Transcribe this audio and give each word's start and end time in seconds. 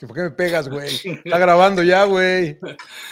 ¿Por 0.00 0.14
qué 0.14 0.22
me 0.22 0.30
pegas, 0.30 0.68
güey? 0.68 0.88
Está 1.24 1.38
grabando 1.38 1.82
ya, 1.82 2.04
güey. 2.04 2.58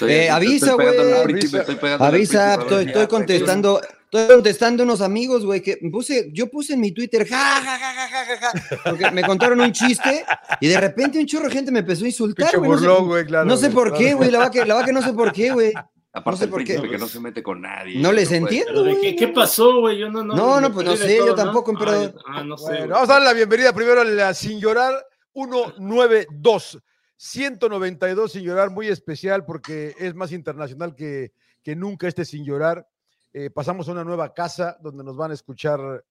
Eh, 0.00 0.30
avisa, 0.30 0.74
güey. 0.74 0.88
Avisa. 0.88 1.64
Avisa, 1.98 2.54
estoy, 2.54 2.84
estoy 2.86 3.06
contestando, 3.06 3.80
estoy 3.80 4.26
contestando 4.28 4.82
unos 4.82 5.00
amigos, 5.00 5.44
güey, 5.44 5.60
que 5.60 5.78
puse, 5.90 6.30
yo 6.32 6.48
puse 6.48 6.74
en 6.74 6.80
mi 6.80 6.92
Twitter, 6.92 7.26
ja, 7.26 7.36
ja, 7.36 7.78
ja, 7.78 7.78
ja, 7.78 8.08
ja, 8.08 8.24
ja, 8.24 8.52
ja, 8.52 8.80
porque 8.84 9.10
me 9.10 9.22
contaron 9.22 9.60
un 9.60 9.72
chiste 9.72 10.24
y 10.60 10.68
de 10.68 10.80
repente 10.80 11.18
un 11.18 11.26
chorro 11.26 11.46
de 11.46 11.52
gente 11.52 11.70
me 11.70 11.80
empezó 11.80 12.04
a 12.04 12.08
insultar, 12.08 12.58
güey. 12.58 12.70
No 12.70 12.78
sé, 13.16 13.26
claro, 13.26 13.44
no 13.46 13.56
sé 13.56 13.70
por 13.70 13.88
claro. 13.88 13.98
qué, 13.98 14.14
güey, 14.14 14.30
la 14.30 14.38
verdad 14.38 14.52
que, 14.52 14.64
la 14.64 14.84
que 14.84 14.92
no 14.92 15.02
sé 15.02 15.12
por 15.12 15.32
qué, 15.32 15.50
güey. 15.52 15.72
Aparte 16.14 16.30
No 16.32 16.36
sé 16.36 16.44
el 16.44 16.50
por 16.50 16.60
qué. 16.60 16.74
príncipe 16.74 16.90
que 16.90 16.98
no 16.98 17.08
se 17.08 17.20
mete 17.20 17.42
con 17.42 17.62
nadie. 17.62 17.98
No 17.98 18.12
les 18.12 18.30
entiendo. 18.32 18.84
¿Qué, 19.00 19.16
qué 19.16 19.28
pasó, 19.28 19.80
güey? 19.80 19.96
Yo 19.96 20.10
no, 20.10 20.22
no. 20.22 20.34
No, 20.34 20.60
no, 20.60 20.70
pues 20.70 20.86
no 20.86 20.94
sé, 20.94 21.16
yo 21.16 21.34
tampoco, 21.34 21.70
emperador. 21.70 22.14
Ah, 22.26 22.34
ah, 22.36 22.44
no 22.44 22.58
sé. 22.58 22.66
Bueno, 22.66 22.94
vamos 22.96 23.08
a 23.08 23.14
dar 23.14 23.22
la 23.22 23.32
bienvenida 23.32 23.72
primero 23.72 24.02
a 24.02 24.04
la 24.04 24.34
Sin 24.34 24.60
Llorar 24.60 24.92
192. 25.34 26.78
192 27.16 28.32
Sin 28.32 28.42
Llorar, 28.42 28.70
muy 28.70 28.88
especial 28.88 29.44
porque 29.44 29.94
es 29.98 30.14
más 30.14 30.32
internacional 30.32 30.94
que, 30.94 31.32
que 31.62 31.76
nunca 31.76 32.08
este 32.08 32.24
Sin 32.24 32.44
Llorar. 32.44 32.88
Eh, 33.32 33.50
pasamos 33.50 33.88
a 33.88 33.92
una 33.92 34.04
nueva 34.04 34.34
casa 34.34 34.76
donde 34.80 35.04
nos 35.04 35.16
van 35.16 35.30
a 35.30 35.34
escuchar, 35.34 36.04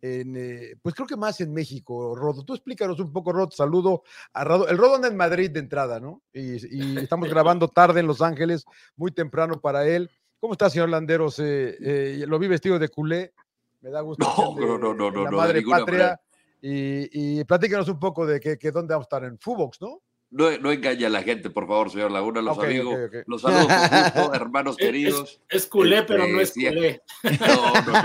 en, 0.00 0.34
eh, 0.36 0.74
pues 0.82 0.94
creo 0.94 1.06
que 1.06 1.16
más 1.16 1.40
en 1.40 1.52
México, 1.52 2.16
Rodo. 2.16 2.44
Tú 2.44 2.54
explícanos 2.54 2.98
un 2.98 3.12
poco, 3.12 3.32
Rodo. 3.32 3.50
Saludo 3.50 4.02
a 4.32 4.42
Rodo. 4.42 4.66
El 4.68 4.78
Rodo 4.78 4.96
anda 4.96 5.08
en 5.08 5.16
Madrid 5.16 5.50
de 5.50 5.60
entrada, 5.60 6.00
¿no? 6.00 6.22
Y, 6.32 6.56
y 6.76 6.98
estamos 6.98 7.28
grabando 7.28 7.68
tarde 7.68 8.00
en 8.00 8.06
Los 8.06 8.22
Ángeles, 8.22 8.64
muy 8.96 9.12
temprano 9.12 9.60
para 9.60 9.86
él. 9.86 10.10
¿Cómo 10.40 10.52
está, 10.52 10.68
señor 10.68 10.90
Landeros? 10.90 11.38
Eh, 11.38 11.76
eh, 11.80 12.24
lo 12.26 12.38
vi 12.38 12.48
vestido 12.48 12.78
de 12.78 12.88
culé. 12.90 13.32
Me 13.80 13.88
da 13.88 14.02
gusto. 14.02 14.26
No, 14.26 14.50
ande 14.50 14.66
no, 14.66 14.78
no, 14.78 14.92
no, 14.92 15.10
no, 15.10 15.24
La 15.24 15.30
no, 15.30 15.36
de 15.38 15.42
madre 15.42 15.58
ninguna 15.60 15.78
patria. 15.78 15.98
manera. 15.98 16.20
Y, 16.66 17.40
y 17.40 17.44
platícanos 17.44 17.88
un 17.88 17.98
poco 17.98 18.24
de 18.24 18.40
que, 18.40 18.56
que 18.56 18.70
dónde 18.70 18.94
vamos 18.94 19.04
a 19.04 19.08
estar 19.16 19.24
en 19.24 19.38
Fubox, 19.38 19.82
¿no? 19.82 20.00
No, 20.30 20.50
no 20.58 20.72
engañe 20.72 21.04
a 21.04 21.10
la 21.10 21.22
gente, 21.22 21.50
por 21.50 21.66
favor, 21.68 21.90
señor 21.90 22.10
Laguna. 22.10 22.40
Los 22.40 22.58
amigos, 22.58 22.96
los 23.26 23.42
saludos 23.42 23.66
con 23.66 24.00
gusto, 24.00 24.34
hermanos 24.34 24.76
Es- 24.78 24.86
queridos. 24.86 25.40
Es, 25.50 25.62
es 25.64 25.66
culé, 25.68 26.02
pero 26.04 26.26
no 26.26 26.40
es 26.40 26.56
Este, 26.56 26.70
culé. 26.70 27.02
No, 27.46 27.72
no, 27.82 28.02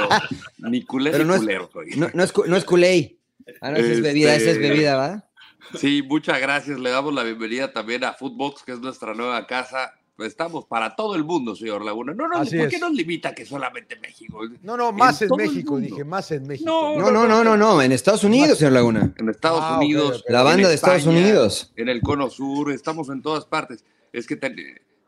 no. 0.60 0.70
Ni 0.70 0.84
culé 0.84 1.12
Pero 1.12 1.24
ni 1.24 1.30
no 1.30 1.36
es- 1.36 1.40
culero 1.42 1.70
soy. 1.72 1.88
No, 1.96 2.10
no 2.14 2.24
es, 2.24 2.34
no 2.48 2.56
es 2.58 2.66
culé. 2.66 3.18
Ah, 3.62 3.72
no, 3.72 3.78
esa 3.78 3.94
es 3.94 4.02
bebida, 4.02 4.36
esa 4.36 4.50
es 4.52 4.58
Este- 4.58 4.70
bebida, 4.70 4.96
¿va? 4.98 5.26
Sí, 5.76 6.04
muchas 6.04 6.40
gracias. 6.42 6.80
Le 6.80 6.90
damos 6.90 7.14
la 7.14 7.24
bienvenida 7.24 7.72
también 7.72 8.04
a 8.04 8.14
Footbox, 8.14 8.64
que 8.64 8.74
es 8.74 8.80
nuestra 8.80 9.14
nueva 9.14 9.48
casa. 9.48 9.94
Estamos 10.26 10.66
para 10.66 10.96
todo 10.96 11.16
el 11.16 11.24
mundo, 11.24 11.56
señor 11.56 11.84
Laguna. 11.84 12.14
No, 12.14 12.28
no, 12.28 12.38
Así 12.38 12.58
¿por 12.58 12.68
es. 12.68 12.74
qué 12.74 12.80
nos 12.80 12.92
limita 12.92 13.34
que 13.34 13.46
solamente 13.46 13.96
México? 14.00 14.42
No, 14.64 14.76
no, 14.78 14.92
más 14.92 15.22
en, 15.22 15.30
México, 15.38 15.80
dije, 15.80 16.04
más 16.04 16.32
en 16.32 16.48
México. 16.48 16.70
No, 16.70 17.12
no, 17.12 17.28
no, 17.28 17.44
no, 17.44 17.58
no, 17.58 17.82
en 17.82 17.92
Estados 17.92 18.24
Unidos, 18.24 18.58
señor 18.58 18.74
Laguna. 18.74 19.14
En 19.18 19.30
Estados 19.30 19.62
Ah, 19.64 19.78
Unidos. 19.78 20.24
La 20.28 20.44
banda 20.44 20.68
de 20.70 20.76
Estados 20.76 21.06
Unidos. 21.06 21.72
En 21.76 21.90
el 21.90 22.02
Cono 22.02 22.30
Sur, 22.30 22.72
estamos 22.72 23.10
en 23.10 23.22
todas 23.22 23.46
partes. 23.46 23.84
Es 24.14 24.28
que 24.28 24.36
ten- 24.36 24.56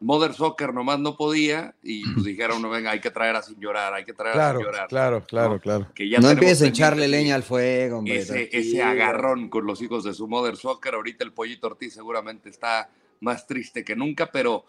Mother 0.03 0.33
Soccer 0.33 0.73
nomás 0.73 0.97
no 0.99 1.15
podía 1.15 1.75
y 1.83 2.03
pues 2.13 2.25
dijeron, 2.25 2.59
no, 2.59 2.69
venga, 2.71 2.89
hay 2.89 2.99
que 2.99 3.11
traer 3.11 3.35
a 3.35 3.43
Sin 3.43 3.59
Llorar, 3.59 3.93
hay 3.93 4.03
que 4.03 4.13
traer 4.13 4.39
a 4.39 4.51
Sin 4.53 4.61
Llorar. 4.63 4.87
claro, 4.87 5.23
claro, 5.27 5.53
¿no? 5.53 5.59
claro. 5.59 5.87
Que 5.93 6.09
ya 6.09 6.17
No 6.19 6.31
empieces 6.31 6.63
a 6.63 6.67
echarle 6.67 7.07
leña 7.07 7.35
al 7.35 7.43
fuego, 7.43 7.99
hombre. 7.99 8.17
Ese, 8.17 8.49
ese 8.51 8.81
agarrón 8.81 9.47
con 9.49 9.67
los 9.67 9.79
hijos 9.83 10.03
de 10.03 10.15
su 10.15 10.27
Mother 10.27 10.55
Soccer. 10.57 10.95
Ahorita 10.95 11.23
el 11.23 11.33
Pollito 11.33 11.67
Ortiz 11.67 11.93
seguramente 11.93 12.49
está 12.49 12.89
más 13.19 13.45
triste 13.45 13.83
que 13.83 13.95
nunca, 13.95 14.31
pero 14.31 14.65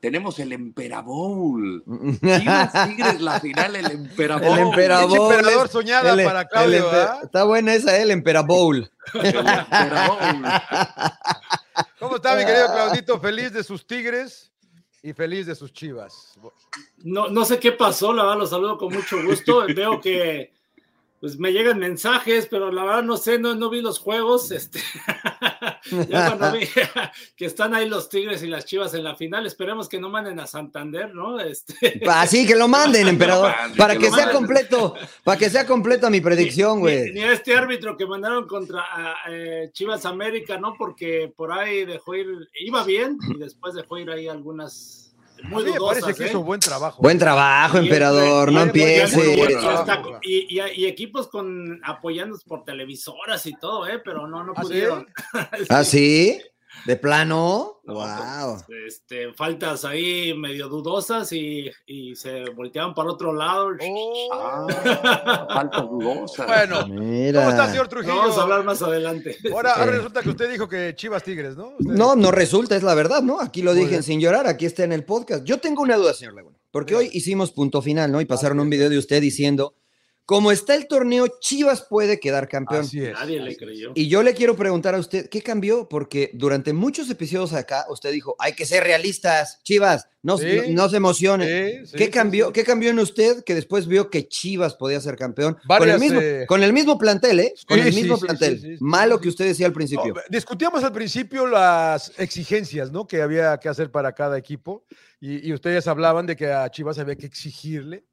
tenemos 0.00 0.38
el 0.38 0.52
Emperabowl. 0.52 1.84
Chivas 2.20 2.72
Tigres, 2.88 3.20
la 3.20 3.38
final, 3.40 3.76
el 3.76 3.86
Emperabowl. 3.90 4.58
El 4.58 4.66
Emperabowl. 4.66 5.08
Pinche 5.10 5.34
emperador 5.36 5.66
es- 5.66 5.72
soñada 5.72 6.12
el- 6.14 6.24
para 6.24 6.44
Claudio, 6.48 6.76
el 6.76 6.82
empe- 6.82 6.90
¿verdad? 6.92 7.24
Está 7.24 7.44
buena 7.44 7.74
esa, 7.74 7.96
¿eh? 7.98 8.02
el 8.02 8.10
Emperabowl. 8.10 8.90
El 9.14 9.26
Emperabowl. 9.36 10.44
¿Cómo 11.98 12.16
está, 12.16 12.34
mi 12.34 12.44
querido 12.44 12.66
Claudito? 12.72 13.20
Feliz 13.20 13.52
de 13.52 13.62
sus 13.62 13.86
Tigres 13.86 14.50
y 15.02 15.12
feliz 15.12 15.46
de 15.46 15.54
sus 15.54 15.72
Chivas. 15.72 16.38
No, 16.98 17.28
no 17.28 17.44
sé 17.44 17.58
qué 17.58 17.72
pasó, 17.72 18.12
la 18.12 18.22
verdad, 18.24 18.38
los 18.38 18.50
saludo 18.50 18.78
con 18.78 18.92
mucho 18.92 19.22
gusto. 19.22 19.64
Veo 19.74 20.00
que 20.00 20.52
pues 21.20 21.38
me 21.38 21.52
llegan 21.52 21.78
mensajes, 21.78 22.46
pero 22.50 22.72
la 22.72 22.82
verdad 22.82 23.02
no 23.02 23.18
sé, 23.18 23.38
no, 23.38 23.54
no 23.54 23.68
vi 23.68 23.82
los 23.82 23.98
juegos. 23.98 24.50
Este, 24.50 24.80
ya 26.08 26.28
cuando 26.28 26.58
vi 26.58 26.66
que 27.36 27.44
están 27.44 27.74
ahí 27.74 27.86
los 27.86 28.08
Tigres 28.08 28.42
y 28.42 28.46
las 28.46 28.64
Chivas 28.64 28.94
en 28.94 29.04
la 29.04 29.14
final, 29.14 29.44
esperemos 29.44 29.86
que 29.86 30.00
no 30.00 30.08
manden 30.08 30.40
a 30.40 30.46
Santander, 30.46 31.14
¿no? 31.14 31.38
Este, 31.38 32.00
Así 32.08 32.46
que 32.46 32.56
lo 32.56 32.68
manden, 32.68 33.06
emperador. 33.08 33.52
Para 33.76 33.96
que 33.96 34.06
sea 34.06 34.26
manden. 34.26 34.34
completo, 34.34 34.94
para 35.22 35.38
que 35.38 35.50
sea 35.50 35.66
completa 35.66 36.08
mi 36.08 36.22
predicción, 36.22 36.80
güey. 36.80 37.12
ni 37.12 37.20
a 37.20 37.32
este 37.32 37.54
árbitro 37.54 37.98
que 37.98 38.06
mandaron 38.06 38.46
contra 38.46 38.82
eh, 39.28 39.68
Chivas 39.74 40.06
América, 40.06 40.58
¿no? 40.58 40.74
Porque 40.78 41.30
por 41.36 41.52
ahí 41.52 41.84
dejó 41.84 42.14
ir, 42.14 42.28
iba 42.60 42.82
bien 42.84 43.18
y 43.28 43.38
después 43.38 43.74
dejó 43.74 43.98
ir 43.98 44.10
ahí 44.10 44.26
algunas 44.26 45.09
muy 45.44 45.64
me 45.64 45.70
dudosas. 45.72 46.00
parece 46.02 46.18
que 46.18 46.24
¿eh? 46.24 46.30
hizo 46.30 46.42
buen 46.42 46.60
trabajo. 46.60 47.02
Buen 47.02 47.18
trabajo, 47.18 47.78
Y 47.78 47.80
emperador, 47.84 48.52
no 48.52 48.62
este, 48.62 48.78
y- 50.76 50.86
equipos 50.86 51.28
con 51.28 51.80
apoyándonos 51.84 52.44
por 52.44 52.64
televisoras 52.64 53.44
y 53.46 53.54
todo, 53.58 53.86
¿eh? 53.86 54.00
Pero 54.04 54.26
no, 54.26 54.44
no 54.44 54.52
¿Ah, 54.56 54.62
sí? 54.62 54.68
pudieron. 54.68 55.06
¿Ah, 55.68 55.84
sí? 55.84 56.40
¿De 56.86 56.96
plano? 56.96 57.80
No, 57.84 57.94
Wow. 57.94 58.62
pues, 58.66 58.94
este, 58.94 59.32
faltas 59.34 59.84
ahí 59.84 60.32
medio 60.34 60.68
dudosas 60.68 61.32
y, 61.32 61.68
y 61.86 62.14
se 62.14 62.44
volteaban 62.50 62.94
para 62.94 63.10
otro 63.10 63.32
lado. 63.32 63.70
Oh. 63.80 64.66
Ah, 65.22 65.46
falta 65.52 65.80
dudosa. 65.82 66.46
Bueno, 66.46 66.86
Mira. 66.86 67.40
¿cómo 67.40 67.50
está, 67.50 67.68
señor 67.70 67.88
Trujillo? 67.88 68.16
Vamos 68.16 68.38
a 68.38 68.42
hablar 68.42 68.64
más 68.64 68.80
adelante. 68.82 69.36
Ahora, 69.52 69.72
ahora 69.72 69.92
resulta 69.92 70.22
que 70.22 70.28
usted 70.30 70.50
dijo 70.50 70.68
que 70.68 70.94
Chivas 70.94 71.22
Tigres, 71.22 71.56
¿no? 71.56 71.68
Usted- 71.78 71.84
No, 71.92 72.14
no 72.16 72.30
resulta, 72.30 72.76
es 72.76 72.82
la 72.82 72.94
verdad, 72.94 73.22
¿no? 73.22 73.40
Aquí 73.40 73.62
lo 73.62 73.72
Muy 73.72 73.80
dije 73.80 73.90
bien. 73.92 74.02
sin 74.02 74.20
llorar, 74.20 74.46
aquí 74.46 74.66
está 74.66 74.84
en 74.84 74.92
el 74.92 75.04
podcast. 75.04 75.44
Yo 75.44 75.58
tengo 75.58 75.82
una 75.82 75.96
duda, 75.96 76.14
señor 76.14 76.34
Laguna, 76.34 76.56
porque 76.70 76.94
hoy 76.94 77.10
hicimos 77.12 77.50
punto 77.52 77.82
final, 77.82 78.10
¿no? 78.12 78.20
Y 78.20 78.24
pasaron 78.24 78.60
un 78.60 78.70
video 78.70 78.88
de 78.88 78.98
usted 78.98 79.20
diciendo, 79.20 79.74
como 80.30 80.52
está 80.52 80.76
el 80.76 80.86
torneo, 80.86 81.26
Chivas 81.40 81.82
puede 81.82 82.20
quedar 82.20 82.46
campeón. 82.46 82.82
Así 82.82 83.02
es. 83.02 83.14
Nadie 83.14 83.40
le 83.40 83.56
creyó. 83.56 83.90
Y 83.96 84.06
yo 84.06 84.22
le 84.22 84.32
quiero 84.32 84.54
preguntar 84.54 84.94
a 84.94 84.98
usted, 84.98 85.28
¿qué 85.28 85.42
cambió? 85.42 85.88
Porque 85.88 86.30
durante 86.34 86.72
muchos 86.72 87.10
episodios 87.10 87.52
acá 87.52 87.84
usted 87.88 88.12
dijo, 88.12 88.36
hay 88.38 88.52
que 88.52 88.64
ser 88.64 88.84
realistas, 88.84 89.58
Chivas, 89.64 90.06
no, 90.22 90.38
Sí. 90.38 90.46
no, 90.68 90.84
no 90.84 90.88
se 90.88 90.98
emocionen. 90.98 91.48
Sí, 91.48 91.86
sí, 91.86 91.96
¿Qué 91.96 92.04
sí, 92.04 92.10
cambió? 92.12 92.46
sí. 92.46 92.52
¿Qué 92.52 92.62
cambió 92.62 92.90
en 92.90 93.00
usted 93.00 93.42
que 93.42 93.56
después 93.56 93.88
vio 93.88 94.08
que 94.08 94.28
Chivas 94.28 94.76
podía 94.76 95.00
ser 95.00 95.16
campeón? 95.16 95.56
con, 95.66 95.88
el 95.90 95.98
mismo, 95.98 96.20
eh, 96.20 96.44
con 96.46 96.62
el 96.62 96.72
mismo 96.72 96.96
plantel, 96.96 97.40
¿eh? 97.40 97.54
Con 97.66 97.80
Sí, 97.80 97.88
el 97.88 97.92
mismo 97.96 98.14
sí, 98.16 98.20
plantel. 98.26 98.54
sí, 98.60 98.66
sí, 98.68 98.72
sí, 98.76 98.84
Malo 98.84 99.16
sí, 99.16 99.22
que 99.22 99.28
usted 99.30 99.46
decía 99.46 99.66
al 99.66 99.72
principio. 99.72 100.14
No, 100.14 100.20
discutíamos 100.28 100.84
al 100.84 100.92
principio 100.92 101.44
las 101.48 102.12
exigencias, 102.18 102.92
¿no? 102.92 103.04
Que 103.04 103.20
había 103.20 103.58
que 103.58 103.68
hacer 103.68 103.90
para 103.90 104.12
cada 104.12 104.38
equipo. 104.38 104.84
Y, 105.20 105.48
y 105.48 105.52
ustedes 105.52 105.88
hablaban 105.88 106.24
de 106.26 106.36
que 106.36 106.52
a 106.52 106.70
Chivas 106.70 107.00
había 107.00 107.16
que 107.16 107.26
exigirle 107.26 108.04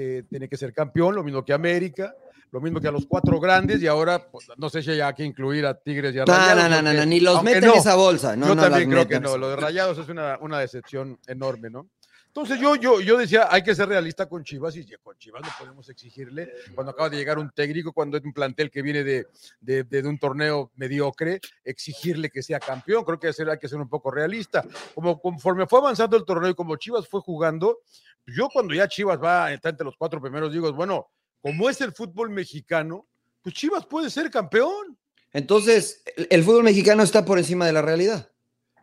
que 0.00 0.22
tiene 0.24 0.48
que 0.48 0.56
ser 0.56 0.72
campeón, 0.72 1.14
lo 1.14 1.22
mismo 1.22 1.44
que 1.44 1.52
América, 1.52 2.14
lo 2.52 2.60
mismo 2.60 2.80
que 2.80 2.88
a 2.88 2.92
los 2.92 3.06
cuatro 3.06 3.38
grandes. 3.38 3.82
Y 3.82 3.86
ahora, 3.86 4.30
pues, 4.30 4.48
no 4.56 4.68
sé 4.70 4.82
si 4.82 4.92
hay 4.92 5.14
que 5.14 5.24
incluir 5.24 5.66
a 5.66 5.74
Tigres 5.74 6.14
y 6.14 6.18
a 6.18 6.24
No, 6.24 6.32
Rayados. 6.32 6.56
no, 6.56 6.68
no, 6.68 6.82
no, 6.82 6.92
no, 6.92 7.06
ni 7.06 7.20
los 7.20 7.42
meten 7.42 7.66
no. 7.66 7.72
en 7.74 7.78
esa 7.78 7.94
bolsa. 7.94 8.36
No, 8.36 8.48
Yo 8.48 8.54
no 8.54 8.62
también 8.62 8.90
creo 8.90 9.06
que 9.06 9.20
no. 9.20 9.36
Lo 9.36 9.50
de 9.50 9.56
Rayados 9.56 9.98
es 9.98 10.08
una, 10.08 10.38
una 10.40 10.58
decepción 10.58 11.18
enorme, 11.26 11.70
¿no? 11.70 11.88
Entonces 12.30 12.60
yo, 12.60 12.76
yo, 12.76 13.00
yo 13.00 13.18
decía, 13.18 13.48
hay 13.50 13.60
que 13.60 13.74
ser 13.74 13.88
realista 13.88 14.28
con 14.28 14.44
Chivas 14.44 14.76
y 14.76 14.86
con 15.02 15.18
Chivas 15.18 15.42
no 15.42 15.48
podemos 15.58 15.88
exigirle 15.88 16.48
cuando 16.76 16.92
acaba 16.92 17.10
de 17.10 17.16
llegar 17.16 17.40
un 17.40 17.50
técnico, 17.50 17.92
cuando 17.92 18.16
es 18.16 18.24
un 18.24 18.32
plantel 18.32 18.70
que 18.70 18.82
viene 18.82 19.02
de, 19.02 19.26
de, 19.60 19.82
de 19.82 20.06
un 20.06 20.16
torneo 20.16 20.70
mediocre, 20.76 21.40
exigirle 21.64 22.30
que 22.30 22.40
sea 22.40 22.60
campeón. 22.60 23.02
Creo 23.04 23.18
que 23.18 23.26
hay 23.26 23.32
que 23.32 23.36
ser, 23.36 23.50
hay 23.50 23.58
que 23.58 23.68
ser 23.68 23.80
un 23.80 23.88
poco 23.88 24.12
realista. 24.12 24.64
Como 24.94 25.20
conforme 25.20 25.66
fue 25.66 25.80
avanzando 25.80 26.16
el 26.16 26.24
torneo 26.24 26.50
y 26.50 26.54
como 26.54 26.76
Chivas 26.76 27.08
fue 27.08 27.20
jugando, 27.20 27.80
yo 28.28 28.48
cuando 28.48 28.74
ya 28.74 28.86
Chivas 28.86 29.20
va 29.20 29.52
está 29.52 29.70
entre 29.70 29.84
los 29.84 29.96
cuatro 29.96 30.20
primeros, 30.20 30.52
digo, 30.52 30.72
bueno, 30.72 31.10
como 31.42 31.68
es 31.68 31.80
el 31.80 31.90
fútbol 31.90 32.30
mexicano, 32.30 33.08
pues 33.42 33.56
Chivas 33.56 33.84
puede 33.86 34.08
ser 34.08 34.30
campeón. 34.30 34.96
Entonces, 35.32 36.04
el, 36.16 36.28
el 36.30 36.44
fútbol 36.44 36.62
mexicano 36.62 37.02
está 37.02 37.24
por 37.24 37.38
encima 37.38 37.66
de 37.66 37.72
la 37.72 37.82
realidad. 37.82 38.30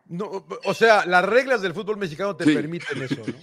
No, 0.08 0.44
o 0.64 0.74
sea, 0.74 1.04
las 1.06 1.24
reglas 1.24 1.60
del 1.62 1.74
fútbol 1.74 1.96
mexicano 1.98 2.34
te 2.36 2.44
Sí. 2.44 2.54
permiten 2.54 3.02
eso, 3.02 3.16
¿no? 3.26 3.34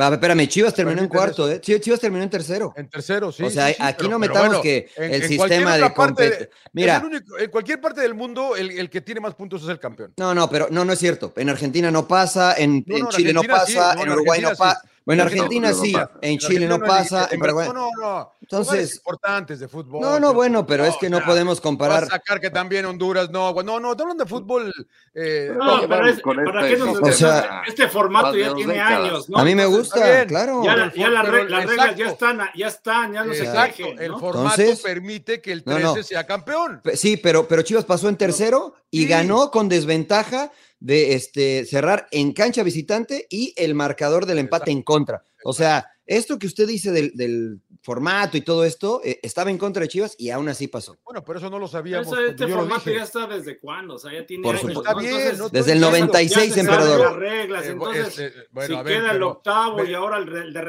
Va, 0.00 0.08
espérame, 0.14 0.46
Chivas 0.46 0.74
terminó 0.74 1.00
en 1.02 1.08
cuarto, 1.08 1.50
¿eh? 1.50 1.60
Chivas, 1.60 1.98
terminó 1.98 2.22
en 2.22 2.30
tercero. 2.30 2.72
En 2.76 2.88
tercero, 2.88 3.32
sí. 3.32 3.42
o 3.42 3.50
sea, 3.50 3.68
sí, 3.68 3.74
sí, 3.74 3.82
aquí 3.82 3.96
pero- 3.98 4.10
no 4.10 4.18
metamos 4.20 4.46
bueno, 4.48 4.62
que 4.62 4.88
en- 4.96 5.14
el 5.14 5.22
en 5.22 5.28
sistema 5.28 5.76
de 5.76 5.86
es 5.86 6.48
Mira, 6.72 7.02
único- 7.04 7.38
en 7.38 7.50
cualquier 7.50 7.80
parte 7.80 8.00
del 8.02 8.14
mundo, 8.14 8.54
el, 8.54 8.70
el 8.70 8.90
que 8.90 9.00
tiene 9.00 9.20
más 9.20 9.34
puntos 9.34 9.62
es 9.64 9.68
el 9.70 9.80
campeón. 9.80 10.12
no, 10.16 10.34
no, 10.34 10.48
pero 10.48 10.68
no, 10.70 10.84
no 10.84 10.92
es 10.92 10.98
cierto. 11.00 11.32
En 11.36 11.48
Argentina 11.48 11.90
no 11.90 12.06
pasa, 12.06 12.54
en, 12.56 12.84
No, 12.86 12.96
en 12.96 13.02
no, 13.02 13.10
en 13.10 13.16
Chile 13.16 13.32
no 13.32 13.40
Argentina 13.40 13.58
pasa, 13.80 13.94
no, 13.96 14.02
en 14.02 14.10
Uruguay 14.12 14.40
no 14.40 14.50
pasa. 14.54 14.82
Bueno, 15.08 15.22
en 15.22 15.28
En 15.28 15.34
Argentina 15.34 15.72
sí, 15.72 15.92
no 15.94 16.10
en 16.20 16.38
Chile 16.38 16.66
no 16.68 16.78
pasa, 16.80 17.28
en 17.30 17.40
Paraguay. 17.40 17.66
No, 17.68 17.72
no, 17.72 17.90
no. 17.98 18.32
Entonces- 18.42 18.72
Lugares 18.72 18.96
importantes 18.96 19.58
de 19.60 19.66
fútbol. 19.68 20.02
No, 20.02 20.20
no, 20.20 20.34
bueno, 20.34 20.66
pero 20.66 20.84
es 20.84 20.96
que 20.98 21.08
no 21.08 21.24
podemos 21.24 21.62
comparar. 21.62 22.02
vas 22.02 22.10
a 22.10 22.16
sacar 22.16 22.38
que 22.42 22.50
también 22.50 22.84
Honduras, 22.84 23.30
no, 23.30 23.54
no, 23.62 23.80
no, 23.80 23.96
te 23.96 24.02
hablan 24.02 24.18
de 24.18 24.26
fútbol. 24.26 24.70
eh, 25.14 25.50
No, 25.56 25.80
pero 25.88 26.06
es, 26.08 26.20
con 26.20 26.36
¿para 26.44 26.66
este 26.66 26.74
qué 26.74 26.84
nos 26.84 26.88
sistema. 26.98 27.08
O 27.08 27.12
sea, 27.40 27.62
Este 27.66 27.88
formato 27.88 28.36
ya 28.36 28.54
tiene 28.54 28.74
décadas. 28.74 29.00
años, 29.00 29.30
¿no? 29.30 29.38
A 29.38 29.44
mí 29.44 29.54
me 29.54 29.64
gusta, 29.64 30.26
claro. 30.26 30.62
Ya, 30.62 30.76
la- 30.76 30.92
ya 30.94 31.08
la 31.08 31.22
las 31.22 31.32
reglas 31.32 31.96
ya 31.96 32.06
están, 32.10 32.40
ya 32.54 32.66
están, 32.68 33.12
ya 33.14 33.24
no 33.24 33.32
se 33.32 33.44
el 33.44 34.12
formato 34.12 34.60
Entonces- 34.60 34.80
permite 34.82 35.40
que 35.40 35.52
el 35.52 35.62
No, 35.64 35.72
13 35.74 35.96
no. 35.96 36.02
sea 36.02 36.26
campeón. 36.26 36.80
Pe- 36.84 36.98
Sí, 36.98 37.16
pero, 37.16 37.48
pero 37.48 37.62
Chivas 37.62 37.86
pasó 37.86 38.10
en 38.10 38.16
tercero 38.18 38.74
y 38.90 39.04
Sí. 39.04 39.08
ganó 39.08 39.50
con 39.50 39.70
desventaja 39.70 40.50
de 40.80 41.14
este, 41.14 41.64
cerrar 41.64 42.06
en 42.12 42.32
cancha 42.32 42.62
visitante 42.62 43.26
y 43.30 43.52
el 43.56 43.74
marcador 43.74 44.26
del 44.26 44.38
empate 44.38 44.70
en 44.70 44.82
contra. 44.82 45.22
O 45.44 45.52
sea, 45.52 45.86
esto 46.06 46.38
que 46.38 46.46
usted 46.46 46.66
dice 46.66 46.90
del, 46.90 47.12
del 47.14 47.60
formato 47.82 48.36
y 48.36 48.40
todo 48.40 48.64
esto, 48.64 49.00
eh, 49.04 49.20
estaba 49.22 49.50
en 49.50 49.58
contra 49.58 49.82
de 49.82 49.88
Chivas 49.88 50.14
y 50.18 50.30
aún 50.30 50.48
así 50.48 50.66
pasó. 50.66 50.96
Bueno, 51.04 51.22
pero 51.24 51.38
eso 51.38 51.48
no 51.50 51.58
lo 51.58 51.68
sabíamos. 51.68 52.06
Eso, 52.08 52.18
este 52.20 52.42
yo 52.42 52.48
lo 52.48 52.56
formato 52.56 52.82
dije. 52.86 52.96
ya 52.96 53.04
está 53.04 53.26
desde 53.26 53.58
cuándo, 53.58 53.94
o 53.94 53.98
sea, 53.98 54.12
ya 54.12 54.24
tiene 54.26 54.42
Por 54.42 54.56
años, 54.56 54.62
supuesto. 54.72 54.82
¿no? 54.82 54.88
Está 54.90 55.00
bien, 55.00 55.12
Entonces, 55.14 55.38
no 55.38 55.48
Desde 55.50 55.72
el 55.72 55.78
diciendo- 55.78 55.90
96, 55.90 56.54
ya 56.54 56.60
emperador. 56.60 57.00
las 57.00 57.16
reglas, 57.16 57.64
Eh, 57.66 57.68
entonces, 57.70 58.18
este, 58.18 58.32
bueno, 58.50 58.76
si 58.78 58.82
ver, 58.84 58.98
queda 59.00 59.12
el 59.12 59.22
octavo 59.22 59.76
ve- 59.76 59.90
y 59.90 59.94
ahora 59.94 60.18
el, 60.18 60.26
re- 60.26 60.40
el 60.42 60.52
de 60.52 60.60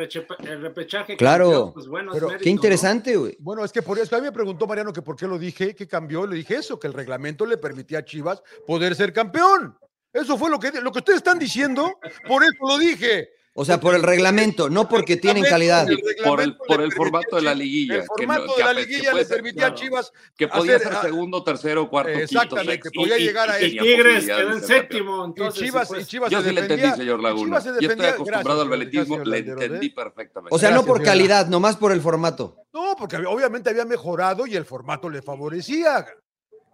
el 0.51 0.61
repechaje, 0.61 1.17
Claro. 1.17 1.71
pues 1.73 1.87
bueno, 1.87 2.11
es 2.11 2.15
Pero 2.15 2.27
mérito, 2.27 2.43
Qué 2.43 2.49
interesante, 2.49 3.15
güey. 3.15 3.37
Bueno, 3.39 3.63
es 3.65 3.71
que 3.71 3.81
por 3.81 3.97
eso 3.97 4.15
a 4.15 4.19
mí 4.19 4.25
me 4.25 4.31
preguntó 4.31 4.67
Mariano 4.67 4.91
que 4.93 5.01
por 5.01 5.15
qué 5.15 5.25
lo 5.27 5.39
dije, 5.39 5.73
que 5.73 5.87
cambió, 5.87 6.27
le 6.27 6.35
dije 6.35 6.55
eso, 6.57 6.79
que 6.79 6.87
el 6.87 6.93
reglamento 6.93 7.45
le 7.45 7.57
permitía 7.57 7.99
a 7.99 8.05
Chivas 8.05 8.41
poder 8.67 8.93
ser 8.95 9.13
campeón. 9.13 9.77
Eso 10.13 10.37
fue 10.37 10.49
lo 10.49 10.59
que, 10.59 10.71
lo 10.81 10.91
que 10.91 10.99
ustedes 10.99 11.17
están 11.17 11.37
diciendo, 11.39 11.99
por 12.27 12.43
eso 12.43 12.53
lo 12.67 12.77
dije. 12.77 13.29
O 13.53 13.65
sea, 13.65 13.77
por 13.79 13.93
el 13.93 14.03
reglamento, 14.03 14.69
no 14.69 14.87
porque 14.87 15.17
tienen 15.17 15.43
calidad. 15.43 15.85
El 15.89 15.99
Por 16.23 16.39
el, 16.39 16.55
por 16.55 16.81
el 16.81 16.93
formato 16.93 17.35
de 17.35 17.41
la 17.41 17.51
Chivas- 17.51 17.57
liguilla. 17.57 17.95
El 17.95 18.01
que 18.01 18.07
formato 18.07 18.55
de 18.55 18.63
la 18.63 18.73
liguilla 18.73 19.13
le 19.13 19.25
ser- 19.25 19.35
permitía 19.37 19.67
a. 19.67 19.73
Chivas 19.73 20.13
Que 20.37 20.47
podía 20.47 20.75
hacer- 20.77 20.87
ser 20.87 20.97
a- 20.97 21.01
segundo, 21.01 21.43
tercero, 21.43 21.89
cuarto, 21.89 22.11
quinto, 22.11 22.23
Exactamente, 22.23 22.71
sexto. 22.73 22.89
que 22.91 22.99
podía 22.99 23.17
llegar 23.17 23.49
a 23.49 23.59
y 23.61 23.75
eso. 23.75 23.83
Tigres 23.83 24.25
quedó 24.25 24.51
en 24.53 24.61
séptimo, 24.63 25.23
y 25.23 25.25
entonces 25.29 25.63
Chivas, 25.63 25.87
pues, 25.89 26.03
y 26.03 26.05
Chivas 26.07 26.29
Yo 26.31 26.41
se 26.41 26.49
sí 26.49 26.55
le 26.55 26.61
defendía. 26.61 26.85
entendí, 26.85 27.03
señor 27.03 27.19
y 27.19 27.23
Laguna. 27.23 27.43
Chivas 27.45 27.63
se 27.63 27.69
Yo 27.69 27.73
estoy 27.73 27.87
defendía- 27.89 28.09
acostumbrado 28.13 28.61
al 28.61 28.69
veletismo, 28.69 29.19
le 29.19 29.37
entendí 29.39 29.87
¿eh? 29.87 29.93
perfectamente. 29.93 30.55
O 30.55 30.59
sea, 30.59 30.71
no 30.71 30.85
por 30.85 31.03
calidad, 31.03 31.47
nomás 31.47 31.75
por 31.75 31.91
el 31.91 31.99
formato. 32.01 32.55
No, 32.71 32.95
porque 32.97 33.17
obviamente 33.17 33.69
había 33.71 33.83
mejorado 33.83 34.47
y 34.47 34.55
el 34.55 34.63
formato 34.63 35.09
le 35.09 35.21
favorecía. 35.21 36.05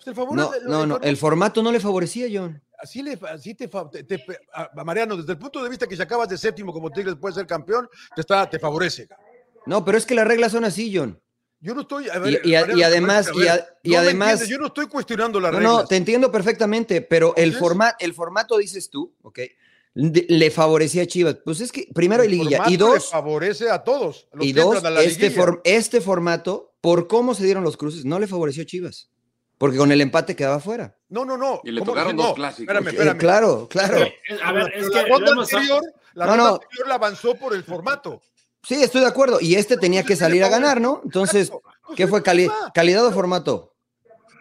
El 0.06 0.16
favor- 0.16 0.36
No, 0.36 0.52
no, 0.66 0.86
no, 0.86 1.00
el 1.02 1.18
formato 1.18 1.62
no 1.64 1.72
le 1.72 1.80
favorecía, 1.80 2.28
John. 2.32 2.62
Así, 2.78 3.02
le, 3.02 3.18
así 3.30 3.56
te, 3.56 3.68
te- 3.68 4.04
te- 4.04 4.26
a 4.54 4.70
a 4.76 4.84
Mariano, 4.84 5.16
desde 5.18 5.32
el 5.32 5.38
punto 5.40 5.64
de 5.64 5.70
vista 5.70 5.88
que 5.88 5.96
si 5.96 6.02
acabas 6.02 6.30
de 6.30 6.38
séptimo 6.38 6.72
como 6.74 6.92
Tigres 6.92 7.16
puede 7.20 7.34
ser 7.36 7.48
campeón, 7.48 7.88
te, 8.16 8.22
está, 8.22 8.50
te 8.50 8.60
favorece. 8.60 9.08
No, 9.66 9.84
pero 9.84 9.98
es 9.98 10.06
que 10.06 10.14
las 10.14 10.28
reglas 10.28 10.52
son 10.52 10.66
así, 10.66 10.96
John. 10.96 11.20
Yo 11.62 11.74
no 11.74 11.82
estoy. 11.82 12.10
a 12.10 12.18
Y- 12.18 12.20
ver, 12.20 12.42
y 12.46 12.54
a- 12.56 12.60
Mariano, 12.62 12.80
y 12.80 12.84
además- 12.84 13.28
a 13.28 13.32
ver, 13.34 13.46
y 13.46 13.48
a- 13.48 13.68
y 13.82 13.90
no 13.90 13.94
me 13.96 13.98
además- 13.98 14.48
yo 14.48 14.58
no 14.60 14.68
estoy 14.68 14.88
cuestionando 14.88 15.40
las 15.40 15.52
No, 15.54 15.58
reglas. 15.60 15.74
no, 15.78 15.86
te 15.88 15.96
entiendo 15.96 16.32
perfectamente, 16.32 17.02
pero 17.02 17.34
el, 17.38 17.54
forma, 17.54 17.96
el 18.00 18.14
formato, 18.14 18.58
dices 18.58 18.90
tú, 18.90 19.16
¿ok? 19.24 19.40
de- 19.98 20.26
le 20.28 20.52
favorecía 20.52 21.04
a 21.04 21.06
Chivas. 21.06 21.38
Pues 21.46 21.62
es 21.62 21.72
que 21.72 21.88
primero 21.96 22.22
El 22.24 22.32
liguilla 22.32 22.64
y 22.68 22.72
le 22.72 22.78
dos, 22.78 23.10
favorece 23.10 23.70
a 23.72 23.82
todos. 23.82 24.28
los 24.34 24.46
y 24.46 24.52
dos, 24.52 24.76
entran 24.76 24.92
a 24.92 24.96
la 24.98 25.04
este, 25.04 25.32
form- 25.34 25.62
este 25.64 26.02
formato, 26.02 26.76
por 26.82 27.08
cómo 27.08 27.34
se 27.34 27.46
dieron 27.46 27.64
los 27.64 27.78
cruces, 27.78 28.04
no 28.04 28.20
le 28.20 28.28
favoreció 28.28 28.64
a 28.64 28.66
Chivas. 28.66 29.10
Porque 29.58 29.78
con 29.78 29.92
el 29.92 30.02
empate 30.02 30.36
quedaba 30.36 30.60
fuera. 30.60 30.98
No, 31.10 31.24
no, 31.24 31.38
no. 31.38 31.62
Y 31.64 31.72
le 31.72 31.80
¿cómo 31.80 31.92
tocaron 31.94 32.16
dos 32.18 32.28
no? 32.30 32.34
clásicos. 32.36 32.62
Espérame, 32.64 32.88
Eh, 32.88 32.90
espérame. 32.92 33.18
claro, 33.18 33.68
claro. 33.70 33.98
Eh, 34.00 34.14
A 34.44 34.52
ver, 34.52 34.74
es 34.76 34.90
que 34.90 35.02
la 35.02 35.08
ronda 35.08 35.32
anterior, 35.32 35.82
la 36.14 36.26
No, 36.26 36.32
ronda 36.32 36.44
no. 36.50 36.54
anterior 36.56 36.88
la 36.88 36.96
avanzó 36.96 37.36
por 37.36 37.54
el 37.54 37.64
formato. 37.64 38.22
Sí, 38.64 38.82
estoy 38.84 39.02
de 39.02 39.08
acuerdo. 39.08 39.40
Y 39.40 39.56
este 39.56 39.78
tenía 39.78 40.04
que 40.04 40.16
salir 40.16 40.44
a 40.44 40.50
ganar, 40.50 40.82
¿no? 40.82 41.00
Entonces, 41.06 41.52
¿qué 41.96 42.08
fue? 42.08 42.22
Cali-. 42.24 42.50
¿Calidad 42.74 43.06
o 43.06 43.12
formato? 43.12 43.72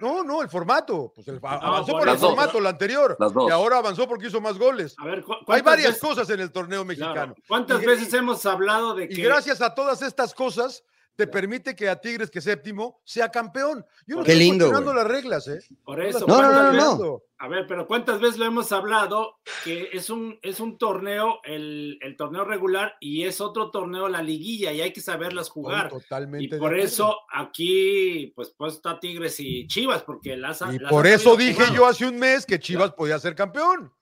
No, 0.01 0.25
no, 0.25 0.43
el 0.43 0.49
formato. 0.49 1.13
Pues 1.15 1.29
el, 1.29 1.39
avanzó 1.43 1.93
por 1.93 2.01
por 2.01 2.09
el 2.09 2.19
dos. 2.19 2.31
formato, 2.35 2.61
la 2.61 2.71
anterior. 2.71 3.17
Las 3.19 3.33
dos. 3.33 3.49
Y 3.49 3.53
ahora 3.53 3.79
avanzó 3.79 4.09
porque 4.09 4.27
hizo 4.27 4.41
más 4.41 4.59
goles. 4.59 4.95
A 4.99 5.05
ver, 5.07 5.23
¿cu- 5.23 5.33
Hay 5.35 5.45
¿cuántas 5.45 5.65
varias 5.65 5.89
veces- 5.93 6.01
cosas 6.03 6.29
en 6.31 6.41
el 6.41 6.51
torneo 6.51 6.85
claro, 6.85 6.87
mexicano. 6.87 7.35
¿Cuántas 7.47 7.83
Y- 7.83 7.87
veces 7.87 8.13
hemos 8.15 8.45
hablado 8.47 8.95
de 8.95 9.05
Y 9.05 9.09
que 9.15 9.23
gracias 9.23 9.61
a 9.61 9.75
todas 9.75 10.03
estas 10.03 10.35
cosas, 10.35 10.83
te 11.17 11.27
permite 11.27 11.77
que 11.77 11.89
a 11.89 12.01
Tigres, 12.01 12.31
que 12.31 12.41
séptimo, 12.41 13.01
sea 13.05 13.31
campeón. 13.31 13.85
Yo 14.07 14.17
no 14.17 14.25
Qué 14.25 14.33
estoy 14.33 14.45
lindo, 14.47 14.67
cuestionando 14.67 14.95
las 14.95 15.07
reglas, 15.09 15.49
¿eh? 15.49 15.61
por 15.85 16.01
eso? 16.03 16.27
No, 16.27 16.43
no, 16.43 16.49
¿cuántas 16.49 16.53
no, 16.55 16.73
no, 16.73 16.73
veces- 16.73 16.99
no. 17.01 17.23
A 17.39 17.49
ver, 17.49 17.67
pero 17.67 17.87
¿cuántas 17.87 18.21
veces 18.21 18.39
lo 18.39 18.47
hemos 18.47 18.73
hablado 18.73 19.37
que 19.65 19.91
es 19.93 20.09
un, 20.09 20.39
es 20.41 20.61
un 20.61 20.79
torneo, 20.79 21.41
el, 21.45 21.99
el 22.01 22.17
torneo 22.17 22.45
regular, 22.45 22.95
y 23.01 23.25
es 23.25 23.41
otro 23.41 23.71
torneo, 23.71 24.09
la 24.09 24.23
liguilla, 24.23 24.73
y 24.73 24.81
hay 24.81 24.93
que 24.93 25.01
saberlas 25.03 25.51
jugar? 25.51 25.87
Estoy 25.87 26.01
Totalmente 26.01 26.57
Y 26.57 26.59
por 26.59 26.79
eso 26.79 27.19
aquí, 27.33 28.33
pues, 28.35 28.55
pues 28.57 28.75
está 28.75 28.99
Tigres 28.99 29.39
y 29.41 29.67
Chivas, 29.67 30.03
porque 30.03 30.37
las 30.37 30.63
Y 30.73 30.79
las 30.79 30.91
por 30.91 31.07
eso 31.07 31.37
dije 31.37 31.65
yo 31.75 31.87
hace 31.87 32.07
un 32.07 32.19
mes 32.19 32.47
que 32.47 32.59
Chivas 32.59 32.93
podía 32.93 33.19
ser 33.19 33.35
campeón. 33.35 33.93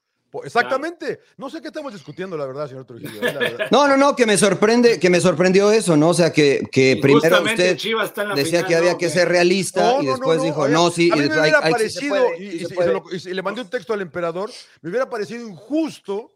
Exactamente. 0.45 1.21
No 1.37 1.51
sé 1.51 1.61
qué 1.61 1.69
estamos 1.69 1.93
discutiendo, 1.93 2.37
la 2.37 2.47
verdad, 2.47 2.69
señor 2.69 2.85
Trujillo. 2.87 3.11
eh, 3.23 3.33
verdad. 3.39 3.67
No, 3.71 3.87
no, 3.87 3.97
no, 3.97 4.17
que 4.17 4.25
me 4.27 4.39
sorprende, 4.39 4.99
que 4.99 5.11
me 5.11 5.21
sorprendió 5.21 5.71
eso, 5.73 5.97
¿no? 5.97 6.09
O 6.11 6.15
sea, 6.15 6.33
que, 6.33 6.63
que 6.73 6.99
primero 7.01 7.43
usted 7.43 7.77
Chivas 7.77 8.07
está 8.09 8.23
en 8.23 8.29
la 8.31 8.35
decía 8.35 8.51
final, 8.61 8.67
que 8.69 8.77
había 8.77 8.93
¿no? 8.93 8.99
que 8.99 9.11
ser 9.11 9.29
realista 9.29 9.81
No, 9.83 10.03
y 10.03 10.07
no, 10.07 10.13
después 10.13 10.39
no, 10.39 10.45
dijo, 10.45 10.63
a 10.63 10.67
ver, 10.67 10.73
no, 10.75 10.91
sí, 10.91 11.11
a 11.11 11.17
mí 11.17 11.21
y 11.21 11.23
me 11.23 11.29
después, 11.29 11.41
hubiera 11.43 11.59
ay, 11.63 11.73
ay, 11.77 11.89
sí 11.89 11.91
se 11.91 12.09
parecido, 12.09 12.35
y, 12.39 12.51
sí 12.61 12.67
y 12.79 13.29
lo- 13.29 13.35
le 13.35 13.43
mandé 13.43 13.61
un 13.61 13.69
texto 13.71 13.93
al 13.93 14.01
emperador, 14.01 14.51
me 14.81 14.91
hubiera 14.91 15.09
parecido 15.11 15.47
injusto 15.47 16.31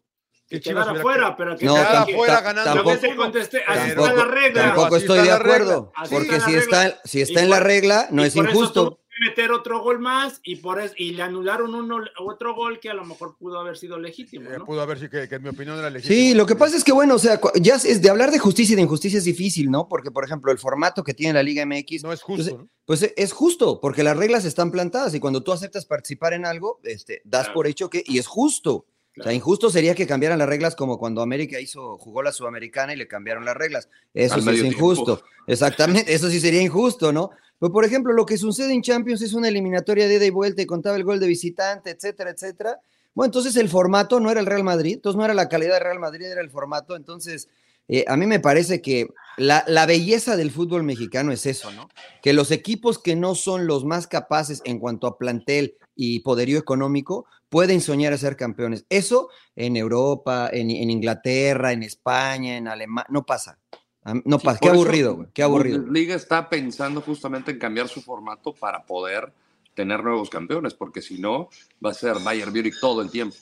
Que 0.49 0.61
Chivas 0.61 0.85
quedara 0.87 1.03
fuera, 1.03 1.37
pero 1.37 1.57
que 1.57 1.65
No, 1.67 1.75
quedara 1.75 1.93
tampoco- 1.93 2.19
fuera 2.19 2.41
ganando. 2.41 2.75
Tampoco- 2.75 2.99
te 2.99 3.17
contesté, 3.17 3.63
así 3.67 3.81
Pero- 3.89 4.03
está 4.07 4.15
la 4.17 4.25
regla. 4.27 4.63
Tampoco 4.63 4.97
estoy 4.97 5.19
de 5.23 5.33
acuerdo, 5.33 5.93
porque 6.11 6.41
si 6.41 6.55
está, 6.55 7.01
si 7.05 7.21
está 7.23 7.41
en 7.43 7.51
la 7.51 7.59
regla, 7.61 8.07
no 8.11 8.25
es 8.25 8.37
injusto. 8.37 9.01
Meter 9.21 9.51
otro 9.51 9.81
gol 9.83 9.99
más 9.99 10.41
y 10.43 10.57
por 10.57 10.81
eso, 10.81 10.95
y 10.97 11.13
le 11.13 11.23
anularon 11.23 11.75
uno, 11.75 11.99
otro 12.19 12.55
gol 12.55 12.79
que 12.81 12.91
a 12.91 12.95
lo 12.95 13.05
mejor 13.05 13.37
pudo 13.39 13.59
haber 13.59 13.77
sido 13.77 13.99
legítimo, 13.99 14.51
Eh, 14.51 14.59
¿no? 14.59 14.65
pudo 14.65 14.81
haber 14.83 14.99
sido 14.99 15.11
que, 15.11 15.29
que 15.29 15.37
en 15.37 15.43
mi 15.43 15.49
opinión 15.49 15.79
era 15.79 15.89
legítimo. 15.91 16.15
Sí, 16.15 16.35
lo 16.35 16.45
que 16.47 16.55
pasa 16.57 16.77
es 16.77 16.85
que, 16.85 16.93
bueno, 16.93 17.15
o 17.15 17.19
sea, 17.19 17.41
ya 17.61 17.77
es 17.77 18.03
de 18.03 18.11
hablar 18.11 18.31
de 18.31 18.39
justicia 18.39 18.75
y 18.75 18.77
de 18.77 18.83
injusticia 18.83 19.19
es 19.19 19.25
difícil, 19.25 19.71
¿no? 19.71 19.89
Porque, 19.89 20.11
por 20.11 20.25
ejemplo, 20.25 20.53
el 20.53 20.59
formato 20.59 21.03
que 21.03 21.15
tiene 21.15 21.33
la 21.35 21.43
Liga 21.43 21.65
MX, 21.65 22.03
No 22.03 22.13
es 22.13 22.23
justo, 22.23 22.45
pues, 22.45 22.57
¿no? 22.59 22.69
pues, 22.85 23.13
es 23.17 23.33
justo, 23.33 23.81
porque 23.81 24.03
las 24.03 24.17
reglas 24.17 24.45
están 24.45 24.71
plantadas 24.71 25.15
y 25.15 25.21
cuando 25.21 25.43
tú 25.43 25.53
aceptas 25.53 25.87
participar 25.87 26.33
en 26.35 26.45
algo, 26.47 26.81
este, 26.85 27.23
das 27.25 27.45
Claro. 27.45 27.55
por 27.55 27.67
hecho 27.67 27.89
que, 27.91 28.03
y 28.07 28.19
es 28.19 28.27
justo. 28.27 28.87
O 29.19 29.23
sea, 29.23 29.33
injusto 29.33 29.71
sería 29.71 29.95
que 29.95 30.07
cambiaran 30.07 30.39
las 30.39 30.47
reglas 30.47 30.77
como 30.77 30.99
cuando 30.99 31.23
América 31.23 31.59
hizo, 31.59 31.97
jugó 31.97 32.23
la 32.23 32.33
Sudamericana 32.33 32.93
y 32.93 32.97
le 32.97 33.09
cambiaron 33.09 33.47
las 33.47 33.57
reglas. 33.57 33.89
Eso 34.13 34.35
Al 34.35 34.43
sí 34.43 34.51
es 34.51 34.63
injusto. 34.65 35.23
Exactamente, 35.47 36.13
eso 36.13 36.29
sí 36.29 36.39
sería 36.39 36.61
injusto, 36.61 37.13
¿no? 37.15 37.31
Pero, 37.59 37.73
por 37.73 37.85
ejemplo, 37.85 38.13
lo 38.13 38.27
que 38.27 38.37
sucede 38.37 38.73
en 38.73 38.83
Champions 38.83 39.23
es 39.23 39.33
una 39.33 39.49
eliminatoria 39.49 40.07
de 40.07 40.15
ida 40.17 40.27
y 40.27 40.31
vuelta 40.31 40.63
y 40.63 40.67
contaba 40.67 40.97
el 40.97 41.05
gol 41.05 41.21
de 41.21 41.27
visitante, 41.27 41.91
etcétera, 41.91 42.31
etcétera. 42.31 42.81
Bueno, 43.15 43.29
entonces 43.29 43.57
el 43.57 43.69
formato 43.69 44.21
no 44.21 44.31
era 44.31 44.41
el 44.41 44.47
Real 44.47 44.63
Madrid, 44.63 44.95
entonces 44.95 45.17
no 45.17 45.25
era 45.25 45.33
la 45.33 45.49
calidad 45.49 45.75
del 45.75 45.85
Real 45.85 45.99
Madrid, 45.99 46.27
era 46.27 46.43
el 46.43 46.51
formato. 46.51 46.97
Entonces, 46.97 47.49
eh, 47.89 48.05
a 48.09 48.17
mí 48.17 48.27
me 48.27 48.41
parece 48.41 48.83
que 48.83 49.09
la, 49.39 49.65
la 49.69 49.87
belleza 49.87 50.37
del 50.37 50.51
fútbol 50.51 50.83
mexicano 50.83 51.33
es 51.33 51.47
eso, 51.47 51.71
¿no? 51.73 51.89
Que 52.21 52.35
los 52.35 52.51
equipos 52.51 52.99
que 52.99 53.17
no 53.17 53.35
son 53.35 53.67
los 53.67 53.85
más 53.85 54.07
capaces 54.07 54.61
en 54.65 54.79
cuanto 54.79 55.07
a 55.07 55.17
plantel 55.17 55.77
y 55.95 56.21
poderío 56.21 56.59
económico 56.59 57.27
pueden 57.49 57.81
soñar 57.81 58.13
a 58.13 58.19
ser 58.19 58.37
campeones. 58.37 58.85
Eso 58.91 59.31
en 59.55 59.77
Europa, 59.77 60.51
en, 60.53 60.71
en 60.71 60.91
Inglaterra, 60.91 61.73
en 61.73 61.85
España, 61.85 62.57
en 62.57 62.69
Alemania, 62.69 63.07
no 63.09 63.25
pasa. 63.25 63.59
A 64.07 64.15
mí- 64.15 64.23
No 64.25 64.39
Sí, 64.39 64.45
pasa. 64.47 64.59
Qué 64.61 64.69
aburrido, 64.69 65.17
güey, 65.17 65.29
qué 65.35 65.43
aburrido. 65.43 65.81
güey. 65.83 65.93
Liga 65.93 66.15
está 66.15 66.49
pensando 66.49 67.01
justamente 67.01 67.51
en 67.51 67.59
cambiar 67.59 67.89
su 67.89 68.01
formato 68.03 68.53
para 68.55 68.85
poder 68.85 69.33
tener 69.75 70.03
nuevos 70.03 70.31
campeones, 70.31 70.75
porque 70.75 71.03
si 71.03 71.19
no, 71.19 71.51
va 71.85 71.91
a 71.91 71.95
ser 71.95 72.15
Bayern 72.25 72.53
Múnich 72.53 72.79
todo 72.81 73.03
el 73.03 73.11
tiempo. 73.11 73.37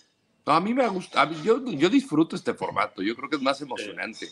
No, 0.46 0.52
a 0.52 0.60
mí 0.60 0.74
me 0.74 0.86
gusta, 0.88 1.22
a 1.22 1.26
mí- 1.26 1.36
yo, 1.44 1.64
yo 1.64 1.88
disfruto 1.88 2.34
este 2.36 2.54
formato, 2.54 3.02
yo 3.02 3.14
creo 3.14 3.30
que 3.30 3.36
es 3.36 3.42
más 3.42 3.60
emocionante. 3.62 4.26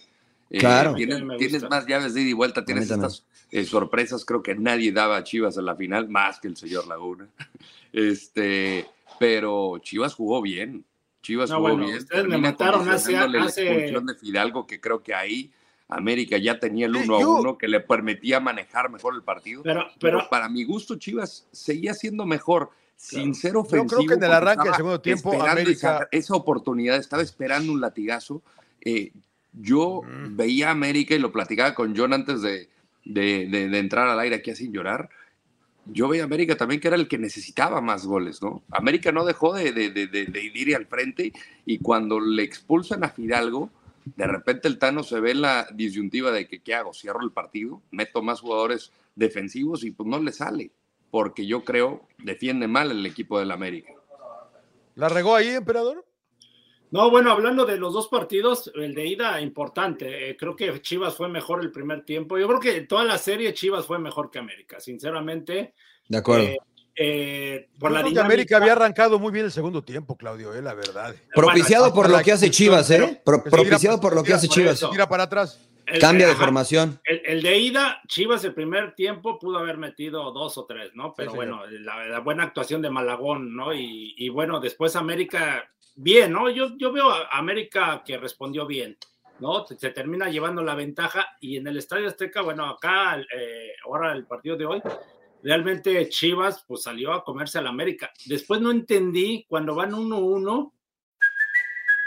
Eh, 0.50 0.58
Claro. 0.58 0.94
tienes, 0.94 1.22
más 1.70 1.86
llaves 1.86 2.12
de 2.12 2.20
ida 2.22 2.30
y 2.30 2.32
vuelta, 2.34 2.64
tienes 2.64 2.90
estas 2.90 3.24
eh, 3.50 3.64
sorpresas, 3.64 4.24
creo 4.24 4.42
que 4.42 4.54
nadie 4.54 4.92
daba 4.92 5.16
a 5.18 5.24
Chivas 5.24 5.56
en 5.58 5.64
la 5.66 5.76
final, 5.76 6.08
más 6.08 6.40
que 6.40 6.48
el 6.48 6.56
señor 6.56 6.86
Laguna. 6.88 7.28
Este, 7.92 8.86
pero 9.18 9.78
Chivas 9.78 10.14
jugó 10.14 10.40
bien. 10.42 10.84
Chivas 11.22 11.50
No, 11.50 11.56
jugó 11.56 11.68
bueno, 11.68 11.84
bien. 11.86 11.98
ustedes 11.98 12.26
me 12.26 12.38
mataron 12.38 12.80
hace- 12.82 12.88
condicionándole 13.12 13.38
la 13.38 13.44
hace- 13.44 13.66
expulsión 13.70 14.06
de 14.06 14.14
Fidalgo, 14.14 14.66
que 14.66 14.80
creo 14.80 15.02
que 15.02 15.14
ahí 15.14 15.50
América 15.96 16.38
ya 16.38 16.58
tenía 16.58 16.86
el 16.86 16.94
Sí, 16.94 17.02
1 17.04 17.16
a 17.16 17.20
yo- 17.20 17.30
1 17.36 17.58
que 17.58 17.68
le 17.68 17.80
permitía 17.80 18.40
manejar 18.40 18.90
mejor 18.90 19.14
el 19.14 19.22
partido. 19.22 19.62
Pero, 19.62 19.84
Pero, 20.00 20.18
pero, 20.18 20.30
para 20.30 20.48
mi 20.48 20.64
gusto, 20.64 20.96
Chivas 20.96 21.46
seguía 21.52 21.94
siendo 21.94 22.26
mejor, 22.26 22.70
sin 22.96 23.34
ser 23.34 23.52
Yo 23.54 23.60
ofensivo. 23.60 23.86
creo 24.04 24.08
que 24.08 24.14
en 24.14 24.24
el 24.24 24.32
arranque 24.32 24.64
del 24.68 24.74
segundo 24.76 25.00
tiempo, 25.00 25.32
América- 25.42 25.72
Esa, 25.72 26.08
esa 26.10 26.34
oportunidad, 26.34 26.96
estaba 26.98 27.22
esperando 27.22 27.72
un 27.72 27.80
latigazo. 27.80 28.42
Eh, 28.80 29.12
yo 29.52 30.02
Mm. 30.02 30.36
veía 30.36 30.68
a 30.68 30.70
América 30.72 31.14
y 31.14 31.18
lo 31.18 31.32
platicaba 31.32 31.74
con 31.74 31.96
John 31.96 32.12
antes 32.12 32.42
de, 32.42 32.68
de- 33.04 33.48
de- 33.48 33.68
de 33.68 33.78
entrar 33.78 34.06
al 34.08 34.18
aire 34.20 34.36
aquí 34.36 34.50
a 34.52 34.56
sin 34.56 34.72
llorar. 34.72 35.08
Yo 35.86 36.06
veía 36.06 36.22
a 36.22 36.26
América 36.26 36.56
también 36.56 36.80
que 36.80 36.86
era 36.86 36.96
el 36.96 37.08
que 37.08 37.18
necesitaba 37.18 37.80
más 37.80 38.06
goles, 38.06 38.40
¿no? 38.40 38.62
América 38.70 39.10
no 39.10 39.24
dejó 39.24 39.52
de, 39.54 39.72
de, 39.72 39.90
de, 39.90 40.06
de- 40.06 40.26
de 40.26 40.44
ir 40.54 40.76
al 40.76 40.86
frente 40.86 41.32
y 41.66 41.78
cuando 41.78 42.20
le 42.20 42.44
expulsan 42.44 43.02
a 43.02 43.08
Fidalgo, 43.08 43.68
de 44.04 44.26
repente 44.26 44.68
el 44.68 44.78
Tano 44.78 45.02
se 45.02 45.20
ve 45.20 45.32
en 45.32 45.42
la 45.42 45.68
disyuntiva 45.72 46.30
de 46.30 46.46
que, 46.48 46.62
¿qué 46.62 46.74
hago? 46.74 46.92
¿Cierro 46.92 47.22
el 47.22 47.32
partido? 47.32 47.82
¿Meto 47.90 48.22
más 48.22 48.40
jugadores 48.40 48.92
defensivos? 49.14 49.84
Y 49.84 49.90
pues 49.90 50.08
no 50.08 50.18
le 50.20 50.32
sale, 50.32 50.72
porque 51.10 51.46
yo 51.46 51.64
creo 51.64 52.06
defiende 52.18 52.68
mal 52.68 52.90
el 52.90 53.04
equipo 53.06 53.38
del 53.38 53.50
América. 53.50 53.92
¿La 54.94 55.08
regó 55.08 55.34
ahí, 55.34 55.48
emperador? 55.48 56.04
no, 56.90 57.10
bueno, 57.10 57.32
hablando 57.32 57.64
de 57.64 57.78
los 57.78 57.94
dos 57.94 58.08
partidos, 58.08 58.70
el 58.74 58.94
de 58.94 59.06
ida 59.06 59.40
importante. 59.40 60.30
eh, 60.30 60.36
creo 60.36 60.54
que 60.54 60.82
Chivas 60.82 61.16
fue 61.16 61.28
mejor 61.28 61.62
el 61.62 61.72
primer 61.72 62.04
tiempo. 62.04 62.38
Yo 62.38 62.46
creo 62.46 62.60
que 62.60 62.82
toda 62.82 63.04
la 63.04 63.16
serie 63.16 63.54
Chivas 63.54 63.86
fue 63.86 63.98
mejor 63.98 64.30
que 64.30 64.38
América, 64.38 64.78
sinceramente. 64.78 65.72
De 66.08 66.18
acuerdo. 66.18 66.44
Eh, 66.44 66.58
eh, 66.96 67.68
por 67.78 67.90
Yo 67.90 67.94
la 67.96 68.00
creo 68.02 68.14
que 68.14 68.20
América 68.20 68.56
había 68.58 68.72
arrancado 68.72 69.18
muy 69.18 69.32
bien 69.32 69.46
el 69.46 69.52
segundo 69.52 69.82
tiempo, 69.82 70.16
Claudio, 70.16 70.54
eh, 70.54 70.62
la 70.62 70.74
verdad. 70.74 71.14
Propiciado 71.34 71.84
bueno, 71.90 71.94
por 71.94 72.10
lo 72.10 72.18
que 72.22 72.32
hace 72.32 72.50
Chivas, 72.50 72.90
¿eh? 72.90 73.20
Pro- 73.24 73.42
se 73.44 73.50
propiciado 73.50 74.00
por 74.00 74.14
lo 74.14 74.20
se 74.20 74.26
que 74.26 74.32
hace 74.34 74.48
Chivas. 74.48 74.74
eso, 74.74 74.90
tira 74.90 75.08
para 75.08 75.24
atrás. 75.24 75.68
El- 75.86 76.00
Cambia 76.00 76.26
de 76.26 76.32
ajá, 76.32 76.42
formación. 76.44 77.00
El, 77.04 77.22
el 77.24 77.42
de 77.42 77.58
ida, 77.58 78.00
Chivas 78.06 78.44
el 78.44 78.54
primer 78.54 78.94
tiempo 78.94 79.38
pudo 79.38 79.58
haber 79.58 79.78
metido 79.78 80.30
dos 80.32 80.56
o 80.56 80.64
tres, 80.64 80.90
¿no? 80.94 81.12
Pero 81.16 81.32
Sí, 81.32 81.36
bueno, 81.36 81.62
la, 81.66 82.06
la 82.06 82.20
buena 82.20 82.44
actuación 82.44 82.80
de 82.82 82.88
Malagón, 82.90 83.54
¿no? 83.56 83.74
Y, 83.74 84.14
y 84.16 84.28
bueno, 84.28 84.60
después 84.60 84.94
América, 84.94 85.68
bien, 85.96 86.32
¿no? 86.32 86.48
Yo, 86.50 86.76
yo 86.78 86.92
veo 86.92 87.10
a 87.10 87.28
América 87.32 88.02
que 88.06 88.16
respondió 88.16 88.64
bien, 88.64 88.96
¿no? 89.40 89.66
Se, 89.66 89.76
se 89.76 89.90
termina 89.90 90.30
llevando 90.30 90.62
la 90.62 90.76
ventaja 90.76 91.36
y 91.40 91.56
en 91.56 91.66
el 91.66 91.76
Estadio 91.78 92.06
Azteca, 92.08 92.42
bueno, 92.42 92.64
acá, 92.68 93.18
eh, 93.36 93.72
ahora 93.84 94.12
el 94.12 94.24
partido 94.24 94.56
de 94.56 94.66
hoy, 94.66 94.82
realmente 95.42 96.08
Chivas 96.08 96.64
pues 96.66 96.82
salió 96.82 97.12
a 97.12 97.24
comerse 97.24 97.58
América. 97.58 98.10
Después 98.26 98.60
no 98.60 98.70
entendí 98.70 99.44
cuando 99.48 99.74
van 99.74 99.92
1-1. 99.92 100.72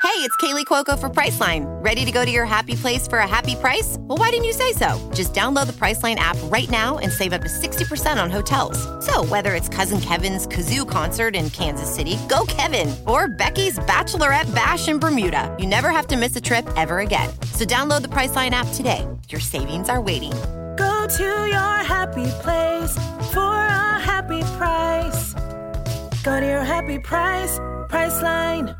Hey, 0.05 0.21
it's 0.21 0.37
Kaylee 0.37 0.65
Cuoco 0.65 0.97
for 0.97 1.09
Priceline. 1.09 1.65
Ready 1.83 2.05
to 2.05 2.11
go 2.11 2.23
to 2.23 2.31
your 2.31 2.45
happy 2.45 2.75
place 2.75 3.07
for 3.07 3.19
a 3.19 3.27
happy 3.27 3.55
price? 3.55 3.97
Well, 4.01 4.17
why 4.17 4.29
didn't 4.29 4.45
you 4.45 4.53
say 4.53 4.71
so? 4.71 4.97
Just 5.13 5.33
download 5.33 5.65
the 5.65 5.73
Priceline 5.73 6.15
app 6.17 6.37
right 6.43 6.69
now 6.69 6.99
and 6.99 7.11
save 7.11 7.33
up 7.33 7.41
to 7.41 7.47
60% 7.47 8.21
on 8.21 8.29
hotels. 8.29 8.77
So, 9.03 9.25
whether 9.25 9.55
it's 9.55 9.67
Cousin 9.67 9.99
Kevin's 9.99 10.47
Kazoo 10.47 10.87
concert 10.87 11.35
in 11.35 11.49
Kansas 11.49 11.93
City, 11.93 12.17
go 12.29 12.45
Kevin, 12.47 12.95
or 13.07 13.27
Becky's 13.27 13.79
Bachelorette 13.79 14.53
Bash 14.53 14.87
in 14.87 14.99
Bermuda, 14.99 15.53
you 15.59 15.65
never 15.65 15.89
have 15.89 16.07
to 16.07 16.17
miss 16.17 16.35
a 16.35 16.41
trip 16.41 16.65
ever 16.77 16.99
again. 16.99 17.29
So, 17.53 17.65
download 17.65 18.03
the 18.03 18.09
Priceline 18.09 18.51
app 18.51 18.67
today. 18.73 19.05
Your 19.29 19.41
savings 19.41 19.89
are 19.89 20.01
waiting. 20.01 20.33
Go 20.77 21.07
to 21.07 21.47
your 21.47 21.77
happy 21.83 22.25
place 22.41 22.93
for 23.33 23.55
a 23.55 23.99
happy 23.99 24.41
price. 24.57 25.33
Go 26.23 26.39
to 26.39 26.45
your 26.45 26.63
happy 26.63 26.99
price, 26.99 27.59
Priceline. 27.89 28.75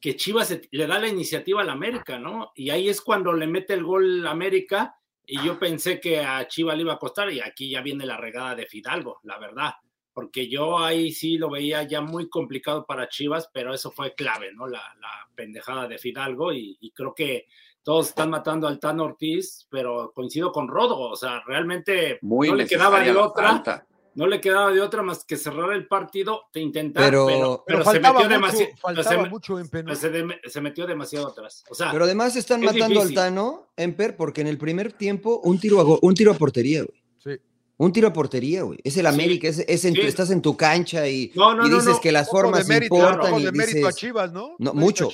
que 0.00 0.16
Chivas 0.16 0.58
le 0.70 0.86
da 0.86 0.98
la 0.98 1.08
iniciativa 1.08 1.60
al 1.60 1.68
América, 1.68 2.18
¿no? 2.18 2.52
Y 2.54 2.70
ahí 2.70 2.88
es 2.88 3.00
cuando 3.02 3.32
le 3.32 3.46
mete 3.46 3.74
el 3.74 3.84
gol 3.84 4.26
América 4.26 4.96
y 5.26 5.44
yo 5.44 5.58
pensé 5.58 6.00
que 6.00 6.20
a 6.20 6.48
Chivas 6.48 6.74
le 6.76 6.82
iba 6.82 6.94
a 6.94 6.98
costar 6.98 7.30
y 7.30 7.40
aquí 7.40 7.70
ya 7.70 7.82
viene 7.82 8.06
la 8.06 8.16
regada 8.16 8.54
de 8.54 8.66
Fidalgo, 8.66 9.20
la 9.24 9.38
verdad, 9.38 9.74
porque 10.14 10.48
yo 10.48 10.78
ahí 10.78 11.12
sí 11.12 11.36
lo 11.36 11.50
veía 11.50 11.82
ya 11.82 12.00
muy 12.00 12.30
complicado 12.30 12.86
para 12.86 13.08
Chivas, 13.08 13.50
pero 13.52 13.74
eso 13.74 13.90
fue 13.90 14.14
clave, 14.14 14.52
¿no? 14.54 14.66
La, 14.66 14.82
la 14.98 15.28
pendejada 15.34 15.86
de 15.86 15.98
Fidalgo 15.98 16.52
y 16.52 16.92
creo 16.94 17.14
que 17.14 17.46
todos 17.82 18.08
están 18.08 18.30
matando 18.30 18.66
al 18.68 18.78
Tano 18.78 19.04
Ortiz, 19.04 19.66
pero 19.70 20.12
coincido 20.14 20.52
con 20.52 20.68
Rodgo, 20.68 21.10
o 21.10 21.16
sea, 21.16 21.42
realmente 21.46 22.18
Muy 22.22 22.48
no 22.48 22.54
le 22.56 22.66
quedaba 22.66 23.00
de 23.00 23.12
otra. 23.16 23.48
falta. 23.48 23.86
No 24.12 24.26
le 24.26 24.40
quedaba 24.40 24.72
de 24.72 24.80
otra 24.80 25.02
más 25.02 25.24
que 25.24 25.36
cerrar 25.36 25.72
el 25.72 25.86
partido, 25.86 26.42
de 26.52 26.60
intentar, 26.60 27.04
Pero- 27.04 27.26
pero, 27.26 27.38
Pero, 27.38 27.64
pero 27.64 27.78
se 27.78 27.84
faltaba 27.84 28.18
metió 28.20 28.28
mucho, 28.28 28.40
demasiado. 28.48 28.76
faltaba 28.80 29.24
mucho 29.28 29.58
en 29.60 29.68
penal. 29.68 29.96
Se, 29.96 30.10
de- 30.10 30.40
se 30.46 30.60
metió 30.60 30.86
demasiado 30.86 31.28
atrás. 31.28 31.62
O 31.70 31.74
sea, 31.76 31.92
Pero 31.92 32.04
además 32.04 32.34
están 32.34 32.60
es 32.64 32.66
matando 32.72 33.00
difícil. 33.00 33.18
al 33.18 33.24
Tano, 33.28 33.68
Emper, 33.76 34.16
porque 34.16 34.40
en 34.40 34.48
el 34.48 34.58
primer 34.58 34.92
tiempo 34.92 35.40
un 35.44 35.60
tiro 35.60 35.80
a, 35.80 35.98
un 36.02 36.14
tiro 36.14 36.32
a 36.32 36.34
portería, 36.34 36.82
güey. 36.82 37.00
Sí. 37.18 37.40
Un 37.76 37.92
tiro 37.92 38.08
a 38.08 38.12
portería, 38.12 38.62
güey. 38.64 38.80
Es 38.82 38.96
el 38.96 39.06
Sí. 39.06 39.12
América, 39.14 39.46
es, 39.48 39.60
es 39.60 39.84
en 39.84 39.94
tu- 39.94 40.00
Sí. 40.02 40.06
estás 40.08 40.30
en 40.32 40.42
tu 40.42 40.56
cancha 40.56 41.08
y, 41.08 41.30
No, 41.36 41.54
no, 41.54 41.64
y 41.66 41.70
no, 41.70 41.76
dices 41.76 41.94
no. 41.94 42.00
que 42.00 42.10
las 42.12 42.26
Poco 42.26 42.38
de 42.38 42.42
formas 42.42 42.68
mérito, 42.68 42.96
importan 42.96 43.20
poco 43.30 43.40
y 43.40 43.44
de 43.44 43.52
mérito 43.52 43.86
a. 43.86 43.92
Chivas, 43.92 44.32
¿no? 44.32 44.56
No, 44.58 44.74
Mérito 44.74 44.74
a 44.74 44.74
mucho. 44.74 45.08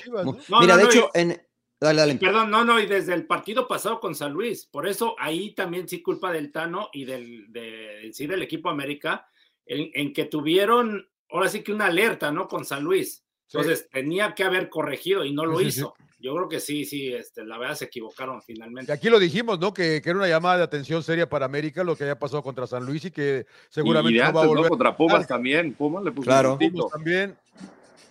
Mira, 0.58 0.73
no, 0.73 0.76
de 0.78 0.82
no, 0.85 0.90
hecho, 0.90 1.11
en... 1.12 1.42
Dale, 1.78 2.00
dale. 2.00 2.14
perdón, 2.16 2.50
no, 2.50 2.64
no, 2.64 2.80
y 2.80 2.87
desde 2.87 3.12
el 3.12 3.26
partido 3.26 3.68
pasado 3.68 4.00
con 4.00 4.14
San 4.14 4.33
Luis. 4.33 4.66
Por 4.66 4.88
eso 4.88 5.14
ahí 5.18 5.54
también 5.54 5.87
sí 5.88 6.02
culpa 6.02 6.33
del 6.33 6.50
Tano 6.50 6.88
y 6.92 7.04
del, 7.04 7.52
de, 7.52 8.11
sí, 8.12 8.26
del 8.26 8.42
equipo 8.42 8.71
América, 8.71 9.26
en, 9.66 9.90
en 9.95 10.12
que 10.14 10.25
tuvieron, 10.25 11.06
ahora 11.30 11.49
sí 11.50 11.62
que 11.62 11.73
una 11.73 11.87
alerta, 11.87 12.33
¿no? 12.33 12.49
Con 12.49 12.64
San 12.64 12.83
Luis. 12.83 13.25
Sí. 13.47 13.59
Entonces 13.59 13.88
tenía 13.90 14.35
que 14.35 14.42
haber 14.45 14.71
corregido 14.71 15.25
y 15.25 15.33
no 15.33 15.45
lo 15.45 15.59
Sí, 15.59 15.66
sí, 15.66 15.71
sí. 15.73 15.78
hizo. 15.80 15.95
Yo 16.18 16.35
creo 16.35 16.49
que 16.49 16.61
sí, 16.61 16.87
sí, 16.87 17.12
este, 17.12 17.45
la 17.45 17.59
verdad 17.59 17.75
se 17.76 17.85
equivocaron 17.85 18.38
Y 18.38 18.54
finalmente. 18.54 18.90
aquí 18.90 19.11
lo 19.11 19.18
dijimos, 19.18 19.61
¿no? 19.61 19.75
Que, 19.75 20.00
que 20.02 20.09
era 20.11 20.18
una 20.18 20.26
llamada 20.28 20.56
de 20.56 20.62
atención 20.64 21.02
seria 21.02 21.28
para 21.28 21.45
América, 21.45 21.85
lo 21.85 21.95
que 21.95 22.04
había 22.04 22.18
pasado 22.18 22.42
contra 22.42 22.66
San 22.66 22.87
Luis 22.87 23.04
y 23.04 23.11
que 23.11 23.45
seguramente 23.68 24.14
y 24.16 24.18
de 24.23 24.25
no 24.25 24.33
va 24.33 24.40
a 24.40 24.42
antes, 24.42 24.49
¿no? 24.54 24.56
volver. 24.56 24.68
Contra 24.71 24.97
Pumas 24.97 25.26
también. 25.28 25.75
Pumas 25.75 26.02
le 26.02 26.11
puso 26.12 26.25
Claro. 26.26 26.54
un. 26.61 26.71
Pumas 26.71 26.90
también. 26.90 27.37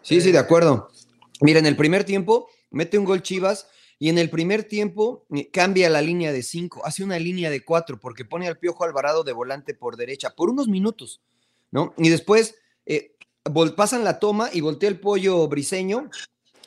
Sí, 0.03 0.21
sí, 0.21 0.31
de 0.31 0.37
acuerdo. 0.37 0.87
Mira, 1.41 1.57
en 1.59 1.65
el 1.65 1.75
primer 1.75 2.03
tiempo 2.03 2.47
mete 2.69 2.97
un 2.97 3.05
gol 3.05 3.21
Chivas 3.21 3.67
y 3.97 4.09
en 4.09 4.17
el 4.17 4.29
primer 4.29 4.63
tiempo 4.63 5.25
eh, 5.33 5.49
cambia 5.51 5.89
la 5.89 6.01
línea 6.01 6.31
de 6.31 6.43
cinco, 6.43 6.85
hace 6.85 7.03
una 7.03 7.19
línea 7.19 7.49
de 7.49 7.63
cuatro 7.63 7.99
porque 7.99 8.25
pone 8.25 8.47
al 8.47 8.59
Piojo 8.59 8.83
Alvarado 8.83 9.23
de 9.23 9.33
volante 9.33 9.73
por 9.73 9.95
derecha 9.95 10.31
por 10.35 10.49
unos 10.49 10.67
minutos, 10.67 11.21
¿no? 11.71 11.93
Y 11.97 12.09
después 12.09 12.55
eh, 12.85 13.15
pasan 13.75 14.03
la 14.03 14.19
toma 14.19 14.49
y 14.51 14.61
voltea 14.61 14.89
el 14.89 14.99
pollo 14.99 15.47
briseño. 15.47 16.09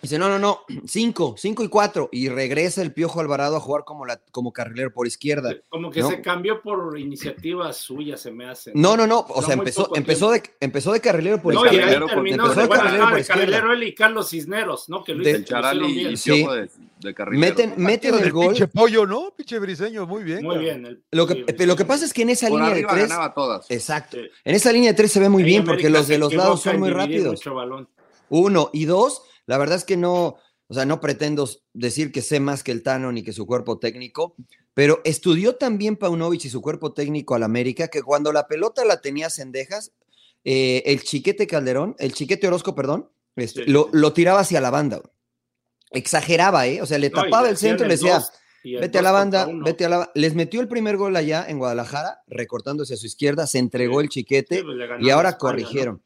Dice, 0.00 0.19
no, 0.19 0.28
no, 0.28 0.38
no, 0.38 0.61
cinco, 0.87 1.35
cinco 1.37 1.64
y 1.64 1.69
cuatro. 1.69 2.09
Y 2.12 2.28
regresa 2.28 2.83
el 2.83 2.93
Piojo 2.93 3.21
Alvarado 3.21 3.57
a 3.57 3.61
jugar 3.61 3.85
como, 3.85 4.07
la, 4.07 4.21
como 4.31 4.52
carrilero 4.52 4.93
por 4.93 5.07
izquierda. 5.07 5.57
Como 5.69 5.90
que 5.90 6.00
¿no? 6.00 6.11
se 6.11 6.21
cambió 6.23 6.62
por 6.62 6.99
iniciativa 6.99 7.73
suya, 7.73 8.17
se 8.17 8.31
me 8.31 8.47
hace. 8.49 8.71
No, 8.75 8.97
no, 8.97 9.07
no. 9.07 9.21
O 9.21 9.40
No, 9.40 9.47
sea, 9.47 9.57
muy 9.57 9.62
empezó, 9.64 9.90
empezó, 9.97 10.31
de, 10.31 10.43
empezó 10.61 10.93
de 10.93 11.00
carrilero 11.00 11.43
por 11.43 11.52
No, 11.55 11.64
y 11.64 11.69
ahí 11.69 11.76
izquierda. 11.76 12.00
por- 12.00 12.11
terminó 12.11 12.43
empezó 12.45 12.55
de, 12.55 12.61
de 12.62 12.67
bueno, 12.69 12.83
carrilero 12.83 13.05
ah, 13.05 13.09
por 13.09 13.14
de 13.17 13.21
izquierda. 13.23 13.40
carrilero 13.43 13.73
él 13.73 13.83
y 13.83 13.95
Carlos 13.95 14.28
Cisneros, 14.31 14.88
¿no? 14.88 15.02
Que 15.05 15.14
lo 15.14 15.25
De- 15.25 15.45
Charali 15.45 15.93
bien. 15.93 16.12
y 16.12 16.17
Sí. 16.17 16.47
De, 16.47 16.71
de 17.00 17.14
carrilero. 17.14 17.40
Meten, 17.40 17.75
meten 17.76 18.14
el 18.14 18.33
gol. 18.33 18.47
pinche 18.49 18.69
pollo, 18.69 19.07
¿no? 19.07 19.33
Pinche 19.37 19.59
briseño, 19.59 20.07
muy 20.07 20.23
bien. 20.23 20.45
Muy 20.45 20.59
bien. 20.59 20.87
el- 20.87 21.02
Lo 21.11 21.26
sí, 21.26 21.45
que, 21.45 21.67
lo 21.67 21.75
que 21.76 21.85
pasa 21.85 22.05
es 22.05 22.12
que 22.12 22.23
en 22.23 22.31
esa 22.31 22.49
Por 22.49 22.59
línea 22.61 22.69
de 22.75 22.81
arriba 22.81 22.93
tres. 22.93 23.09
ganaba 23.09 23.35
todas. 23.35 23.69
Exacto. 23.71 24.17
Sí. 24.17 24.28
En 24.45 24.55
esa 24.55 24.71
línea 24.73 24.93
de 24.93 24.97
tres 24.97 25.11
se 25.11 25.19
ve 25.21 25.28
muy 25.28 25.43
Ahí 25.43 25.49
bien 25.49 25.64
porque 25.64 25.90
los 25.90 26.07
de 26.07 26.19
los 26.19 26.33
lados 26.35 26.62
son 26.62 26.78
muy 26.78 26.90
rápidos. 26.90 27.40
Uno. 28.28 28.71
Y 28.73 28.85
dos, 28.85 29.23
la 29.49 29.59
verdad 29.59 29.76
es 29.78 29.85
que 29.85 29.97
no, 29.97 30.37
o 30.69 30.75
sea, 30.75 30.85
no 30.85 31.00
pretendo 31.00 31.49
decir 31.73 32.12
que 32.12 32.23
sé 32.23 32.38
más 32.38 32.62
que 32.62 32.71
el 32.71 32.83
Tano 32.85 33.11
ni 33.11 33.23
que 33.25 33.33
su 33.33 33.47
cuerpo 33.47 33.78
técnico, 33.81 34.37
pero 34.75 35.00
estudió 35.05 35.57
también 35.57 35.97
Paunovic 35.97 36.45
y 36.45 36.50
su 36.50 36.61
cuerpo 36.62 36.93
técnico 36.93 37.35
al 37.35 37.43
América 37.43 37.88
que 37.88 38.02
cuando 38.02 38.31
la 38.33 38.47
pelota 38.47 38.85
la 38.85 39.00
tenía 39.00 39.31
Cendejas, 39.31 39.90
eh, 40.45 40.83
el 40.87 41.02
chiquete 41.02 41.47
Calderón, 41.49 41.97
el 41.99 42.12
chiquete 42.12 42.47
Orozco, 42.47 42.75
perdón, 42.76 43.11
este, 43.35 43.64
Sí. 43.64 43.71
lo, 43.71 43.88
lo 43.93 44.12
tiraba 44.12 44.40
hacia 44.40 44.61
la 44.61 44.71
banda. 44.71 45.00
Exageraba, 45.90 46.67
¿eh? 46.67 46.83
O 46.83 46.87
sea, 46.87 46.99
le 46.99 47.11
No, 47.11 47.23
tapaba 47.23 47.45
le 47.45 47.50
el 47.50 47.57
centro 47.57 47.87
y 47.87 47.88
le 47.88 47.95
decía, 47.95 48.14
dos 48.19 48.31
y 48.62 48.75
el 48.75 48.81
Vete 48.83 48.99
a 48.99 49.02
la 49.02 49.12
banda, 49.12 49.49
vete 49.64 49.85
a 49.85 49.88
la 49.88 50.11
Les 50.14 50.35
metió 50.35 50.61
el 50.61 50.69
primer 50.69 50.97
gol 50.97 51.17
allá 51.17 51.47
en 51.49 51.59
Guadalajara, 51.59 52.21
recortándose 52.26 52.95
a 52.95 52.97
su 52.97 53.07
izquierda, 53.07 53.47
se 53.47 53.59
entregó 53.59 54.00
Sí. 54.00 54.05
el 54.05 54.09
chiquete 54.11 54.62
pues 54.62 54.76
y 55.00 55.11
ahora 55.11 55.31
¿no? 55.93 56.00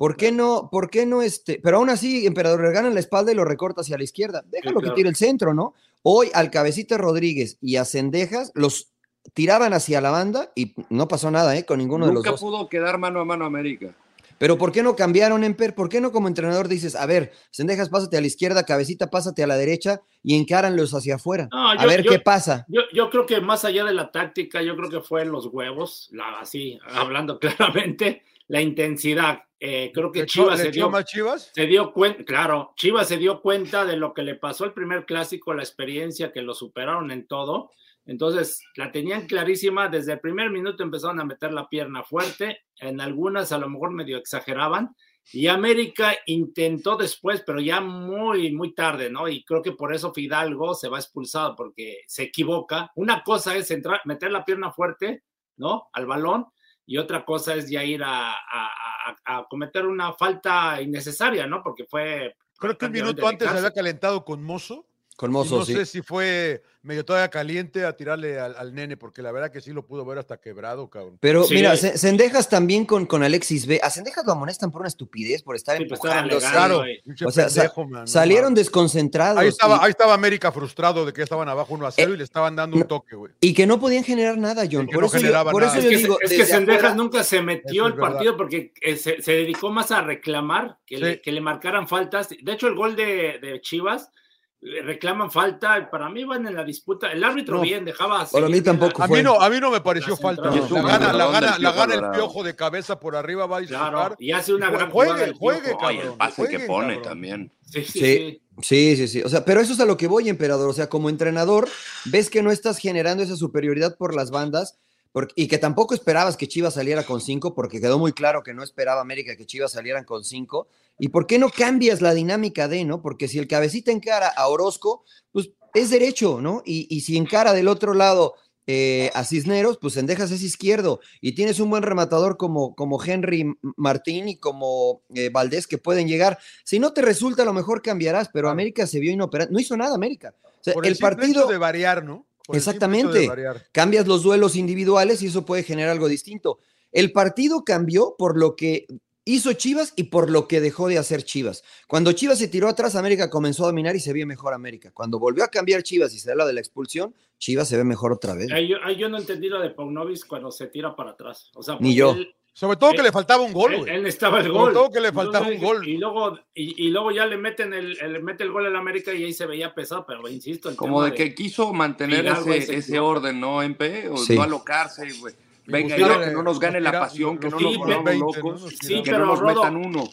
¿Por 0.00 0.16
qué 0.16 0.32
no? 0.32 0.70
¿Por 0.72 0.88
qué 0.88 1.04
no 1.04 1.20
este? 1.20 1.60
Pero 1.62 1.76
aún 1.76 1.90
así, 1.90 2.26
Emperador 2.26 2.62
le 2.64 2.72
ganan 2.72 2.94
la 2.94 3.00
espalda 3.00 3.32
y 3.32 3.34
lo 3.34 3.44
recorta 3.44 3.82
hacia 3.82 3.98
la 3.98 4.02
izquierda. 4.04 4.42
Déjalo 4.46 4.80
claro. 4.80 4.94
que 4.94 4.96
tire 4.98 5.10
el 5.10 5.14
centro, 5.14 5.52
¿no? 5.52 5.74
Hoy 6.02 6.30
al 6.32 6.50
Cabecita 6.50 6.96
Rodríguez 6.96 7.58
y 7.60 7.76
a 7.76 7.84
Cendejas 7.84 8.50
los 8.54 8.94
tiraban 9.34 9.74
hacia 9.74 10.00
la 10.00 10.08
banda 10.08 10.52
y 10.54 10.72
no 10.88 11.06
pasó 11.06 11.30
nada, 11.30 11.54
¿eh? 11.54 11.66
Con 11.66 11.80
ninguno 11.80 12.06
de 12.06 12.14
los 12.14 12.24
Nunca 12.24 12.38
pudo 12.40 12.66
quedar 12.70 12.96
mano 12.96 13.20
a 13.20 13.26
mano 13.26 13.44
América. 13.44 13.94
Pero 14.38 14.56
¿por 14.56 14.72
qué 14.72 14.82
no 14.82 14.96
cambiaron, 14.96 15.44
Emper? 15.44 15.74
¿Por 15.74 15.90
qué 15.90 16.00
no 16.00 16.12
como 16.12 16.28
entrenador 16.28 16.66
dices, 16.68 16.94
a 16.96 17.04
ver, 17.04 17.32
Sendejas, 17.50 17.90
pásate 17.90 18.16
a 18.16 18.22
la 18.22 18.26
izquierda, 18.26 18.64
cabecita, 18.64 19.10
pásate 19.10 19.42
a 19.42 19.46
la 19.46 19.58
derecha 19.58 20.00
y 20.22 20.34
encáranlos 20.34 20.94
hacia 20.94 21.16
afuera? 21.16 21.46
No, 21.52 21.72
a 21.72 21.76
yo- 21.76 21.86
ver 21.86 22.02
yo- 22.04 22.10
qué 22.10 22.20
pasa. 22.20 22.64
Yo, 22.68 22.80
yo 22.94 23.10
creo 23.10 23.26
que 23.26 23.42
más 23.42 23.66
allá 23.66 23.84
de 23.84 23.92
la 23.92 24.10
táctica, 24.10 24.62
yo 24.62 24.74
creo 24.76 24.88
que 24.88 25.02
fue 25.02 25.26
los 25.26 25.44
huevos, 25.52 26.08
la, 26.12 26.40
así, 26.40 26.78
hablando 26.90 27.38
claramente, 27.78 28.22
la 28.50 28.60
intensidad. 28.60 29.44
Eh, 29.60 29.92
creo 29.94 30.10
que 30.10 30.20
¿Le 30.20 30.24
echó- 30.24 30.42
Chivas 30.44 30.60
se 30.60 30.70
dio, 30.70 30.90
Chivas? 31.04 31.50
se 31.54 31.66
dio 31.66 31.92
cuenta, 31.92 32.24
claro, 32.24 32.72
Chivas 32.76 33.06
se 33.08 33.16
dio 33.16 33.40
cuenta 33.40 33.84
de 33.84 33.96
lo 33.96 34.12
que 34.12 34.22
le 34.22 34.34
pasó 34.34 34.64
al 34.64 34.72
primer 34.72 35.04
clásico, 35.06 35.54
la 35.54 35.62
experiencia, 35.62 36.32
que 36.32 36.42
lo 36.42 36.54
superaron 36.54 37.10
en 37.10 37.26
todo. 37.26 37.70
Entonces, 38.06 38.60
la 38.76 38.90
tenían 38.90 39.26
clarísima, 39.26 39.88
desde 39.88 40.14
el 40.14 40.20
primer 40.20 40.50
minuto 40.50 40.82
empezaron 40.82 41.20
a 41.20 41.24
meter 41.24 41.52
la 41.52 41.68
pierna 41.68 42.02
fuerte, 42.02 42.62
en 42.78 43.00
algunas 43.00 43.52
a 43.52 43.58
lo 43.58 43.68
mejor 43.68 43.92
medio 43.92 44.16
exageraban, 44.16 44.96
y 45.32 45.46
América 45.46 46.16
intentó 46.26 46.96
después, 46.96 47.42
pero 47.46 47.60
ya 47.60 47.80
muy, 47.80 48.50
muy 48.52 48.74
tarde, 48.74 49.10
¿no? 49.10 49.28
Y 49.28 49.44
creo 49.44 49.62
que 49.62 49.72
por 49.72 49.94
eso 49.94 50.12
Fidalgo 50.12 50.74
se 50.74 50.88
va 50.88 50.98
expulsado, 50.98 51.54
porque 51.54 51.98
se 52.08 52.24
equivoca. 52.24 52.90
Una 52.96 53.22
cosa 53.22 53.54
es 53.54 53.70
entrar, 53.70 54.00
meter 54.06 54.32
la 54.32 54.44
pierna 54.44 54.72
fuerte, 54.72 55.22
¿no? 55.58 55.88
Al 55.92 56.06
balón, 56.06 56.46
y 56.90 56.98
otra 56.98 57.24
cosa 57.24 57.54
es 57.54 57.70
ya 57.70 57.84
ir 57.84 58.02
a, 58.02 58.32
a- 58.32 59.14
a- 59.24 59.38
a 59.38 59.44
cometer 59.48 59.86
una 59.86 60.12
falta 60.14 60.82
innecesaria, 60.82 61.46
¿no? 61.46 61.62
Porque 61.62 61.84
fue... 61.84 62.34
Creo 62.58 62.76
que 62.76 62.86
un 62.86 62.92
minuto 63.06 63.28
antes 63.28 63.46
se 63.48 63.58
había 63.58 63.70
calentado 63.72 64.24
con 64.24 64.42
Mozo. 64.42 64.88
Con 65.20 65.32
Mozo, 65.32 65.58
no 65.58 65.64
sí. 65.66 65.74
sé 65.74 65.84
si 65.84 66.00
fue 66.00 66.62
medio 66.82 67.04
todavía 67.04 67.28
caliente 67.28 67.84
a 67.84 67.94
tirarle 67.94 68.40
al, 68.40 68.56
al 68.56 68.74
nene, 68.74 68.96
porque 68.96 69.20
la 69.20 69.30
verdad 69.32 69.52
que 69.52 69.60
sí 69.60 69.70
lo 69.70 69.84
pudo 69.84 70.02
ver 70.06 70.16
hasta 70.16 70.38
quebrado, 70.40 70.88
cabrón. 70.88 71.18
Pero 71.20 71.44
Sí. 71.44 71.52
mira, 71.56 71.76
Sendejas 71.76 72.48
también 72.48 72.86
con, 72.86 73.04
con 73.04 73.22
Alexis 73.22 73.66
B. 73.66 73.80
A 73.82 73.90
Sendejas 73.90 74.24
lo 74.24 74.32
amonestan 74.32 74.70
por 74.70 74.80
una 74.80 74.88
estupidez, 74.88 75.42
por 75.42 75.56
estar 75.56 75.76
Sí, 75.76 75.84
pues, 75.84 76.00
alegando, 76.06 76.38
Claro, 76.38 76.82
O 77.26 77.30
sea, 77.30 77.48
pendejo, 77.48 77.86
man, 77.86 78.08
salieron 78.08 78.54
desconcentrados. 78.54 79.36
Ahí 79.38 79.48
estaba, 79.48 79.76
y, 79.76 79.78
ahí 79.82 79.90
estaba 79.90 80.14
América 80.14 80.50
frustrado 80.52 81.04
de 81.04 81.12
que 81.12 81.20
estaban 81.20 81.50
abajo 81.50 81.74
1 81.74 81.86
a 81.86 81.90
0 81.90 82.14
y 82.14 82.16
le 82.16 82.24
estaban 82.24 82.56
dando 82.56 82.78
un 82.78 82.84
toque, 82.84 83.14
güey. 83.14 83.30
y 83.42 83.52
que 83.52 83.66
no 83.66 83.78
podían 83.78 84.02
generar 84.04 84.38
nada, 84.38 84.62
John. 84.72 84.86
que 84.86 84.94
Por 84.94 85.02
no 85.02 85.06
eso 85.08 85.18
yo, 85.18 85.44
por 85.50 85.60
nada. 85.62 85.66
eso 85.66 85.78
Es 85.80 85.84
yo 85.84 85.90
que, 85.90 85.96
digo, 85.98 86.18
es 86.22 86.30
que 86.30 86.46
Sendejas 86.46 86.78
afuera- 86.84 86.94
nunca 86.94 87.22
se 87.24 87.42
metió 87.42 87.86
es 87.88 87.92
al 87.92 87.98
partido 87.98 88.38
porque 88.38 88.72
eh, 88.80 88.96
se, 88.96 89.20
se 89.20 89.32
dedicó 89.32 89.70
más 89.70 89.90
a 89.90 90.00
reclamar 90.00 90.78
que, 90.86 90.96
le, 90.96 91.20
que 91.20 91.30
le 91.30 91.42
marcaran 91.42 91.86
faltas. 91.88 92.30
De 92.30 92.52
hecho, 92.52 92.68
el 92.68 92.74
gol 92.74 92.96
de, 92.96 93.38
de 93.38 93.60
Chivas 93.60 94.04
eh, 94.04 94.14
reclaman 94.62 95.30
falta. 95.30 95.88
Para 95.90 96.08
mí 96.10 96.24
van 96.24 96.46
en 96.46 96.54
la 96.54 96.64
disputa. 96.64 97.10
El 97.12 97.24
árbitro 97.24 97.56
No, 97.56 97.62
bien 97.62 97.84
dejaba. 97.84 98.26
para 98.30 98.48
mí 98.48 98.60
tampoco 98.60 99.02
A 99.02 99.08
fue. 99.08 99.18
mí 99.18 99.24
no, 99.24 99.40
a 99.40 99.48
mí 99.48 99.58
no 99.60 99.70
me 99.70 99.80
pareció 99.80 100.16
falta. 100.16 100.50
La 100.50 100.82
gana, 100.82 101.12
la 101.12 101.26
gana, 101.30 101.58
la 101.58 101.94
el 101.94 102.10
piojo 102.12 102.42
de 102.42 102.54
cabeza 102.54 103.00
por 103.00 103.16
arriba, 103.16 103.46
va 103.46 103.58
a 103.58 103.60
disfrutar. 103.60 103.90
Claro, 103.92 104.16
y 104.18 104.32
hace 104.32 104.52
una 104.54 104.68
Y 104.68 104.72
gran 104.72 104.90
juegue, 104.90 105.10
jugada 105.12 105.24
el 105.26 105.34
juegue, 105.34 105.70
cabrón. 105.80 105.96
el 106.00 106.12
pase 106.18 106.48
que 106.48 106.60
pone 106.60 106.86
cabrón. 106.96 107.02
también. 107.02 107.52
Sí, 107.64 107.84
sí, 107.84 107.92
Sí. 107.92 108.00
sí. 108.00 108.42
Sí, 108.62 108.96
sí, 108.96 109.08
sí. 109.08 109.22
O 109.22 109.28
sea, 109.30 109.42
pero 109.46 109.60
eso 109.62 109.72
es 109.72 109.80
a 109.80 109.86
lo 109.86 109.96
que 109.96 110.06
voy, 110.06 110.28
emperador. 110.28 110.68
O 110.68 110.72
sea, 110.74 110.90
como 110.90 111.08
entrenador, 111.08 111.66
ves 112.04 112.28
que 112.28 112.42
no 112.42 112.50
estás 112.50 112.76
generando 112.76 113.22
esa 113.22 113.34
superioridad 113.36 113.96
por 113.96 114.14
las 114.14 114.30
bandas 114.30 114.78
porque- 115.12 115.32
y 115.36 115.48
que 115.48 115.58
tampoco 115.58 115.94
esperabas 115.94 116.36
que 116.36 116.48
Chivas 116.48 116.74
saliera 116.74 117.02
con 117.02 117.20
cinco, 117.20 117.54
porque 117.54 117.80
quedó 117.80 117.98
muy 117.98 118.12
claro 118.12 118.42
que 118.42 118.54
no 118.54 118.62
esperaba 118.62 119.00
América 119.00 119.36
que 119.36 119.46
Chivas 119.46 119.72
salieran 119.72 120.04
con 120.04 120.24
cinco. 120.24 120.68
¿Y 120.98 121.08
por 121.08 121.26
qué 121.26 121.38
no 121.38 121.50
cambias 121.50 122.00
la 122.00 122.14
dinámica 122.14 122.68
de, 122.68 122.84
no? 122.84 123.02
Porque 123.02 123.28
si 123.28 123.38
el 123.38 123.48
cabecita 123.48 123.90
encara 123.90 124.28
a 124.28 124.48
Orozco, 124.48 125.04
pues 125.32 125.50
es 125.74 125.90
derecho, 125.90 126.40
¿no? 126.40 126.62
Y, 126.64 126.86
y 126.94 127.00
si 127.00 127.16
encara 127.16 127.52
del 127.52 127.68
otro 127.68 127.94
lado 127.94 128.34
eh, 128.66 129.10
a 129.14 129.24
Cisneros, 129.24 129.78
pues 129.78 129.94
Sendejas 129.94 130.30
es 130.30 130.42
izquierdo. 130.42 131.00
Y 131.20 131.32
tienes 131.32 131.58
un 131.58 131.70
buen 131.70 131.82
rematador 131.82 132.36
como, 132.36 132.76
como 132.76 133.02
Henry 133.02 133.52
Martín 133.76 134.28
y 134.28 134.36
como 134.36 135.02
eh, 135.14 135.28
Valdés 135.30 135.66
que 135.66 135.78
pueden 135.78 136.06
llegar. 136.06 136.38
Si 136.62 136.78
no 136.78 136.92
te 136.92 137.02
resulta, 137.02 137.42
a 137.42 137.46
lo 137.46 137.52
mejor 137.52 137.82
cambiarás, 137.82 138.28
pero. 138.32 138.48
América 138.48 138.86
se 138.86 139.00
vio 139.00 139.10
inoperante. 139.10 139.52
No 139.52 139.58
hizo 139.58 139.76
nada 139.76 139.94
América. 139.94 140.34
O 140.44 140.62
sea, 140.62 140.74
Por 140.74 140.86
el, 140.86 140.94
simple 140.94 141.16
partido, 141.16 141.48
de 141.48 141.58
variar, 141.58 142.04
¿no? 142.04 142.26
Exactamente. 142.56 143.30
cambias 143.72 144.06
los 144.06 144.22
duelos 144.22 144.56
individuales 144.56 145.22
y 145.22 145.26
eso 145.26 145.44
puede 145.44 145.62
generar 145.62 145.90
algo 145.90 146.08
distinto. 146.08 146.58
El 146.92 147.12
partido 147.12 147.64
cambió 147.64 148.16
por 148.18 148.38
lo 148.38 148.56
que 148.56 148.86
hizo 149.24 149.52
Chivas 149.52 149.92
y 149.96 150.04
por 150.04 150.30
lo 150.30 150.48
que 150.48 150.60
dejó 150.60 150.88
de 150.88 150.98
hacer 150.98 151.22
Chivas. 151.22 151.62
Cuando 151.86 152.12
Chivas 152.12 152.38
se 152.38 152.48
tiró 152.48 152.68
atrás, 152.68 152.96
América 152.96 153.30
comenzó 153.30 153.64
a 153.64 153.68
dominar 153.68 153.94
y 153.94 154.00
se 154.00 154.12
vio 154.12 154.26
mejor 154.26 154.54
América. 154.54 154.90
Cuando 154.92 155.18
volvió 155.18 155.44
a 155.44 155.48
cambiar 155.48 155.82
Chivas 155.82 156.12
y 156.14 156.18
se 156.18 156.30
habla 156.30 156.46
de 156.46 156.52
la 156.52 156.60
expulsión, 156.60 157.14
Chivas 157.38 157.68
se 157.68 157.76
ve 157.76 157.84
mejor 157.84 158.12
otra 158.12 158.34
vez. 158.34 158.50
Ahí 158.50 158.68
yo, 158.68 159.08
no 159.08 159.18
entendí 159.18 159.48
lo 159.48 159.60
de 159.60 159.70
Paunovic 159.70 160.26
cuando 160.26 160.50
se 160.50 160.66
tira 160.66 160.96
para 160.96 161.10
atrás. 161.12 161.50
O 161.54 161.62
sea, 161.62 161.76
Ni 161.80 161.94
yo. 161.94 162.12
él- 162.12 162.34
Sobre 162.52 162.76
todo 162.76 162.90
que 162.90 162.96
Él- 162.98 163.04
le 163.04 163.12
faltaba 163.12 163.42
un 163.42 163.52
gol, 163.52 163.72
él, 163.74 163.80
güey. 163.80 163.94
él 163.94 164.02
necesitaba 164.02 164.38
el 164.40 164.46
Sobre 164.46 164.58
gol. 164.58 164.72
todo 164.72 164.90
que 164.90 165.00
le 165.00 165.12
faltaba 165.12 165.46
Entonces, 165.46 165.60
un 165.62 165.66
gol. 165.78 165.88
Y 165.88 165.96
luego, 165.98 166.38
y, 166.54 166.86
y 166.86 166.90
luego 166.90 167.10
ya 167.12 167.24
le 167.26 167.36
meten 167.36 167.72
el, 167.72 167.96
el- 168.00 168.22
mete 168.22 168.42
el 168.44 168.50
gol 168.50 168.66
al 168.66 168.76
América 168.76 169.14
y 169.14 169.24
ahí 169.24 169.32
se 169.32 169.46
veía 169.46 169.72
pesado, 169.72 170.04
pero 170.06 170.26
insisto. 170.28 170.68
El 170.68 170.76
Como 170.76 170.98
tema 171.02 171.10
de 171.10 171.16
que 171.16 171.34
quiso 171.34 171.72
mantener 171.72 172.26
ese, 172.26 172.74
ese 172.76 172.98
orden, 172.98 173.40
¿no, 173.40 173.62
MP? 173.62 174.08
O 174.08 174.16
Sí. 174.16 174.34
no 174.34 174.42
alocarse, 174.42 175.08
güey. 175.20 175.34
Venga, 175.66 175.96
buscar, 175.96 176.20
ya, 176.20 176.26
que 176.28 176.32
no 176.32 176.42
nos 176.42 176.56
eh, 176.56 176.60
gane 176.60 176.80
la 176.80 176.90
pasión, 176.92 177.38
que 177.38 177.48
no 177.48 177.60
nos 177.60 177.76
volvamos 177.76 178.04
20, 178.04 178.18
¿no? 178.18 178.26
locos, 178.26 178.74
Sí, 178.80 179.02
que 179.02 179.10
pero 179.12 179.18
no 179.20 179.26
nos 179.26 179.38
Rodo- 179.40 179.54
metan 179.62 179.76
uno. 179.76 180.04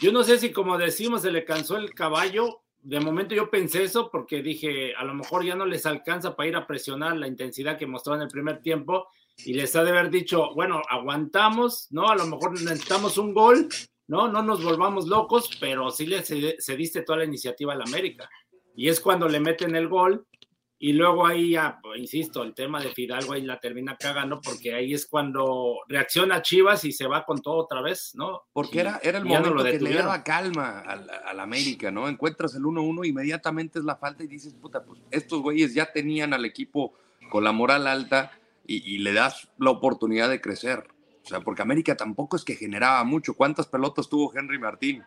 Yo 0.00 0.10
no 0.10 0.24
sé 0.24 0.38
si 0.38 0.50
como 0.50 0.78
decimos 0.78 1.22
se 1.22 1.30
le 1.30 1.44
cansó 1.44 1.76
el 1.76 1.92
caballo. 1.94 2.60
De 2.82 3.00
momento 3.00 3.34
yo 3.34 3.50
pensé 3.50 3.84
eso 3.84 4.10
porque 4.10 4.42
dije, 4.42 4.94
a 4.94 5.04
lo 5.04 5.14
mejor 5.14 5.44
ya 5.44 5.54
no 5.54 5.64
les 5.66 5.86
alcanza 5.86 6.34
para 6.36 6.48
ir 6.48 6.56
a 6.56 6.66
presionar 6.66 7.16
la 7.16 7.26
intensidad 7.28 7.78
que 7.78 7.86
mostró 7.86 8.14
en 8.14 8.22
el 8.22 8.28
primer 8.28 8.60
tiempo 8.60 9.06
y 9.38 9.54
les 9.54 9.74
ha 9.76 9.82
de 9.84 9.90
haber 9.90 10.10
dicho, 10.10 10.54
bueno, 10.54 10.82
aguantamos, 10.88 11.88
¿no? 11.90 12.08
A 12.08 12.16
lo 12.16 12.26
mejor 12.26 12.52
necesitamos 12.60 13.18
un 13.18 13.34
gol, 13.34 13.68
¿no? 14.06 14.28
No 14.28 14.42
nos 14.42 14.62
volvamos 14.62 15.06
locos, 15.06 15.50
pero 15.60 15.90
sí 15.90 16.06
le 16.06 16.22
cediste 16.22 17.02
toda 17.02 17.18
la 17.18 17.24
iniciativa 17.24 17.72
al 17.72 17.82
América. 17.82 18.28
Y 18.76 18.88
es 18.88 19.00
cuando 19.00 19.28
le 19.28 19.40
meten 19.40 19.74
el 19.76 19.88
gol 19.88 20.26
y 20.78 20.92
luego 20.92 21.26
ahí 21.26 21.50
ya, 21.50 21.78
pues, 21.82 22.00
insisto, 22.00 22.42
el 22.42 22.52
tema 22.54 22.80
de 22.82 22.90
Fidalgo 22.90 23.32
ahí 23.32 23.42
la 23.42 23.58
termina 23.60 23.96
cagando 23.96 24.40
porque 24.40 24.74
ahí 24.74 24.92
es 24.92 25.06
cuando 25.06 25.76
reacciona 25.88 26.42
Chivas 26.42 26.84
y 26.84 26.92
se 26.92 27.06
va 27.06 27.24
con 27.24 27.40
todo 27.40 27.56
otra 27.56 27.80
vez, 27.80 28.10
¿no? 28.14 28.42
Porque 28.52 28.78
Y- 28.78 28.80
era, 28.80 29.00
era 29.02 29.18
el 29.18 29.24
no 29.24 29.30
momento 29.30 29.54
lo 29.54 29.64
que 29.64 29.78
le 29.80 29.94
daba 29.94 30.22
calma 30.24 30.80
al, 30.80 31.08
al 31.08 31.40
América, 31.40 31.90
¿no? 31.90 32.08
Encuentras 32.08 32.54
el 32.54 32.62
1-1, 32.64 33.06
inmediatamente 33.06 33.78
es 33.78 33.84
la 33.84 33.96
falta 33.96 34.24
y 34.24 34.26
dices, 34.26 34.52
puta, 34.54 34.84
pues 34.84 35.00
estos 35.10 35.40
güeyes 35.40 35.72
ya 35.74 35.90
tenían 35.92 36.34
al 36.34 36.44
equipo 36.44 36.92
con 37.30 37.44
la 37.44 37.52
moral 37.52 37.86
alta 37.86 38.32
y, 38.66 38.94
y 38.94 38.98
le 38.98 39.12
das 39.12 39.48
la 39.58 39.70
oportunidad 39.70 40.28
de 40.28 40.40
crecer. 40.40 40.84
O 41.24 41.28
sea, 41.28 41.40
porque 41.40 41.62
América 41.62 41.96
tampoco 41.96 42.36
es 42.36 42.44
que 42.44 42.54
generaba 42.56 43.02
mucho. 43.04 43.34
¿Cuántas 43.34 43.66
pelotas 43.66 44.08
tuvo 44.08 44.32
Henry 44.36 44.58
Martín? 44.58 45.02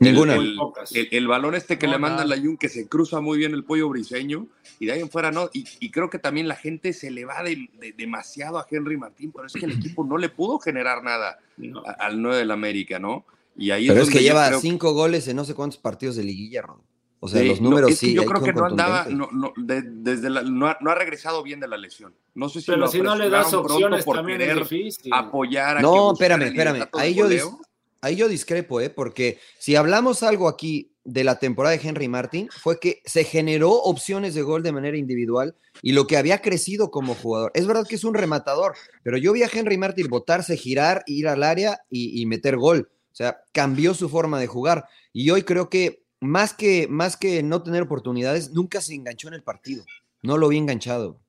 Ninguna. 0.00 0.34
El, 0.36 0.50
el, 0.50 0.56
pocas. 0.56 0.94
el- 0.94 1.08
el 1.10 1.26
balón 1.26 1.56
este 1.56 1.76
que 1.78 1.86
No, 1.86 1.94
le 1.94 1.98
manda 1.98 2.24
la 2.24 2.36
Jun, 2.38 2.56
que 2.56 2.68
se 2.68 2.88
cruza 2.88 3.20
muy 3.20 3.38
bien 3.38 3.52
el 3.54 3.64
pollo 3.64 3.88
briseño, 3.88 4.46
y 4.78 4.86
de 4.86 4.92
ahí 4.92 5.00
en 5.00 5.10
fuera 5.10 5.32
no. 5.32 5.50
Y, 5.52 5.64
y 5.80 5.90
creo 5.90 6.08
que 6.10 6.20
también 6.20 6.46
la 6.46 6.54
gente 6.54 6.92
se 6.92 7.10
le 7.10 7.24
va 7.24 7.42
de- 7.42 7.68
de- 7.80 7.92
demasiado 7.92 8.58
a 8.58 8.66
Henry 8.70 8.96
Martín, 8.96 9.32
pero 9.32 9.46
es 9.46 9.52
que 9.54 9.66
el 9.66 9.72
equipo 9.96 10.04
no 10.04 10.16
le 10.18 10.28
pudo 10.28 10.60
generar 10.60 11.02
nada 11.02 11.38
No. 11.56 11.82
a- 11.84 11.92
al 12.06 12.22
9 12.22 12.36
del 12.38 12.50
América, 12.52 13.00
¿no? 13.00 13.24
Y 13.56 13.72
ahí 13.72 13.88
Pero 13.88 14.02
es 14.02 14.10
que 14.10 14.20
lleva 14.22 14.52
cinco 14.60 14.92
goles 14.92 15.26
en 15.26 15.34
no 15.34 15.44
sé 15.44 15.54
cuántos 15.54 15.78
partidos 15.80 16.14
de 16.14 16.22
liguilla, 16.22 16.62
Ron. 16.62 16.80
O 17.20 17.26
sea, 17.28 17.40
Sí, 17.42 17.48
los 17.48 17.60
no, 17.60 17.70
números 17.70 17.90
es 17.90 18.00
que 18.00 18.06
sí. 18.06 18.14
yo 18.14 18.24
creo 18.24 18.40
que 18.42 18.52
no 18.52 18.64
andaba, 18.66 19.06
no, 19.10 19.28
no, 19.32 19.52
de- 19.56 19.82
desde 19.82 20.30
la- 20.30 20.42
no, 20.42 20.68
ha, 20.68 20.76
no 20.80 20.90
ha 20.90 20.94
regresado 20.94 21.42
bien 21.42 21.58
de 21.58 21.66
la 21.66 21.76
lesión. 21.76 22.14
No 22.34 22.48
sé 22.48 22.60
si 22.60 22.66
Pero 22.66 22.78
lo 22.78 22.88
si 22.88 23.00
no 23.00 23.16
le 23.16 23.28
das 23.28 23.52
opciones 23.52 24.04
por 24.04 24.16
también 24.16 24.40
es 24.40 24.54
difícil. 24.54 25.12
apoyar 25.12 25.78
a 25.78 25.82
No, 25.82 26.12
espérame, 26.12 26.42
espérame. 26.44 26.88
Ahí 26.92 27.14
yo, 27.14 27.28
dis- 27.28 27.58
ahí 28.02 28.14
yo 28.14 28.28
discrepo, 28.28 28.80
¿eh? 28.80 28.88
Porque 28.90 29.40
si 29.58 29.74
hablamos 29.74 30.22
algo 30.22 30.46
aquí 30.48 30.92
de 31.02 31.24
la 31.24 31.40
temporada 31.40 31.74
de 31.76 31.88
Henry 31.88 32.06
Martin, 32.06 32.48
fue 32.62 32.78
que 32.78 33.02
se 33.04 33.24
generó 33.24 33.70
opciones 33.72 34.34
de 34.34 34.42
gol 34.42 34.62
de 34.62 34.70
manera 34.72 34.96
individual 34.96 35.56
y 35.82 35.92
lo 35.92 36.06
que 36.06 36.18
había 36.18 36.40
crecido 36.40 36.90
como 36.92 37.14
jugador. 37.16 37.50
Es 37.54 37.66
verdad 37.66 37.84
que 37.88 37.96
es 37.96 38.04
un 38.04 38.14
rematador, 38.14 38.74
pero 39.02 39.16
yo 39.16 39.32
vi 39.32 39.42
a 39.42 39.50
Henry 39.52 39.76
Martin 39.78 40.06
botarse, 40.08 40.56
girar, 40.56 41.02
ir 41.06 41.26
al 41.26 41.42
área 41.42 41.80
y, 41.90 42.20
y 42.22 42.26
meter 42.26 42.56
gol. 42.58 42.90
O 43.10 43.16
sea, 43.18 43.40
cambió 43.52 43.94
su 43.94 44.08
forma 44.08 44.38
de 44.38 44.46
jugar. 44.46 44.84
Y 45.12 45.30
hoy 45.30 45.42
creo 45.42 45.68
que 45.68 46.04
más 46.20 46.54
que, 46.54 46.88
más 46.88 47.16
que 47.16 47.42
no 47.42 47.62
tener 47.62 47.82
oportunidades, 47.82 48.52
nunca 48.52 48.80
se 48.80 48.94
enganchó 48.94 49.28
en 49.28 49.34
el 49.34 49.42
partido. 49.42 49.84
No 50.22 50.36
lo 50.36 50.48
vi 50.48 50.56
enganchado. 50.58 51.20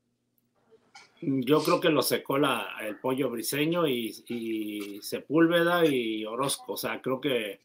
Yo 1.21 1.61
creo 1.63 1.79
que 1.81 1.89
lo 1.89 2.01
secó 2.01 2.37
el 2.37 2.97
pollo 3.01 3.29
briseño 3.29 3.87
y, 3.87 4.99
Sepúlveda 5.01 5.85
y 5.85 6.25
Orozco. 6.25 6.73
O 6.73 6.77
sea, 6.77 7.01
creo 7.01 7.19
que 7.19 7.59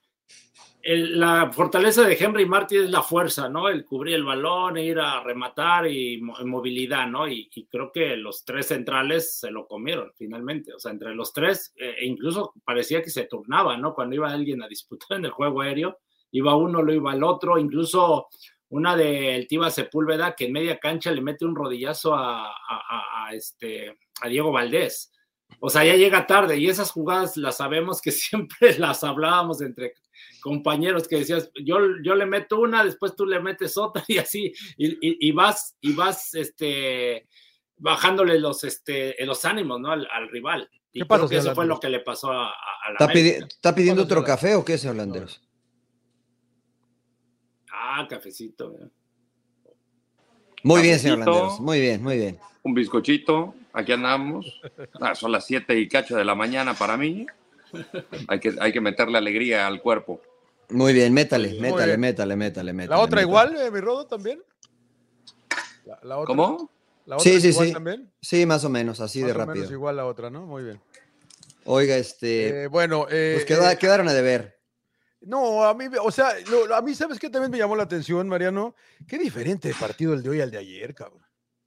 la 0.82 1.50
fortaleza 1.52 2.02
de 2.02 2.16
Henry 2.18 2.46
Martin 2.46 2.82
es 2.82 2.90
la 2.90 3.02
fuerza, 3.02 3.48
¿no? 3.48 3.68
El 3.68 3.84
cubrir 3.86 4.16
el 4.16 4.24
balón, 4.24 4.76
ir 4.76 4.98
a 4.98 5.22
rematar 5.22 5.86
y 5.86 6.20
mo- 6.20 6.36
movilidad, 6.44 7.06
¿no? 7.06 7.28
Y, 7.28 7.48
y 7.54 7.64
creo 7.66 7.90
que 7.90 8.16
los 8.16 8.44
tres 8.44 8.66
centrales 8.66 9.38
se 9.38 9.50
lo 9.50 9.66
comieron 9.66 10.12
finalmente. 10.16 10.74
O 10.74 10.78
sea, 10.78 10.90
entre 10.90 11.14
los 11.14 11.32
tres, 11.32 11.72
eh, 11.76 11.94
e 12.00 12.06
incluso 12.06 12.52
parecía 12.64 13.02
que 13.02 13.10
se 13.10 13.24
turnaba, 13.24 13.78
¿no? 13.78 13.94
Cuando 13.94 14.16
iba 14.16 14.30
alguien 14.30 14.62
a 14.62 14.68
disputar 14.68 15.18
en 15.18 15.26
el 15.26 15.30
juego 15.30 15.62
aéreo, 15.62 16.00
iba 16.34 16.54
uno, 16.56 16.82
lo 16.82 16.92
iba 16.92 17.14
el 17.14 17.22
otro, 17.22 17.58
incluso 17.58 18.28
una 18.70 18.96
del 18.96 19.46
Tiva 19.46 19.70
Sepúlveda 19.70 20.34
que 20.34 20.46
en 20.46 20.52
media 20.52 20.78
cancha 20.80 21.12
le 21.12 21.20
mete 21.20 21.44
un 21.44 21.54
rodillazo 21.54 22.14
a, 22.14 22.46
a- 22.48 22.52
a- 22.68 23.26
a 23.26 23.34
este, 23.34 23.96
a 24.20 24.28
Diego 24.28 24.50
Valdés. 24.50 25.12
O 25.60 25.70
sea, 25.70 25.84
ya 25.84 25.94
llega 25.94 26.26
tarde 26.26 26.56
y 26.58 26.68
esas 26.68 26.90
jugadas 26.90 27.36
las 27.36 27.58
sabemos 27.58 28.00
que 28.02 28.10
siempre 28.12 28.76
las 28.78 29.04
hablábamos 29.04 29.60
entre 29.60 29.94
compañeros 30.40 31.06
que 31.06 31.18
decías, 31.18 31.50
yo, 31.54 31.78
yo 32.02 32.14
le 32.14 32.26
meto 32.26 32.58
una, 32.60 32.84
después 32.84 33.14
tú 33.14 33.26
le 33.26 33.40
metes 33.40 33.76
otra 33.78 34.02
y 34.08 34.18
así, 34.18 34.52
y, 34.76 34.88
y- 35.06 35.28
y 35.28 35.32
vas, 35.32 35.76
y 35.80 35.92
vas 35.92 36.34
este, 36.34 37.28
bajándole 37.76 38.38
los, 38.40 38.64
este, 38.64 39.14
los 39.24 39.44
ánimos 39.44 39.80
¿no? 39.80 39.90
al, 39.92 40.08
al 40.10 40.28
rival. 40.30 40.68
Y 40.92 41.00
¿Qué 41.00 41.06
que 41.28 41.36
eso 41.38 41.54
fue 41.54 41.66
lo 41.66 41.78
que 41.80 41.88
le 41.88 42.00
pasó 42.00 42.30
a, 42.32 42.46
la 42.88 42.92
¿Está, 42.98 43.08
pidi- 43.08 43.46
está 43.46 43.74
pidiendo 43.74 44.02
¿Cuándo 44.02 44.14
otro 44.14 44.24
café 44.24 44.54
o 44.54 44.64
qué, 44.64 44.78
señor 44.78 44.96
Landeros? 44.96 45.40
Ah, 47.96 48.08
cafecito. 48.08 48.74
Muy 50.64 50.82
bien, 50.82 50.98
señor. 50.98 51.18
Landeros. 51.18 51.60
Muy 51.60 51.80
bien, 51.80 52.02
muy 52.02 52.16
bien. 52.16 52.38
Un 52.64 52.74
bizcochito, 52.74 53.54
aquí 53.72 53.92
andamos. 53.92 54.60
Ah, 55.00 55.14
son 55.14 55.30
las 55.30 55.46
siete 55.46 55.78
y 55.78 55.88
cacho 55.88 56.16
de 56.16 56.24
la 56.24 56.34
mañana 56.34 56.74
para 56.74 56.96
mí. 56.96 57.26
Hay 58.26 58.40
que, 58.40 58.52
hay 58.58 58.72
que 58.72 58.80
meterle 58.80 59.18
alegría 59.18 59.66
al 59.68 59.80
cuerpo. 59.80 60.20
Muy 60.70 60.92
bien, 60.92 61.12
métale, 61.12 61.50
Muy 61.50 61.60
métale, 61.60 61.86
bien. 61.88 62.00
métale, 62.00 62.36
métale, 62.36 62.72
métale. 62.72 62.88
¿La 62.96 62.98
otra 63.04 63.20
métale. 63.20 63.22
igual, 63.52 63.56
eh, 63.66 63.70
mi 63.70 63.80
Rodo, 63.80 64.06
también? 64.06 64.42
La, 65.84 65.98
la 66.02 66.16
otra. 66.18 66.26
¿Cómo? 66.26 66.70
¿La 67.06 67.16
otra 67.16 67.22
Sí, 67.30 67.36
es 67.36 67.42
sí, 67.42 67.48
igual 67.50 67.66
sí. 67.68 67.72
también? 67.74 68.10
Sí, 68.20 68.46
más 68.46 68.64
o 68.64 68.70
menos, 68.70 69.00
así 69.00 69.20
Más 69.20 69.26
de 69.28 69.32
o 69.34 69.38
menos 69.38 69.48
rápido. 69.56 69.72
igual 69.72 69.96
la 69.96 70.06
otra, 70.06 70.30
¿no? 70.30 70.46
Muy 70.46 70.64
bien. 70.64 70.80
Oiga, 71.64 71.96
este, 71.96 72.64
Eh, 72.64 72.66
bueno, 72.66 73.06
eh, 73.10 73.34
pues 73.34 73.44
queda- 73.44 73.72
eh, 73.72 73.78
quedaron 73.78 74.08
a 74.08 74.12
deber. 74.14 74.53
No, 75.26 75.64
a 75.64 75.74
mí, 75.74 75.86
o 76.02 76.10
sea, 76.10 76.32
lo- 76.48 76.74
a 76.74 76.80
mí, 76.82 76.94
¿sabes 76.94 77.18
qué 77.18 77.28
también 77.30 77.50
me 77.50 77.58
llamó 77.58 77.76
la 77.76 77.84
atención, 77.84 78.28
Mariano? 78.28 78.74
Qué 79.06 79.18
diferente 79.18 79.68
el 79.68 79.74
partido 79.74 80.14
el 80.14 80.22
de 80.22 80.30
hoy 80.30 80.40
al 80.40 80.50
de 80.50 80.58
ayer, 80.58 80.94
cabrón. 80.94 81.20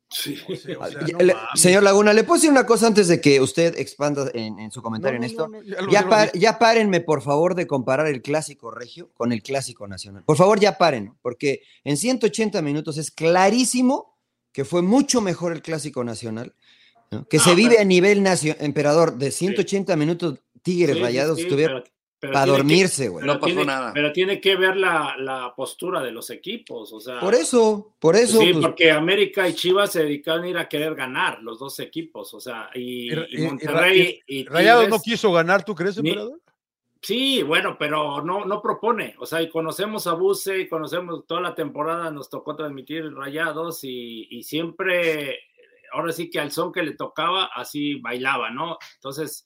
Sí. 0.10 0.38
O 0.48 0.56
sea, 0.56 0.80
o 0.80 0.88
sea, 0.90 1.06
Ya- 1.06 1.18
no 1.18 1.20
le- 1.26 1.34
mames. 1.34 1.50
señor 1.62 1.84
Laguna, 1.84 2.14
¿le 2.14 2.24
puedo 2.24 2.38
decir 2.38 2.50
una 2.50 2.66
cosa 2.66 2.88
antes 2.88 3.10
de 3.10 3.20
que 3.20 3.42
usted 3.42 3.78
expanda 3.78 4.32
en, 4.34 4.58
en 4.58 4.72
su 4.72 4.82
comentario 4.82 5.20
no, 5.20 5.26
en 5.26 5.30
esto? 5.32 5.48
no, 5.50 5.58
no, 5.58 5.64
ya 5.64 5.82
lo- 5.82 5.88
ya, 5.92 6.00
ya 6.00 6.02
lo 6.04 6.10
par- 6.10 6.32
dije. 6.32 6.40
ya 6.40 6.60
párenme, 6.60 7.02
por 7.02 7.22
favor, 7.22 7.56
de 7.56 7.68
comparar 7.68 8.08
el 8.08 8.22
clásico 8.22 8.72
regio 8.72 9.12
con 9.16 9.34
el 9.34 9.44
clásico 9.44 9.86
nacional. 9.86 10.24
Por 10.24 10.38
favor, 10.38 10.60
ya 10.62 10.78
paren, 10.78 11.14
porque 11.22 11.62
en 11.84 11.98
180 11.98 12.62
minutos 12.62 12.98
es 12.98 13.12
clarísimo 13.12 14.18
que 14.54 14.64
fue 14.64 14.82
mucho 14.82 15.20
mejor 15.20 15.52
el 15.52 15.62
clásico 15.62 16.04
nacional, 16.06 16.56
¿no? 17.12 17.28
que 17.28 17.38
se 17.40 17.50
No, 17.50 17.56
vive 17.58 17.70
pero- 17.72 17.82
a 17.82 17.86
nivel 17.86 18.24
nacional, 18.24 18.58
emperador, 18.64 19.18
de 19.18 19.32
180 19.32 19.96
minutos 19.98 20.40
Tigres 20.62 20.96
Sí, 20.96 21.02
Rayados 21.02 21.38
sí, 21.38 21.44
estuvieron 21.44 21.84
pero 21.84 21.97
para 22.20 22.46
dormirse, 22.46 23.10
güey. 23.10 23.22
pero 23.22 23.34
No 23.34 23.40
pasó 23.40 23.46
tiene- 23.54 23.66
nada. 23.66 23.92
Pero 23.94 24.12
tiene 24.12 24.42
que 24.42 24.56
ver 24.56 24.76
la, 24.78 25.16
la 25.20 25.54
postura 25.56 26.02
de 26.02 26.12
los 26.12 26.30
equipos, 26.30 26.92
o 26.94 27.00
sea. 27.00 27.20
Por 27.20 27.36
eso, 27.36 27.96
por 28.00 28.16
eso. 28.16 28.40
sí, 28.40 28.54
pues, 28.54 28.66
porque 28.66 28.92
América 28.92 29.48
y 29.48 29.54
Chivas 29.54 29.92
se 29.92 30.04
dedicaron 30.04 30.44
a 30.46 30.48
ir 30.50 30.58
a 30.58 30.68
querer 30.68 30.96
ganar 30.96 31.42
los 31.44 31.60
dos 31.60 31.80
equipos, 31.80 32.34
o 32.34 32.40
sea, 32.40 32.70
y, 32.74 33.14
Y- 33.14 33.14
y- 33.14 33.26
y 33.30 33.42
y 33.44 33.46
Monterrey 33.48 34.20
y, 34.28 34.46
Rayados 34.46 34.90
no 34.90 35.00
quiso 35.00 35.32
ganar, 35.32 35.64
¿tú 35.64 35.76
crees, 35.76 35.98
emperador? 35.98 36.40
Sí, 37.00 37.44
bueno, 37.44 37.78
pero 37.78 38.24
no, 38.24 38.44
no 38.46 38.62
propone. 38.62 39.16
O 39.20 39.26
sea, 39.28 39.42
y 39.42 39.50
conocemos 39.50 40.08
a 40.08 40.14
Buse 40.14 40.62
y 40.62 40.68
conocemos 40.68 41.26
toda 41.28 41.40
la 41.42 41.54
temporada, 41.56 42.10
nos 42.10 42.28
tocó 42.30 42.56
transmitir 42.56 43.14
rayados 43.14 43.84
y, 43.84 44.28
y 44.32 44.42
siempre, 44.44 45.38
ahora 45.94 46.12
sí 46.12 46.30
que 46.32 46.40
al 46.40 46.52
son 46.52 46.74
que 46.74 46.82
le 46.82 46.94
tocaba, 46.96 47.52
así 47.54 47.96
bailaba, 48.02 48.50
¿no? 48.50 48.80
Entonces, 48.96 49.46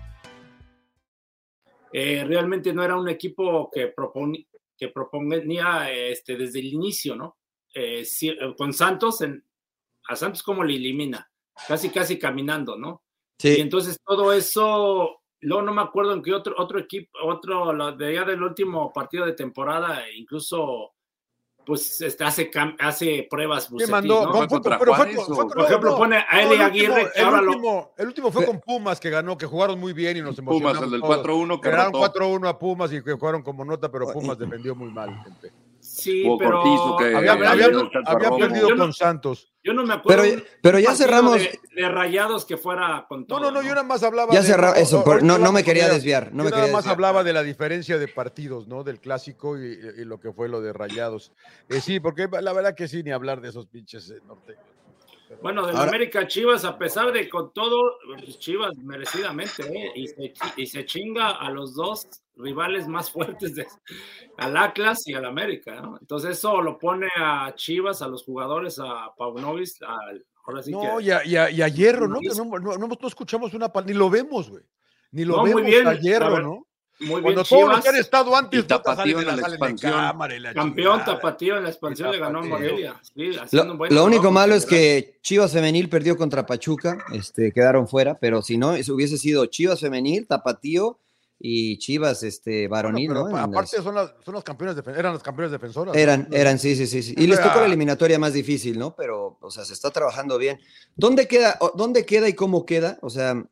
Eh, 1.93 2.23
realmente 2.25 2.73
no 2.73 2.83
era 2.83 2.95
un 2.95 3.09
equipo 3.09 3.69
que, 3.71 3.93
proponi- 3.95 4.47
que 4.77 4.89
proponía 4.89 5.91
este, 5.91 6.35
desde 6.37 6.59
el 6.59 6.67
inicio, 6.67 7.15
¿no? 7.15 7.37
Eh, 7.73 8.03
eh, 8.21 8.55
con 8.57 8.73
Santos, 8.73 9.21
en, 9.21 9.43
a 10.07 10.15
Santos 10.15 10.43
como 10.43 10.63
le 10.63 10.75
elimina, 10.75 11.29
casi 11.67 11.89
casi 11.89 12.17
caminando, 12.19 12.77
¿no? 12.77 13.03
sí. 13.39 13.55
Y 13.57 13.61
entonces 13.61 13.97
todo 14.05 14.33
eso, 14.33 15.21
luego 15.39 15.63
no 15.63 15.73
me 15.73 15.81
acuerdo 15.81 16.13
en 16.13 16.21
qué 16.21 16.33
otro, 16.33 16.55
otro 16.57 16.79
equipo, 16.79 17.09
otro, 17.23 17.71
lo 17.73 17.91
de 17.93 18.07
allá 18.07 18.25
del 18.25 18.43
último 18.43 18.91
partido 18.93 19.25
de 19.25 19.33
temporada, 19.33 20.03
incluso 20.15 20.91
pues 21.71 22.01
este, 22.01 22.23
hace, 22.25 22.51
hace 22.79 23.27
pruebas 23.29 23.67
¿Qué 23.67 23.71
Bucetich, 23.73 23.91
mandó? 23.91 24.25
¿no? 24.25 24.31
Con- 24.31 24.39
fue- 24.39 24.47
¿Contra 24.49 24.77
pero 24.77 24.93
fue, 24.93 25.13
Juárez 25.13 25.25
fue- 25.25 25.47
Por 25.47 25.61
ejemplo, 25.65 25.95
pone 25.97 26.17
a 26.17 26.41
Eli 26.41 26.55
el 26.55 26.61
Aguirre, 26.61 27.03
último- 27.05 27.29
el, 27.37 27.47
último, 27.47 27.91
el 27.97 28.07
último 28.07 28.31
fue 28.31 28.45
con 28.45 28.59
Pumas, 28.59 28.99
que 28.99 29.09
ganó, 29.09 29.37
que 29.37 29.45
jugaron 29.45 29.79
muy 29.79 29.93
bien 29.93 30.17
y 30.17 30.21
nos 30.21 30.35
Pumas, 30.35 30.51
emocionamos 30.51 30.83
el 30.83 30.91
del 30.91 30.99
todos. 31.01 31.15
4-1 31.25 31.61
que 31.61 31.69
Ganaron 31.69 31.93
rotó. 31.93 31.99
4-1 31.99 32.47
a 32.49 32.59
Pumas 32.59 32.91
y 32.91 33.01
que 33.01 33.13
jugaron 33.13 33.41
como 33.41 33.63
nota, 33.63 33.89
pero 33.89 34.11
Pumas 34.11 34.37
defendió 34.37 34.75
muy 34.75 34.91
mal. 34.91 35.23
gente. 35.23 35.53
Sí, 35.81 36.23
pero 36.39 36.61
Cortizo 36.61 36.97
que- 36.97 37.15
Había, 37.15 37.37
perdido 37.37 38.69
Yo 38.69 38.75
no- 38.75 38.83
con 38.83 38.93
Santos. 38.93 39.51
yo 39.63 39.73
no 39.73 39.83
me 39.83 39.93
acuerdo. 39.95 40.23
Pero- 40.23 40.43
pero 40.61 40.79
ya 40.79 40.93
cerramos- 40.95 41.39
De, 41.39 41.59
de 41.75 41.89
rayados 41.89 42.45
que 42.45 42.55
fuera 42.57 43.05
con 43.09 43.25
todo. 43.25 43.39
No, 43.39 43.45
no, 43.51 43.61
no, 43.61 43.61
yo 43.63 43.69
nada 43.69 43.83
más 43.83 44.03
hablaba 44.03 44.31
Ya 44.33 44.41
de- 44.41 44.47
cerra- 44.47 44.73
eso, 44.73 45.03
por- 45.03 45.23
no- 45.23 45.37
no 45.39 45.51
me 45.51 45.63
quería 45.63 45.89
desviar, 45.89 46.31
no 46.31 46.39
yo 46.39 46.43
me 46.45 46.49
nada 46.51 46.61
quería 46.61 46.73
más 46.73 46.83
desviar. 46.83 46.93
hablaba 46.95 47.23
de 47.23 47.33
la 47.33 47.43
diferencia 47.43 47.97
de 47.97 48.07
partidos, 48.07 48.67
¿no? 48.67 48.83
Del 48.83 48.99
clásico 48.99 49.57
y, 49.57 49.63
y 49.97 50.05
lo 50.05 50.19
que 50.19 50.31
fue 50.31 50.47
lo 50.49 50.61
de 50.61 50.71
Rayados. 50.71 51.31
Eh, 51.69 51.81
sí, 51.81 51.99
porque 51.99 52.27
la 52.41 52.53
verdad 52.53 52.75
que 52.75 52.87
sí, 52.87 53.01
ni 53.03 53.11
hablar 53.11 53.41
de 53.41 53.49
esos 53.49 53.65
pinches 53.65 54.09
eh, 54.11 54.19
norteños. 54.27 54.63
Bueno, 55.41 55.65
del 55.65 55.77
América 55.77 56.27
Chivas, 56.27 56.65
a 56.65 56.77
pesar 56.77 57.13
de 57.13 57.29
con 57.29 57.53
todo, 57.53 57.79
pues, 58.05 58.37
Chivas 58.37 58.75
merecidamente, 58.75 59.63
¿eh? 59.63 59.91
y, 59.95 60.07
se, 60.07 60.33
chi- 60.33 60.53
y 60.57 60.65
se 60.67 60.85
chinga 60.85 61.29
a 61.31 61.49
los 61.49 61.73
dos 61.73 62.05
rivales 62.41 62.87
más 62.87 63.11
fuertes, 63.11 63.55
de, 63.55 63.65
al 64.37 64.57
Atlas 64.57 65.07
y 65.07 65.13
al 65.13 65.25
América, 65.25 65.79
¿no? 65.81 65.97
Entonces 65.99 66.31
eso 66.37 66.61
lo 66.61 66.77
pone 66.77 67.07
a 67.17 67.53
Chivas, 67.55 68.01
a 68.01 68.07
los 68.07 68.23
jugadores, 68.23 68.79
a 68.79 69.13
Paunovic, 69.17 69.69
al, 69.87 70.25
ahora 70.45 70.63
sí 70.63 70.71
No, 70.71 70.97
que... 70.97 71.03
y 71.05 71.11
a, 71.11 71.25
y 71.25 71.35
a- 71.35 71.49
y 71.51 71.61
a 71.61 71.67
Hierro, 71.67 72.07
¿no? 72.07 72.19
Que 72.19 72.29
no, 72.29 72.45
no- 72.59 72.77
no- 72.77 72.87
no 72.87 73.07
escuchamos 73.07 73.53
una 73.53 73.69
palabra, 73.71 73.93
ni 73.93 73.97
lo 73.99 74.09
vemos, 74.09 74.49
güey. 74.49 74.63
Ni 75.11 75.25
lo 75.25 75.37
No, 75.37 75.41
muy 75.41 75.49
vemos 75.49 75.65
bien, 75.65 75.87
a 75.87 75.93
Hierro, 75.93 76.31
ver- 76.33 76.43
¿no? 76.43 76.67
Muy 76.99 77.09
bien, 77.09 77.23
Cuando 77.23 77.43
todos 77.43 77.67
los 77.67 77.81
que 77.81 77.89
han 77.89 77.95
estado 77.95 78.35
antes, 78.35 78.67
Tapatío 78.67 79.19
en 79.21 79.25
la, 79.25 79.33
expansión. 79.33 79.91
cámara 79.91 80.35
y 80.35 80.39
la 80.39 80.53
campeón 80.53 80.99
chingada. 80.99 81.15
tapatío 81.15 81.57
en 81.57 81.63
la 81.63 81.69
expansión, 81.69 82.11
le 82.11 82.19
ganó 82.19 82.39
a. 82.39 82.43
Morelia. 82.45 83.01
sí, 83.01 83.31
haciendo 83.35 83.65
Lo, 83.65 83.71
un 83.71 83.77
buen 83.79 83.95
lo 83.95 84.05
único 84.05 84.29
malo 84.29 84.53
es 84.53 84.67
que 84.67 85.17
Chivas 85.23 85.51
Femenil 85.51 85.89
perdió 85.89 86.15
contra 86.15 86.45
Pachuca, 86.45 87.03
este, 87.11 87.51
quedaron 87.53 87.87
fuera, 87.87 88.19
pero 88.19 88.43
si 88.43 88.55
no, 88.59 88.73
eso 88.75 88.93
hubiese 88.93 89.17
sido 89.17 89.47
Chivas 89.47 89.79
Femenil, 89.79 90.27
Tapatío 90.27 90.99
y 91.43 91.77
Chivas 91.79 92.23
este, 92.23 92.67
Bueno, 92.67 92.89
varonil, 92.89 93.07
pero 93.09 93.27
¿no? 93.29 93.37
Aparte 93.37 93.77
las- 93.77 93.83
son 93.83 93.95
las, 93.95 94.13
son 94.23 94.35
las 94.35 94.43
campeones 94.43 94.75
defen- 94.77 94.97
eran 94.97 95.13
las 95.13 95.23
campeones 95.23 95.51
defensoras. 95.51 95.93
¿no? 95.95 95.99
Eran, 95.99 96.27
eran, 96.31 96.59
sí, 96.59 96.75
sí, 96.75 96.87
sí. 96.87 97.01
sí. 97.03 97.15
Y 97.17 97.27
les 97.27 97.41
tocó 97.41 97.59
la 97.59 97.65
eliminatoria 97.67 98.19
más 98.19 98.33
difícil, 98.33 98.77
¿no? 98.77 98.95
Pero, 98.95 99.37
o 99.41 99.49
sea, 99.51 99.65
se 99.65 99.73
está 99.73 99.89
trabajando 99.91 100.37
bien. 100.37 100.59
¿Dónde 100.95 101.27
queda, 101.27 101.57
dónde 101.75 102.05
queda 102.05 102.27
y 102.29 102.33
cómo 102.33 102.65
queda? 102.65 102.99
O 103.01 103.09
sea, 103.09 103.43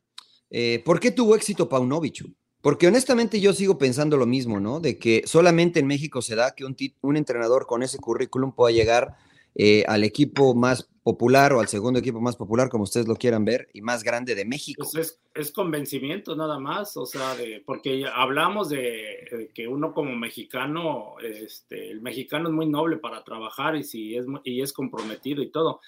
eh, 0.50 0.82
¿por 0.84 1.00
qué 1.00 1.10
tuvo 1.10 1.34
éxito 1.34 1.68
Paunovic? 1.68 2.24
Porque 2.60 2.86
honestamente 2.88 3.40
yo 3.40 3.54
sigo 3.54 3.78
pensando 3.78 4.18
lo 4.18 4.26
mismo, 4.26 4.60
¿no? 4.60 4.80
De 4.80 4.98
que 4.98 5.22
solamente 5.24 5.80
en 5.80 5.86
México 5.86 6.20
se 6.20 6.34
da 6.34 6.54
que 6.54 6.66
un, 6.66 6.76
un 7.00 7.16
entrenador 7.16 7.66
con 7.66 7.82
ese 7.82 7.96
currículum 7.96 8.52
pueda 8.52 8.70
llegar 8.70 9.16
eh, 9.54 9.82
al 9.88 10.04
equipo 10.04 10.54
más 10.54 10.89
popular 11.02 11.52
o 11.52 11.60
al 11.60 11.68
segundo 11.68 11.98
equipo 11.98 12.20
más 12.20 12.36
popular, 12.36 12.68
como 12.68 12.84
ustedes 12.84 13.08
lo 13.08 13.16
quieran 13.16 13.44
ver, 13.44 13.68
y 13.72 13.80
más 13.80 14.02
grande 14.02 14.34
de 14.34 14.44
México. 14.44 14.86
Pues 14.92 15.08
es, 15.08 15.20
es 15.34 15.52
convencimiento 15.52 16.36
nada 16.36 16.58
más, 16.58 16.96
o 16.96 17.06
sea, 17.06 17.34
de, 17.36 17.62
porque 17.64 18.04
hablamos 18.12 18.68
de, 18.68 19.26
de 19.30 19.50
que 19.54 19.66
uno 19.66 19.94
como 19.94 20.14
mexicano, 20.14 21.14
este, 21.22 21.90
el 21.90 22.02
mexicano 22.02 22.48
es 22.48 22.54
muy 22.54 22.66
noble 22.66 22.98
para 22.98 23.24
trabajar 23.24 23.76
y, 23.76 23.84
si 23.84 24.16
es, 24.16 24.26
y 24.44 24.60
es 24.60 24.72
comprometido 24.72 25.42
y 25.42 25.50
todo. 25.50 25.80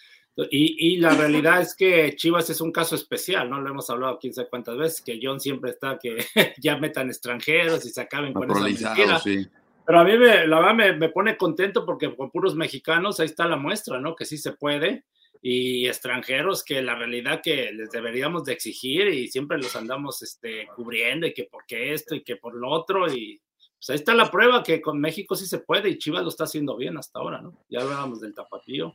Y, 0.50 0.94
y 0.94 0.96
la 0.96 1.10
realidad 1.10 1.60
es 1.60 1.74
que 1.74 2.16
Chivas 2.16 2.48
es 2.48 2.62
un 2.62 2.72
caso 2.72 2.94
especial, 2.94 3.50
¿no? 3.50 3.60
Lo 3.60 3.68
hemos 3.68 3.90
hablado 3.90 4.18
quién 4.18 4.32
sabe 4.32 4.48
cuántas 4.48 4.78
veces, 4.78 5.02
que 5.02 5.20
John 5.22 5.40
siempre 5.40 5.72
está 5.72 5.98
que 5.98 6.24
ya 6.58 6.78
metan 6.78 7.08
extranjeros 7.08 7.84
y 7.84 7.90
se 7.90 8.00
acaben 8.00 8.32
con 8.32 8.44
esa 8.44 8.54
Naturalizado, 8.54 8.96
mentira. 8.96 9.18
sí. 9.20 9.46
Pero 9.84 10.00
a 10.00 10.04
mí 10.04 10.16
me, 10.16 10.46
la 10.46 10.60
verdad 10.60 10.74
me, 10.74 10.92
me 10.94 11.08
pone 11.08 11.36
contento 11.36 11.84
porque 11.84 12.14
con 12.14 12.30
puros 12.30 12.54
mexicanos 12.54 13.18
ahí 13.18 13.26
está 13.26 13.46
la 13.46 13.56
muestra, 13.56 14.00
¿no? 14.00 14.14
Que 14.14 14.24
sí 14.24 14.38
se 14.38 14.52
puede. 14.52 15.04
Y 15.44 15.88
extranjeros 15.88 16.62
que 16.62 16.82
la 16.82 16.94
realidad 16.94 17.40
que 17.42 17.72
les 17.72 17.90
deberíamos 17.90 18.44
de 18.44 18.52
exigir 18.52 19.08
y 19.08 19.26
siempre 19.26 19.58
los 19.58 19.74
andamos 19.74 20.22
este, 20.22 20.68
cubriendo 20.76 21.26
y 21.26 21.34
que 21.34 21.44
por 21.44 21.66
qué 21.66 21.94
esto 21.94 22.14
y 22.14 22.22
que 22.22 22.36
por 22.36 22.54
lo 22.54 22.70
otro. 22.70 23.12
Y 23.12 23.40
pues 23.76 23.90
ahí 23.90 23.96
está 23.96 24.14
la 24.14 24.30
prueba 24.30 24.62
que 24.62 24.80
con 24.80 25.00
México 25.00 25.34
sí 25.34 25.46
se 25.46 25.58
puede 25.58 25.90
y 25.90 25.98
Chivas 25.98 26.22
lo 26.22 26.28
está 26.28 26.44
haciendo 26.44 26.76
bien 26.76 26.96
hasta 26.96 27.18
ahora, 27.18 27.42
¿no? 27.42 27.52
Ya 27.68 27.80
hablábamos 27.80 28.20
del 28.20 28.34
tapatío. 28.34 28.94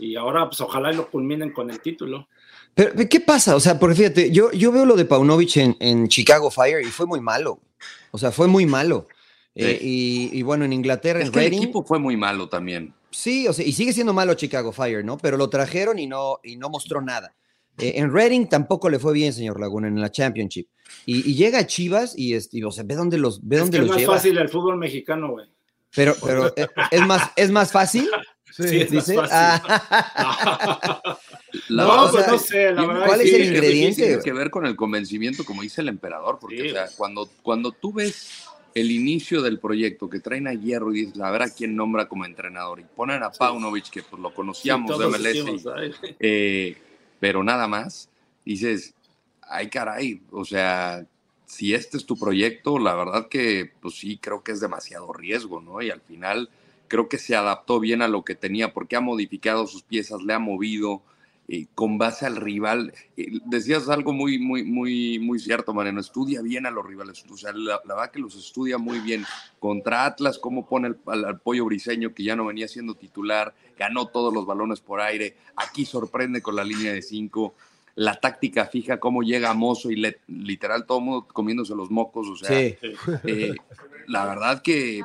Y 0.00 0.16
ahora 0.16 0.46
pues 0.46 0.60
ojalá 0.62 0.90
lo 0.90 1.08
culminen 1.08 1.52
con 1.52 1.70
el 1.70 1.80
título. 1.80 2.26
Pero, 2.74 2.92
¿qué 3.08 3.20
pasa? 3.20 3.54
O 3.54 3.60
sea, 3.60 3.78
porque 3.78 3.94
fíjate, 3.94 4.32
yo, 4.32 4.50
yo 4.50 4.72
veo 4.72 4.84
lo 4.84 4.96
de 4.96 5.04
Paunovic 5.04 5.58
en, 5.58 5.76
en 5.78 6.08
Chicago 6.08 6.50
Fire 6.50 6.82
y 6.82 6.90
fue 6.90 7.06
muy 7.06 7.20
malo. 7.20 7.60
O 8.10 8.18
sea, 8.18 8.32
fue 8.32 8.48
muy 8.48 8.66
malo. 8.66 9.06
Eh, 9.54 9.78
y, 9.82 10.30
y 10.32 10.42
bueno, 10.42 10.64
en 10.64 10.72
Inglaterra, 10.72 11.20
Es 11.20 11.26
en 11.26 11.32
que 11.32 11.38
el 11.40 11.44
Reading, 11.46 11.62
equipo 11.62 11.84
fue 11.84 11.98
muy 11.98 12.16
malo 12.16 12.48
también. 12.48 12.94
Sí, 13.10 13.48
o 13.48 13.52
sea, 13.52 13.66
y 13.66 13.72
sigue 13.72 13.92
siendo 13.92 14.12
malo 14.14 14.34
Chicago 14.34 14.70
Fire, 14.72 15.04
¿no? 15.04 15.18
Pero 15.18 15.36
lo 15.36 15.50
trajeron 15.50 15.98
y 15.98 16.06
no, 16.06 16.38
y 16.44 16.56
no 16.56 16.68
mostró 16.70 17.02
nada. 17.02 17.34
Eh, 17.78 17.94
en 17.96 18.12
Reading 18.12 18.46
tampoco 18.46 18.88
le 18.88 18.98
fue 18.98 19.12
bien, 19.12 19.32
señor 19.32 19.58
Laguna, 19.60 19.88
en 19.88 20.00
la 20.00 20.10
Championship. 20.10 20.68
Y, 21.06 21.28
y 21.30 21.34
llega 21.34 21.58
a 21.60 21.66
Chivas 21.66 22.16
y, 22.16 22.34
este, 22.34 22.58
y, 22.58 22.62
o 22.62 22.70
sea, 22.70 22.84
ve 22.84 22.94
dónde 22.94 23.18
los, 23.18 23.40
ve 23.46 23.56
Es 23.56 23.62
dónde 23.62 23.78
que 23.78 23.82
es 23.82 23.86
los 23.88 23.96
más 23.96 24.00
lleva. 24.00 24.14
fácil 24.14 24.38
el 24.38 24.48
fútbol 24.48 24.76
mexicano, 24.76 25.30
güey. 25.32 25.46
Pero, 25.94 26.14
pero 26.24 26.52
eh, 26.56 26.68
es 26.92 27.00
más, 27.06 27.30
es 27.36 27.50
más 27.50 27.72
fácil. 27.72 28.08
Sí, 28.52 28.80
es 28.80 28.92
más 28.92 29.04
fácil. 29.06 29.20
Ah. 29.30 31.18
La 31.68 31.84
No, 31.84 32.10
pues 32.10 32.14
o 32.14 32.18
sea, 32.18 32.26
no 32.32 32.38
sé, 32.38 32.72
la 32.72 32.84
verdad 32.86 33.06
¿cuál 33.06 33.20
es 33.20 33.28
es 33.28 33.34
el 33.34 33.40
que- 33.42 33.46
ingrediente? 33.46 34.06
Tiene 34.06 34.22
que 34.22 34.32
ver 34.32 34.50
con 34.50 34.66
el 34.66 34.74
convencimiento, 34.76 35.44
como 35.44 35.62
dice 35.62 35.80
el 35.82 35.88
emperador, 35.88 36.38
porque 36.40 36.68
o 36.70 36.72
sea, 36.74 36.88
cuando, 36.96 37.28
cuando 37.42 37.70
tú 37.72 37.92
ves 37.92 38.44
el 38.74 38.90
inicio 38.90 39.42
del 39.42 39.58
proyecto 39.58 40.08
que 40.08 40.20
traen 40.20 40.46
a 40.46 40.54
Hierro 40.54 40.92
y 40.94 41.06
dices, 41.06 41.20
a 41.20 41.30
ver 41.30 41.42
a 41.42 41.50
quién 41.50 41.74
nombra 41.74 42.08
como 42.08 42.24
entrenador, 42.24 42.80
y 42.80 42.84
ponen 42.84 43.22
a 43.22 43.30
Paunovic, 43.30 43.90
que 43.90 44.02
pues 44.02 44.20
lo 44.20 44.32
conocíamos 44.32 44.96
Sí, 44.96 45.02
de 45.02 45.08
MLS, 45.08 45.64
eh, 46.20 46.76
pero 47.18 47.42
nada 47.42 47.66
más, 47.66 48.08
dices, 48.44 48.94
ay 49.42 49.68
caray, 49.68 50.22
o 50.30 50.44
sea, 50.44 51.04
si 51.46 51.74
este 51.74 51.96
es 51.96 52.06
tu 52.06 52.16
proyecto, 52.16 52.78
la 52.78 52.94
verdad 52.94 53.28
que 53.28 53.72
pues 53.80 53.96
sí, 53.96 54.18
creo 54.18 54.42
que 54.42 54.52
es 54.52 54.60
demasiado 54.60 55.12
riesgo, 55.12 55.60
¿no? 55.60 55.82
Y 55.82 55.90
al 55.90 56.00
final 56.00 56.48
creo 56.86 57.08
que 57.08 57.18
se 57.18 57.34
adaptó 57.34 57.80
bien 57.80 58.02
a 58.02 58.08
lo 58.08 58.24
que 58.24 58.34
tenía, 58.34 58.72
porque 58.72 58.96
ha 58.96 59.00
modificado 59.00 59.66
sus 59.66 59.82
piezas, 59.82 60.22
le 60.22 60.32
ha 60.32 60.38
movido 60.38 61.02
eh, 61.52 61.66
con 61.74 61.98
base 61.98 62.26
al 62.26 62.36
rival. 62.36 62.92
Eh, 63.16 63.40
decías 63.46 63.88
algo 63.88 64.12
muy, 64.12 64.38
muy, 64.38 64.62
muy, 64.62 65.18
muy 65.18 65.40
cierto, 65.40 65.74
Mariano, 65.74 65.98
estudia 66.00 66.42
bien 66.42 66.64
a 66.64 66.70
los 66.70 66.86
rivales, 66.86 67.24
o 67.28 67.36
sea, 67.36 67.52
la, 67.52 67.80
la 67.84 67.94
verdad 67.96 68.12
que 68.12 68.20
los 68.20 68.36
estudia 68.36 68.78
muy 68.78 69.00
bien. 69.00 69.24
Contra 69.58 70.04
Atlas, 70.04 70.38
cómo 70.38 70.64
pone 70.66 70.88
el- 70.88 70.96
al, 71.06 71.24
al 71.24 71.40
pollo 71.40 71.64
briseño, 71.64 72.14
que 72.14 72.22
ya 72.22 72.36
no 72.36 72.46
venía 72.46 72.68
siendo 72.68 72.94
titular, 72.94 73.52
ganó 73.76 74.06
todos 74.06 74.32
los 74.32 74.46
balones 74.46 74.80
por 74.80 75.00
aire, 75.00 75.34
aquí 75.56 75.84
sorprende 75.84 76.40
con 76.40 76.54
la 76.54 76.62
línea 76.62 76.92
de 76.92 77.02
cinco. 77.02 77.54
La 77.96 78.14
táctica 78.20 78.66
fija, 78.66 79.00
cómo 79.00 79.22
llega 79.22 79.52
Mozo 79.52 79.90
y 79.90 79.96
le- 79.96 80.20
literal 80.28 80.86
todo 80.86 80.98
el 80.98 81.04
mundo 81.04 81.26
comiéndose 81.32 81.74
los 81.74 81.90
mocos. 81.90 82.28
O 82.28 82.36
sea, 82.36 82.48
Sí. 82.56 82.76
eh, 83.24 83.54
la 84.06 84.24
verdad 84.24 84.62
que 84.62 85.02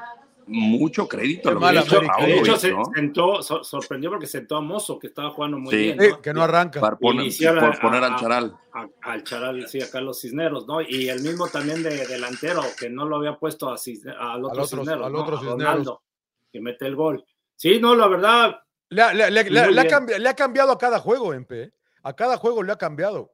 mucho 0.48 1.08
crédito 1.08 1.50
a 1.50 1.54
lo 1.54 1.60
Qué 1.60 1.66
mal 1.66 1.76
que 1.76 1.80
hizo 1.86 1.98
América. 1.98 2.16
De 2.26 2.32
hecho, 2.34 2.44
Paunovic, 2.44 2.58
se 2.62 2.72
¿no? 2.72 2.84
sentó, 2.94 3.42
sor- 3.44 3.66
sorprendió 3.66 4.10
porque 4.12 4.28
sentó 4.28 4.58
a 4.58 4.62
Mozo, 4.62 5.00
que 5.00 5.08
estaba 5.08 5.30
jugando 5.32 5.58
muy 5.58 5.72
Sí. 5.72 5.78
bien. 5.78 5.98
¿no? 5.98 6.22
que 6.22 6.34
no 6.34 6.42
arranca. 6.44 6.80
Para 6.80 6.96
poner, 6.98 7.32
a- 7.48 7.60
por 7.60 7.80
poner 7.80 8.04
a- 8.04 8.08
al 8.08 8.16
Charal. 8.16 8.56
a- 8.74 8.88
al 9.12 9.24
Charal, 9.24 9.68
sí, 9.68 9.82
a 9.82 9.90
Carlos 9.90 10.22
Cisneros, 10.22 10.68
¿no? 10.68 10.82
Y 10.82 11.10
el 11.10 11.22
mismo 11.22 11.48
también 11.48 11.82
de 11.84 12.06
delantero, 12.08 12.62
que 12.80 12.90
no 12.90 13.06
lo 13.08 13.16
había 13.18 13.38
puesto 13.38 13.70
a 13.70 13.76
Cisne- 13.78 14.16
al 14.18 14.44
otro 14.46 14.64
otro- 14.64 14.78
Cisneros, 14.80 15.06
al 15.08 15.14
¿no? 15.14 15.22
otro 15.24 15.36
A 15.38 15.40
Cisneros. 15.40 15.62
Ronaldo, 15.64 16.04
que 16.52 16.62
mete 16.62 16.86
el 16.86 16.96
gol. 16.96 17.26
Sí, 17.56 17.80
no, 17.80 17.96
la 17.96 18.08
verdad, 18.08 18.60
Le, 18.90 19.02
ha- 19.02 19.14
le- 19.14 19.32
le- 19.32 19.40
ha 19.40 20.00
le 20.20 20.30
ha 20.30 20.34
cambiado 20.36 20.72
a 20.72 20.78
cada 20.78 21.00
juego, 21.00 21.34
Empe. 21.34 21.64
¿eh? 21.64 21.74
A 22.04 22.14
cada 22.14 22.38
juego 22.38 22.62
le 22.62 22.72
ha 22.72 22.78
cambiado. 22.78 23.32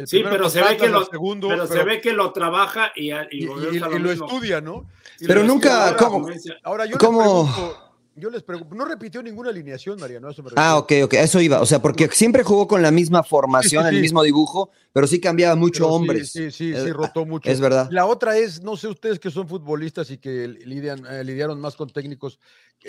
El 0.00 0.06
sí, 0.08 0.22
pero 0.28 0.48
se 0.50 0.62
ve 0.62 0.76
que 0.76 0.88
lo, 0.88 1.04
segundo, 1.04 1.48
pero 1.48 1.66
se 1.66 1.82
ve 1.84 2.00
que 2.00 2.12
lo 2.12 2.32
trabaja 2.32 2.92
y, 2.96 3.10
y, 3.12 3.14
y, 3.30 3.46
volvemos 3.46 3.74
y- 3.74 3.78
a 3.82 3.88
y 3.96 3.98
lo 3.98 4.08
mismo. 4.10 4.26
estudia, 4.26 4.60
¿no? 4.60 4.86
Y 5.18 5.26
Pero 5.26 5.42
nunca- 5.44 5.90
estudia. 5.90 5.96
¿cómo- 6.08 6.28
Ahora 6.62 6.86
yo 6.86 6.98
cómo- 6.98 7.44
les 7.44 7.54
pregunto, 7.54 7.86
yo 8.16 8.28
les 8.30 8.42
pregunto, 8.42 8.74
no 8.74 8.84
repitió 8.84 9.22
ninguna 9.22 9.50
alineación, 9.50 9.98
Mariano, 9.98 10.28
eso 10.30 10.42
me 10.42 10.50
Ah, 10.56 10.76
ok, 10.78 10.92
ok, 11.04 11.14
a 11.14 11.22
eso 11.22 11.40
iba. 11.40 11.60
O 11.60 11.66
sea, 11.66 11.80
porque 11.80 12.08
siempre 12.08 12.42
jugó 12.42 12.66
con 12.68 12.82
la 12.82 12.90
misma 12.90 13.22
formación, 13.22 13.82
Sí, 13.84 13.88
sí, 13.88 13.94
el 13.94 13.96
sí. 13.96 14.02
mismo 14.02 14.22
dibujo, 14.22 14.70
pero 14.92 15.06
sí 15.06 15.20
cambiaba 15.20 15.54
mucho 15.56 15.84
Pero 15.84 15.94
hombres. 15.94 16.30
Sí, 16.32 16.50
sí, 16.50 16.72
sí, 16.72 16.74
Eh, 16.74 16.92
rotó 16.92 17.24
mucho. 17.24 17.48
Es 17.50 17.60
verdad. 17.60 17.88
La 17.90 18.06
otra 18.06 18.36
es, 18.36 18.62
no 18.62 18.76
sé 18.76 18.88
ustedes 18.88 19.18
que 19.18 19.30
son 19.30 19.48
futbolistas 19.48 20.10
y 20.10 20.18
que 20.18 20.48
lidian, 20.48 21.06
eh, 21.10 21.24
lidiaron 21.24 21.60
más 21.60 21.76
con 21.76 21.88
técnicos, 21.90 22.38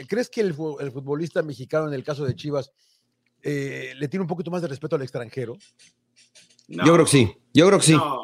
¿crees 0.08 0.30
que 0.30 0.42
el, 0.42 0.54
fu- 0.54 0.80
el 0.80 0.92
futbolista 0.92 1.42
mexicano 1.44 1.88
en 1.88 1.94
el 1.94 2.04
caso 2.04 2.26
de 2.26 2.36
Chivas 2.36 2.72
eh, 3.44 3.94
le 3.98 4.08
tiene 4.08 4.22
un 4.22 4.28
poquito 4.28 4.52
más 4.52 4.62
de 4.62 4.68
respeto 4.68 4.96
al 4.96 5.02
extranjero? 5.02 5.58
No, 6.72 6.86
Yo 6.86 6.94
creo 6.94 7.06
que 7.06 7.12
sí. 7.12 7.38
Yo 7.54 7.68
creo 7.68 7.80
que 7.80 7.86
sí. 7.86 7.94
No, 7.94 8.22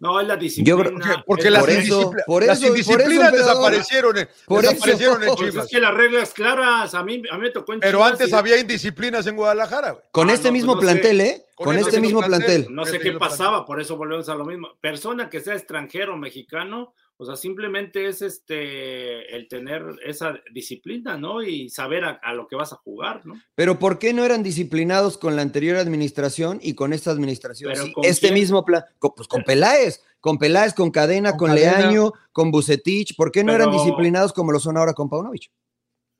no, 0.00 0.18
es 0.20 0.26
la 0.26 0.34
Yo 0.34 0.40
disciplina. 0.40 0.76
creo- 0.78 0.92
Porque, 0.94 1.22
porque 1.26 1.44
es 1.44 1.50
las, 1.52 1.60
Por 1.62 1.70
eso, 1.70 2.00
por 2.00 2.16
las 2.16 2.22
eso, 2.22 2.26
por 2.26 2.42
eso, 2.42 2.66
indisciplinas 2.68 3.32
desaparecieron, 3.32 4.14
Por 4.46 4.62
desaparecieron 4.62 5.22
en. 5.22 5.34
Pues 5.36 5.54
es 5.56 5.66
que 5.70 5.80
las 5.80 5.94
reglas 5.94 6.32
claras, 6.32 6.94
a 6.94 7.02
mí, 7.02 7.22
a 7.30 7.34
mí 7.36 7.42
me 7.42 7.50
tocó 7.50 7.72
en 7.74 7.80
Pero 7.80 7.98
Chivas 7.98 8.12
antes 8.12 8.30
y- 8.30 8.34
había 8.34 8.58
indisciplinas 8.58 9.26
en 9.26 9.36
Guadalajara. 9.36 9.90
güey. 9.92 10.04
Con 10.10 10.30
Ah, 10.30 10.32
este 10.34 10.48
no, 10.48 10.52
mismo 10.52 10.72
pues 10.74 10.86
sé. 10.88 10.92
plantel, 10.92 11.20
¿eh? 11.20 11.44
Con 11.54 11.66
Con, 11.66 11.76
este 11.76 11.88
este 11.90 12.00
mismo 12.00 12.20
plantel. 12.20 12.46
plantel. 12.46 12.74
No 12.74 12.84
sé 12.86 12.96
Ese 12.96 13.00
qué 13.00 13.12
pasaba, 13.18 13.66
por 13.66 13.80
eso 13.80 13.96
volvemos 13.98 14.26
a 14.30 14.34
lo 14.34 14.46
mismo. 14.46 14.68
Persona 14.80 15.28
que 15.28 15.40
sea 15.40 15.54
extranjero, 15.54 16.16
mexicano, 16.16 16.94
o 17.20 17.26
sea, 17.26 17.36
simplemente 17.36 18.06
es 18.08 18.22
este 18.22 19.36
el 19.36 19.46
tener 19.46 19.84
esa 20.06 20.40
disciplina, 20.54 21.18
¿no? 21.18 21.42
Y 21.42 21.68
saber 21.68 22.02
a, 22.04 22.12
a 22.12 22.32
lo 22.32 22.48
que 22.48 22.56
vas 22.56 22.72
a 22.72 22.76
jugar, 22.76 23.26
¿no? 23.26 23.34
Pero 23.54 23.78
¿por 23.78 23.98
qué 23.98 24.14
no 24.14 24.24
eran 24.24 24.42
disciplinados 24.42 25.18
con 25.18 25.36
la 25.36 25.42
anterior 25.42 25.76
administración 25.76 26.58
y 26.62 26.74
con 26.74 26.94
esta 26.94 27.10
administración? 27.10 27.72
¿Pero 27.74 27.84
Sí, 27.84 27.92
con 27.92 28.04
este 28.06 28.28
quién? 28.28 28.34
mismo 28.40 28.64
plan, 28.64 28.84
con, 28.98 29.12
pues 29.14 29.28
con 29.28 29.42
Peláez, 29.42 30.02
con 30.20 30.38
Peláez, 30.38 30.72
con 30.72 30.90
Cadena, 30.90 31.32
Con 31.32 31.38
con, 31.40 31.48
Cadena. 31.50 31.78
Leaño, 31.78 32.12
con 32.32 32.50
Bucetich, 32.50 33.14
¿por 33.16 33.30
qué 33.30 33.44
no 33.44 33.52
eran 33.52 33.70
disciplinados 33.70 34.32
como 34.32 34.50
lo 34.50 34.58
son 34.58 34.78
ahora 34.78 34.94
con 34.94 35.10
Paunovic? 35.10 35.50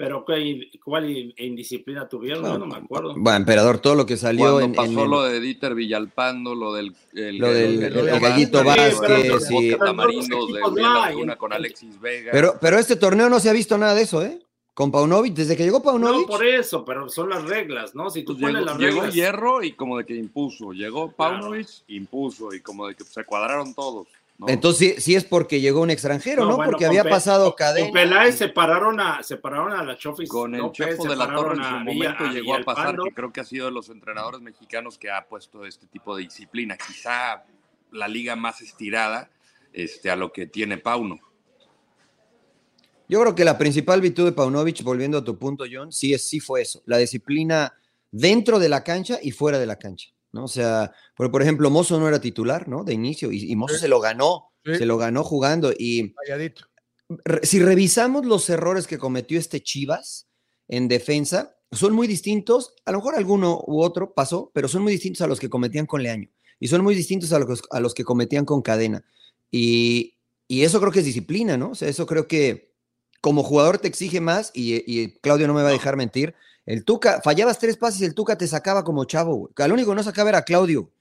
Pero 0.02 0.24
¿qué, 0.24 0.70
¿cuál 0.82 1.10
in- 1.10 1.34
indisciplina 1.36 2.08
tuvieron? 2.08 2.42
Yo 2.42 2.56
no 2.58 2.64
me 2.64 2.76
acuerdo. 2.76 3.12
Bueno, 3.18 3.36
emperador, 3.36 3.80
todo 3.80 3.94
lo 3.94 4.06
que 4.06 4.16
salió 4.16 4.44
Cuando 4.52 4.60
en, 4.62 4.72
pasó 4.72 4.90
en 4.92 4.98
el- 5.00 5.10
lo 5.10 5.22
de 5.24 5.40
Dieter 5.40 5.74
Villalpando, 5.74 6.54
lo 6.54 6.72
del 6.72 6.94
el, 7.12 7.36
Lo 7.36 7.52
del- 7.52 7.82
el- 7.84 7.96
el 7.98 8.08
el 8.08 8.18
Gallito 8.20 8.64
Vázquez, 8.64 9.46
sí. 9.46 9.76
Tamarindos, 9.78 10.52
de 10.54 10.60
no. 10.60 11.02
Antuna 11.02 11.36
con 11.36 11.52
Alexis 11.52 12.00
Vega. 12.00 12.30
Pero, 12.32 12.54
pero 12.58 12.78
este 12.78 12.96
torneo 12.96 13.28
no 13.28 13.40
se 13.40 13.50
ha 13.50 13.52
visto 13.52 13.76
nada 13.76 13.94
de 13.94 14.00
eso, 14.02 14.24
¿eh? 14.24 14.40
Con 14.72 14.90
Paunovic, 14.90 15.34
desde 15.34 15.54
que 15.58 15.64
llegó 15.64 15.78
No, 15.80 15.84
Paunovic. 15.84 16.26
por 16.26 16.46
eso, 16.46 16.82
pero 16.82 17.10
son 17.10 17.28
las 17.28 17.44
reglas, 17.44 17.94
¿no? 17.94 18.08
Si 18.08 18.22
tú 18.22 18.32
Pues 18.32 18.40
pones 18.40 18.54
llegó, 18.62 18.64
las 18.66 18.78
llegó 18.78 18.94
reglas. 19.02 19.14
Hierro 19.14 19.62
y 19.62 19.72
como 19.72 19.98
de 19.98 20.06
que 20.06 20.14
impuso. 20.16 20.72
Llegó 20.72 21.12
Paunovic, 21.12 21.68
impuso. 21.88 22.54
Y 22.54 22.60
como 22.60 22.86
de 22.88 22.94
que 22.94 23.04
se 23.04 23.22
cuadraron 23.24 23.74
todos. 23.74 24.06
¿No? 24.40 24.48
Entonces 24.48 24.96
sí, 24.96 25.00
sí 25.00 25.14
es 25.14 25.24
porque 25.24 25.60
llegó 25.60 25.82
un 25.82 25.90
extranjero, 25.90 26.44
¿no? 26.46 26.56
bueno, 26.56 26.72
porque 26.72 26.86
había 26.86 27.04
Pe- 27.04 27.10
pasado 27.10 27.54
cadena. 27.54 27.86
Con 27.86 27.94
Peláez 27.94 28.36
separaron 28.36 28.98
a, 28.98 29.22
separaron 29.22 29.72
a 29.72 29.84
la 29.84 29.96
Chofis. 29.96 30.28
Con 30.28 30.54
el 30.54 30.62
López, 30.62 30.88
Chepo 30.88 31.08
de 31.08 31.16
la 31.16 31.32
Torre 31.32 31.56
en 31.56 31.62
su 31.62 31.68
a 31.68 31.78
momento 31.78 32.24
llegó 32.26 32.54
a 32.54 32.62
pasar, 32.62 32.96
que 32.96 33.14
creo 33.14 33.32
que 33.32 33.40
ha 33.40 33.44
sido 33.44 33.66
de 33.66 33.72
los 33.72 33.90
entrenadores 33.90 34.40
mexicanos 34.40 34.98
que 34.98 35.10
ha 35.10 35.26
puesto 35.28 35.64
este 35.64 35.86
tipo 35.86 36.16
de 36.16 36.24
disciplina. 36.24 36.76
Quizá 36.76 37.44
la 37.92 38.08
liga 38.08 38.34
más 38.34 38.60
estirada 38.62 39.30
este, 39.72 40.10
a 40.10 40.16
lo 40.16 40.32
que 40.32 40.46
tiene 40.46 40.78
Pauno. 40.78 41.18
Yo 43.08 43.20
creo 43.20 43.34
que 43.34 43.44
la 43.44 43.58
principal 43.58 44.00
virtud 44.00 44.24
de 44.24 44.32
Paunovic, 44.32 44.82
volviendo 44.84 45.18
a 45.18 45.24
tu 45.24 45.36
punto, 45.36 45.64
John, 45.70 45.90
sí, 45.92 46.14
es, 46.14 46.22
sí 46.26 46.38
fue 46.38 46.62
eso, 46.62 46.80
la 46.86 46.96
disciplina 46.96 47.74
dentro 48.12 48.60
de 48.60 48.68
la 48.68 48.84
cancha 48.84 49.18
y 49.20 49.32
fuera 49.32 49.58
de 49.58 49.66
la 49.66 49.76
cancha, 49.76 50.10
¿no? 50.32 50.44
O 50.44 50.48
sea, 50.48 50.92
por, 51.16 51.30
por 51.30 51.42
ejemplo, 51.42 51.70
Mozo 51.70 51.98
no 52.00 52.08
era 52.08 52.20
titular, 52.20 52.68
¿no? 52.68 52.84
De 52.84 52.94
inicio, 52.94 53.32
y, 53.32 53.50
y 53.50 53.56
Mozo 53.56 53.74
Sí. 53.74 53.80
se 53.80 53.88
lo 53.88 54.00
ganó, 54.00 54.52
Sí. 54.64 54.76
se 54.76 54.86
lo 54.86 54.98
ganó 54.98 55.24
jugando. 55.24 55.72
Y 55.78 56.14
si 57.42 57.58
revisamos 57.60 58.24
los 58.26 58.48
errores 58.50 58.86
que 58.86 58.98
cometió 58.98 59.38
este 59.38 59.60
Chivas 59.62 60.28
en 60.68 60.86
defensa, 60.88 61.56
son 61.72 61.92
muy 61.94 62.06
distintos, 62.06 62.74
a 62.84 62.92
lo 62.92 62.98
mejor 62.98 63.14
alguno 63.16 63.62
u 63.66 63.80
otro 63.82 64.12
pasó, 64.14 64.50
pero 64.54 64.68
son 64.68 64.82
muy 64.82 64.92
distintos 64.92 65.22
a 65.22 65.26
los 65.26 65.40
que 65.40 65.48
cometían 65.48 65.86
con 65.86 66.02
Leaño, 66.02 66.28
y 66.58 66.68
son 66.68 66.82
muy 66.82 66.94
distintos 66.94 67.32
a 67.32 67.38
los, 67.38 67.62
a 67.70 67.80
los 67.80 67.94
que 67.94 68.04
cometían 68.04 68.44
con 68.44 68.60
Cadena. 68.62 69.04
Y, 69.50 70.14
y 70.46 70.62
eso 70.62 70.78
creo 70.80 70.92
que 70.92 71.00
es 71.00 71.04
disciplina, 71.04 71.56
¿no? 71.56 71.70
O 71.70 71.74
sea, 71.74 71.88
eso 71.88 72.06
creo 72.06 72.28
que 72.28 72.70
como 73.20 73.42
jugador 73.42 73.78
te 73.78 73.88
exige 73.88 74.20
más 74.20 74.50
y, 74.54 74.82
y 74.86 75.18
Claudio 75.20 75.46
no 75.46 75.54
me 75.54 75.62
va 75.62 75.68
a 75.68 75.72
dejar 75.72 75.96
mentir. 75.96 76.34
El 76.70 76.84
Tuca, 76.84 77.20
fallabas 77.20 77.58
tres 77.58 77.76
pases 77.76 78.00
y 78.00 78.04
el 78.04 78.14
Tuca 78.14 78.38
te 78.38 78.46
sacaba 78.46 78.84
como 78.84 79.04
chavo, 79.04 79.34
güey. 79.34 79.52
Al 79.56 79.72
único 79.72 79.90
que 79.90 79.96
no 79.96 80.02
sacaba 80.04 80.28
era 80.30 80.42
Claudio. 80.42 80.92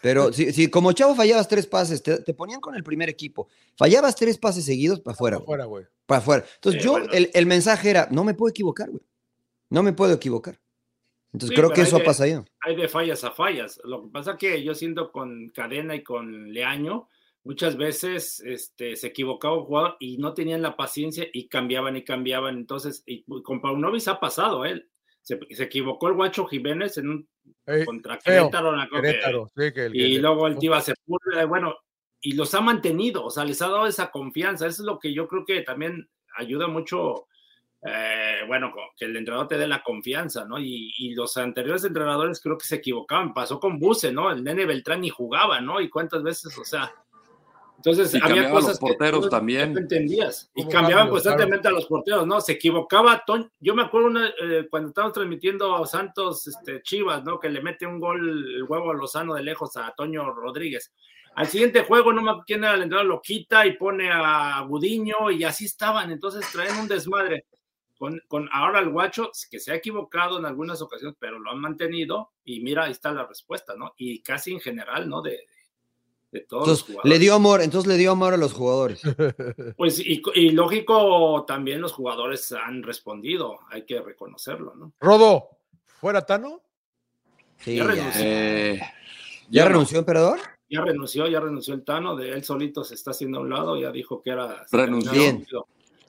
Pero 0.00 0.32
si, 0.32 0.52
si 0.52 0.70
como 0.70 0.92
chavo 0.92 1.16
fallabas 1.16 1.48
tres 1.48 1.66
pases, 1.66 2.00
te, 2.00 2.18
te 2.22 2.32
ponían 2.32 2.60
con 2.60 2.76
el 2.76 2.84
primer 2.84 3.08
equipo. 3.08 3.48
Fallabas 3.76 4.14
tres 4.14 4.38
pases 4.38 4.64
seguidos 4.64 5.00
para 5.00 5.14
afuera, 5.14 5.38
güey. 5.38 5.44
Afuera, 5.44 5.64
güey. 5.64 5.84
Para 6.06 6.18
afuera. 6.20 6.44
Entonces 6.54 6.80
Sí, 6.80 6.86
yo, 6.86 6.92
bueno. 6.92 7.08
el, 7.12 7.30
el 7.34 7.46
mensaje 7.46 7.90
era, 7.90 8.06
no 8.12 8.22
me 8.22 8.34
puedo 8.34 8.50
equivocar, 8.50 8.88
güey. 8.88 9.02
No 9.68 9.82
me 9.82 9.92
puedo 9.92 10.14
equivocar. 10.14 10.60
Entonces 11.32 11.56
Sí, 11.56 11.56
creo 11.56 11.70
que 11.72 11.80
eso 11.80 11.96
ha 11.96 12.04
pasado. 12.04 12.44
Hay 12.60 12.76
de 12.76 12.88
fallas 12.88 13.24
a 13.24 13.32
fallas. 13.32 13.80
Lo 13.82 14.04
que 14.04 14.10
pasa 14.10 14.36
que 14.36 14.62
yo 14.62 14.76
siento 14.76 15.10
con 15.10 15.48
Cadena 15.48 15.96
y 15.96 16.04
con 16.04 16.52
Leaño, 16.52 17.08
muchas 17.42 17.76
veces 17.76 18.40
este, 18.46 18.94
se 18.94 19.08
equivocaba 19.08 19.58
un 19.58 19.64
jugador 19.64 19.96
y 19.98 20.18
no 20.18 20.34
tenían 20.34 20.62
la 20.62 20.76
paciencia 20.76 21.26
y 21.32 21.48
cambiaban 21.48 21.96
y 21.96 22.04
cambiaban. 22.04 22.56
Entonces, 22.56 23.02
y 23.06 23.24
con 23.42 23.60
Paunovic 23.60 24.06
ha 24.06 24.20
pasado, 24.20 24.64
él. 24.64 24.88
Se, 25.26 25.40
se 25.50 25.64
equivocó 25.64 26.06
el 26.06 26.14
Guacho 26.14 26.46
Jiménez 26.46 26.98
en 26.98 27.08
un 27.08 27.28
Ey, 27.66 27.84
contra. 27.84 28.16
Querétaro, 28.16 28.68
una 28.70 28.88
cosa 28.88 29.02
que- 29.02 29.08
sí, 29.56 29.72
que 29.72 29.86
el- 29.86 29.96
y 29.96 30.14
que- 30.14 30.20
luego 30.22 30.46
el 30.46 30.56
Tiva 30.56 30.80
Sepúlveda, 30.80 31.44
bueno, 31.46 31.74
y 32.20 32.34
los 32.34 32.54
ha 32.54 32.60
mantenido, 32.60 33.24
o 33.24 33.30
sea, 33.30 33.44
les 33.44 33.60
ha 33.60 33.68
dado 33.68 33.88
esa 33.88 34.12
confianza. 34.12 34.68
Eso 34.68 34.82
es 34.82 34.86
lo 34.86 35.00
que 35.00 35.12
yo 35.12 35.26
creo 35.26 35.44
que 35.44 35.62
también 35.62 36.08
ayuda 36.36 36.68
mucho 36.68 37.26
eh, 37.88 38.40
bueno, 38.48 38.72
que 38.96 39.04
el 39.04 39.16
entrenador 39.16 39.46
te 39.48 39.58
dé 39.58 39.68
la 39.68 39.82
confianza, 39.82 40.44
¿no? 40.44 40.58
Y, 40.58 40.92
y 40.98 41.14
los 41.14 41.36
anteriores 41.36 41.84
entrenadores 41.84 42.40
creo 42.40 42.56
que 42.58 42.64
se 42.66 42.76
equivocaban. 42.76 43.32
Pasó 43.34 43.60
con 43.60 43.78
Buse, 43.78 44.12
¿no? 44.12 44.30
El 44.30 44.42
nene 44.42 44.64
Beltrán 44.64 45.02
ni 45.02 45.10
jugaba, 45.10 45.60
¿no? 45.60 45.80
Y 45.80 45.88
cuántas 45.88 46.22
veces, 46.22 46.56
o 46.58 46.64
sea. 46.64 46.92
Entonces, 47.86 48.14
Y 48.14 48.16
había 48.16 48.26
cambiaban 48.26 48.50
cosas 48.52 48.68
los 48.70 48.78
que 48.78 48.86
porteros 48.86 49.20
tú 49.20 49.26
no- 49.26 49.30
también. 49.30 49.72
no 49.74 49.78
entendías. 49.80 50.50
Y 50.56 50.62
cambiaban 50.62 51.06
cambios, 51.06 51.10
constantemente 51.22 51.68
a 51.68 51.70
los 51.70 51.86
porteros, 51.86 52.26
¿no? 52.26 52.40
Se 52.40 52.52
equivocaba 52.52 53.22
Toño. 53.24 53.48
Yo 53.60 53.74
me 53.76 53.82
acuerdo 53.82 54.08
una, 54.08 54.28
eh, 54.40 54.66
cuando 54.68 54.88
estábamos 54.88 55.14
transmitiendo 55.14 55.76
a 55.76 55.86
Santos 55.86 56.48
este, 56.48 56.82
Chivas, 56.82 57.22
¿no? 57.22 57.38
Que 57.38 57.48
le 57.48 57.62
mete 57.62 57.86
un 57.86 58.00
gol 58.00 58.28
el 58.56 58.64
huevo 58.64 58.92
Lozano 58.92 59.34
de 59.34 59.42
lejos 59.44 59.76
a 59.76 59.94
Toño 59.96 60.32
Rodríguez. 60.32 60.92
Al 61.36 61.46
siguiente 61.46 61.84
juego, 61.84 62.12
no 62.12 62.22
me 62.22 62.30
acuerdo 62.30 62.44
quién 62.46 62.64
era 62.64 62.74
el 62.74 62.82
entrenador, 62.82 63.06
lo 63.08 63.22
quita 63.22 63.64
y 63.66 63.76
pone 63.76 64.10
a 64.10 64.60
Gudiño 64.62 65.30
y 65.30 65.44
así 65.44 65.66
estaban. 65.66 66.10
Entonces 66.10 66.44
traen 66.50 66.76
un 66.80 66.88
desmadre. 66.88 67.46
Con, 67.98 68.20
con 68.28 68.46
ahora 68.52 68.80
el 68.80 68.90
guacho, 68.90 69.30
que 69.50 69.58
se 69.58 69.72
ha 69.72 69.76
equivocado 69.76 70.38
en 70.38 70.44
algunas 70.44 70.82
ocasiones, 70.82 71.16
pero 71.18 71.38
lo 71.38 71.50
han 71.50 71.58
mantenido 71.58 72.30
y 72.44 72.60
mira, 72.60 72.84
ahí 72.84 72.92
está 72.92 73.10
la 73.10 73.24
respuesta, 73.26 73.74
¿no? 73.74 73.94
Y 73.96 74.20
casi 74.22 74.52
en 74.52 74.60
general, 74.60 75.08
¿no? 75.08 75.22
De, 75.22 75.46
de 76.32 76.40
todos 76.40 76.66
los 76.66 76.78
Entonces, 76.80 76.86
jugadores. 76.86 77.10
le 77.10 77.18
dio 77.18 77.34
amor, 77.34 77.62
entonces 77.62 77.88
le 77.88 77.96
dio 77.98 78.10
amor 78.12 78.34
a 78.34 78.36
los 78.36 78.52
jugadores. 78.52 79.00
Pues 79.76 79.98
y, 80.00 80.22
y 80.34 80.50
lógico, 80.50 81.44
también 81.46 81.80
los 81.80 81.92
jugadores 81.92 82.52
han 82.52 82.82
respondido, 82.82 83.58
hay 83.70 83.84
que 83.84 84.00
reconocerlo, 84.00 84.74
¿no? 84.74 84.92
Rodo, 85.00 85.48
¿fuera 85.86 86.22
Tano? 86.22 86.62
Sí, 87.58 87.76
Ya 87.76 87.84
ya. 87.84 87.90
renunció. 87.90 88.22
Eh, 88.24 88.80
¿Ya 89.48 89.64
renunció, 89.66 89.98
emperador? 89.98 90.38
Ya 90.68 90.80
renunció, 90.82 91.26
ya 91.28 91.38
renunció 91.40 91.74
el 91.74 91.84
Tano, 91.84 92.16
de 92.16 92.32
él 92.32 92.42
solito 92.44 92.82
se 92.84 92.94
está 92.94 93.12
haciendo 93.12 93.38
a 93.38 93.42
un 93.42 93.50
lado, 93.50 93.76
ya 93.80 93.90
dijo 93.92 94.20
que 94.20 94.30
era... 94.30 94.66
Renunció. 94.72 95.12
Bien. 95.12 95.46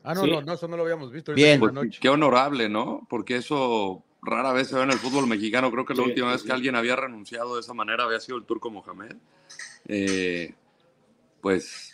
Ah, 0.03 0.13
no, 0.15 0.23
Sí. 0.23 0.31
no, 0.31 0.41
no, 0.41 0.53
eso 0.53 0.67
no 0.67 0.77
lo 0.77 0.83
habíamos 0.83 1.11
visto. 1.11 1.33
Bien. 1.33 1.59
Pues, 1.59 1.73
noche. 1.73 1.99
qué 2.01 2.09
honorable, 2.09 2.67
¿no? 2.69 3.05
Porque 3.09 3.35
eso 3.35 4.03
rara 4.21 4.53
vez 4.53 4.69
se 4.69 4.75
ve 4.75 4.83
en 4.83 4.91
el 4.91 4.97
fútbol 4.97 5.27
mexicano. 5.27 5.69
Creo 5.69 5.85
que 5.85 5.93
la 5.93 6.03
Sí, 6.03 6.09
última 6.09 6.27
sí, 6.29 6.31
vez 6.33 6.41
sí. 6.41 6.47
que 6.47 6.53
alguien 6.53 6.75
había 6.75 6.95
renunciado 6.95 7.55
de 7.55 7.61
esa 7.61 7.73
manera 7.73 8.05
había 8.05 8.19
sido 8.19 8.37
el 8.37 8.45
turco 8.45 8.71
Mohamed. 8.71 9.15
Eh, 9.87 10.53
pues 11.41 11.91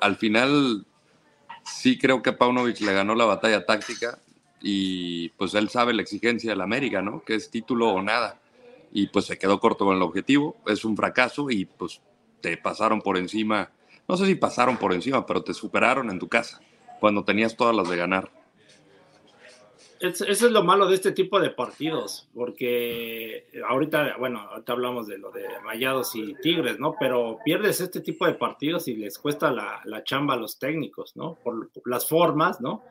al 0.00 0.16
final 0.16 0.86
sí 1.64 1.98
creo 1.98 2.22
que 2.22 2.32
Paunovic 2.32 2.80
le 2.80 2.92
ganó 2.92 3.14
la 3.14 3.24
batalla 3.24 3.64
táctica 3.66 4.18
y 4.60 5.30
pues 5.30 5.54
él 5.54 5.68
sabe 5.68 5.92
la 5.92 6.02
exigencia 6.02 6.50
del 6.50 6.60
América, 6.60 7.02
¿no? 7.02 7.22
Que 7.22 7.34
es 7.34 7.50
título 7.50 7.90
o 7.90 8.02
nada. 8.02 8.40
Y 8.92 9.08
pues 9.08 9.26
se 9.26 9.38
quedó 9.38 9.60
corto 9.60 9.84
con 9.84 9.96
el 9.96 10.02
objetivo. 10.02 10.56
Es 10.66 10.84
un 10.84 10.96
fracaso 10.96 11.50
y 11.50 11.64
pues 11.64 12.00
te 12.40 12.56
pasaron 12.56 13.00
por 13.00 13.16
encima. 13.18 13.70
No 14.08 14.16
sé 14.16 14.26
si 14.26 14.34
pasaron 14.34 14.76
por 14.76 14.92
encima, 14.92 15.26
pero 15.26 15.42
te 15.42 15.54
superaron 15.54 16.10
en 16.10 16.18
tu 16.18 16.28
casa 16.28 16.60
cuando 17.00 17.24
tenías 17.24 17.56
todas 17.56 17.76
las 17.76 17.88
de 17.88 17.96
ganar. 17.96 18.30
Es- 20.00 20.20
eso 20.20 20.46
es 20.46 20.52
lo 20.52 20.62
malo 20.62 20.86
de 20.86 20.94
este 20.94 21.12
tipo 21.12 21.40
de 21.40 21.50
partidos, 21.50 22.28
porque 22.34 23.46
ahorita, 23.68 24.16
bueno, 24.18 24.40
ahorita 24.40 24.72
hablamos 24.72 25.06
de 25.06 25.18
lo 25.18 25.30
de 25.32 25.46
Rayados 25.64 26.14
y 26.14 26.34
Tigres, 26.42 26.78
¿no? 26.78 26.94
Pero 27.00 27.38
pierdes 27.44 27.80
este 27.80 28.00
tipo 28.00 28.26
de 28.26 28.34
partidos 28.34 28.86
y 28.88 28.94
les 28.96 29.18
cuesta 29.18 29.50
la, 29.50 29.80
la 29.84 30.04
chamba 30.04 30.34
a 30.34 30.36
los 30.36 30.58
técnicos, 30.58 31.16
¿no? 31.16 31.34
Por 31.42 31.70
las 31.86 32.08
formas, 32.08 32.60
¿no? 32.60 32.82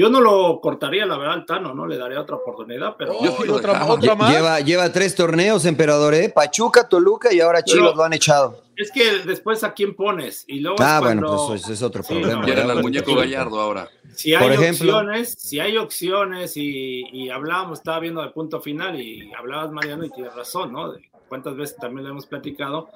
Yo 0.00 0.08
no 0.08 0.18
lo 0.22 0.62
cortaría, 0.62 1.04
la 1.04 1.18
verdad, 1.18 1.34
al 1.34 1.44
Tano, 1.44 1.74
¿no? 1.74 1.86
Le 1.86 1.98
daría 1.98 2.22
otra 2.22 2.36
oportunidad, 2.36 2.94
pero... 2.96 3.18
Oh, 3.18 3.44
Yo 3.44 3.54
otra, 3.54 3.84
otra 3.84 4.14
más. 4.14 4.32
Lleva, 4.32 4.58
lleva 4.60 4.90
tres 4.90 5.14
torneos, 5.14 5.66
emperador, 5.66 6.14
¿eh? 6.14 6.30
Pachuca, 6.34 6.88
Toluca 6.88 7.30
y 7.34 7.40
ahora 7.40 7.62
Chivas 7.62 7.94
lo 7.94 8.02
han 8.02 8.14
echado. 8.14 8.62
Es 8.76 8.90
que 8.90 9.18
después 9.26 9.62
a 9.62 9.74
quién 9.74 9.94
pones 9.94 10.44
y 10.46 10.60
luego 10.60 10.78
Ah, 10.80 11.00
bueno, 11.00 11.46
pues 11.48 11.64
ese 11.64 11.74
es 11.74 11.82
otro 11.82 12.02
Sí, 12.02 12.14
problema. 12.14 12.46
no, 12.46 12.70
al 12.72 12.80
muñeco 12.82 13.14
Gallardo 13.14 13.60
ahora. 13.60 13.90
Si 14.14 14.32
hay 14.34 14.42
Por 14.42 14.52
ejemplo. 14.52 14.96
opciones, 14.96 15.34
si 15.38 15.60
hay 15.60 15.76
opciones 15.76 16.56
y, 16.56 17.04
y 17.12 17.28
hablábamos, 17.28 17.80
estaba 17.80 18.00
viendo 18.00 18.22
el 18.24 18.32
punto 18.32 18.62
final 18.62 18.98
y 18.98 19.30
hablabas 19.34 19.70
Mariano 19.70 20.06
y 20.06 20.10
tienes 20.10 20.34
razón, 20.34 20.72
¿no? 20.72 20.92
De 20.92 21.10
Cuántas 21.28 21.54
veces 21.56 21.76
también 21.76 22.04
lo 22.04 22.10
hemos 22.12 22.24
platicado, 22.24 22.88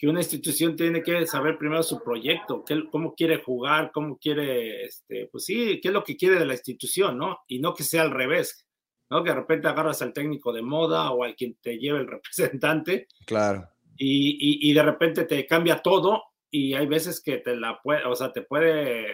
que 0.00 0.08
una 0.08 0.20
institución 0.20 0.76
tiene 0.76 1.02
que 1.02 1.26
saber 1.26 1.58
primero 1.58 1.82
su 1.82 2.02
proyecto, 2.02 2.64
qué, 2.64 2.84
cómo 2.90 3.14
quiere 3.14 3.42
jugar, 3.42 3.90
cómo 3.92 4.16
quiere, 4.16 4.86
este, 4.86 5.26
pues 5.30 5.44
sí, 5.44 5.78
qué 5.82 5.88
es 5.88 5.92
lo 5.94 6.02
que 6.02 6.16
quiere 6.16 6.38
de 6.38 6.46
la 6.46 6.54
institución, 6.54 7.18
¿no? 7.18 7.40
Y 7.46 7.58
no 7.58 7.74
que 7.74 7.82
sea 7.84 8.00
al 8.00 8.10
revés, 8.10 8.66
¿no? 9.10 9.22
Que 9.22 9.28
de 9.28 9.36
repente 9.36 9.68
agarras 9.68 10.00
al 10.00 10.14
técnico 10.14 10.54
de 10.54 10.62
moda 10.62 11.10
o 11.10 11.22
al 11.22 11.36
quien 11.36 11.54
te 11.60 11.76
lleve 11.78 11.98
el 11.98 12.06
representante 12.08 13.08
Claro. 13.26 13.68
y, 13.98 14.30
y- 14.40 14.70
y 14.70 14.72
de 14.72 14.82
repente 14.82 15.24
te 15.26 15.46
cambia 15.46 15.82
todo 15.82 16.22
y 16.50 16.72
hay 16.72 16.86
veces 16.86 17.20
que 17.22 17.36
te 17.36 17.54
la 17.54 17.78
puede, 17.82 18.02
o 18.06 18.16
sea, 18.16 18.32
te 18.32 18.40
puede, 18.40 19.06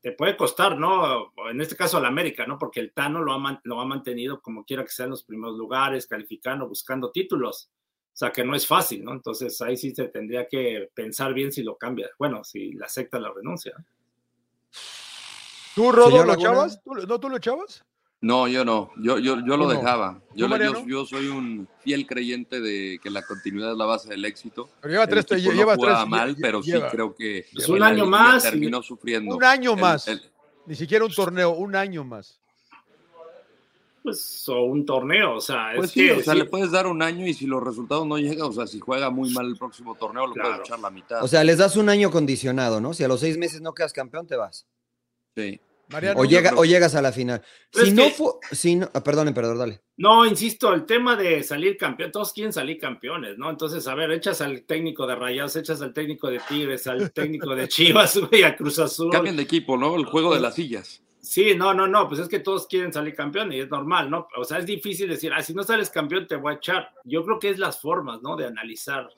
te 0.00 0.12
puede 0.12 0.34
costar, 0.34 0.78
¿no? 0.78 1.30
En 1.50 1.60
este 1.60 1.76
caso 1.76 1.98
al 1.98 2.06
América, 2.06 2.46
¿no? 2.46 2.58
Porque 2.58 2.80
el 2.80 2.92
Tano 2.94 3.22
lo 3.22 3.34
ha, 3.34 3.60
lo 3.64 3.80
ha 3.80 3.84
mantenido 3.84 4.40
como 4.40 4.64
quiera 4.64 4.82
que 4.82 4.90
sea 4.92 5.04
en 5.04 5.10
los 5.10 5.24
primeros 5.24 5.58
lugares, 5.58 6.06
calificando, 6.06 6.66
buscando 6.66 7.10
títulos. 7.10 7.70
O 8.12 8.16
sea, 8.20 8.32
que 8.32 8.44
no 8.44 8.54
es 8.54 8.66
fácil, 8.66 9.04
¿no? 9.04 9.12
Entonces 9.12 9.60
ahí 9.62 9.76
sí 9.76 9.94
se 9.94 10.08
tendría 10.08 10.46
que 10.46 10.88
pensar 10.94 11.32
bien 11.32 11.52
si 11.52 11.62
lo 11.62 11.76
cambia. 11.76 12.10
Bueno, 12.18 12.44
si 12.44 12.72
le 12.72 12.84
acepta 12.84 13.18
la 13.18 13.32
renuncia. 13.32 13.72
¿Tú, 15.74 15.92
Rodo, 15.92 16.24
lo 16.24 16.34
echabas? 16.34 16.82
¿Tú, 16.82 16.94
¿No, 16.94 17.20
tú 17.20 17.28
lo 17.28 17.36
echabas? 17.36 17.84
No, 18.22 18.46
yo 18.48 18.66
no, 18.66 18.90
yo, 18.98 19.18
yo, 19.18 19.38
yo 19.46 19.56
lo 19.56 19.66
dejaba. 19.66 20.20
Yo, 20.34 20.46
¿Tú, 20.46 20.54
le- 20.56 20.64
yo, 20.66 20.86
yo 20.86 21.06
soy 21.06 21.28
un 21.28 21.66
fiel 21.78 22.06
creyente 22.06 22.60
de 22.60 22.98
que 23.02 23.08
la 23.08 23.22
continuidad 23.24 23.70
es 23.72 23.78
la 23.78 23.86
base 23.86 24.10
del 24.10 24.22
éxito. 24.26 24.68
Pero 24.82 24.92
lleva 24.92 25.04
El 25.04 25.24
tres, 25.24 25.42
lleva 25.42 25.72
no 25.72 25.80
jugaba 25.80 26.00
tres. 26.00 26.08
mal, 26.10 26.36
pero 26.38 26.62
sí 26.62 26.72
lleva 26.72 26.90
creo 26.90 27.14
que 27.14 27.46
Pues 27.54 27.66
en 27.66 27.72
un 27.74 27.80
la 27.80 27.86
año 27.86 28.06
más 28.06 28.44
y- 28.44 28.50
terminó 28.50 28.82
sufriendo. 28.82 29.34
Un 29.36 29.44
año 29.44 29.72
El- 29.72 29.80
más. 29.80 30.06
el- 30.08 30.20
Ni 30.66 30.74
siquiera 30.74 31.04
un 31.06 31.12
torneo, 31.14 31.50
un 31.52 31.74
año 31.74 32.04
más. 32.04 32.39
Pues, 34.02 34.48
o 34.48 34.62
un 34.62 34.86
torneo, 34.86 35.34
o 35.36 35.40
sea, 35.42 35.72
pues 35.76 35.88
es 35.88 35.92
sí, 35.92 36.06
que 36.06 36.12
o 36.12 36.22
sea, 36.22 36.32
sí, 36.32 36.38
le 36.38 36.44
puedes 36.46 36.70
dar 36.70 36.86
un 36.86 37.02
año 37.02 37.26
y 37.26 37.34
si 37.34 37.46
los 37.46 37.62
resultados 37.62 38.06
no 38.06 38.16
llegan, 38.16 38.42
o 38.48 38.52
sea, 38.52 38.66
si 38.66 38.80
juega 38.80 39.10
muy 39.10 39.30
mal 39.34 39.46
el 39.46 39.56
próximo 39.56 39.94
torneo, 39.94 40.26
lo 40.26 40.32
Claro. 40.32 40.50
puedes 40.52 40.66
echar 40.66 40.78
la 40.80 40.88
mitad. 40.90 41.22
O 41.22 41.28
sea, 41.28 41.44
les 41.44 41.58
das 41.58 41.76
un 41.76 41.88
año 41.90 42.10
condicionado, 42.10 42.80
¿no? 42.80 42.94
Si 42.94 43.04
a 43.04 43.08
los 43.08 43.20
seis 43.20 43.36
meses 43.36 43.60
no 43.60 43.74
quedas 43.74 43.92
campeón, 43.92 44.26
te 44.26 44.36
vas. 44.36 44.66
sí. 45.36 45.60
Mariano, 45.92 46.20
O, 46.20 46.24
llega, 46.24 46.52
o 46.56 46.64
llegas 46.64 46.94
a 46.94 47.02
la 47.02 47.10
final. 47.10 47.42
Pero 47.72 47.84
Si 47.86 47.90
no 47.90 48.04
que- 48.04 48.10
fue. 48.12 48.30
Si 48.52 48.76
no, 48.76 48.88
ah, 48.94 49.02
perdón, 49.02 49.34
dale. 49.34 49.80
No, 49.96 50.24
insisto, 50.24 50.72
el 50.72 50.86
tema 50.86 51.16
de 51.16 51.42
salir 51.42 51.76
campeón, 51.76 52.12
todos 52.12 52.32
quieren 52.32 52.52
salir 52.52 52.78
campeones, 52.78 53.36
¿no? 53.38 53.50
Entonces, 53.50 53.88
a 53.88 53.96
ver, 53.96 54.12
echas 54.12 54.40
al 54.40 54.62
técnico 54.62 55.04
de 55.04 55.16
Rayados, 55.16 55.56
echas 55.56 55.82
al 55.82 55.92
técnico 55.92 56.28
de 56.30 56.40
Tigres, 56.48 56.86
al 56.86 57.10
técnico 57.12 57.56
de 57.56 57.66
Chivas, 58.14 58.16
güey, 58.18 58.44
a 58.44 58.56
Cruz 58.56 58.78
Azul. 58.78 59.10
Cambian 59.10 59.36
de 59.36 59.42
equipo, 59.42 59.76
¿no? 59.76 59.96
El 59.96 60.04
juego 60.04 60.32
de 60.32 60.38
las 60.38 60.54
sillas. 60.54 61.02
Sí, 61.30 61.54
no, 61.54 61.72
no, 61.72 61.86
no, 61.86 62.08
pues 62.08 62.20
es 62.22 62.28
que 62.28 62.40
todos 62.40 62.66
quieren 62.66 62.92
salir 62.92 63.14
campeón 63.14 63.52
y 63.52 63.60
es 63.60 63.70
normal, 63.70 64.10
¿no? 64.10 64.26
O 64.36 64.42
sea, 64.42 64.58
es 64.58 64.66
difícil 64.66 65.08
decir, 65.08 65.32
ah, 65.32 65.40
si 65.44 65.54
no 65.54 65.62
sales 65.62 65.88
campeón 65.88 66.26
te 66.26 66.34
voy 66.34 66.54
a 66.54 66.56
echar. 66.56 66.90
Yo 67.04 67.24
creo 67.24 67.38
que 67.38 67.50
es 67.50 67.58
las 67.60 67.80
formas, 67.80 68.20
¿no? 68.20 68.34
De 68.34 68.46
analizar. 68.46 69.08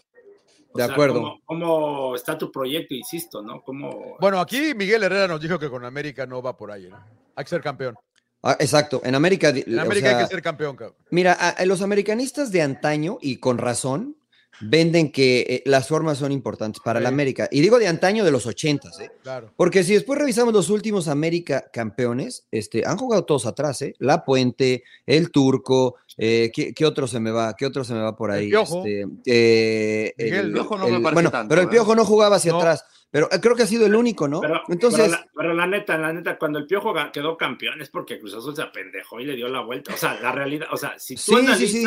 O 0.72 0.76
De 0.78 0.84
sea, 0.84 0.92
acuerdo. 0.92 1.14
Cómo, 1.14 1.40
cómo 1.46 2.14
está 2.14 2.36
tu 2.36 2.52
proyecto, 2.52 2.94
insisto, 2.94 3.40
¿no? 3.40 3.62
Cómo... 3.62 4.18
Bueno, 4.20 4.38
aquí 4.40 4.74
Miguel 4.74 5.04
Herrera 5.04 5.26
nos 5.26 5.40
dijo 5.40 5.58
que 5.58 5.70
con 5.70 5.86
América 5.86 6.26
no 6.26 6.42
va 6.42 6.54
por 6.54 6.70
ahí. 6.70 6.86
¿no? 6.90 7.02
Hay 7.34 7.44
que 7.44 7.48
ser 7.48 7.62
campeón. 7.62 7.96
Ah, 8.42 8.58
exacto. 8.60 9.00
En 9.04 9.14
América. 9.14 9.48
En 9.48 9.78
o 9.78 9.80
América 9.80 10.08
sea, 10.10 10.18
hay 10.18 10.24
que 10.24 10.30
ser 10.30 10.42
campeón, 10.42 10.76
cabrón. 10.76 10.96
Mira, 11.10 11.32
a- 11.32 11.48
a 11.48 11.64
los 11.64 11.80
americanistas 11.80 12.52
de 12.52 12.60
antaño, 12.60 13.16
y 13.22 13.38
con 13.38 13.56
razón, 13.56 14.16
venden 14.60 15.10
que 15.10 15.40
eh, 15.48 15.62
las 15.66 15.88
formas 15.88 16.18
son 16.18 16.32
importantes 16.32 16.80
para 16.84 17.00
la 17.00 17.08
Sí. 17.08 17.12
América. 17.14 17.48
Y 17.50 17.60
digo 17.60 17.78
de 17.78 17.88
antaño 17.88 18.24
de 18.24 18.30
los 18.30 18.46
ochentas, 18.46 18.98
¿eh? 19.00 19.10
Claro. 19.22 19.52
Porque 19.56 19.82
si 19.84 19.94
después 19.94 20.18
revisamos 20.18 20.52
los 20.54 20.70
últimos 20.70 21.08
América 21.08 21.64
campeones, 21.72 22.46
este, 22.50 22.86
han 22.86 22.96
jugado 22.98 23.24
todos 23.24 23.46
atrás, 23.46 23.82
¿eh? 23.82 23.94
La 23.98 24.24
Puente, 24.24 24.84
el 25.06 25.30
Turco, 25.30 25.96
eh, 26.16 26.50
¿qué, 26.54 26.74
qué 26.74 26.84
otro 26.86 27.06
se 27.06 27.18
me 27.20 27.30
va? 27.30 27.54
¿Qué 27.56 27.66
otro 27.66 27.84
se 27.84 27.94
me 27.94 28.00
va 28.00 28.16
por 28.16 28.30
El 28.30 28.36
ahí? 28.38 28.48
Piojo. 28.50 28.84
Este, 28.86 29.06
eh, 29.26 30.14
el- 30.18 30.34
el 30.34 30.52
Piojo 30.52 30.76
no 30.78 30.88
me 30.88 30.96
el- 30.96 31.02
parece 31.02 31.14
bueno, 31.14 31.30
tanto, 31.30 31.48
pero 31.48 31.62
el. 31.62 31.68
Piojo 31.68 31.94
no 31.94 32.04
jugaba 32.04 32.36
hacia 32.36 32.52
No. 32.52 32.58
atrás. 32.58 32.84
Pero 33.10 33.28
creo 33.28 33.54
que 33.54 33.62
ha 33.64 33.66
sido 33.66 33.84
el 33.84 33.94
único, 33.94 34.26
¿no? 34.26 34.40
Pero, 34.40 34.62
Entonces, 34.70 35.00
pero 35.00 35.10
la, 35.12 35.26
pero 35.36 35.52
la 35.54 35.66
neta, 35.66 35.98
la 35.98 36.14
neta, 36.14 36.38
cuando 36.38 36.58
el 36.58 36.66
Piojo 36.66 36.94
quedó 37.12 37.36
campeón 37.36 37.82
es 37.82 37.90
porque 37.90 38.18
Cruz 38.18 38.32
Azul 38.34 38.56
se 38.56 38.62
apendejó 38.62 39.20
y 39.20 39.26
le 39.26 39.36
dio 39.36 39.48
la 39.48 39.60
vuelta. 39.60 39.92
O 39.92 39.96
sea, 39.98 40.18
la 40.22 40.32
realidad, 40.32 40.68
o 40.72 40.78
sea, 40.78 40.94
si 40.98 41.16
tú 41.16 41.20
Sí, 41.36 41.46
sí, 41.58 41.68
sí. 41.68 41.84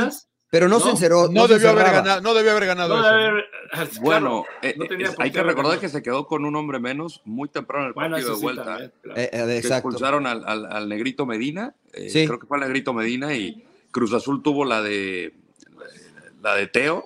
Pero 0.56 0.70
no, 0.70 0.80
no, 0.80 0.84
se 0.86 0.90
encerró. 0.92 1.28
No, 1.30 1.48
se 1.48 1.56
debió 1.56 1.72
haber 1.72 1.84
ganado, 1.92 2.22
no 2.22 2.34
debió 2.34 2.52
haber 2.52 2.66
ganado 2.66 2.96
no 2.96 3.02
eso. 3.02 3.12
¿no? 3.12 3.18
haber- 3.28 3.46
claro, 3.72 3.90
Bueno, 4.02 4.46
eh, 4.62 4.74
no 4.78 4.86
por 4.86 5.24
hay 5.26 5.32
que 5.32 5.38
recordar 5.44 5.56
ganado. 5.56 5.82
que 5.82 5.90
se 5.90 6.02
quedó 6.02 6.26
con 6.28 6.46
un 6.46 6.56
hombre 6.56 6.80
menos 6.80 7.22
muy 7.26 7.50
temprano 7.50 7.84
en 7.84 7.88
el 7.90 7.94
Bueno, 7.94 8.12
partido 8.12 8.30
de 8.32 8.36
sí 8.38 8.42
vuelta. 8.42 8.64
también, 8.64 8.94
claro. 9.02 9.20
Eh, 9.22 9.30
eh, 9.34 9.62
que 9.62 9.68
expulsaron 9.68 10.28
al, 10.28 10.48
al- 10.48 10.66
al 10.72 10.88
negrito 10.88 11.26
Medina, 11.26 11.76
eh, 11.92 12.10
Sí. 12.10 12.26
creo 12.26 12.40
que 12.40 12.48
fue 12.48 12.56
al 12.58 12.62
negrito 12.64 12.94
Medina 12.94 13.34
y 13.36 13.66
Cruz 13.92 14.14
Azul 14.14 14.42
tuvo 14.42 14.64
la 14.64 14.82
de 14.82 15.34
la 16.42 16.56
de 16.56 16.68
Teo, 16.68 17.06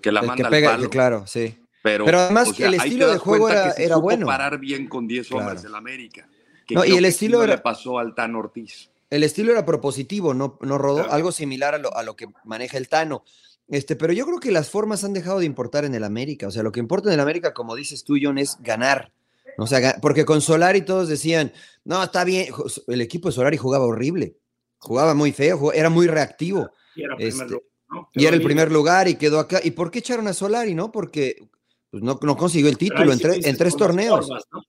que 0.00 0.10
la 0.10 0.20
El 0.20 0.26
manda 0.28 0.44
que 0.44 0.50
pega, 0.50 0.70
al 0.70 0.76
palo. 0.76 0.90
claro, 0.90 1.26
sí. 1.26 1.58
Pero, 1.82 2.06
Pero 2.06 2.18
además 2.20 2.48
o 2.48 2.54
sea, 2.54 2.68
el 2.68 2.74
estilo 2.74 3.10
de 3.10 3.18
juego 3.18 3.50
era- 3.50 3.64
que 3.64 3.70
se 3.72 3.84
era 3.84 3.94
supo 3.96 4.04
bueno. 4.04 4.26
parar 4.26 4.58
bien 4.58 4.88
con 4.88 5.06
10 5.06 5.30
hombres 5.32 5.60
Claro. 5.60 5.68
del 5.68 5.74
América. 5.74 6.26
Que 6.66 6.74
No, 6.74 6.84
y 6.84 6.96
el 6.96 7.04
estilo 7.04 7.36
sí 7.36 7.38
no 7.40 7.44
era- 7.44 7.56
le 7.56 7.60
pasó 7.62 7.98
al 7.98 8.14
Tan 8.14 8.34
Ortiz. 8.36 8.88
El 9.10 9.22
estilo 9.22 9.52
era 9.52 9.64
propositivo, 9.64 10.34
no, 10.34 10.58
no 10.62 10.78
rodó, 10.78 10.96
Claro. 10.98 11.12
algo 11.12 11.32
similar 11.32 11.74
a 11.74 11.78
lo, 11.78 11.96
a 11.96 12.02
lo 12.02 12.16
que 12.16 12.26
maneja 12.44 12.76
el 12.78 12.88
Tano. 12.88 13.22
Este, 13.68 13.96
pero 13.96 14.12
yo 14.12 14.26
creo 14.26 14.38
que 14.40 14.50
las 14.52 14.70
formas 14.70 15.02
han 15.04 15.12
dejado 15.12 15.40
de 15.40 15.46
importar 15.46 15.84
en 15.84 15.94
el 15.94 16.04
América. 16.04 16.46
O 16.46 16.50
sea, 16.50 16.62
lo 16.62 16.72
que 16.72 16.80
importa 16.80 17.08
en 17.08 17.14
el 17.14 17.20
América, 17.20 17.52
como 17.54 17.74
dices 17.74 18.04
tú, 18.04 18.14
John, 18.20 18.38
es 18.38 18.58
ganar. 18.60 19.12
O 19.58 19.66
sea, 19.66 19.96
porque 20.02 20.24
con 20.24 20.40
Solari 20.40 20.82
todos 20.82 21.08
decían, 21.08 21.52
no, 21.84 22.02
está 22.02 22.24
bien. 22.24 22.52
El 22.88 23.00
equipo 23.00 23.28
de 23.28 23.34
Solari 23.34 23.56
jugaba 23.56 23.86
horrible. 23.86 24.36
Jugaba 24.78 25.14
muy 25.14 25.32
feo, 25.32 25.56
jugaba- 25.58 25.78
era 25.78 25.88
muy 25.90 26.06
reactivo. 26.06 26.70
Y 26.94 27.02
era 27.04 27.16
primer 27.16 27.32
Este, 27.32 27.44
lugar, 27.44 27.62
¿no? 27.90 28.10
Y 28.12 28.26
era 28.26 28.36
el 28.36 28.42
primer 28.42 28.70
lugar 28.70 29.08
y 29.08 29.14
quedó 29.16 29.38
acá. 29.40 29.60
¿Y 29.64 29.70
por 29.72 29.90
qué 29.90 30.00
echaron 30.00 30.28
a 30.28 30.32
Solari, 30.34 30.74
no? 30.74 30.92
Porque 30.92 31.48
pues, 31.90 32.02
no, 32.02 32.18
no 32.22 32.36
consiguió 32.36 32.68
el 32.68 32.76
título 32.78 33.12
en, 33.12 33.18
tre- 33.18 33.44
en 33.46 33.56
tres 33.56 33.76
torneos. 33.76 34.26
formas, 34.26 34.44
¿no? 34.52 34.60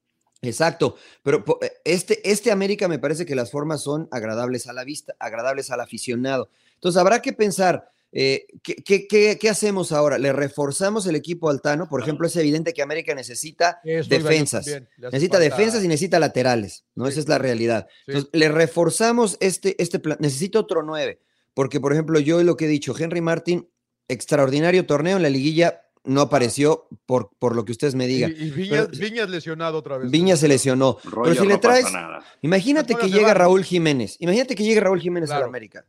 Exacto, 0.41 0.95
pero 1.23 1.43
eh, 1.61 1.71
este, 1.83 2.29
este 2.29 2.51
América 2.51 2.87
me 2.87 2.99
parece 2.99 3.25
que 3.25 3.35
las 3.35 3.49
formas 3.51 3.81
son 3.81 4.07
agradables 4.11 4.67
a 4.67 4.73
la 4.73 4.83
vista, 4.83 5.15
agradables 5.19 5.71
al 5.71 5.81
aficionado. 5.81 6.49
Entonces 6.75 6.99
habrá 7.01 7.21
que 7.23 7.33
pensar, 7.33 7.89
eh, 8.11 8.45
¿qué, 8.61 8.75
qué- 8.75 9.07
qué- 9.07 9.37
qué 9.39 9.49
hacemos 9.49 9.91
ahora? 9.91 10.17
¿Le 10.19 10.31
reforzamos 10.31 11.07
el 11.07 11.15
equipo 11.15 11.49
altano? 11.49 11.89
Por 11.89 12.01
ejemplo, 12.03 12.27
es 12.27 12.35
evidente 12.35 12.73
que 12.73 12.83
América 12.83 13.15
necesita 13.15 13.81
Eso 13.83 14.09
defensas, 14.09 14.65
necesita 14.97 15.37
falta- 15.37 15.39
defensas 15.39 15.83
y 15.83 15.87
necesita 15.87 16.19
laterales, 16.19 16.85
¿no? 16.93 17.05
Sí, 17.05 17.11
Esa 17.11 17.19
es 17.21 17.27
la 17.27 17.39
realidad. 17.39 17.87
Sí. 18.05 18.11
Entonces, 18.11 18.29
le 18.31 18.49
reforzamos 18.49 19.37
este, 19.39 19.81
este 19.81 19.97
plan, 19.99 20.17
necesita 20.21 20.59
otro 20.59 20.83
nueve, 20.83 21.19
porque 21.55 21.79
por 21.79 21.93
ejemplo, 21.93 22.19
yo 22.19 22.43
lo 22.43 22.55
que 22.57 22.65
he 22.65 22.69
dicho, 22.69 22.95
Henry 22.97 23.21
Martin, 23.21 23.67
extraordinario 24.07 24.85
torneo 24.85 25.17
en 25.17 25.23
la 25.23 25.29
liguilla, 25.29 25.81
no 26.03 26.21
apareció 26.21 26.87
por, 27.05 27.29
por 27.39 27.55
lo 27.55 27.65
que 27.65 27.71
ustedes 27.71 27.95
me 27.95 28.07
digan. 28.07 28.31
Y, 28.37 28.43
y 28.45 28.49
Viñas, 28.51 28.87
Pero- 28.91 28.99
Viñas 28.99 29.29
lesionado 29.29 29.77
otra 29.77 29.97
vez. 29.97 30.09
Viña 30.11 30.35
se 30.35 30.47
lesionó. 30.47 30.97
Pero 31.03 31.33
si 31.35 31.41
le 31.47 31.53
no 31.55 31.59
traes, 31.59 31.91
nada. 31.91 32.23
imagínate 32.41 32.95
que 32.95 33.09
llega. 33.09 33.33
Raúl 33.33 33.63
Jiménez. 33.63 34.17
Imagínate 34.19 34.55
que 34.55 34.63
llegue 34.63 34.79
Raúl 34.79 34.99
Jiménez 35.01 35.29
a 35.29 35.33
Claro. 35.33 35.45
la 35.45 35.47
América. 35.49 35.85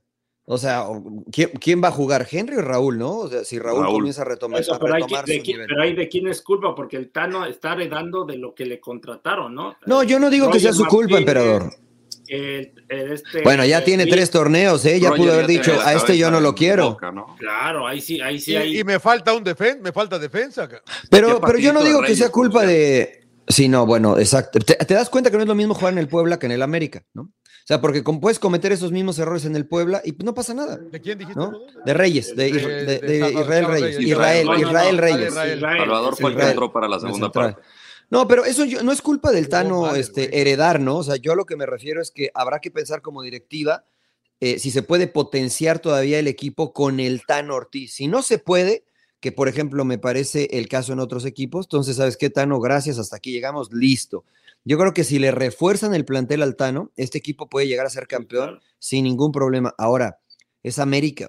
O 0.50 0.56
sea, 0.56 0.86
¿quién, 1.30 1.50
quién 1.60 1.84
va 1.84 1.88
a 1.88 1.92
jugar? 1.92 2.26
¿Henry 2.30 2.56
o 2.56 2.62
Raúl, 2.62 2.96
no? 2.98 3.18
O 3.18 3.28
sea, 3.28 3.44
si 3.44 3.58
Raúl, 3.58 3.82
Raúl. 3.82 3.96
comienza 3.96 4.22
a 4.22 4.24
retomar, 4.24 4.60
Eso, 4.62 4.72
a 4.74 4.78
pero, 4.78 4.94
retomar 4.94 5.26
de 5.26 5.40
su 5.44 5.52
pero 5.68 5.82
hay 5.82 5.94
de 5.94 6.08
quién 6.08 6.26
es 6.26 6.40
culpa, 6.40 6.74
porque 6.74 6.96
el 6.96 7.10
Tano 7.12 7.44
está 7.44 7.74
heredando 7.74 8.24
de 8.24 8.38
lo 8.38 8.54
que 8.54 8.64
le 8.64 8.80
contrataron, 8.80 9.54
¿no? 9.54 9.76
No, 9.84 10.02
yo 10.04 10.18
no 10.18 10.30
digo 10.30 10.50
que 10.50 10.58
sea 10.58 10.72
su 10.72 10.86
culpa, 10.86 11.20
Martínez, 11.20 11.20
emperador. 11.20 11.72
El- 12.28 12.72
el 12.88 13.12
este- 13.12 13.42
Bueno, 13.42 13.64
ya 13.64 13.78
el- 13.78 13.84
tiene 13.84 14.02
el- 14.04 14.10
tres 14.10 14.30
torneos, 14.30 14.84
¿eh? 14.84 15.00
Ya 15.00 15.10
Roger 15.10 15.22
pudo 15.24 15.32
haber 15.34 15.46
dicho, 15.46 15.78
a 15.80 15.94
este 15.94 16.16
yo 16.18 16.30
no 16.30 16.40
lo 16.40 16.54
quiero. 16.54 16.90
boca, 16.90 17.10
¿no? 17.12 17.36
Claro, 17.38 17.86
ahí 17.86 18.00
sí, 18.00 18.20
ahí 18.20 18.38
sí 18.40 18.52
Y, 18.52 18.56
hay. 18.56 18.78
y 18.80 18.84
me 18.84 18.98
falta 19.00 19.32
un 19.34 19.44
defen 19.44 19.80
me 19.82 19.92
falta 19.92 20.18
defensa. 20.18 20.68
Pero, 21.10 21.40
¿Qué 21.40 21.46
pero 21.46 21.58
yo 21.58 21.72
no 21.72 21.82
digo 21.82 22.02
que 22.02 22.14
sea 22.16 22.30
culpa 22.30 22.64
de... 22.64 23.26
Sí, 23.48 23.68
no, 23.68 23.86
bueno, 23.86 24.18
exacto. 24.18 24.58
Te, 24.58 24.74
te 24.74 24.94
das 24.94 25.08
cuenta 25.08 25.30
que 25.30 25.36
no 25.38 25.42
es 25.42 25.48
lo 25.48 25.54
mismo 25.54 25.72
jugar 25.74 25.92
en 25.94 25.98
el 25.98 26.08
Puebla 26.08 26.38
que 26.38 26.46
en 26.46 26.52
el 26.52 26.62
América, 26.62 27.04
¿no? 27.14 27.22
O 27.22 27.66
sea, 27.68 27.80
porque 27.82 28.02
puedes 28.02 28.38
cometer 28.38 28.72
esos 28.72 28.92
mismos 28.92 29.18
errores 29.18 29.44
en 29.44 29.54
el 29.56 29.66
Puebla 29.66 30.00
y 30.04 30.12
pues, 30.12 30.24
no 30.24 30.32
pasa 30.34 30.54
nada, 30.54 30.76
¿De 30.78 31.00
quién 31.02 31.18
dijiste? 31.18 31.38
¿no? 31.38 31.52
De 31.84 31.92
Reyes, 31.94 32.34
de, 32.34 32.44
De- 32.44 33.30
Israel 33.30 33.66
Reyes. 33.66 34.00
Israel, 34.00 34.48
Israel 34.58 34.98
Reyes. 34.98 35.28
Israel. 35.28 35.60
Salvador 35.60 36.16
fue 36.16 36.30
el 36.30 36.36
que 36.36 36.42
entró 36.44 36.72
para 36.72 36.88
la 36.88 36.98
segunda 36.98 37.30
parte. 37.30 37.60
No, 38.10 38.26
pero 38.26 38.44
eso 38.44 38.64
yo- 38.64 38.82
no 38.82 38.92
es 38.92 39.02
culpa 39.02 39.32
del 39.32 39.48
Tano 39.48 39.94
este, 39.94 40.28
güey. 40.28 40.40
heredar, 40.40 40.80
¿no? 40.80 40.96
O 40.98 41.02
sea, 41.02 41.16
yo 41.16 41.32
a 41.32 41.36
lo 41.36 41.44
que 41.44 41.56
me 41.56 41.66
refiero 41.66 42.00
es 42.00 42.10
que 42.10 42.30
habrá 42.34 42.60
que 42.60 42.70
pensar 42.70 43.02
como 43.02 43.22
directiva 43.22 43.84
eh, 44.40 44.58
si 44.60 44.70
se 44.70 44.82
puede 44.84 45.08
potenciar 45.08 45.80
todavía 45.80 46.18
el 46.20 46.28
equipo 46.28 46.72
con 46.72 47.00
el 47.00 47.22
Tano 47.26 47.56
Ortiz. 47.56 47.94
Si 47.94 48.06
no 48.06 48.22
se 48.22 48.38
puede, 48.38 48.84
que 49.20 49.32
por 49.32 49.48
ejemplo 49.48 49.84
me 49.84 49.98
parece 49.98 50.48
el 50.52 50.68
caso 50.68 50.92
en 50.92 51.00
otros 51.00 51.24
equipos, 51.24 51.66
entonces, 51.66 51.96
¿sabes 51.96 52.16
qué, 52.16 52.30
Tano? 52.30 52.60
Gracias, 52.60 52.98
hasta 53.00 53.16
aquí 53.16 53.32
llegamos, 53.32 53.72
listo. 53.72 54.24
Yo 54.64 54.78
creo 54.78 54.94
que 54.94 55.02
si 55.02 55.18
le 55.18 55.32
refuerzan 55.32 55.92
el 55.94 56.04
plantel 56.04 56.42
al 56.42 56.54
Tano, 56.54 56.92
este 56.96 57.18
equipo 57.18 57.48
puede 57.48 57.66
llegar 57.66 57.86
a 57.86 57.90
ser 57.90 58.06
campeón 58.06 58.50
claro. 58.58 58.62
sin 58.78 59.04
ningún 59.04 59.32
problema. 59.32 59.74
Ahora, 59.76 60.20
es 60.62 60.78
América. 60.78 61.28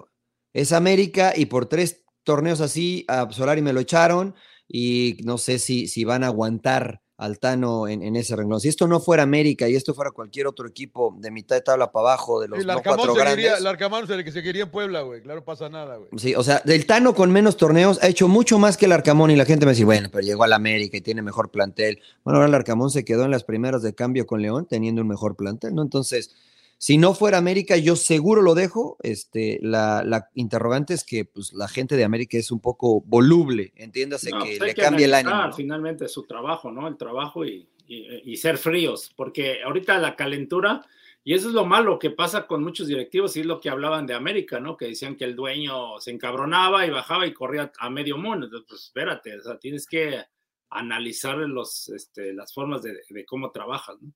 Es 0.53 0.71
América 0.71 1.33
y 1.35 1.47
por 1.47 1.65
tres 1.65 2.03
torneos 2.23 2.61
así, 2.61 3.05
a 3.07 3.27
Solari 3.31 3.61
me 3.63 3.73
lo 3.73 3.79
echaron 3.79 4.35
y 4.69 5.17
no 5.23 5.37
sé 5.39 5.59
si, 5.59 5.87
si 5.87 6.03
van 6.05 6.23
a 6.23 6.27
aguantar 6.27 7.01
al 7.17 7.37
Tano 7.37 7.89
en, 7.89 8.01
en 8.01 8.15
ese 8.15 8.33
renglón. 8.33 8.61
Si 8.61 8.69
esto 8.69 8.87
no 8.87 9.01
fuera 9.01 9.23
América 9.23 9.67
y 9.67 9.75
esto 9.75 9.93
fuera 9.93 10.11
cualquier 10.11 10.47
otro 10.47 10.65
equipo 10.65 11.13
de 11.19 11.31
mitad 11.31 11.57
de 11.57 11.61
tabla 11.61 11.91
para 11.91 12.11
abajo, 12.11 12.39
de 12.39 12.47
los 12.47 12.59
El 12.59 12.67
no 12.67 12.81
cuatro 12.81 13.13
grandes. 13.13 13.59
el 13.59 13.67
Arcamón 13.67 14.05
es 14.05 14.09
el 14.09 14.23
que 14.23 14.31
se 14.31 14.41
quería 14.41 14.63
en 14.63 14.71
Puebla, 14.71 15.01
güey. 15.01 15.21
Claro, 15.21 15.43
pasa 15.43 15.67
nada, 15.67 15.97
güey. 15.97 16.07
Sí, 16.15 16.33
o 16.35 16.43
sea, 16.43 16.61
del 16.63 16.85
Tano 16.85 17.13
con 17.13 17.29
menos 17.29 17.57
torneos 17.57 18.01
ha 18.01 18.07
hecho 18.07 18.29
mucho 18.29 18.57
más 18.57 18.77
que 18.77 18.85
el 18.85 18.93
Arcamón 18.93 19.31
y 19.31 19.35
la 19.35 19.43
gente 19.43 19.65
me 19.65 19.73
dice, 19.73 19.83
bueno, 19.83 20.07
pero 20.09 20.25
llegó 20.25 20.43
al 20.43 20.53
América 20.53 20.95
y 20.95 21.01
tiene 21.01 21.21
mejor 21.21 21.51
plantel. 21.51 21.99
Bueno, 22.23 22.37
ahora 22.37 22.47
el 22.47 22.55
Arcamón 22.55 22.89
se 22.89 23.03
quedó 23.03 23.25
en 23.25 23.31
las 23.31 23.43
primeras 23.43 23.81
de 23.81 23.93
cambio 23.93 24.25
con 24.25 24.41
León 24.41 24.65
teniendo 24.69 25.01
un 25.01 25.07
mejor 25.09 25.35
plantel, 25.35 25.75
¿no? 25.75 25.81
Entonces, 25.81 26.35
si 26.81 26.97
no 26.97 27.13
fuera 27.13 27.37
América, 27.37 27.75
yo 27.75 27.97
seguro 27.97 28.41
lo 28.41 28.55
dejo. 28.55 28.95
Este, 29.03 29.59
la, 29.61 30.01
la 30.05 30.29
interrogante 30.33 30.93
es 30.93 31.03
que 31.03 31.25
pues, 31.25 31.51
la 31.53 31.67
gente 31.67 31.97
de 31.97 32.05
América 32.05 32.37
es 32.37 32.51
un 32.51 32.61
poco 32.61 33.01
voluble, 33.01 33.73
entiéndase 33.75 34.29
No, 34.31 34.39
que 34.39 34.45
pues 34.51 34.61
hay 34.61 34.67
le 34.69 34.73
que 34.75 34.81
cambie 34.81 35.05
el 35.05 35.13
ánimo. 35.13 35.35
¿no? 35.47 35.53
Finalmente 35.53 36.07
su 36.07 36.23
trabajo, 36.23 36.71
¿no? 36.71 36.87
El 36.87 36.95
trabajo 36.97 37.43
y, 37.45 37.67
y- 37.85 38.31
y 38.31 38.37
ser 38.37 38.57
fríos, 38.57 39.11
porque 39.17 39.61
ahorita 39.61 39.99
la 39.99 40.15
calentura, 40.15 40.85
y 41.21 41.33
eso 41.33 41.49
es 41.49 41.53
lo 41.53 41.65
malo 41.65 41.99
que 41.99 42.11
pasa 42.11 42.47
con 42.47 42.63
muchos 42.63 42.87
directivos, 42.87 43.35
y 43.35 43.41
es 43.41 43.45
lo 43.45 43.59
que 43.59 43.69
hablaban 43.69 44.07
de 44.07 44.13
América, 44.13 44.61
¿no? 44.61 44.77
Que 44.77 44.85
decían 44.85 45.17
que 45.17 45.25
el 45.25 45.35
dueño 45.35 45.99
se 45.99 46.11
encabronaba 46.11 46.85
y 46.87 46.91
bajaba 46.91 47.27
y 47.27 47.33
corría 47.33 47.73
a 47.77 47.89
medio 47.89 48.17
mundo. 48.17 48.45
Entonces, 48.45 48.67
pues 48.69 48.83
espérate, 48.85 49.37
o 49.37 49.43
sea, 49.43 49.59
tienes 49.59 49.85
que 49.85 50.23
analizar 50.69 51.35
los, 51.39 51.89
este, 51.89 52.31
las 52.33 52.53
formas 52.53 52.81
de, 52.83 52.99
de 53.09 53.25
cómo 53.25 53.51
trabajas, 53.51 53.97
¿no? 54.01 54.13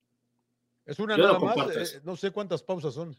Es 0.86 0.99
una 0.99 1.15
Yo 1.17 1.23
no 1.27 1.39
nada 1.39 1.65
más. 1.65 1.75
eh, 1.93 2.01
no 2.03 2.15
sé 2.15 2.31
cuántas 2.31 2.61
pausas 2.63 2.93
son. 2.93 3.15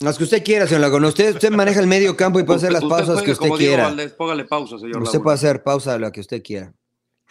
Las 0.00 0.18
que 0.18 0.24
usted 0.24 0.44
quiera, 0.44 0.66
señor 0.66 0.82
Laguna. 0.82 1.08
Usted, 1.08 1.34
usted 1.34 1.50
maneja 1.50 1.80
el 1.80 1.86
medio 1.86 2.14
campo 2.16 2.38
y 2.38 2.42
puede 2.44 2.58
hacer 2.58 2.72
las 2.72 2.82
Usted 2.82 2.90
pausas 2.94 3.14
juegue 3.14 3.24
que 3.24 3.32
usted 3.32 3.46
como 3.48 3.58
quiera. 3.58 3.84
Valdés, 3.84 4.12
póngale 4.12 4.44
pausa, 4.44 4.78
señor 4.78 4.98
Usted 5.02 5.04
Laguna. 5.14 5.22
puede 5.24 5.34
hacer 5.34 5.62
pausa 5.62 5.92
de 5.94 5.98
lo 6.00 6.12
que 6.12 6.20
usted 6.20 6.42
quiera. 6.42 6.74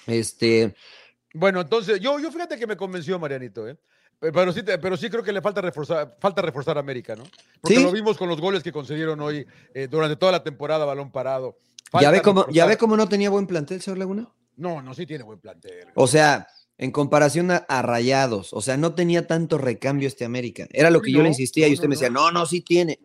Este, 0.07 0.75
Bueno, 1.33 1.61
entonces, 1.61 1.99
yo, 1.99 2.19
yo 2.19 2.31
fíjate 2.31 2.57
que 2.57 2.65
me 2.65 2.75
convenció 2.77 3.19
Marianito, 3.19 3.67
¿eh? 3.67 3.77
Pe- 4.19 4.31
Pero 4.31 4.51
sí, 4.53 4.61
pero 4.81 4.97
sí 4.97 5.09
creo 5.09 5.21
que 5.23 5.31
le 5.33 5.41
falta 5.41 5.61
reforzar, 5.61 6.15
falta 6.19 6.41
reforzar 6.41 6.77
a 6.77 6.79
América, 6.79 7.15
¿no? 7.15 7.23
Porque 7.61 7.75
Sí. 7.77 7.83
lo 7.83 7.91
vimos 7.91 8.17
con 8.17 8.29
los 8.29 8.39
goles 8.41 8.63
que 8.63 8.71
concedieron 8.71 9.19
hoy 9.21 9.45
eh, 9.73 9.87
durante 9.89 10.15
toda 10.15 10.31
la 10.31 10.43
temporada, 10.43 10.85
balón 10.85 11.11
parado. 11.11 11.57
¿ya 12.01 12.09
ve, 12.11 12.21
cómo, 12.21 12.47
¿ya 12.49 12.65
ve 12.65 12.77
cómo 12.77 12.97
no 12.97 13.07
tenía 13.07 13.29
buen 13.29 13.45
plantel, 13.47 13.81
señor 13.81 13.97
Laguna? 13.99 14.27
No, 14.57 14.81
no, 14.81 14.93
sí 14.93 15.05
tiene 15.05 15.23
buen 15.23 15.39
plantel. 15.39 15.87
O 15.95 16.07
sea, 16.07 16.47
en 16.77 16.91
comparación 16.91 17.51
a, 17.51 17.57
a 17.57 17.81
Rayados, 17.81 18.53
o 18.53 18.61
sea, 18.61 18.77
no 18.77 18.95
tenía 18.95 19.27
tanto 19.27 19.57
recambio 19.57 20.07
este 20.07 20.25
América. 20.25 20.67
Era 20.71 20.89
lo 20.89 21.01
que 21.01 21.11
yo 21.11 21.21
le 21.21 21.29
No, 21.29 21.29
insistía 21.29 21.67
y 21.67 21.73
usted 21.73 21.87
no, 21.87 21.89
me 21.89 21.95
decía, 21.95 22.09
no. 22.09 22.31
no, 22.31 22.31
no, 22.31 22.45
sí 22.45 22.61
tiene. 22.61 22.99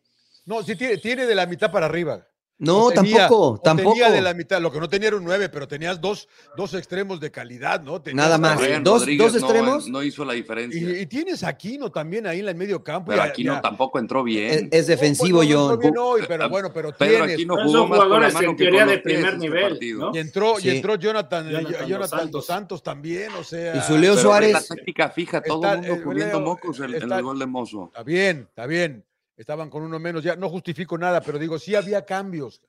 No, 0.44 0.62
sí 0.62 0.76
tiene, 0.76 0.98
tiene 0.98 1.26
de 1.26 1.34
la 1.34 1.46
mitad 1.46 1.70
para 1.72 1.86
arriba. 1.86 2.26
No, 2.60 2.84
O 2.84 2.90
tenía- 2.90 3.20
tampoco, 3.26 3.48
o 3.52 3.58
tampoco. 3.58 3.92
Tenía 3.94 4.10
de 4.10 4.20
la 4.20 4.34
mitad, 4.34 4.60
lo 4.60 4.70
que 4.70 4.78
no 4.78 4.88
tenía 4.88 5.08
era 5.08 5.16
un 5.16 5.24
9, 5.24 5.48
pero 5.48 5.66
tenías 5.66 5.98
dos, 5.98 6.28
dos 6.58 6.74
extremos 6.74 7.18
de 7.18 7.30
calidad, 7.30 7.80
¿no? 7.82 8.02
Tenías 8.02 8.24
Nada 8.26 8.36
más. 8.36 8.60
Dos- 8.82 9.06
dos 9.16 9.32
no- 9.32 9.38
extremos. 9.38 9.88
No, 9.88 10.02
hizo 10.02 10.26
la 10.26 10.34
diferencia. 10.34 10.78
Y, 10.78 11.00
y 11.00 11.06
tienes 11.06 11.42
a 11.42 11.48
Aquino 11.48 11.90
también 11.90 12.26
ahí 12.26 12.40
en 12.40 12.48
el 12.48 12.54
medio 12.54 12.84
campo. 12.84 13.08
pero 13.12 13.22
y 13.22 13.26
a- 13.26 13.28
aquí 13.30 13.42
y 13.44 13.48
a- 13.48 13.54
no 13.54 13.60
tampoco 13.62 13.98
entró 13.98 14.20
Es, 14.20 14.24
bien. 14.26 14.68
es 14.70 14.86
defensivo, 14.86 15.38
Bueno, 15.38 15.52
no 15.54 15.58
John. 15.60 15.72
entró 15.72 15.80
bien 15.90 15.98
hoy, 15.98 16.22
pero 16.28 16.48
bueno, 16.50 16.70
pero 16.72 16.92
Pedro 16.94 17.16
tienes. 17.18 17.34
Aquino 17.34 17.54
jugó 17.56 17.72
son 17.72 17.88
más 17.88 17.98
con 17.98 17.98
la 17.98 18.04
jugadores 18.04 18.34
mano 18.34 18.50
en 18.50 18.56
que 18.56 18.62
teoría 18.64 18.80
con 18.80 18.88
de 18.90 18.98
primer 18.98 19.24
este 19.24 19.38
nivel. 19.38 19.98
¿no? 19.98 20.10
Y 20.14 20.18
entró, 20.18 20.56
Sí. 20.58 20.68
y 20.68 20.70
entró 20.76 20.94
Jonathan, 20.96 21.48
Jonathan 21.50 21.86
Jonathan, 21.88 22.10
Dos 22.10 22.10
Santos. 22.10 22.46
Santos. 22.46 22.82
también, 22.82 23.32
o 23.40 23.42
sea. 23.44 23.74
Y 23.76 23.80
su 23.80 23.96
Leo 23.96 24.16
Suárez- 24.18 24.52
La 24.52 24.62
táctica 24.62 25.08
fija, 25.08 25.40
todo 25.42 25.62
Está- 25.62 25.72
el 25.72 25.78
mundo 25.80 25.94
eh, 25.94 26.02
cubriendo 26.02 26.40
mocos 26.40 26.78
el 26.80 27.22
gol 27.22 27.38
de 27.38 27.46
Mozo. 27.46 27.86
Está 27.86 28.02
bien, 28.02 28.46
está 28.50 28.66
bien. 28.66 29.02
Estaban 29.40 29.70
con 29.70 29.82
uno 29.82 29.98
menos, 29.98 30.22
ya 30.22 30.36
no 30.36 30.50
justifico 30.50 30.98
nada, 30.98 31.22
pero 31.22 31.38
digo, 31.38 31.58
sí 31.58 31.74
había 31.74 32.04
cambios. 32.04 32.60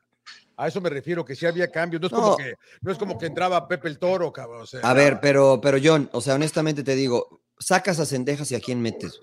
A 0.55 0.69
eso 0.69 0.79
me 0.79 0.89
refiero, 0.89 1.25
que 1.25 1.35
sí 1.35 1.45
había 1.45 1.69
cambios. 1.69 2.01
No 2.01 2.07
es, 2.07 2.13
No. 2.13 2.21
Como, 2.21 2.37
que, 2.37 2.53
no 2.79 2.91
es 2.93 2.97
como 2.97 3.17
que 3.17 3.25
entraba 3.25 3.67
Pepe 3.67 3.89
el 3.89 3.99
Toro, 3.99 4.31
cabrón. 4.31 4.61
o 4.61 4.65
sea, 4.65 4.79
A 4.81 4.93
ver, 4.93 5.19
pero, 5.21 5.59
pero 5.61 5.77
John, 5.83 6.09
o 6.13 6.21
sea, 6.21 6.35
honestamente 6.35 6.81
te 6.81 6.95
digo, 6.95 7.41
sacas 7.59 7.99
a 7.99 8.05
Cendejas 8.05 8.49
y 8.51 8.55
a 8.55 8.61
quién 8.61 8.81
metes. 8.81 9.19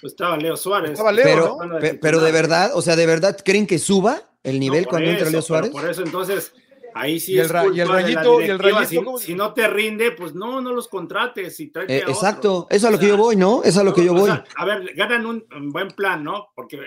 Pues 0.00 0.14
estaba 0.14 0.36
Leo 0.36 0.56
Suárez. 0.56 0.92
Estaba 0.92 1.12
Leo, 1.12 1.58
Pero, 1.80 1.98
pero 2.02 2.20
de 2.20 2.32
verdad, 2.32 2.72
o 2.74 2.82
sea, 2.82 2.96
de 2.96 3.06
verdad, 3.06 3.38
¿creen 3.44 3.68
que 3.68 3.78
suba 3.78 4.20
el 4.42 4.58
nivel 4.58 4.88
cuando 4.88 5.10
entra 5.10 5.30
Leo 5.30 5.42
Suárez? 5.42 5.70
Por 5.70 5.88
eso, 5.88 6.02
entonces, 6.02 6.52
ahí 7.00 7.20
sí 7.20 7.32
Y 7.32 7.38
el 7.38 7.44
es 7.46 7.50
ra- 7.50 7.64
y 7.64 7.80
el 7.80 7.86
culpa 7.86 8.02
de 8.02 8.12
la 8.14 8.22
rayito- 8.22 8.40
y 8.40 8.44
el 8.50 8.58
rayito, 8.58 9.18
si, 9.18 9.34
no 9.34 9.54
te 9.54 9.68
rinde, 9.68 10.12
pues 10.12 10.34
no, 10.34 10.60
no 10.60 10.72
los 10.72 10.88
contrates 10.88 11.58
y 11.60 11.70
Eh, 11.88 12.02
a 12.06 12.10
exacto, 12.10 12.66
eso 12.70 12.76
es 12.76 12.84
a 12.84 12.90
lo 12.90 12.96
O 12.96 13.00
que 13.00 13.08
yo 13.08 13.16
voy, 13.16 13.36
¿no? 13.36 13.62
Es 13.62 13.76
a 13.76 13.84
lo 13.84 13.94
que 13.94 14.04
yo 14.04 14.12
voy. 14.14 14.30
sea, 14.30 14.44
a 14.56 14.64
ver, 14.64 14.94
ganan 14.94 15.26
un, 15.26 15.44
un 15.56 15.70
buen 15.70 15.88
plan, 15.88 16.22
¿no? 16.24 16.48
Porque 16.54 16.76
eh, 16.76 16.82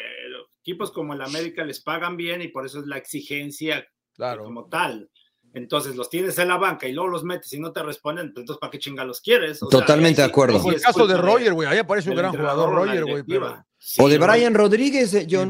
equipos 0.62 0.92
como 0.92 1.14
el 1.14 1.22
América 1.22 1.64
les 1.64 1.82
pagan 1.82 2.18
bien 2.18 2.42
y 2.42 2.50
por 2.50 2.66
eso 2.66 2.80
es 2.80 2.86
la 2.88 2.98
exigencia 2.98 3.86
Claro. 4.14 4.44
como 4.44 4.68
tal. 4.68 5.10
Entonces 5.54 5.96
los 5.96 6.10
tienes 6.10 6.38
en 6.40 6.48
la 6.48 6.58
banca 6.58 6.88
y 6.88 6.94
luego 6.94 7.10
los 7.10 7.24
metes 7.26 7.52
y 7.54 7.60
no 7.60 7.72
te 7.74 7.84
responden, 7.84 8.32
pues 8.34 8.44
entonces 8.44 8.60
¿para 8.60 8.72
qué 8.72 8.80
chinga 8.80 9.04
los 9.04 9.20
quieres? 9.20 9.62
O 9.64 9.70
sea, 9.70 9.80
Totalmente 9.82 10.22
de 10.22 10.28
acuerdo. 10.28 10.58
Como 10.60 10.72
el 10.72 10.82
caso 10.82 11.06
de 11.08 11.14
culpa 11.16 11.28
Roger, 11.30 11.54
güey. 11.54 11.68
Ahí 11.68 11.78
aparece 11.80 12.10
un 12.10 12.16
gran 12.16 12.32
jugador, 12.32 12.74
Roger, 12.74 13.04
güey. 13.06 13.24
Pero... 13.24 13.66
Sí, 13.84 14.00
O 14.00 14.08
de. 14.08 14.20
Brian 14.20 14.54
Rodríguez, 14.54 15.12
eh, 15.16 15.28
John, 15.30 15.50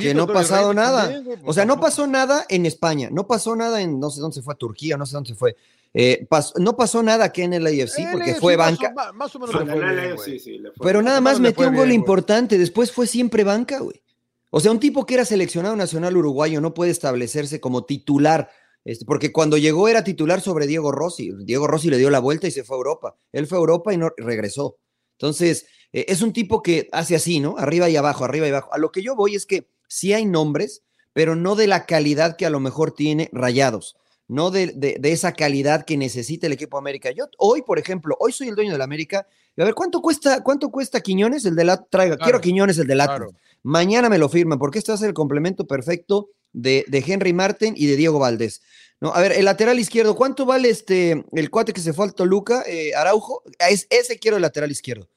que- 0.00 0.12
no 0.12 0.24
ha 0.24 0.26
pasado 0.32 0.74
nada. 0.74 1.02
también, 1.02 1.24
güey, 1.24 1.36
pues 1.38 1.48
o 1.48 1.52
sea, 1.52 1.64
no 1.64 1.78
pasó 1.78 2.08
nada 2.08 2.44
en 2.48 2.66
España, 2.66 3.08
no 3.12 3.28
pasó 3.28 3.54
nada 3.54 3.80
en, 3.80 4.00
no 4.00 4.10
sé 4.10 4.20
dónde 4.20 4.34
se 4.34 4.42
fue, 4.42 4.54
a 4.54 4.56
Turquía, 4.56 4.96
no 4.96 5.06
sé 5.06 5.12
dónde 5.14 5.28
se 5.28 5.36
fue. 5.36 5.54
Eh, 5.94 6.26
pas- 6.28 6.52
no 6.58 6.76
pasó 6.76 7.02
nada 7.04 7.26
aquí 7.26 7.42
en 7.42 7.52
el 7.52 7.64
AFC 7.66 8.08
porque 8.12 8.34
fue 8.34 8.56
más 8.56 8.72
o- 8.72 8.82
banca, 8.82 9.12
Más 9.14 9.34
o 9.34 9.38
menos 9.38 9.54
fue 9.54 9.64
bien, 9.64 10.16
sí, 10.40 10.60
fue 10.76 10.86
pero 10.86 11.02
nada 11.02 11.20
más 11.20 11.38
metió 11.38 11.68
un 11.68 11.74
gol 11.76 11.86
bien, 11.86 11.86
güey. 11.86 11.94
importante, 11.96 12.58
después 12.58 12.90
fue 12.90 13.06
siempre 13.06 13.44
banca, 13.44 13.78
güey. 13.78 14.02
O 14.50 14.58
sea, 14.60 14.72
un 14.72 14.80
tipo 14.80 15.06
que 15.06 15.14
era 15.14 15.24
seleccionado 15.24 15.76
nacional 15.76 16.16
uruguayo 16.16 16.60
no 16.60 16.74
puede 16.74 16.90
establecerse 16.90 17.60
como 17.60 17.84
titular 17.84 18.50
Este, 18.84 19.04
porque 19.04 19.32
cuando 19.32 19.56
llegó 19.58 19.86
era 19.88 20.02
titular 20.02 20.40
sobre 20.40 20.66
Diego 20.66 20.90
Rossi. 20.92 21.30
Diego 21.44 21.66
Rossi 21.66 21.90
le 21.90 21.98
dio 21.98 22.08
la 22.10 22.20
vuelta 22.20 22.46
y 22.46 22.50
se 22.50 22.64
fue 22.64 22.76
a 22.76 22.78
Europa. 22.78 23.16
Él 23.32 23.46
fue 23.46 23.58
a 23.58 23.60
Europa 23.60 23.92
y 23.92 23.98
no 23.98 24.10
regresó. 24.16 24.78
Entonces, 25.18 25.66
eh, 25.92 26.06
es 26.08 26.22
un 26.22 26.32
tipo 26.32 26.62
que 26.62 26.88
hace 26.92 27.16
así, 27.16 27.40
¿no? 27.40 27.56
Arriba 27.58 27.88
y 27.88 27.96
abajo, 27.96 28.24
arriba 28.24 28.46
y 28.46 28.50
abajo. 28.50 28.72
A 28.72 28.78
lo 28.78 28.90
que 28.92 29.02
yo 29.02 29.14
voy 29.16 29.34
es 29.34 29.46
que 29.46 29.68
sí 29.88 30.12
hay 30.12 30.24
nombres, 30.26 30.82
pero 31.12 31.34
no 31.36 31.54
de 31.56 31.66
la 31.66 31.86
calidad 31.86 32.36
que 32.36 32.46
a 32.46 32.50
lo 32.50 32.60
mejor 32.60 32.92
tiene 32.92 33.28
Rayados, 33.32 33.96
no 34.28 34.50
de, 34.50 34.68
de- 34.68 34.96
de 35.00 35.12
esa 35.12 35.32
calidad 35.32 35.84
que 35.84 35.96
necesita 35.96 36.46
el 36.46 36.52
equipo 36.52 36.76
América. 36.78 37.10
Yo 37.10 37.28
hoy, 37.38 37.62
por 37.62 37.78
ejemplo, 37.78 38.16
hoy 38.20 38.32
soy 38.32 38.48
el 38.48 38.54
dueño 38.54 38.72
del 38.72 38.82
América. 38.82 39.26
Y 39.56 39.62
a 39.62 39.64
ver, 39.64 39.74
¿cuánto 39.74 40.00
cuesta, 40.02 40.42
cuánto 40.44 40.70
cuesta 40.70 41.00
Quiñones? 41.00 41.44
El 41.44 41.56
de 41.56 41.64
la 41.64 41.82
traiga. 41.84 42.16
Claro, 42.16 42.24
Quiero 42.26 42.40
Quiñones, 42.40 42.78
el 42.78 42.86
del 42.86 43.00
Atlas. 43.00 43.18
claro. 43.18 43.32
Mañana 43.64 44.08
me 44.08 44.18
lo 44.18 44.28
firman, 44.28 44.58
porque 44.58 44.78
este 44.78 44.92
va 44.92 44.94
a 44.94 44.98
ser 44.98 45.08
el 45.08 45.14
complemento 45.14 45.66
perfecto 45.66 46.28
de, 46.52 46.84
de 46.86 47.04
Henry 47.04 47.32
Martin 47.32 47.74
y 47.76 47.86
de 47.86 47.96
Diego 47.96 48.18
Valdés. 48.20 48.62
No, 49.00 49.12
a 49.14 49.20
ver, 49.20 49.32
el 49.32 49.44
lateral 49.46 49.78
izquierdo, 49.80 50.14
¿cuánto 50.14 50.44
vale 50.46 50.68
este 50.70 51.24
el 51.32 51.50
cuate 51.50 51.72
que 51.72 51.80
se 51.80 51.92
fue 51.92 52.04
al 52.04 52.14
Toluca, 52.14 52.62
eh, 52.66 52.94
Araujo? 52.94 53.42
Es, 53.68 53.86
ese 53.90 54.18
quiero 54.18 54.36
el 54.36 54.42
lateral 54.42 54.70
izquierdo. 54.70 55.08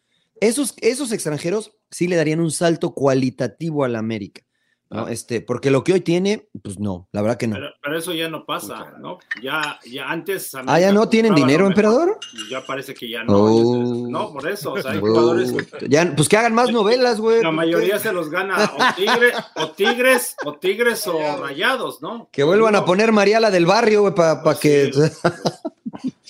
Esos, 0.42 0.74
esos 0.82 1.12
extranjeros 1.14 1.72
sí 1.90 2.08
le 2.08 2.18
darían 2.18 2.42
un 2.42 2.52
salto 2.52 2.94
cualitativo 2.94 3.86
al 3.86 3.96
América. 3.96 4.42
¿no? 4.90 5.08
Este, 5.08 5.40
porque 5.40 5.72
lo 5.72 5.86
que 5.86 5.94
hoy 5.94 6.02
tiene, 6.02 6.50
pues 6.62 6.78
no, 6.78 7.08
la 7.14 7.22
verdad 7.22 7.38
que 7.38 7.48
no. 7.48 7.56
Pero, 7.56 7.70
pero 7.82 7.98
eso 7.98 8.14
ya 8.14 8.28
no 8.28 8.46
pasa, 8.46 8.96
¿no? 9.00 9.20
Ya, 9.42 9.80
ya 9.90 10.10
antes. 10.10 10.52
Ah, 10.68 10.82
¿ya 10.82 10.92
no 10.92 11.08
tienen 11.08 11.34
dinero, 11.34 11.66
emperador? 11.66 12.20
Ya 12.50 12.66
parece 12.66 12.94
que 12.94 13.10
ya 13.10 13.24
no. 13.24 13.34
Oh. 13.38 14.08
No, 14.10 14.34
por 14.34 14.50
eso. 14.50 14.74
O 14.74 14.82
sea, 14.82 14.92
hay 14.92 14.98
Oh, 14.98 15.02
jugadores. 15.02 15.54
ya, 15.88 16.14
pues 16.14 16.28
que 16.28 16.36
hagan 16.36 16.54
más 16.54 16.72
novelas, 16.74 17.22
güey. 17.22 17.42
La 17.42 17.52
mayoría 17.52 18.00
se 18.00 18.12
los 18.12 18.30
gana 18.30 18.70
o, 18.78 18.96
tigre, 18.98 19.32
o 19.56 19.72
Tigres, 19.72 20.36
o 20.44 20.56
Tigres 20.58 21.08
o 21.08 21.38
Rayados, 21.38 22.02
¿no? 22.02 22.28
Que 22.30 22.44
vuelvan 22.44 22.76
a 22.76 22.84
poner 22.84 23.14
Mariala 23.14 23.50
del 23.50 23.66
barrio, 23.66 24.02
güey, 24.02 24.14
para 24.14 24.42
que. 24.60 24.92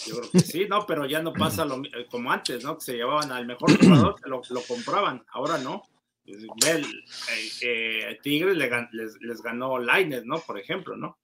Yo 0.06 0.18
creo 0.20 0.32
que 0.32 0.40
sí, 0.40 0.66
no, 0.70 0.86
pero 0.86 1.06
ya 1.06 1.22
no 1.22 1.34
pasa 1.34 1.66
lo, 1.66 1.78
eh, 1.84 2.06
como 2.10 2.32
antes, 2.32 2.64
¿no? 2.64 2.78
Que 2.78 2.84
se 2.86 2.94
llevaban 2.94 3.32
al 3.32 3.46
mejor 3.46 3.78
jugador, 3.80 4.16
se 4.22 4.30
lo, 4.30 4.42
lo 4.50 4.62
compraban, 4.62 5.24
ahora 5.34 5.58
no. 5.58 5.84
El, 6.26 6.86
eh, 6.86 7.50
eh, 7.62 8.20
Tigres 8.22 8.56
le 8.56 8.70
les, 8.92 9.18
les 9.22 9.42
ganó 9.42 9.80
Laines, 9.80 10.24
¿no? 10.26 10.40
Por 10.40 10.60
ejemplo, 10.60 10.96
¿no? 10.96 11.18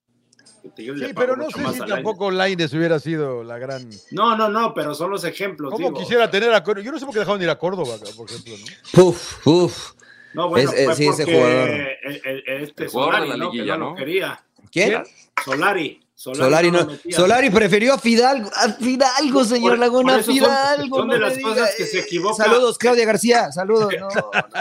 Que 0.75 0.83
Sí, 0.83 1.13
pero 1.15 1.37
no 1.37 1.49
sé 1.49 1.65
si 1.73 1.79
tampoco 1.79 2.31
Laines 2.31 2.73
hubiera 2.73 2.99
sido 2.99 3.43
la 3.43 3.57
gran. 3.57 3.87
No, 4.11 4.35
no, 4.35 4.49
no, 4.49 4.73
pero 4.73 4.93
son 4.95 5.11
los 5.11 5.23
ejemplos. 5.23 5.71
¿Cómo 5.71 5.89
digo. 5.89 5.99
quisiera 5.99 6.29
tener 6.29 6.51
a 6.53 6.63
Córdoba? 6.63 6.83
Yo 6.85 6.91
no 6.91 6.99
sé 6.99 7.05
por 7.05 7.13
qué 7.13 7.19
dejaron 7.19 7.41
ir 7.41 7.49
a 7.49 7.57
Córdoba, 7.57 7.95
por 8.17 8.29
ejemplo, 8.29 8.53
¿no? 8.57 9.03
Uf, 9.05 9.47
uf. 9.47 9.91
No, 10.33 10.49
bueno, 10.49 10.69
Es- 10.69 10.77
es- 10.79 10.85
fue 10.85 10.95
sí, 10.95 11.07
ese 11.07 11.23
jugador. 11.25 11.69
el- 11.69 12.21
el- 12.25 12.43
este 12.63 12.83
El 12.83 12.89
jugador 12.89 13.13
de 13.13 13.19
Solari, 13.21 13.29
la 13.29 13.37
¿no? 13.37 13.51
Que 13.51 13.57
liguilla, 13.57 13.77
no 13.77 13.85
lo 13.85 13.91
¿no? 13.91 13.95
quería. 13.95 14.43
¿Quién? 14.71 15.03
Solari. 15.45 15.99
Solari, 16.19 16.69
Solari, 16.69 16.71
no 16.71 16.83
no. 16.83 16.97
Solari 17.15 17.49
prefirió 17.51 17.93
a 17.93 17.99
Fidalgo, 17.99 18.49
a 18.55 18.69
Fidalgo, 18.73 19.43
señor 19.43 19.73
Por- 19.73 19.79
Laguna, 19.79 20.13
por 20.15 20.23
son- 20.23 20.33
Fidalgo. 20.33 20.97
son 20.97 21.09
de 21.09 21.19
las 21.19 21.37
cosas 21.37 21.75
que 21.77 21.85
se 21.85 21.99
eh, 21.99 22.01
equivoca. 22.01 22.43
Saludos, 22.43 22.77
Claudia 22.79 23.05
García, 23.05 23.51
saludos. 23.51 23.93
no, 23.99 24.09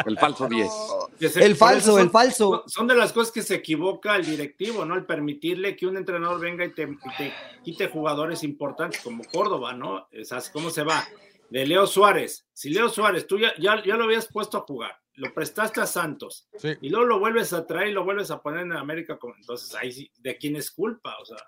El 0.05 0.19
falso 0.19 0.47
10. 0.49 0.71
Que 1.19 1.29
se- 1.31 1.43
El 1.43 1.57
falso, 1.57 1.93
son- 1.93 2.01
el 2.03 2.11
falso. 2.11 2.63
Son, 2.67 2.87
de 2.87 2.95
las 2.95 3.11
cosas 3.15 3.33
que 3.33 3.43
se 3.43 3.55
equivoca 3.55 4.17
el 4.17 4.27
directivo, 4.27 4.85
¿no? 4.85 4.97
El 4.97 5.07
permitirle 5.07 5.75
que 5.77 5.87
un 5.87 5.97
entrenador 5.97 6.39
venga 6.41 6.63
y 6.63 6.75
te, 6.75 6.83
y 6.83 7.17
te 7.17 7.33
quite 7.65 7.89
jugadores 7.89 8.45
importantes 8.45 9.01
como 9.01 9.25
Córdoba, 9.25 9.73
¿no? 9.73 9.95
O 9.95 10.25
sea, 10.25 10.43
¿cómo 10.53 10.69
se 10.69 10.83
va? 10.83 11.09
De 11.49 11.65
Leo 11.67 11.87
Suárez. 11.87 12.45
Si 12.53 12.69
Leo 12.69 12.91
Suárez, 12.91 13.27
tú 13.27 13.39
ya, 13.39 13.55
ya, 13.59 13.83
ya 13.83 13.97
lo 13.97 14.05
habías 14.05 14.27
puesto 14.27 14.59
a 14.59 14.61
jugar, 14.61 14.99
lo 15.17 15.33
prestaste 15.35 15.81
a 15.81 15.87
Santos, 15.87 16.49
Sí. 16.59 16.75
y 16.81 16.89
luego 16.91 17.07
lo 17.07 17.19
vuelves 17.19 17.53
a 17.53 17.67
traer 17.67 17.89
y 17.89 17.93
lo 17.93 18.05
vuelves 18.05 18.31
a 18.31 18.41
poner 18.41 18.61
en 18.61 18.73
América, 18.73 19.19
entonces 19.39 19.75
ahí 19.75 19.91
sí, 19.93 20.11
¿de 20.19 20.37
quién 20.37 20.57
es 20.57 20.71
culpa? 20.71 21.17
O 21.21 21.25
sea, 21.25 21.39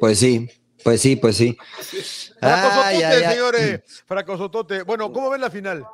Pues 0.00 0.18
sí, 0.18 0.48
pues 0.82 1.00
sí, 1.02 1.16
pues 1.16 1.36
sí. 1.36 1.56
Ay, 2.40 3.02
ay. 3.02 3.24
señores. 3.34 4.02
Fracasotote. 4.06 4.82
Bueno, 4.82 5.12
¿cómo 5.12 5.30
ven 5.30 5.40
la 5.40 5.50
final? 5.50 5.84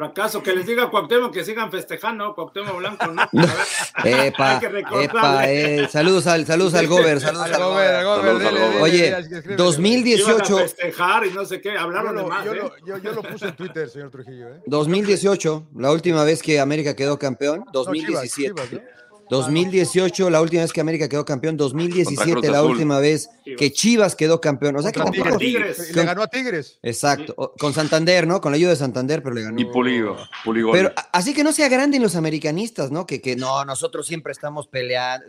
Fracaso, 0.00 0.42
que 0.42 0.54
les 0.54 0.64
diga 0.64 0.84
a 0.84 0.90
Cuauhtémoc 0.90 1.30
que 1.30 1.44
sigan 1.44 1.70
festejando, 1.70 2.34
Cuauhtémoc 2.34 2.78
Blanco, 2.78 3.06
¿no? 3.08 3.22
Epa, 4.04 4.52
Hay 4.52 4.58
que 4.60 4.68
recordarle. 4.70 5.04
epa, 5.04 5.50
eh, 5.50 5.88
saludos 5.90 6.26
al, 6.26 6.46
saludos 6.46 6.72
al 6.74 6.86
Gober, 6.86 7.20
saludos 7.20 7.50
Al 7.50 7.62
Gober, 7.62 7.94
al 7.94 8.04
Gober, 8.06 8.24
Saludos 8.24 8.46
al 8.46 8.54
dele, 8.54 8.60
Gober. 8.60 8.70
dele, 8.70 8.82
Oye, 8.82 9.02
dele, 9.02 9.18
escríbele. 9.18 9.44
Iban 9.44 9.60
a 9.60 9.64
2018, 9.64 10.58
festejar 10.58 11.26
y 11.26 11.30
no 11.32 11.44
sé 11.44 11.60
qué, 11.60 11.74
Yo 11.74 11.80
hablaron 11.80 12.16
de 12.16 12.22
lo, 12.22 12.28
más, 12.28 12.44
yo, 12.46 12.52
¿eh? 12.54 12.56
lo, 12.56 12.86
yo, 12.86 12.96
yo 12.98 13.12
lo 13.12 13.22
puse 13.22 13.48
en 13.48 13.56
Twitter, 13.56 13.90
señor 13.90 14.10
Trujillo. 14.10 14.48
¿eh? 14.48 14.60
2018, 14.66 15.66
la 15.76 15.90
última 15.92 16.24
vez 16.24 16.40
que 16.42 16.60
América 16.60 16.96
quedó 16.96 17.18
campeón, 17.18 17.64
No, 17.66 17.72
2017. 17.72 18.54
Chivas, 18.54 18.70
Chivas, 18.70 18.82
¿no? 18.82 19.00
2018, 19.30 20.30
la 20.30 20.40
última 20.40 20.62
vez 20.62 20.72
que 20.72 20.80
América 20.80 21.08
quedó 21.08 21.24
campeón. 21.24 21.56
Contra 21.56 21.64
2017, 21.64 22.32
Cruz 22.32 22.46
la 22.48 22.58
Azul. 22.58 22.70
última 22.72 22.98
vez 23.00 23.30
que 23.56 23.72
Chivas 23.72 24.14
quedó 24.16 24.40
campeón. 24.40 24.76
O 24.76 24.82
sea 24.82 24.92
que 24.92 25.00
tampoco- 25.00 25.38
Tigres. 25.38 25.94
Le 25.94 26.04
ganó 26.04 26.22
a 26.22 26.26
Tigres. 26.28 26.78
Exacto. 26.82 27.34
o- 27.36 27.52
Con 27.58 27.72
Santander, 27.74 28.26
¿no? 28.26 28.40
Con 28.40 28.52
la 28.52 28.56
ayuda 28.56 28.70
de 28.70 28.76
Santander, 28.76 29.22
pero 29.22 29.34
le 29.34 29.42
ganó. 29.42 29.60
Y 29.60 29.64
Pulido. 29.64 30.16
Puligol. 30.44 30.72
Pero 30.72 30.92
así 31.12 31.32
que 31.34 31.42
no 31.44 31.52
se 31.52 31.64
agranden 31.64 32.02
los 32.02 32.16
americanistas, 32.16 32.90
¿no? 32.90 33.06
Que, 33.06 33.20
que 33.20 33.36
no, 33.36 33.64
nosotros 33.64 34.06
siempre 34.06 34.32
estamos 34.32 34.66
peleando. 34.68 35.26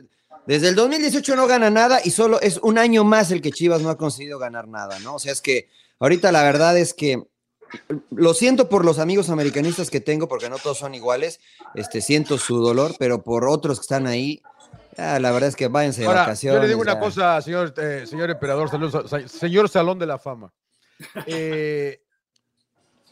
Desde 0.48 0.70
el 0.70 0.76
2018 0.76 1.36
no 1.36 1.46
gana 1.48 1.70
nada 1.70 2.00
y 2.04 2.10
solo 2.12 2.42
es 2.42 2.58
un 2.64 2.78
año 2.80 3.04
más 3.04 3.30
el 3.32 3.42
que 3.42 3.52
Chivas 3.52 3.82
no 3.82 3.90
ha 3.90 3.98
conseguido 3.98 4.40
ganar 4.40 4.68
nada, 4.68 4.98
¿no? 5.00 5.16
O 5.16 5.20
sea, 5.20 5.32
es 5.32 5.40
que 5.42 5.70
ahorita 6.00 6.32
la 6.32 6.42
verdad 6.44 6.78
es 6.78 6.94
que 6.96 7.24
lo 8.12 8.34
siento 8.34 8.70
por 8.70 8.86
los 8.86 9.00
amigos 9.00 9.30
americanistas 9.30 9.90
que 9.90 10.02
tengo, 10.02 10.28
porque 10.28 10.50
no 10.50 10.58
todos 10.58 10.78
son 10.78 10.96
iguales. 10.96 11.40
Este, 11.76 12.02
siento 12.02 12.38
su 12.38 12.58
dolor, 12.60 12.96
pero 13.00 13.24
por 13.24 13.48
otros 13.48 13.80
que 13.80 13.84
están 13.84 14.08
ahí, 14.08 14.42
ah, 14.98 15.20
la 15.20 15.32
verdad 15.32 15.50
es 15.50 15.56
que 15.56 15.68
váyanse 15.68 16.02
de 16.02 16.08
Ahora, 16.08 16.22
vacaciones. 16.22 16.58
yo 16.58 16.62
le 16.62 16.68
digo 16.68 16.82
una 16.82 16.94
ya. 16.94 17.00
cosa, 17.00 17.42
señor, 17.42 17.74
eh, 17.78 18.06
señor 18.06 18.30
emperador, 18.30 18.70
saludos, 18.70 19.10
señor 19.32 19.70
Salón 19.70 20.00
de 20.00 20.06
la 20.06 20.18
Fama. 20.18 20.54
Eh, 21.26 22.00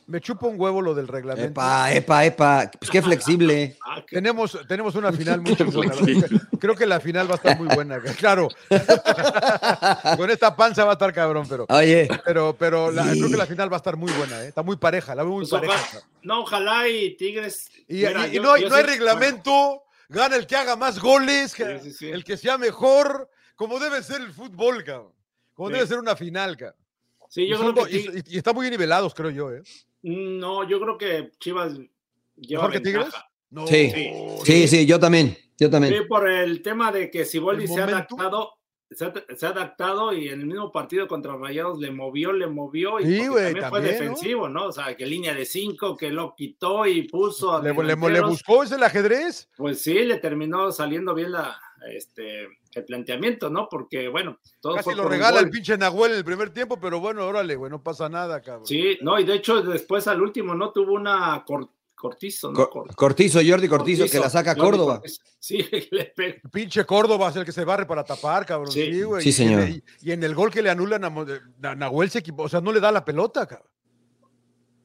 me 0.10 0.20
chupa 0.20 0.48
un 0.48 0.60
huevo 0.60 0.82
lo 0.82 0.96
del 0.96 1.08
reglamento. 1.08 1.52
Epa, 1.62 1.94
epa, 1.94 2.26
epa. 2.26 2.72
Pues 2.80 2.90
qué 2.90 3.02
flexible. 3.02 3.78
Ah, 3.86 4.04
Tenemos, 4.10 4.58
tenemos 4.68 4.96
una 4.96 5.12
final 5.14 5.40
muy 5.42 5.56
flexible. 5.56 6.28
Creo 6.60 6.76
que 6.76 6.86
la 6.88 7.00
final 7.00 7.28
va 7.30 7.34
a 7.34 7.38
estar 7.38 7.58
muy 7.58 7.68
buena. 7.74 8.00
Claro. 8.18 8.48
Con 10.18 10.30
esta 10.32 10.56
panza 10.56 10.84
va 10.84 10.92
a 10.92 10.94
estar 10.94 11.14
cabrón, 11.14 11.46
pero, 11.48 11.66
Oye, 11.70 12.08
pero, 12.26 12.56
pero 12.58 12.92
la- 12.92 13.04
creo 13.12 13.30
que 13.30 13.38
la 13.38 13.46
final 13.46 13.72
va 13.72 13.78
a 13.78 13.82
estar 13.82 13.96
muy 13.98 14.12
buena. 14.14 14.44
¿eh? 14.44 14.48
Está 14.48 14.64
muy 14.64 14.78
pareja, 14.78 15.14
la 15.16 15.24
veo 15.24 15.34
muy 15.34 15.42
pues, 15.48 15.52
pareja. 15.52 15.74
ojalá- 15.76 16.04
no, 16.24 16.42
ojalá 16.42 16.88
y 16.88 17.16
Tigres. 17.16 17.70
Y, 17.88 17.96
mira, 17.98 18.28
y- 18.28 18.32
y 18.32 18.34
yo- 18.36 18.42
no 18.42 18.54
hay, 18.54 18.62
yo 18.64 18.70
no 18.70 18.76
hay 18.76 18.84
reglamento, 18.84 19.84
gana 20.10 20.36
el 20.36 20.48
que 20.48 20.56
haga 20.56 20.76
más 20.76 21.00
goles, 21.00 21.54
que- 21.54 21.80
Sí, 21.80 21.92
sí, 21.92 21.94
sí. 21.94 22.10
el 22.10 22.24
que 22.24 22.36
sea 22.36 22.58
mejor, 22.58 23.30
como 23.56 23.80
debe 23.80 24.02
ser 24.04 24.22
el 24.22 24.34
fútbol, 24.34 24.84
cabrón. 24.84 25.14
Como 25.54 25.70
Sí. 25.70 25.76
debe 25.76 25.88
ser 25.88 26.00
una 26.00 26.16
final, 26.16 26.58
cabrón. 26.58 26.78
Sí, 27.30 27.44
Y, 27.44 27.50
yo 27.50 27.58
son 27.58 27.74
creo 27.74 27.86
que 27.86 27.92
y- 27.96 27.98
y- 28.00 28.24
y 28.34 28.38
están 28.38 28.56
muy 28.56 28.68
nivelados, 28.72 29.14
creo 29.14 29.30
yo. 29.30 29.52
¿eh? 29.52 29.62
No, 30.02 30.68
yo 30.68 30.80
creo 30.80 30.98
que 30.98 31.32
Chivas 31.40 31.74
lleva 32.36 32.68
¿Mejor 32.68 32.72
que 32.72 32.80
Tigres? 32.80 33.08
No. 33.50 33.68
Sí. 33.68 33.92
sí, 34.44 34.68
sí, 34.68 34.86
yo 34.86 35.00
también. 35.00 35.38
Yo 35.58 35.70
también. 35.70 35.94
Sí, 35.94 36.02
por 36.08 36.30
el 36.30 36.62
tema 36.62 36.92
de 36.92 37.10
que 37.12 37.26
Siboldi 37.26 37.64
¿El 37.64 37.70
se 37.70 37.82
ha 37.82 37.84
adaptado, 37.86 38.54
se 38.90 39.06
ha, 39.06 39.14
se 39.36 39.46
ha 39.46 39.50
adaptado 39.50 40.14
y 40.14 40.30
en 40.30 40.42
el 40.42 40.46
mismo 40.48 40.72
partido 40.72 41.08
contra 41.08 41.36
Rayados 41.36 41.80
le 41.80 41.92
movió, 41.92 42.32
le 42.32 42.48
movió 42.48 43.00
y 43.00 43.06
Sí, 43.06 43.28
también, 43.28 43.66
fue 43.70 43.82
defensivo, 43.82 44.48
¿no? 44.48 44.68
O 44.68 44.72
sea, 44.72 44.96
que 44.96 45.06
línea 45.06 45.34
de 45.34 45.46
cinco, 45.46 45.98
que 45.98 46.12
lo 46.12 46.34
quitó 46.36 46.86
y 46.86 47.08
puso 47.10 47.58
a 47.58 47.62
¿Le, 47.62 47.74
le- 47.74 47.96
le 48.12 48.22
buscó 48.22 48.64
ese 48.64 48.76
el 48.76 48.84
ajedrez? 48.84 49.50
Pues 49.58 49.82
sí, 49.82 49.94
le 49.96 50.18
terminó 50.18 50.72
saliendo 50.72 51.14
bien 51.14 51.34
la, 51.34 51.60
este, 51.88 52.48
el 52.74 52.86
planteamiento, 52.86 53.50
¿no? 53.50 53.68
Porque, 53.70 54.08
bueno, 54.08 54.38
todo 54.60 54.76
Casi 54.76 54.84
fue 54.86 54.96
lo 54.96 55.04
por 55.04 55.12
regala 55.12 55.40
el 55.40 55.50
pinche 55.50 55.78
Nahuel 55.78 56.12
en 56.14 56.18
el 56.20 56.26
primer 56.26 56.50
tiempo, 56.52 56.80
pero 56.80 57.00
bueno, 57.00 57.26
órale, 57.26 57.56
güey, 57.56 57.72
no 57.72 57.82
pasa 57.84 58.10
nada, 58.10 58.42
cabrón. 58.42 58.66
Sí, 58.66 58.98
no, 59.02 59.20
y 59.20 59.24
de 59.26 59.36
hecho 59.36 59.62
después 59.62 60.08
al 60.08 60.22
último, 60.22 60.54
¿no? 60.56 60.72
Tuvo 60.72 60.94
una 60.94 61.44
cor- 61.46 61.70
cortizo, 61.96 62.50
¿no? 62.52 62.56
Cor- 62.56 62.70
Cor- 62.70 62.96
Cortizo, 62.96 63.40
Jordi 63.46 63.68
Cortizo, 63.68 64.06
que 64.10 64.20
la 64.20 64.30
saca 64.30 64.52
a 64.52 64.56
Jordi 64.56 64.70
Córdoba. 64.70 64.94
Cortizo. 65.00 65.22
Sí, 65.40 65.58
le 65.92 66.06
pega. 66.06 66.38
El 66.44 66.50
pinche 66.50 66.86
Córdoba 66.86 67.30
es 67.30 67.36
el 67.36 67.46
que 67.46 67.52
se 67.52 67.66
barre 67.66 67.86
para 67.86 68.04
tapar, 68.04 68.46
cabrón. 68.46 68.72
Sí. 68.72 68.86
Sí, 68.94 69.02
güey. 69.04 69.22
Sí, 69.24 69.30
Y- 69.30 69.34
señor. 69.34 69.68
Y, 69.70 69.84
y 70.02 70.12
en 70.12 70.24
el 70.24 70.34
gol 70.36 70.52
que 70.52 70.62
le 70.62 70.70
anulan 70.70 71.04
a 71.06 71.76
Nahuel 71.76 72.10
se 72.10 72.20
equivocó, 72.20 72.44
o 72.44 72.50
sea, 72.50 72.62
no 72.62 72.72
le 72.72 72.80
da 72.80 72.92
la 72.92 73.04
pelota, 73.04 73.46
cabrón. 73.48 73.68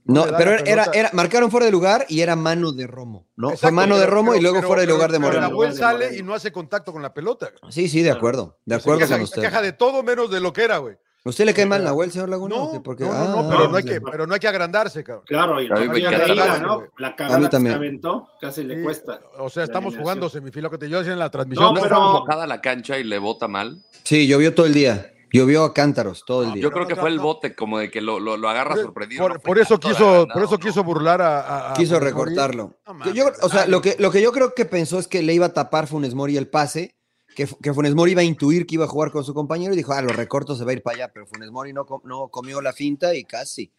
No, 0.06 0.26
pero 0.36 0.50
la 0.52 0.56
era, 0.60 0.86
era, 0.92 1.10
marcaron 1.14 1.50
fuera 1.50 1.64
de 1.66 1.72
lugar 1.72 2.04
y 2.10 2.20
era 2.20 2.36
mano 2.36 2.72
de 2.72 2.86
Romo, 2.86 3.26
¿no? 3.36 3.48
Fue 3.48 3.54
Exacto, 3.54 3.74
mano 3.74 3.96
de 3.96 4.02
pero- 4.04 4.14
Romo 4.16 4.34
y 4.34 4.38
pero- 4.38 4.42
luego 4.42 4.56
pero- 4.58 4.66
fuera 4.68 4.80
de 4.82 4.86
pero- 4.86 4.96
lugar 4.96 5.10
de 5.12 5.18
pero 5.18 5.26
Moreno. 5.28 5.48
Nahuel 5.48 5.70
de 5.72 5.76
sale 5.78 6.16
y 6.18 6.22
no 6.22 6.34
hace 6.34 6.52
contacto 6.52 6.92
con 6.92 7.00
la 7.02 7.14
pelota. 7.14 7.50
Sí, 7.70 7.88
sí, 7.88 8.02
de 8.02 8.10
acuerdo. 8.10 8.58
De 8.66 8.74
acuerdo 8.74 9.00
se 9.00 9.06
queja, 9.06 9.18
con 9.18 9.26
se 9.26 9.30
usted. 9.34 9.42
queja 9.42 9.62
de 9.62 9.72
todo 9.72 10.02
menos 10.02 10.30
de 10.30 10.40
lo 10.40 10.52
que 10.52 10.62
era, 10.64 10.76
güey. 10.78 10.96
¿Usted 11.26 11.46
le 11.46 11.54
cae 11.54 11.64
mal 11.64 11.82
Nahuel, 11.82 12.12
señor 12.12 12.28
Laguna? 12.28 12.54
No. 12.54 12.82
Porque- 12.82 13.04
no, 13.04 13.10
no, 13.14 13.28
no, 13.28 13.38
ah, 13.38 13.46
pero, 13.56 13.68
no 13.70 13.76
hay 13.78 13.82
que, 13.84 13.98
pero 14.02 14.26
no 14.26 14.34
hay 14.34 14.40
que 14.40 14.48
agrandarse, 14.48 15.02
cabrón. 15.02 15.24
Claro, 15.26 15.58
y 15.62 15.68
A 15.72 15.74
mí 15.76 16.00
la. 16.02 16.58
¿no? 16.58 16.82
La 16.98 17.16
cagada 17.16 17.38
que 17.38 17.44
se 17.44 17.48
también. 17.50 17.74
aventó, 17.76 18.28
casi 18.42 18.62
le 18.62 18.76
Sí, 18.76 18.82
cuesta. 18.82 19.20
O 19.38 19.48
sea, 19.48 19.62
La 19.62 19.64
estamos 19.64 19.96
jugando 19.96 20.28
semifinal, 20.28 20.64
lo 20.64 20.70
que 20.72 20.76
te 20.76 20.90
yo 20.90 20.98
decía 20.98 21.14
en 21.14 21.18
la 21.18 21.30
transmisión. 21.30 21.68
No, 21.68 21.72
¿No 21.72 21.80
pero- 21.82 21.96
enfocada 21.96 22.46
la 22.46 22.60
cancha 22.60 22.98
y 22.98 23.04
le 23.04 23.18
bota 23.18 23.48
mal? 23.48 23.82
Sí, 24.02 24.26
llovió 24.26 24.54
todo 24.54 24.66
el 24.66 24.74
día. 24.74 25.13
Llovió 25.38 25.64
a 25.64 25.74
cántaros 25.74 26.24
todo 26.24 26.44
el 26.44 26.52
día. 26.54 26.62
Yo 26.62 26.70
creo 26.70 26.86
que 26.86 26.96
fue 26.96 27.10
el 27.10 27.18
bote, 27.18 27.54
como 27.54 27.78
de 27.78 27.90
que 27.90 28.00
lo, 28.00 28.20
lo, 28.20 28.36
lo 28.36 28.48
agarra 28.48 28.74
Por, 28.74 28.84
sorprendido. 28.84 29.22
por- 29.22 29.32
no 29.34 29.40
fue 29.40 29.48
por 29.48 29.58
eso 29.58 29.78
quiso, 29.80 30.28
por 30.32 30.42
eso 30.44 30.58
quiso 30.58 30.84
burlar 30.84 31.20
a. 31.22 31.72
Quiso 31.76 31.98
recortarlo. 31.98 32.78
No 32.86 32.94
mames, 32.94 33.14
Yo- 33.14 33.30
o 33.42 33.48
sea, 33.48 33.66
lo 33.66 33.80
que, 33.80 33.96
lo 33.98 34.10
que 34.10 34.22
yo 34.22 34.32
creo 34.32 34.54
que 34.54 34.64
pensó 34.64 34.98
es 34.98 35.08
que 35.08 35.22
le 35.22 35.34
iba 35.34 35.46
a 35.46 35.52
tapar 35.52 35.86
Funes 35.86 36.14
Mori 36.14 36.36
el 36.36 36.48
pase 36.48 36.94
que, 37.34 37.48
que 37.62 37.74
Funes 37.74 37.94
Mori 37.94 38.12
iba 38.12 38.20
a 38.20 38.24
intuir 38.24 38.66
que 38.66 38.76
iba 38.76 38.84
a 38.84 38.88
jugar 38.88 39.10
con 39.10 39.24
su 39.24 39.34
compañero 39.34 39.74
y 39.74 39.76
dijo, 39.76 39.92
ah, 39.92 40.02
lo 40.02 40.12
recorto, 40.12 40.54
se 40.54 40.64
va 40.64 40.70
a 40.70 40.74
ir 40.74 40.82
para 40.82 40.96
allá, 40.96 41.12
pero 41.12 41.26
Funes 41.26 41.50
Mori 41.50 41.72
no, 41.72 41.84
no 42.04 42.28
comió 42.28 42.60
la 42.62 42.72
finta 42.72 43.14
y 43.14 43.24
casi. 43.24 43.72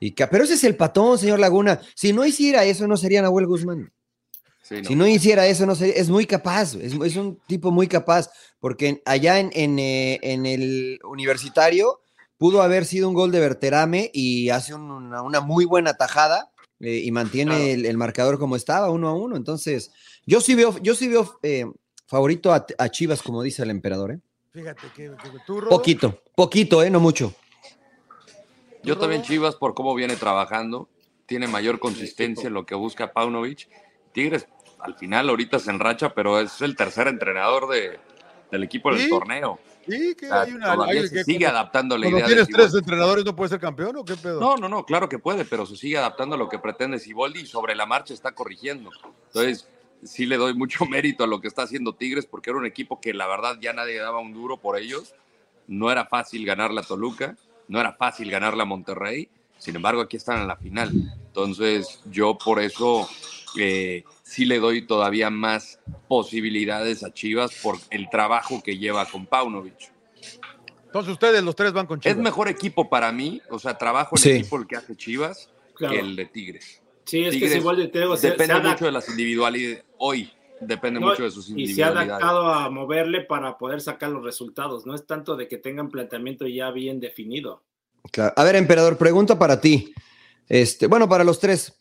Y 0.00 0.12
pero 0.12 0.44
ese 0.44 0.54
es 0.54 0.64
el 0.64 0.76
patón, 0.76 1.18
señor 1.18 1.38
Laguna. 1.38 1.80
Si 1.94 2.12
no 2.12 2.24
hiciera 2.26 2.64
eso, 2.64 2.86
no 2.86 2.96
sería 2.96 3.22
Nahuel 3.22 3.46
Guzmán. 3.46 3.92
Sí, 4.68 4.82
no. 4.82 4.88
Si 4.88 4.94
no 4.96 5.06
hiciera 5.06 5.46
eso, 5.46 5.64
no 5.64 5.74
sería, 5.76 5.94
es 5.94 6.08
muy 6.10 6.26
capaz, 6.26 6.74
es, 6.74 6.92
es 6.94 7.16
un 7.16 7.38
tipo 7.46 7.70
muy 7.70 7.86
capaz, 7.86 8.28
porque 8.58 9.00
allá 9.04 9.38
en, 9.38 9.50
en, 9.52 9.78
eh, 9.78 10.18
en 10.22 10.44
el 10.44 10.98
universitario 11.04 12.00
pudo 12.36 12.62
haber 12.62 12.84
sido 12.84 13.08
un 13.08 13.14
gol 13.14 13.30
de 13.30 13.38
Berterame 13.38 14.10
y 14.12 14.48
hace 14.50 14.74
un- 14.74 14.90
una, 14.90 15.22
una 15.22 15.40
muy 15.40 15.64
buena 15.66 15.94
tajada 15.94 16.50
eh, 16.80 17.00
y 17.04 17.12
mantiene 17.12 17.50
Claro. 17.54 17.64
el, 17.74 17.86
el 17.86 17.96
marcador 17.96 18.38
como 18.40 18.56
estaba, 18.56 18.90
uno 18.90 19.08
a 19.08 19.14
uno. 19.14 19.36
Entonces, 19.36 19.92
yo 20.26 20.40
sí 20.40 20.56
veo, 20.56 20.76
yo 20.82 20.96
sí 20.96 21.06
veo 21.06 21.38
eh, 21.44 21.66
favorito 22.08 22.52
a, 22.52 22.66
a 22.78 22.88
Chivas, 22.88 23.22
como 23.22 23.42
dice 23.42 23.62
el 23.62 23.70
emperador, 23.70 24.10
¿eh? 24.12 24.18
Fíjate 24.52 24.88
que, 24.96 25.04
que 25.04 25.38
tú, 25.46 25.60
Rodo, 25.60 25.70
Poquito, 25.70 26.20
poquito, 26.34 26.82
¿eh? 26.82 26.90
No 26.90 26.98
mucho. 26.98 27.32
Yo 28.82 28.98
también 28.98 29.22
Chivas 29.22 29.54
por 29.54 29.74
cómo 29.74 29.94
viene 29.94 30.16
trabajando, 30.16 30.88
tiene 31.26 31.46
mayor 31.46 31.78
consistencia 31.78 32.48
en 32.48 32.54
lo 32.54 32.66
que 32.66 32.74
busca 32.74 33.12
Paunovic. 33.12 33.68
Tigres 34.12 34.46
al 34.80 34.94
final 34.96 35.28
ahorita 35.28 35.58
se 35.58 35.70
enracha, 35.70 36.14
pero 36.14 36.40
es 36.40 36.60
el 36.62 36.76
tercer 36.76 37.08
entrenador 37.08 37.68
de, 37.68 37.98
del 38.50 38.62
equipo 38.62 38.92
del 38.92 39.08
torneo. 39.08 39.58
Sí, 39.88 40.14
que 40.16 40.26
sea, 40.26 40.42
hay 40.42 40.52
una. 40.52 40.74
todavía 40.74 41.00
hay- 41.02 41.08
se 41.08 41.14
que 41.14 41.24
sigue 41.24 41.46
adaptando 41.46 41.96
la 41.96 42.08
idea 42.08 42.26
tienes 42.26 42.48
de 42.48 42.52
tres 42.52 42.74
entrenadores, 42.74 43.24
¿no 43.24 43.36
puedes 43.36 43.50
ser 43.52 43.60
campeón 43.60 43.96
o 43.96 44.04
qué 44.04 44.16
pedo? 44.16 44.40
No, 44.40 44.56
no, 44.56 44.68
no, 44.68 44.84
claro 44.84 45.08
que 45.08 45.18
puede, 45.20 45.44
pero 45.44 45.64
se 45.64 45.76
sigue 45.76 45.96
adaptando 45.96 46.34
a 46.34 46.38
lo 46.38 46.48
que 46.48 46.58
pretende 46.58 46.98
Siboldi 46.98 47.40
y 47.42 47.46
sobre 47.46 47.74
la 47.76 47.86
marcha 47.86 48.12
está 48.12 48.32
corrigiendo. 48.32 48.90
Entonces, 49.28 49.68
sí 50.02 50.26
le 50.26 50.36
doy 50.38 50.54
mucho 50.54 50.84
mérito 50.90 51.22
a 51.24 51.26
lo 51.28 51.40
que 51.40 51.46
está 51.48 51.62
haciendo 51.62 51.92
Tigres 51.94 52.26
porque 52.26 52.50
era 52.50 52.58
un 52.58 52.66
equipo 52.66 53.00
que 53.00 53.14
la 53.14 53.28
verdad 53.28 53.58
ya 53.60 53.72
nadie 53.72 53.98
daba 54.00 54.18
un 54.18 54.32
duro 54.32 54.56
por 54.56 54.76
ellos. 54.76 55.14
No 55.68 55.90
era 55.90 56.04
fácil 56.06 56.44
ganar 56.44 56.72
la 56.72 56.82
Toluca, 56.82 57.36
no 57.68 57.78
era 57.80 57.92
fácil 57.92 58.28
ganar 58.30 58.56
la 58.56 58.64
Monterrey. 58.64 59.28
Sin 59.58 59.76
embargo, 59.76 60.00
aquí 60.02 60.16
están 60.16 60.40
en 60.40 60.48
la 60.48 60.56
final. 60.56 60.90
Entonces, 61.28 62.00
yo 62.06 62.36
por 62.36 62.60
eso 62.60 63.08
eh, 63.58 64.04
sí 64.36 64.44
le 64.44 64.58
doy 64.58 64.86
todavía 64.86 65.30
más 65.30 65.80
posibilidades 66.08 67.02
a 67.02 67.10
Chivas 67.10 67.52
por 67.62 67.78
el 67.90 68.10
trabajo 68.10 68.62
que 68.62 68.76
lleva 68.76 69.06
con 69.06 69.24
Paunovic. 69.24 69.90
Entonces 70.84 71.12
ustedes 71.14 71.42
los 71.42 71.56
tres 71.56 71.72
van 71.72 71.86
con 71.86 72.00
Chivas. 72.00 72.18
Es 72.18 72.22
mejor 72.22 72.48
equipo 72.48 72.90
para 72.90 73.10
mí, 73.12 73.40
o 73.50 73.58
sea, 73.58 73.78
trabajo 73.78 74.14
en 74.16 74.22
Sí. 74.22 74.30
equipo 74.32 74.58
el 74.58 74.66
que 74.66 74.76
hace 74.76 74.94
Chivas 74.94 75.48
Claro. 75.74 75.94
que 75.94 76.00
el 76.00 76.16
de 76.16 76.26
Tigres. 76.26 76.82
Sí, 77.06 77.20
es 77.20 77.26
que 77.26 77.30
Tigres 77.32 77.52
si 77.52 77.58
igual 77.58 77.90
digo, 77.90 78.16
se- 78.18 78.30
depende 78.30 78.52
se 78.54 78.60
ha 78.60 78.62
mucho 78.62 78.84
de 78.84 78.92
las 78.92 79.08
individualidades. 79.08 79.84
Hoy 79.96 80.30
depende 80.60 81.00
No, 81.00 81.06
mucho 81.08 81.22
de 81.24 81.30
sus 81.30 81.46
y 81.48 81.48
se 81.48 81.52
ha 81.54 81.60
individualidades. 81.88 82.08
adaptado 82.10 82.52
a 82.52 82.68
moverle 82.68 83.22
para 83.22 83.56
poder 83.56 83.80
sacar 83.80 84.10
los 84.10 84.22
resultados. 84.22 84.84
No 84.84 84.94
es 84.94 85.06
tanto 85.06 85.34
de 85.36 85.48
que 85.48 85.56
tengan 85.56 85.88
planteamiento 85.88 86.46
ya 86.46 86.70
bien 86.72 87.00
definido. 87.00 87.62
Claro. 88.12 88.34
A 88.36 88.44
ver, 88.44 88.56
emperador, 88.56 88.98
pregunta 88.98 89.38
para 89.38 89.60
ti. 89.62 89.94
Este, 90.46 90.86
bueno, 90.88 91.08
para 91.08 91.24
los 91.24 91.40
tres. 91.40 91.72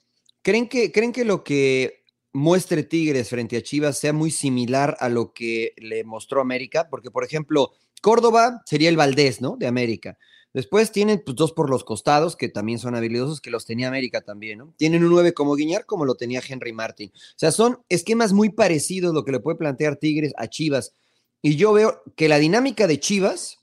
¿Creen 0.42 0.70
que, 0.70 0.92
¿Creen 0.94 1.12
que 1.12 1.26
lo 1.26 1.44
que 1.44 2.05
muestre 2.36 2.84
Tigres 2.84 3.30
frente 3.30 3.58
a 3.58 3.64
Chivas 3.64 3.98
sea 3.98 4.14
muy 4.14 4.30
similar 4.30 4.98
a 5.00 5.10
lo 5.10 5.34
que 5.34 5.74
le 5.78 6.04
mostró 6.04 6.42
América? 6.42 6.90
Porque, 6.90 7.10
por 7.10 7.24
ejemplo, 7.24 7.72
Córdoba 8.02 8.62
sería 8.66 8.90
el 8.90 8.98
Valdés, 8.98 9.42
¿no? 9.42 9.56
De 9.58 9.68
América. 9.68 10.18
Después 10.54 10.92
tienen 10.92 11.22
pues, 11.26 11.36
dos 11.36 11.54
por 11.54 11.70
los 11.70 11.84
costados, 11.84 12.36
que 12.36 12.50
también 12.50 12.80
son 12.80 12.96
habilidosos, 12.96 13.42
que 13.42 13.50
los 13.50 13.66
tenía 13.66 13.88
América 13.88 14.22
también. 14.22 14.62
Tienen 14.78 15.04
un 15.04 15.10
9 15.10 15.34
como 15.34 15.56
Guiñar, 15.56 15.86
como 15.86 16.06
lo 16.06 16.16
tenía 16.16 16.42
Henry 16.48 16.72
Martin. 16.72 17.12
O 17.14 17.38
sea, 17.38 17.52
son 17.52 17.80
esquemas 17.90 18.32
muy 18.32 18.50
parecidos 18.50 19.14
lo 19.14 19.26
que 19.26 19.32
le 19.32 19.40
puede 19.40 19.58
plantear 19.58 19.96
Tigres 19.96 20.34
a 20.38 20.48
Chivas. 20.48 20.94
Y 21.42 21.56
yo 21.56 21.74
veo 21.74 22.04
que 22.16 22.30
la 22.30 22.38
dinámica 22.38 22.88
de 22.88 23.00
Chivas 23.00 23.60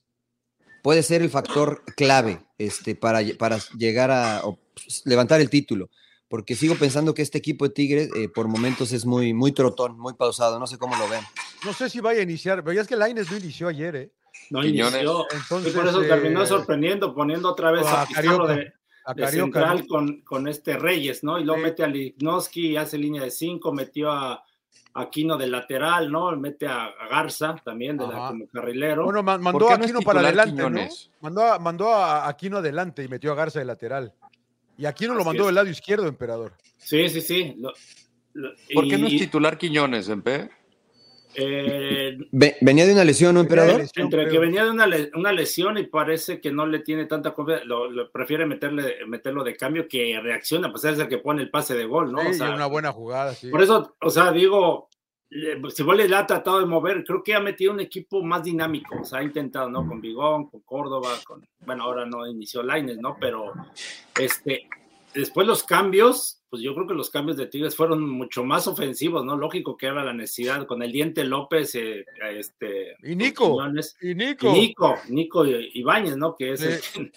puede 0.82 1.02
ser 1.02 1.22
el 1.22 1.30
factor 1.30 1.82
clave 1.96 2.40
este, 2.58 2.94
para, 2.94 3.20
para 3.38 3.58
llegar 3.78 4.10
a 4.10 4.42
pues, 4.74 5.02
levantar 5.04 5.40
el 5.40 5.50
título. 5.50 5.88
Porque 6.32 6.54
sigo 6.54 6.76
pensando 6.76 7.12
que 7.12 7.20
este 7.20 7.36
equipo 7.36 7.66
de 7.68 7.74
Tigres 7.74 8.08
eh, 8.16 8.26
por 8.26 8.48
momentos 8.48 8.90
es 8.92 9.04
muy, 9.04 9.34
muy 9.34 9.52
trotón, 9.52 9.98
muy 9.98 10.14
pausado. 10.14 10.58
No 10.58 10.66
sé 10.66 10.78
cómo 10.78 10.96
lo 10.96 11.06
ven. 11.06 11.20
No 11.62 11.74
sé 11.74 11.90
si 11.90 12.00
vaya 12.00 12.20
a 12.20 12.22
iniciar, 12.22 12.64
pero 12.64 12.72
ya 12.72 12.80
es 12.80 12.88
que 12.88 12.96
Laines 12.96 13.30
no 13.30 13.36
inició 13.36 13.68
ayer, 13.68 13.96
¿eh? 13.96 14.12
No 14.48 14.64
inició. 14.64 15.26
Entonces, 15.30 15.74
y 15.74 15.76
por 15.76 15.86
eso 15.86 16.02
eh, 16.02 16.08
terminó 16.08 16.46
sorprendiendo, 16.46 17.14
poniendo 17.14 17.50
otra 17.50 17.70
vez 17.70 17.86
a 17.86 18.00
a, 18.00 18.06
Pizarro 18.06 18.46
Carioca, 18.46 18.54
de, 18.54 18.72
a 19.04 19.12
de 19.12 19.26
central 19.28 19.86
con, 19.86 20.22
con 20.22 20.48
este 20.48 20.78
Reyes, 20.78 21.22
¿no? 21.22 21.38
Y 21.38 21.44
luego 21.44 21.58
Sí. 21.60 21.64
mete 21.64 21.84
a 21.84 21.86
Lignoski 21.88 22.68
y 22.68 22.76
hace 22.78 22.96
línea 22.96 23.22
de 23.24 23.30
cinco, 23.30 23.70
metió 23.70 24.10
a 24.10 24.42
Aquino 24.94 25.36
de 25.36 25.48
lateral, 25.48 26.10
¿no? 26.10 26.34
Mete 26.36 26.66
a, 26.66 26.84
a 26.86 27.08
Garza 27.10 27.56
también 27.62 27.98
de 27.98 28.06
la, 28.06 28.16
Ajá. 28.16 28.28
como 28.28 28.46
carrilero. 28.46 29.04
Bueno, 29.04 29.22
ma- 29.22 29.34
¿Por 29.34 29.42
mandó 29.42 29.68
a 29.68 29.76
no 29.76 29.84
Aquino 29.84 30.00
para 30.00 30.20
adelante, 30.20 30.52
Quiñones? 30.54 31.10
¿no? 31.12 31.18
Mandó 31.28 31.42
a, 31.52 31.58
mandó 31.58 31.92
a 31.92 32.26
Aquino 32.26 32.56
adelante 32.56 33.04
y 33.04 33.08
metió 33.08 33.32
a 33.32 33.34
Garza 33.34 33.58
de 33.58 33.66
lateral. 33.66 34.14
Y 34.78 34.86
Aquino 34.86 35.14
lo 35.14 35.20
Así 35.20 35.28
mandó 35.28 35.46
del 35.46 35.54
lado 35.54 35.68
izquierdo, 35.68 36.06
emperador. 36.06 36.52
Sí, 36.78 37.08
sí, 37.08 37.20
sí. 37.20 37.54
Lo- 37.58 37.72
lo- 38.34 38.52
¿Por 38.74 38.88
qué 38.88 38.98
no 38.98 39.06
es 39.06 39.12
titular 39.18 39.58
Quiñones, 39.58 40.08
Empe? 40.08 40.50
eh, 41.34 42.18
Ve- 42.30 42.56
¿Venía 42.60 42.84
de 42.86 42.92
una 42.92 43.04
lesión, 43.04 43.34
¿no, 43.34 43.40
emperador? 43.40 43.78
lesión, 43.80 44.04
entre 44.04 44.24
que 44.24 44.28
creo. 44.30 44.40
venía 44.42 44.64
de 44.64 44.70
una, 44.70 44.86
le- 44.86 45.10
una 45.14 45.32
lesión 45.32 45.78
y 45.78 45.84
parece 45.86 46.40
que 46.40 46.52
no 46.52 46.66
le 46.66 46.80
tiene 46.80 47.06
tanta 47.06 47.32
confianza, 47.32 47.64
lo, 47.64 47.90
lo- 47.90 48.10
prefiere 48.10 48.44
meterle, 48.44 48.96
meterlo 49.06 49.42
de 49.42 49.56
cambio 49.56 49.88
que 49.88 50.18
reacciona, 50.22 50.70
pues 50.70 50.84
es 50.84 50.98
el 50.98 51.08
que 51.08 51.18
pone 51.18 51.42
el 51.42 51.50
pase 51.50 51.74
de 51.74 51.86
gol, 51.86 52.12
¿no? 52.12 52.20
Sí, 52.20 52.26
O 52.26 52.30
y 52.30 52.34
sea, 52.34 52.54
una 52.54 52.66
buena 52.66 52.92
jugada, 52.92 53.34
sí. 53.34 53.48
Por 53.50 53.62
eso, 53.62 53.94
o 54.00 54.10
sea, 54.10 54.30
digo, 54.32 54.88
le- 55.32 55.70
si 55.70 55.82
vos 55.82 55.96
le 55.96 56.14
ha 56.14 56.26
tratado 56.26 56.60
de 56.60 56.66
mover, 56.66 57.04
creo 57.04 57.22
que 57.22 57.34
ha 57.34 57.40
metido 57.40 57.72
un 57.72 57.80
equipo 57.80 58.22
más 58.22 58.42
dinámico, 58.44 59.00
o 59.00 59.04
sea, 59.04 59.20
ha 59.20 59.22
intentado, 59.22 59.68
¿no? 59.70 59.86
Con 59.86 60.00
Bigón, 60.00 60.48
con 60.50 60.60
Córdoba, 60.60 61.10
con, 61.26 61.46
bueno, 61.60 61.84
ahora 61.84 62.04
no 62.06 62.26
inició 62.26 62.62
Laines, 62.62 62.98
¿no? 62.98 63.16
Pero, 63.20 63.52
este, 64.20 64.68
después 65.14 65.46
los 65.46 65.64
cambios, 65.64 66.42
pues 66.50 66.62
yo 66.62 66.74
creo 66.74 66.86
que 66.86 66.94
los 66.94 67.08
cambios 67.08 67.38
de 67.38 67.46
Tigres 67.46 67.74
fueron 67.74 68.06
mucho 68.08 68.44
más 68.44 68.66
ofensivos, 68.66 69.24
¿no? 69.24 69.36
Lógico 69.36 69.76
que 69.76 69.86
era 69.86 70.04
la 70.04 70.12
necesidad, 70.12 70.66
con 70.66 70.82
el 70.82 70.92
Diente 70.92 71.24
López, 71.24 71.74
eh, 71.76 72.04
este... 72.30 72.96
Y 73.02 73.16
Nico, 73.16 73.44
con 73.44 73.56
Quiñones, 73.56 73.96
y 74.02 74.10
y 74.10 74.14
Nico. 74.14 74.52
Nico, 74.52 74.94
Nico 75.08 75.46
Ibáñez, 75.46 76.16
¿no? 76.18 76.36
Que 76.36 76.52
es 76.52 76.62
el 76.62 77.10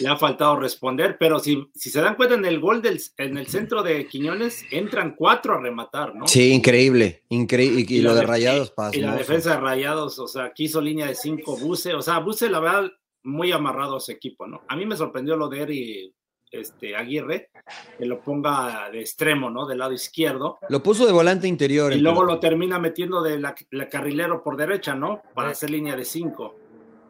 le 0.00 0.08
ha 0.08 0.16
faltado 0.16 0.56
responder, 0.56 1.16
pero 1.18 1.38
si, 1.38 1.68
si 1.74 1.90
se 1.90 2.00
dan 2.00 2.14
cuenta 2.16 2.34
en 2.34 2.44
el 2.44 2.60
gol 2.60 2.82
del, 2.82 3.00
en 3.16 3.36
el 3.36 3.46
centro 3.46 3.82
de 3.82 4.06
Quiñones, 4.06 4.64
entran 4.70 5.14
cuatro 5.14 5.54
a 5.54 5.60
rematar, 5.60 6.14
¿no? 6.14 6.26
Sí, 6.26 6.50
increíble. 6.52 7.24
increíble. 7.28 7.84
Y, 7.88 7.96
y 7.96 8.02
lo 8.02 8.14
la 8.14 8.20
de 8.20 8.26
Rayados, 8.26 8.72
Y 8.92 9.00
la 9.00 9.14
defensa 9.14 9.50
de 9.50 9.60
Rayados, 9.60 10.18
o 10.18 10.28
sea, 10.28 10.52
quiso 10.52 10.80
línea 10.80 11.06
de 11.06 11.14
cinco, 11.14 11.56
Buse, 11.56 11.94
o 11.94 12.02
sea, 12.02 12.18
Buse, 12.18 12.48
la 12.50 12.60
verdad, 12.60 12.90
muy 13.22 13.52
amarrado 13.52 13.96
a 13.96 14.00
su 14.00 14.12
equipo, 14.12 14.46
¿no? 14.46 14.62
A 14.68 14.76
mí 14.76 14.86
me 14.86 14.96
sorprendió 14.96 15.36
lo 15.36 15.48
de 15.48 15.60
Eri 15.60 16.14
este, 16.50 16.96
Aguirre, 16.96 17.50
que 17.98 18.06
lo 18.06 18.20
ponga 18.20 18.90
de 18.90 19.00
extremo, 19.00 19.50
¿no? 19.50 19.66
Del 19.66 19.78
lado 19.78 19.92
izquierdo. 19.92 20.58
Lo 20.68 20.82
puso 20.82 21.06
de 21.06 21.12
volante 21.12 21.46
interior. 21.46 21.92
Y 21.92 22.00
luego 22.00 22.24
lo 22.24 22.40
termina 22.40 22.78
metiendo 22.78 23.22
de 23.22 23.38
la, 23.38 23.54
la 23.70 23.88
carrilero 23.88 24.42
por 24.42 24.56
derecha, 24.56 24.94
¿no? 24.94 25.22
Para 25.34 25.50
hacer 25.50 25.70
línea 25.70 25.96
de 25.96 26.04
cinco. 26.04 26.56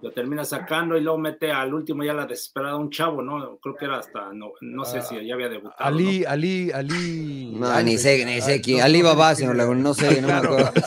Lo 0.03 0.13
termina 0.13 0.45
sacando 0.45 0.97
y 0.97 1.01
luego 1.01 1.19
mete 1.19 1.53
al 1.53 1.75
último 1.75 2.03
ya 2.03 2.15
la 2.15 2.27
desesperada 2.27 2.77
un 2.77 2.91
chavo, 2.91 3.23
¿no? 3.23 3.59
Creo 3.59 3.77
que 3.77 3.85
era 3.85 3.99
hasta, 3.99 4.33
no, 4.33 4.53
no 4.61 4.85
sé 4.85 5.03
si 5.03 5.15
ya 5.27 5.35
había 5.35 5.49
debutado. 5.49 5.77
¿no? 5.79 5.87
Ali, 5.87 6.25
Ali, 6.25 6.71
Ali. 6.73 7.53
No, 7.55 7.69
Ali, 7.69 7.93
ni 7.93 7.99
sé, 7.99 8.25
ni 8.25 8.41
sé 8.41 8.55
ah, 8.55 8.61
quién. 8.63 8.79
no, 8.79 8.85
Ali 8.85 9.03
no 9.03 9.11
sé 9.11 9.15
Baba, 9.15 9.27
quién 9.27 9.37
señor 9.37 9.55
era. 9.55 9.65
Laguna, 9.65 9.83
no 9.83 9.95
sé, 9.95 10.21
no 10.21 10.29
me 10.29 10.33
acuerdo. 10.35 10.73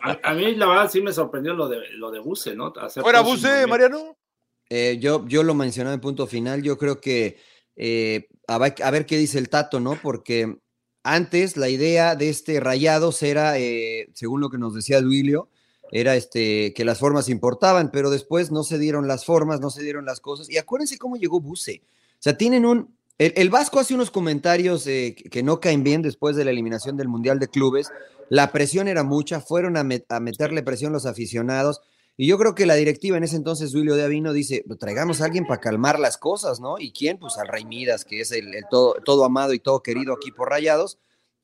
A, 0.00 0.18
a 0.22 0.34
mí 0.34 0.54
la 0.54 0.66
verdad 0.66 0.90
sí 0.90 1.02
me 1.02 1.12
sorprendió 1.12 1.52
lo 1.54 1.68
de 1.68 1.90
lo 1.92 2.10
de 2.10 2.18
Buse, 2.18 2.54
¿no? 2.54 2.72
Hacer 2.80 3.02
¿Fuera 3.02 3.20
Buse. 3.20 3.66
Mariano? 3.66 4.16
Eh, 4.70 4.98
yo, 5.00 5.26
yo 5.26 5.42
lo 5.42 5.54
mencionaba 5.54 5.94
en 5.94 6.00
punto 6.00 6.26
final, 6.26 6.62
yo 6.62 6.76
creo 6.78 7.00
que 7.00 7.38
eh, 7.76 8.28
a, 8.46 8.58
ver, 8.58 8.74
a 8.82 8.90
ver 8.90 9.06
qué 9.06 9.16
dice 9.16 9.38
el 9.38 9.48
Tato, 9.48 9.80
¿no? 9.80 9.98
Porque 10.02 10.58
antes 11.04 11.56
la 11.56 11.68
idea 11.68 12.16
de 12.16 12.28
este 12.28 12.60
Rayados 12.60 13.22
era, 13.22 13.58
eh, 13.58 14.08
según 14.14 14.40
lo 14.40 14.50
que 14.50 14.58
nos 14.58 14.74
decía 14.74 15.00
Duilio, 15.00 15.48
era 15.90 16.16
este, 16.16 16.72
que 16.74 16.84
las 16.84 16.98
formas 16.98 17.28
importaban, 17.28 17.90
pero 17.90 18.10
después 18.10 18.50
no 18.50 18.62
se 18.62 18.78
dieron 18.78 19.08
las 19.08 19.24
formas, 19.24 19.60
no 19.60 19.70
se 19.70 19.82
dieron 19.82 20.04
las 20.04 20.20
cosas. 20.20 20.50
Y 20.50 20.58
acuérdense 20.58 20.98
cómo 20.98 21.16
llegó 21.16 21.40
Buse. 21.40 21.82
O 21.84 22.20
sea, 22.22 22.36
tienen 22.36 22.66
un... 22.66 22.96
El, 23.18 23.32
el 23.36 23.50
Vasco 23.50 23.80
hace 23.80 23.94
unos 23.94 24.10
comentarios 24.10 24.86
eh, 24.86 25.14
que, 25.14 25.42
no 25.42 25.60
caen 25.60 25.82
bien 25.82 26.02
después 26.02 26.36
de 26.36 26.44
la 26.44 26.52
eliminación 26.52 26.96
del 26.96 27.08
Mundial 27.08 27.38
de 27.38 27.48
Clubes. 27.48 27.90
La 28.28 28.52
presión 28.52 28.86
era 28.86 29.02
mucha, 29.02 29.40
fueron 29.40 29.76
a, 29.76 29.80
a 29.80 30.20
meterle 30.20 30.62
presión 30.62 30.92
los 30.92 31.06
aficionados. 31.06 31.80
Y 32.16 32.26
yo 32.26 32.38
creo 32.38 32.54
que 32.54 32.66
la 32.66 32.74
directiva 32.74 33.16
en 33.16 33.24
ese 33.24 33.36
entonces, 33.36 33.72
Duilio 33.72 33.94
de 33.94 34.04
Avino, 34.04 34.32
dice, 34.32 34.64
"Pues 34.66 34.78
traigamos 34.78 35.20
a 35.20 35.24
alguien 35.24 35.46
para 35.46 35.60
calmar 35.60 35.98
las 35.98 36.18
cosas, 36.18 36.60
¿no? 36.60 36.78
¿Y 36.78 36.92
quién? 36.92 37.18
Pues 37.18 37.38
al 37.38 37.48
Rey 37.48 37.64
Midas, 37.64 38.04
que 38.04 38.20
es 38.20 38.32
el, 38.32 38.54
el 38.54 38.64
todo, 38.68 38.94
todo 39.04 39.24
amado 39.24 39.52
y 39.52 39.60
todo 39.60 39.82
querido 39.82 40.14
aquí 40.14 40.32
por 40.32 40.50
Rayados. 40.50 40.98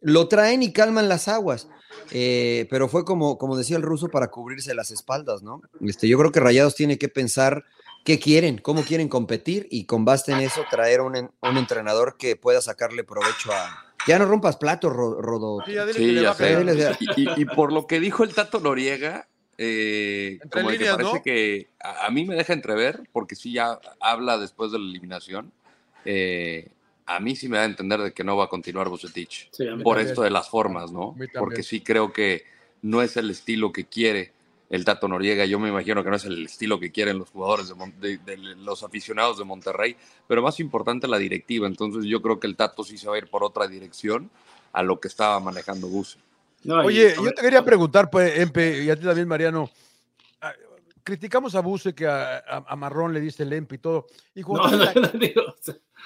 Lo 0.04 0.28
traen 0.28 0.62
y 0.62 0.72
calman 0.72 1.08
las 1.08 1.28
aguas. 1.28 1.68
Eh, 2.10 2.66
pero 2.70 2.88
fue 2.88 3.04
como, 3.04 3.38
como 3.38 3.56
decía 3.56 3.76
el 3.76 3.82
ruso, 3.82 4.08
para 4.08 4.28
cubrirse 4.28 4.74
las 4.74 4.90
espaldas, 4.90 5.42
¿no? 5.42 5.62
Este, 5.80 6.06
yo 6.06 6.18
creo 6.18 6.30
que 6.30 6.38
Rayados 6.40 6.74
tiene 6.74 6.98
que 6.98 7.08
pensar 7.08 7.64
qué 8.04 8.18
quieren, 8.18 8.58
cómo 8.58 8.84
quieren 8.84 9.08
competir 9.08 9.66
y 9.70 9.86
con 9.86 10.04
base 10.04 10.32
en 10.32 10.40
eso 10.40 10.64
traer 10.70 11.00
un, 11.00 11.16
en- 11.16 11.30
un 11.40 11.56
entrenador 11.56 12.16
que 12.18 12.36
pueda 12.36 12.60
sacarle 12.60 13.02
provecho 13.04 13.50
a... 13.52 13.82
Ya 14.06 14.18
no 14.18 14.26
rompas 14.26 14.56
platos, 14.58 14.92
Ro- 14.92 15.20
Rodo. 15.22 15.64
Sí, 15.66 15.72
Sí, 15.94 16.14
ya 16.14 16.34
ya. 16.74 16.96
Y, 17.00 17.22
y- 17.22 17.40
y 17.40 17.44
por 17.46 17.72
lo 17.72 17.86
que 17.86 17.98
dijo 18.00 18.22
el 18.22 18.34
Tato 18.34 18.60
Noriega, 18.60 19.26
eh, 19.56 20.40
como 20.50 20.68
de 20.68 20.74
que 20.76 20.84
líneas, 20.84 20.96
parece 20.96 21.16
¿no? 21.16 21.22
que 21.22 21.68
a, 21.80 22.06
a 22.06 22.10
mí 22.10 22.26
me 22.26 22.34
deja 22.34 22.52
entrever, 22.52 23.08
porque 23.12 23.34
sí 23.34 23.52
ya 23.54 23.80
habla 24.00 24.36
después 24.36 24.70
de 24.72 24.78
la 24.78 24.84
eliminación. 24.84 25.52
eh, 26.04 26.68
a 27.06 27.20
mí 27.20 27.36
sí 27.36 27.48
me 27.48 27.56
da 27.58 27.62
a 27.64 27.66
entender 27.66 28.00
de 28.00 28.12
que 28.12 28.24
no 28.24 28.36
va 28.36 28.44
a 28.44 28.48
continuar 28.48 28.88
Bucetich 28.88 29.48
Sí, 29.50 29.66
a 29.68 29.76
mí 29.76 29.82
por 29.82 29.96
también. 29.96 30.10
esto 30.10 30.22
de 30.22 30.30
las 30.30 30.48
formas, 30.48 30.90
¿no? 30.92 31.16
Porque 31.38 31.62
sí 31.62 31.80
creo 31.80 32.12
que 32.12 32.44
no 32.82 33.02
es 33.02 33.16
el 33.16 33.30
estilo 33.30 33.72
que 33.72 33.84
quiere 33.84 34.32
el 34.70 34.84
Tato 34.84 35.06
Noriega. 35.08 35.44
Yo 35.44 35.58
me 35.58 35.68
imagino 35.68 36.02
que 36.02 36.10
no 36.10 36.16
es 36.16 36.24
el 36.24 36.44
estilo 36.46 36.80
que 36.80 36.90
quieren 36.90 37.18
los 37.18 37.30
jugadores 37.30 37.68
de, 37.68 37.74
Mon- 37.74 38.00
de- 38.00 38.18
de 38.18 38.36
los 38.36 38.82
aficionados 38.82 39.38
de 39.38 39.44
Monterrey, 39.44 39.96
pero 40.26 40.42
más 40.42 40.58
importante 40.60 41.06
la 41.06 41.18
directiva. 41.18 41.66
Entonces 41.66 42.04
yo 42.04 42.20
creo 42.22 42.40
que 42.40 42.46
el 42.46 42.56
Tato 42.56 42.82
sí 42.84 42.96
se 42.98 43.08
va 43.08 43.14
a 43.14 43.18
ir 43.18 43.28
por 43.28 43.44
otra 43.44 43.68
dirección 43.68 44.30
a 44.72 44.82
lo 44.82 44.98
que 44.98 45.08
estaba 45.08 45.38
manejando 45.40 45.86
Buse. 45.88 46.18
No, 46.64 46.80
Oye, 46.80 47.14
yo 47.22 47.30
te 47.32 47.42
quería 47.42 47.62
preguntar, 47.62 48.08
pues, 48.10 48.38
Empe, 48.38 48.82
y 48.82 48.88
a 48.90 48.96
ti 48.96 49.04
también, 49.04 49.28
Mariano. 49.28 49.70
Criticamos 51.04 51.54
a 51.54 51.60
Buse 51.60 51.94
que 51.94 52.06
a, 52.06 52.38
a- 52.38 52.64
a 52.66 52.76
Marrón 52.76 53.12
le 53.12 53.20
diste 53.20 53.42
el 53.42 53.52
Empe 53.52 53.76
y 53.76 53.78
todo. 53.78 54.06
Y 54.34 54.40
no, 54.40 54.46
no, 54.70 54.76
la- 54.76 54.92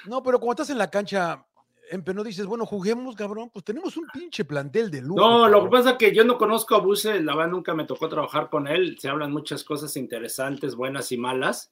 no, 0.07 0.21
pero 0.21 0.39
cuando 0.39 0.61
estás 0.61 0.69
en 0.69 0.77
la 0.77 0.89
cancha, 0.91 1.45
Empe, 1.91 2.13
no 2.13 2.23
dices, 2.23 2.45
bueno, 2.45 2.65
juguemos, 2.65 3.15
cabrón, 3.15 3.49
pues 3.51 3.65
tenemos 3.65 3.97
un 3.97 4.05
pinche 4.13 4.45
plantel 4.45 4.91
de 4.91 5.01
lujo. 5.01 5.19
No, 5.19 5.47
lo 5.47 5.63
que 5.63 5.69
pasa 5.69 5.91
es 5.91 5.97
que 5.97 6.13
yo 6.13 6.23
no 6.23 6.37
conozco 6.37 6.75
a 6.75 6.79
Buse, 6.81 7.21
la 7.23 7.35
verdad 7.35 7.51
nunca 7.51 7.73
me 7.73 7.85
tocó 7.85 8.07
trabajar 8.09 8.49
con 8.49 8.67
él, 8.67 8.97
se 8.99 9.09
hablan 9.09 9.31
muchas 9.31 9.63
cosas 9.63 9.95
interesantes, 9.97 10.75
buenas 10.75 11.11
y 11.11 11.17
malas, 11.17 11.71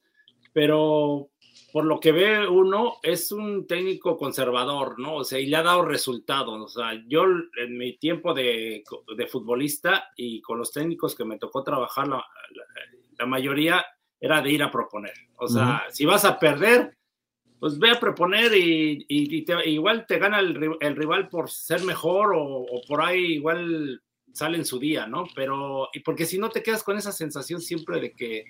pero 0.52 1.28
por 1.72 1.84
lo 1.84 2.00
que 2.00 2.12
ve 2.12 2.48
uno 2.48 2.94
es 3.02 3.30
un 3.30 3.66
técnico 3.66 4.16
conservador, 4.16 4.98
¿no? 4.98 5.16
O 5.16 5.24
sea, 5.24 5.38
y 5.38 5.46
le 5.46 5.56
ha 5.56 5.62
dado 5.62 5.84
resultados, 5.84 6.60
o 6.60 6.68
sea, 6.80 7.00
yo 7.06 7.24
en 7.62 7.76
mi 7.78 7.96
tiempo 7.98 8.32
de, 8.34 8.82
de 9.16 9.26
futbolista 9.26 10.10
y 10.16 10.40
con 10.40 10.58
los 10.58 10.72
técnicos 10.72 11.14
que 11.14 11.24
me 11.24 11.38
tocó 11.38 11.62
trabajar, 11.62 12.08
la, 12.08 12.16
la- 12.16 12.64
la 13.18 13.26
mayoría 13.26 13.84
era 14.20 14.40
de 14.40 14.50
ir 14.52 14.62
a 14.62 14.70
proponer, 14.70 15.14
o 15.36 15.46
sea, 15.48 15.84
si 15.90 16.04
vas 16.04 16.24
a 16.24 16.38
perder, 16.38 16.96
pues 17.60 17.78
ve 17.78 17.90
a 17.90 17.98
proponer 18.00 18.54
y, 18.56 19.04
y- 19.08 19.36
y 19.38 19.42
te- 19.44 19.68
igual 19.68 20.06
te 20.06 20.18
gana 20.18 20.38
el, 20.40 20.54
ri- 20.56 20.76
el 20.80 20.96
rival 20.96 21.28
por 21.28 21.50
ser 21.50 21.82
mejor 21.82 22.34
o, 22.34 22.42
o 22.44 22.80
por 22.86 23.02
ahí 23.02 23.34
igual 23.34 24.00
sale 24.32 24.58
en 24.58 24.64
su 24.64 24.78
día, 24.78 25.06
¿no? 25.06 25.24
Pero, 25.34 25.88
y 25.92 26.00
porque 26.00 26.24
si 26.26 26.38
no 26.38 26.48
te 26.50 26.62
quedas 26.62 26.84
con 26.84 26.96
esa 26.96 27.10
sensación 27.12 27.60
siempre 27.60 28.00
de 28.00 28.12
que 28.12 28.44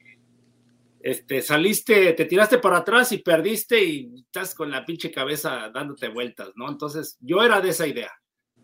este, 1.00 1.40
saliste, 1.42 2.12
te 2.14 2.24
tiraste 2.24 2.58
para 2.58 2.78
atrás 2.78 3.12
y 3.12 3.18
perdiste 3.18 3.82
y 3.82 4.10
estás 4.20 4.54
con 4.54 4.70
la 4.70 4.84
pinche 4.84 5.10
cabeza 5.12 5.70
dándote 5.72 6.08
vueltas, 6.08 6.50
¿no? 6.56 6.68
Entonces, 6.68 7.16
yo 7.20 7.42
era 7.42 7.60
de 7.60 7.70
esa 7.70 7.86
idea. 7.86 8.10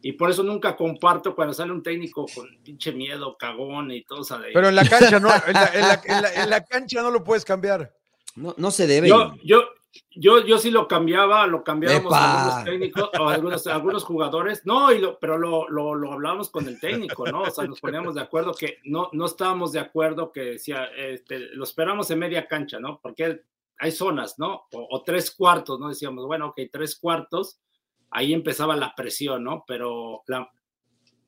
Y 0.06 0.12
por 0.12 0.30
eso 0.30 0.42
nunca 0.42 0.76
comparto 0.76 1.34
cuando 1.34 1.54
sale 1.54 1.72
un 1.72 1.82
técnico 1.82 2.26
con 2.34 2.46
pinche 2.62 2.92
miedo, 2.92 3.36
cagón 3.38 3.90
y 3.90 4.04
todo. 4.04 4.20
o 4.20 4.24
sea, 4.24 4.38
de- 4.38 4.52
Pero 4.52 4.68
en 4.68 4.74
la 4.76 4.84
cancha 4.86 5.18
no, 5.18 5.28
en 5.46 5.52
la, 5.54 5.66
en 5.74 5.80
la- 5.80 6.02
en 6.04 6.22
la- 6.22 6.34
en 6.42 6.50
la 6.50 6.64
cancha 6.66 7.00
no 7.02 7.10
lo 7.10 7.24
puedes 7.24 7.44
cambiar. 7.44 7.90
No, 8.36 8.54
no 8.58 8.70
se 8.70 8.86
debe. 8.86 9.08
Yo, 9.08 9.32
yo, 9.42 9.62
yo, 10.10 10.44
yo 10.44 10.58
sí 10.58 10.70
lo 10.70 10.86
cambiaba, 10.88 11.46
lo 11.46 11.64
cambiábamos 11.64 12.12
¡Epa! 12.12 12.42
algunos 12.42 12.64
técnicos 12.64 13.10
o 13.18 13.28
algunos, 13.28 13.66
algunos 13.66 14.04
jugadores. 14.04 14.66
No, 14.66 14.92
y 14.92 14.98
lo, 14.98 15.18
pero 15.18 15.38
lo, 15.38 15.68
lo, 15.70 15.94
lo 15.94 16.12
hablábamos 16.12 16.50
con 16.50 16.68
el 16.68 16.78
técnico, 16.78 17.26
¿no? 17.26 17.42
O 17.42 17.50
sea, 17.50 17.64
nos 17.64 17.80
poníamos 17.80 18.14
de 18.16 18.20
acuerdo 18.20 18.52
que 18.52 18.78
no, 18.84 19.08
no 19.12 19.24
estábamos 19.24 19.72
de 19.72 19.80
acuerdo 19.80 20.32
que 20.32 20.40
decía, 20.42 20.84
este, 20.98 21.38
lo 21.38 21.64
esperamos 21.64 22.10
en 22.10 22.18
media 22.18 22.46
cancha, 22.46 22.78
¿no? 22.78 23.00
Porque 23.00 23.40
hay 23.78 23.90
zonas, 23.90 24.38
¿no? 24.38 24.66
O, 24.72 24.86
o 24.90 25.02
tres 25.02 25.30
cuartos, 25.30 25.80
¿no? 25.80 25.88
Decíamos, 25.88 26.26
bueno, 26.26 26.48
ok, 26.48 26.60
tres 26.70 26.96
cuartos, 26.96 27.58
ahí 28.14 28.32
empezaba 28.32 28.74
la 28.76 28.94
presión, 28.94 29.44
¿no? 29.44 29.64
Pero 29.66 30.22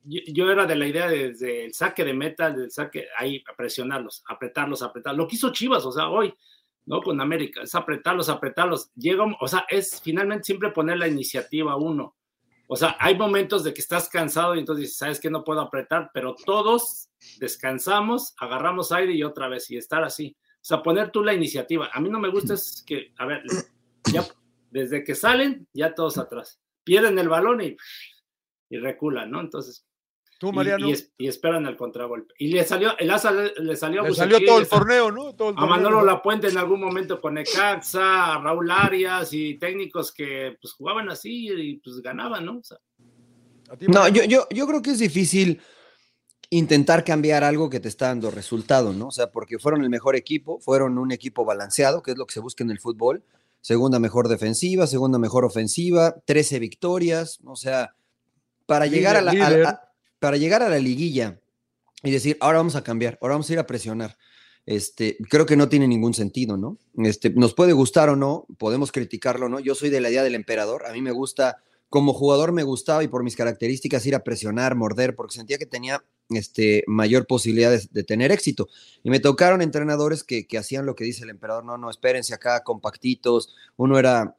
yo, 0.03 0.49
era 0.51 0.65
de 0.65 0.75
la 0.75 0.87
idea 0.87 1.07
de- 1.09 1.29
desde 1.31 1.65
el 1.65 1.73
saque 1.73 2.03
de 2.05 2.13
meta, 2.13 2.49
del 2.49 2.71
saque, 2.71 3.07
ahí 3.17 3.43
a 3.51 3.55
presionarlos, 3.55 4.23
apretarlos, 4.27 4.81
apretarlos. 4.81 5.17
Lo 5.17 5.27
que 5.27 5.35
hizo 5.35 5.51
Chivas, 5.51 5.85
o 5.85 5.91
sea, 5.91 6.07
hoy, 6.09 6.33
¿no? 6.85 7.01
Con 7.01 7.19
América, 7.19 7.61
es 7.63 7.75
apretarlos, 7.75 8.29
apretarlos. 8.29 8.89
Llega, 8.95 9.23
un- 9.25 9.35
o 9.39 9.47
sea, 9.47 9.65
es 9.69 10.01
finalmente 10.01 10.45
siempre 10.45 10.71
poner 10.71 10.97
la 10.97 11.07
iniciativa 11.07 11.75
uno. 11.75 12.15
O 12.69 12.75
sea, 12.75 12.95
hay 12.99 13.15
momentos 13.17 13.63
de 13.63 13.73
que 13.73 13.81
estás 13.81 14.07
cansado 14.09 14.55
y 14.55 14.59
entonces 14.59 14.83
dices, 14.83 14.97
sabes 14.97 15.19
que 15.19 15.29
no 15.29 15.43
puedo 15.43 15.59
apretar, 15.61 16.09
pero 16.13 16.35
todos 16.45 17.09
descansamos, 17.39 18.33
agarramos 18.39 18.91
aire 18.91 19.13
y 19.13 19.23
otra 19.23 19.47
vez, 19.49 19.69
y 19.71 19.77
estar 19.77 20.03
así. 20.03 20.35
O 20.55 20.65
sea, 20.67 20.81
poner 20.83 21.11
tú 21.11 21.23
la 21.23 21.33
iniciativa. 21.33 21.89
A 21.93 21.99
mí 22.01 22.09
no 22.09 22.19
me 22.19 22.29
gusta 22.29 22.53
es 22.55 22.83
que, 22.85 23.13
a 23.17 23.25
ver, 23.25 23.41
ya 24.13 24.25
desde 24.69 25.03
que 25.03 25.15
salen, 25.15 25.67
ya 25.73 25.93
todos 25.95 26.17
atrás. 26.17 26.59
Pierden 26.87 27.19
el 27.19 27.29
balón 27.29 27.61
y, 27.61 27.75
y 28.69 28.77
reculan, 28.77 29.29
¿no? 29.29 29.41
Entonces, 29.41 29.83
Tú, 30.39 30.49
y- 30.49 30.53
Mariano, 30.53 30.87
Y, 30.87 30.91
es- 30.91 31.11
y 31.17 31.27
esperan 31.27 31.65
el 31.65 31.75
contragolpe. 31.75 32.33
Y 32.37 32.49
le 32.49 32.63
salió, 32.63 32.95
el 32.99 33.09
asa 33.09 33.31
le, 33.31 33.53
le 33.57 33.75
salió, 33.75 34.03
a 34.03 34.07
le 34.07 34.13
salió 34.13 34.39
todo 34.45 34.59
el 34.59 34.67
torneo, 34.67 35.11
¿no? 35.11 35.33
Todo 35.33 35.49
el 35.49 35.55
a. 35.57 35.65
Manolo 35.65 36.03
Lapuente 36.05 36.47
en 36.47 36.57
algún 36.57 36.79
momento 36.79 37.19
con 37.19 37.33
Necaxa, 37.33 38.35
a 38.35 38.41
Raúl 38.41 38.69
Arias 38.69 39.33
y 39.33 39.55
técnicos 39.55 40.11
que 40.13 40.55
pues 40.61 40.73
jugaban 40.73 41.09
así 41.09 41.49
y 41.49 41.77
pues 41.77 42.01
ganaban, 42.01 42.45
¿no? 42.45 42.59
O 42.59 42.63
sea, 42.63 42.77
ti, 43.79 43.87
No, 43.87 44.07
yo, 44.09 44.23
yo, 44.25 44.47
yo 44.51 44.67
creo 44.67 44.81
que 44.83 44.91
es 44.91 44.99
difícil 44.99 45.59
intentar 46.51 47.03
cambiar 47.03 47.43
algo 47.43 47.69
que 47.69 47.79
te 47.79 47.87
está 47.89 48.07
dando 48.07 48.29
resultado, 48.31 48.93
¿no? 48.93 49.07
O 49.07 49.11
sea, 49.11 49.31
porque 49.31 49.57
fueron 49.59 49.83
el 49.83 49.89
mejor 49.89 50.15
equipo, 50.15 50.59
fueron 50.59 50.97
un 50.99 51.11
equipo 51.11 51.45
balanceado, 51.45 52.01
que 52.03 52.11
es 52.11 52.17
lo 52.17 52.25
que 52.27 52.33
se 52.33 52.39
busca 52.39 52.63
en 52.63 52.69
el 52.71 52.79
fútbol. 52.79 53.23
Segunda 53.67 53.99
mejor 53.99 54.29
defensiva, 54.29 54.87
segunda 54.87 55.19
mejor 55.19 55.43
ofensiva, 55.43 56.15
13 56.25 56.59
victorias, 56.59 57.39
o 57.43 57.57
sea, 57.57 57.95
para 58.65 58.85
Líder, 58.85 58.97
llegar 58.97 59.15
a 59.17 59.21
la, 59.21 59.31
a 59.31 59.33
la- 59.35 59.49
líder. 59.49 59.65
a- 59.65 59.81
para 60.19 60.37
llegar 60.37 60.63
a 60.63 60.69
la 60.69 60.79
liguilla 60.79 61.41
y 62.01 62.11
decir, 62.11 62.37
ahora 62.39 62.59
vamos 62.59 62.77
a 62.77 62.83
cambiar, 62.85 63.17
ahora 63.21 63.33
vamos 63.33 63.49
a 63.49 63.53
ir 63.53 63.59
a 63.59 63.67
presionar. 63.67 64.17
Este, 64.65 65.17
creo 65.29 65.45
que 65.45 65.57
no 65.57 65.67
tiene 65.67 65.85
ningún 65.85 66.13
sentido, 66.13 66.55
¿no? 66.55 66.77
Este, 67.03 67.29
nos 67.31 67.53
puede 67.55 67.73
gustar 67.73 68.07
o 68.07 68.15
no, 68.15 68.45
podemos 68.57 68.93
criticarlo 68.93 69.49
no. 69.49 69.59
Yo 69.59 69.75
soy 69.75 69.89
de 69.89 69.99
la 69.99 70.09
idea 70.11 70.23
del 70.23 70.35
emperador, 70.35 70.85
a 70.85 70.93
mí 70.93 71.01
me 71.01 71.11
gusta, 71.11 71.57
como 71.89 72.13
jugador 72.13 72.53
me 72.53 72.63
gustaba 72.63 73.03
y 73.03 73.09
por 73.09 73.21
mis 73.25 73.35
características 73.35 74.05
ir 74.05 74.15
a 74.15 74.23
presionar, 74.23 74.75
morder, 74.75 75.13
porque 75.13 75.35
sentía 75.35 75.57
que 75.57 75.65
tenía 75.65 76.01
este, 76.29 76.83
mayor 76.87 77.27
posibilidad 77.27 77.71
de, 77.71 78.03
tener 78.03 78.31
éxito. 78.31 78.67
Y 79.03 79.09
me 79.09 79.19
tocaron 79.19 79.61
entrenadores 79.61 80.23
que, 80.23 80.47
que 80.47 80.57
hacían 80.57 80.85
lo 80.85 80.95
que 80.95 81.03
dice 81.03 81.23
el 81.23 81.29
emperador, 81.29 81.63
no, 81.63 81.77
no, 81.77 81.89
espérense 81.89 82.33
acá, 82.33 82.63
compactitos. 82.63 83.55
Uno 83.77 83.97
era, 83.97 84.35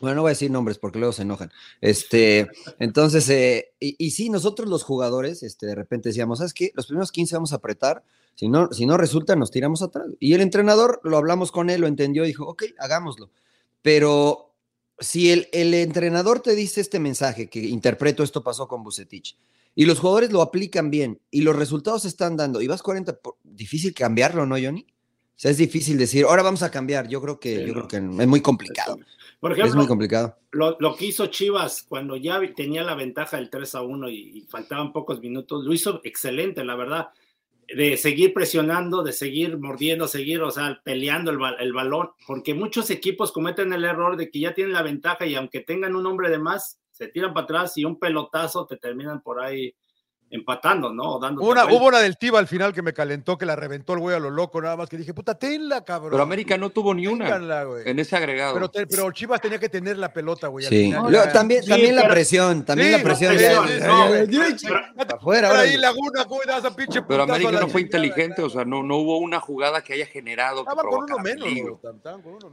bueno, 0.00 0.16
no 0.16 0.22
voy 0.22 0.30
a 0.30 0.36
decir 0.36 0.50
nombres 0.50 0.78
porque 0.78 0.98
luego 0.98 1.12
se 1.12 1.22
enojan. 1.22 1.50
Este, 1.80 2.48
entonces, 2.78 3.28
eh, 3.30 3.72
y, 3.80 3.96
y 3.98 4.10
sí, 4.10 4.30
nosotros 4.30 4.68
los 4.68 4.82
jugadores, 4.82 5.42
este, 5.42 5.66
de 5.66 5.74
repente 5.74 6.08
decíamos, 6.08 6.38
¿sabes 6.38 6.54
qué? 6.54 6.72
Los 6.74 6.86
primeros 6.86 7.12
15 7.12 7.36
vamos 7.36 7.52
a 7.52 7.56
apretar, 7.56 8.02
si 8.34 8.48
no, 8.48 8.72
si 8.72 8.86
no 8.86 8.96
resulta, 8.96 9.36
nos 9.36 9.50
tiramos 9.50 9.82
atrás. 9.82 10.06
Y 10.18 10.34
el 10.34 10.40
entrenador, 10.40 11.00
lo 11.04 11.16
hablamos 11.16 11.52
con 11.52 11.70
él, 11.70 11.80
lo 11.82 11.86
entendió, 11.86 12.24
dijo, 12.24 12.46
ok, 12.46 12.64
hagámoslo. 12.78 13.30
Pero 13.82 14.52
si 14.98 15.30
el, 15.30 15.48
el 15.52 15.74
entrenador 15.74 16.40
te 16.40 16.54
dice 16.54 16.80
este 16.80 16.98
mensaje, 16.98 17.48
que 17.48 17.60
interpreto 17.60 18.22
esto 18.22 18.42
pasó 18.42 18.68
con 18.68 18.82
Bucetich, 18.82 19.36
y 19.74 19.86
los 19.86 19.98
jugadores 20.00 20.32
lo 20.32 20.42
aplican 20.42 20.90
bien, 20.90 21.20
y 21.30 21.42
los 21.42 21.56
resultados 21.56 22.02
se 22.02 22.08
están 22.08 22.36
dando, 22.36 22.60
y 22.60 22.66
vas 22.66 22.82
40, 22.82 23.16
por- 23.18 23.36
difícil 23.42 23.94
cambiarlo, 23.94 24.44
¿no, 24.46 24.56
Johnny? 24.62 24.86
O 24.88 25.34
sea, 25.42 25.50
es 25.50 25.56
difícil 25.56 25.98
decir, 25.98 26.24
ahora 26.24 26.42
vamos 26.42 26.62
a 26.62 26.70
cambiar. 26.70 27.08
Yo 27.08 27.20
creo 27.20 27.40
que, 27.40 27.56
Sí, 27.56 27.60
yo 27.62 27.66
no. 27.68 27.72
creo 27.74 27.88
que 27.88 27.96
es 28.22 28.28
muy 28.28 28.40
complicado. 28.40 28.98
por 29.40 29.58
Es 29.58 29.74
muy 29.74 29.86
complicado. 29.88 30.36
lo, 30.52 30.76
lo 30.78 30.94
que 30.94 31.06
hizo 31.06 31.26
Chivas 31.26 31.82
cuando 31.88 32.14
ya 32.16 32.40
tenía 32.54 32.84
la 32.84 32.94
ventaja 32.94 33.38
del 33.38 33.50
3 33.50 33.74
a 33.74 33.82
1 33.82 34.08
y, 34.10 34.38
y 34.38 34.40
faltaban 34.42 34.92
pocos 34.92 35.20
minutos, 35.20 35.64
lo 35.64 35.72
hizo 35.72 36.00
excelente, 36.04 36.62
la 36.64 36.76
verdad, 36.76 37.08
de 37.74 37.96
seguir 37.96 38.32
presionando, 38.34 39.02
de 39.02 39.12
seguir 39.12 39.58
mordiendo, 39.58 40.06
seguir, 40.06 40.42
o 40.42 40.50
sea, 40.52 40.80
peleando 40.84 41.32
el, 41.32 41.38
el 41.58 41.72
balón, 41.72 42.10
porque 42.26 42.54
muchos 42.54 42.90
equipos 42.90 43.32
cometen 43.32 43.72
el 43.72 43.84
error 43.84 44.16
de 44.16 44.30
que 44.30 44.38
ya 44.38 44.54
tienen 44.54 44.74
la 44.74 44.82
ventaja 44.82 45.26
y 45.26 45.34
aunque 45.34 45.60
tengan 45.60 45.96
un 45.96 46.06
hombre 46.06 46.30
de 46.30 46.38
más, 46.38 46.78
se 47.02 47.08
tiran 47.08 47.34
para 47.34 47.44
atrás 47.44 47.76
y 47.78 47.84
un 47.84 47.98
pelotazo 47.98 48.64
te 48.64 48.76
terminan 48.76 49.22
por 49.22 49.40
ahí 49.40 49.74
empatando, 50.32 50.92
¿no? 50.92 51.16
O 51.16 51.20
dándote 51.20 51.46
Una, 51.46 51.66
hubo 51.66 51.86
una 51.86 52.00
del 52.00 52.16
Tiva 52.16 52.38
al 52.38 52.46
final 52.48 52.72
que 52.72 52.80
me 52.82 52.92
calentó, 52.92 53.36
que 53.38 53.44
la 53.46 53.54
reventó 53.54 53.92
el 53.92 54.00
güey 54.00 54.16
a 54.16 54.18
lo 54.18 54.30
loco, 54.30 54.60
nada 54.62 54.76
más 54.76 54.88
que 54.88 54.96
dije, 54.96 55.12
puta, 55.14 55.34
tenla, 55.38 55.84
cabrón. 55.84 56.10
Pero 56.12 56.22
América 56.22 56.56
no 56.56 56.70
tuvo 56.70 56.94
ni 56.94 57.06
una 57.06 57.26
Ténganla, 57.26 57.64
güey. 57.64 57.82
en 57.88 57.98
ese 57.98 58.16
agregado. 58.16 58.54
Pero, 58.54 58.68
te- 58.70 58.86
pero 58.86 59.12
Chivas 59.12 59.40
tenía 59.42 59.58
que 59.58 59.68
tener 59.68 59.98
la 59.98 60.12
pelota, 60.12 60.48
güey. 60.48 60.64
al 60.64 60.70
Sí. 60.70 60.84
final, 60.86 61.32
también 61.32 61.62
Sí, 61.62 61.68
también 61.68 61.94
la 61.96 62.02
pero- 62.02 62.14
presión, 62.14 62.64
también 62.64 62.88
Sí, 62.90 62.96
la 62.96 63.02
presión. 63.04 63.36
afuera, 65.14 65.60
ahí 65.60 65.76
Laguna, 65.76 66.24
güey, 66.24 66.40
das 66.46 66.64
a 66.64 66.74
pinche 66.74 67.02
Pero 67.02 67.24
América 67.24 67.50
no 67.52 67.68
fue 67.68 67.82
chingada, 67.82 68.04
inteligente, 68.06 68.42
o 68.42 68.50
sea, 68.50 68.64
no, 68.64 68.82
no 68.82 68.96
hubo 68.96 69.18
una 69.18 69.40
jugada 69.40 69.82
que 69.82 69.92
haya 69.94 70.06
generado 70.06 70.60
estaban 70.60 70.86
con 70.86 71.04
uno 71.04 71.18
menos. 71.18 71.48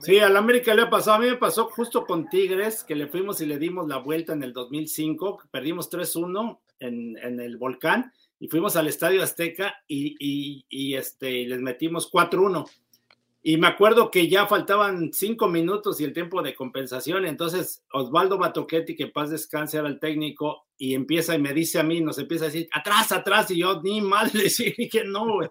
Sí, 0.02 0.20
al 0.20 0.36
América 0.36 0.74
le 0.74 0.84
ha 0.84 0.90
pasado. 0.90 1.18
A 1.18 1.20
mí 1.20 1.28
me 1.28 1.38
pasó 1.38 1.66
justo 1.70 2.06
con 2.06 2.28
Tigres, 2.30 2.84
que 2.84 2.96
le 2.96 3.08
fuimos 3.08 3.42
y 3.42 3.46
le 3.46 3.58
dimos 3.58 3.88
la 3.88 3.98
vuelta 3.98 4.34
en 4.34 4.44
el 4.44 4.54
2005. 4.54 5.40
Perdimos 5.52 5.90
3-1 5.90 6.60
en, 6.80 7.18
en 7.18 7.40
el 7.40 7.58
Volcán 7.58 8.12
y 8.40 8.48
fuimos 8.48 8.76
al 8.76 8.88
Estadio 8.88 9.22
Azteca 9.24 9.76
y, 9.88 10.16
y- 10.20 10.66
y, 10.70 10.96
este, 10.96 11.30
y 11.32 11.46
les 11.46 11.60
metimos 11.62 12.10
4-1. 12.12 12.66
Y 13.42 13.56
me 13.56 13.68
acuerdo 13.68 14.12
que 14.12 14.28
ya 14.28 14.48
faltaban 14.48 15.12
cinco 15.14 15.48
minutos 15.48 16.02
y 16.02 16.04
el 16.04 16.12
tiempo 16.12 16.42
de 16.42 16.54
compensación. 16.54 17.26
Entonces, 17.26 17.86
Osvaldo 17.94 18.38
Batoquetti, 18.38 18.98
que 18.98 19.08
paz 19.08 19.30
descanse, 19.30 19.78
era 19.78 19.88
el 19.88 19.98
técnico, 19.98 20.66
y 20.78 20.94
empieza 20.94 21.36
y 21.36 21.40
me 21.40 21.54
dice 21.54 21.80
a 21.80 21.84
mí, 21.84 22.02
nos 22.02 22.18
empieza 22.18 22.46
a 22.46 22.48
decir, 22.48 22.68
atrás, 22.74 23.14
atrás, 23.14 23.50
y 23.52 23.60
yo 23.60 23.82
ni 23.82 24.02
mal 24.02 24.30
le 24.34 24.44
decía, 24.44 24.74
que 24.92 25.06
no, 25.06 25.36
güey. 25.36 25.50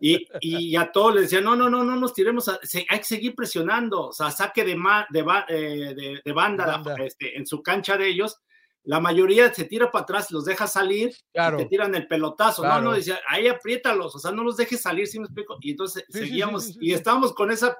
Y, 0.00 0.26
y 0.40 0.74
a 0.76 0.90
todos 0.90 1.14
les 1.14 1.22
decía, 1.24 1.40
no, 1.40 1.54
no, 1.54 1.70
no, 1.70 1.84
no 1.84 1.94
nos 1.94 2.14
tiremos, 2.14 2.48
a- 2.48 2.58
hay 2.88 2.98
que 2.98 3.04
seguir 3.04 3.34
presionando, 3.36 4.08
o 4.08 4.12
sea, 4.12 4.32
saque 4.32 4.64
de, 4.64 4.74
ma- 4.74 5.06
de, 5.10 5.20
eh, 5.48 5.94
de- 5.94 6.20
de 6.24 6.32
banda, 6.32 6.66
Banda. 6.66 6.96
este, 7.04 7.36
en 7.38 7.46
su 7.46 7.62
cancha 7.62 7.96
de 7.96 8.08
ellos. 8.08 8.38
La 8.84 8.98
mayoría 8.98 9.52
se 9.52 9.64
tira 9.64 9.90
para 9.90 10.02
atrás, 10.04 10.30
los 10.30 10.44
deja 10.46 10.66
salir, 10.66 11.14
Claro. 11.32 11.58
y 11.58 11.62
te 11.64 11.68
tiran 11.68 11.94
el 11.94 12.06
pelotazo. 12.08 12.62
Claro. 12.62 12.80
No, 12.82 12.90
no, 12.90 12.96
decía, 12.96 13.20
ahí 13.28 13.46
apriétalos, 13.46 14.14
o 14.14 14.18
sea, 14.18 14.30
no 14.32 14.42
los 14.42 14.56
dejes 14.56 14.80
salir, 14.80 15.06
¿sí 15.06 15.18
me 15.18 15.26
explico? 15.26 15.58
Y 15.60 15.72
entonces 15.72 16.04
Sí, 16.08 16.12
sí, 16.12 16.18
sí, 16.18 16.24
seguíamos, 16.28 16.64
sí, 16.64 16.72
sí, 16.72 16.78
y 16.82 16.92
estábamos 16.94 17.34
con 17.34 17.50
esa 17.50 17.76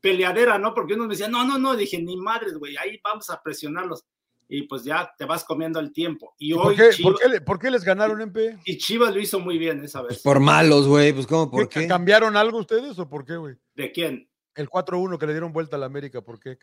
peleadera, 0.00 0.58
¿no? 0.58 0.74
Porque 0.74 0.94
uno 0.94 1.04
me 1.04 1.10
decía, 1.14 1.28
no, 1.28 1.44
no, 1.44 1.58
no, 1.58 1.74
dije, 1.76 2.00
ni 2.02 2.16
madres, 2.16 2.54
güey, 2.58 2.76
ahí 2.76 3.00
vamos 3.02 3.30
a 3.30 3.40
presionarlos. 3.42 4.04
Y 4.48 4.64
pues 4.64 4.84
ya 4.84 5.10
te 5.16 5.24
vas 5.24 5.44
comiendo 5.44 5.80
el 5.80 5.92
tiempo. 5.94 6.34
Y 6.36 6.50
¿Y 6.50 6.52
hoy 6.52 6.60
¿Por 6.62 6.76
qué, 6.76 6.90
Chivas, 6.90 7.12
por 7.12 7.20
qué 7.22 7.28
le- 7.30 7.40
por 7.40 7.58
qué 7.58 7.70
les 7.70 7.84
ganaron 7.84 8.20
en 8.20 8.32
P? 8.32 8.58
y 8.66 8.76
Chivas 8.76 9.14
lo 9.14 9.20
hizo 9.20 9.40
muy 9.40 9.56
bien 9.56 9.82
esa 9.82 10.02
vez. 10.02 10.20
Por 10.20 10.40
malos, 10.40 10.86
güey, 10.86 11.14
pues 11.14 11.26
¿cómo? 11.26 11.50
¿Por 11.50 11.68
¿Qué- 11.70 11.80
qué? 11.80 11.88
¿Cambiaron 11.88 12.36
algo 12.36 12.58
ustedes 12.58 12.98
o 12.98 13.08
por 13.08 13.24
qué, 13.24 13.36
güey? 13.36 13.54
¿De 13.74 13.90
quién? 13.92 14.28
El 14.54 14.68
4-1 14.68 15.18
que 15.18 15.26
le 15.26 15.32
dieron 15.32 15.52
vuelta 15.52 15.76
a 15.76 15.78
la 15.78 15.86
América, 15.86 16.20
¿por 16.20 16.38
qué? 16.38 16.58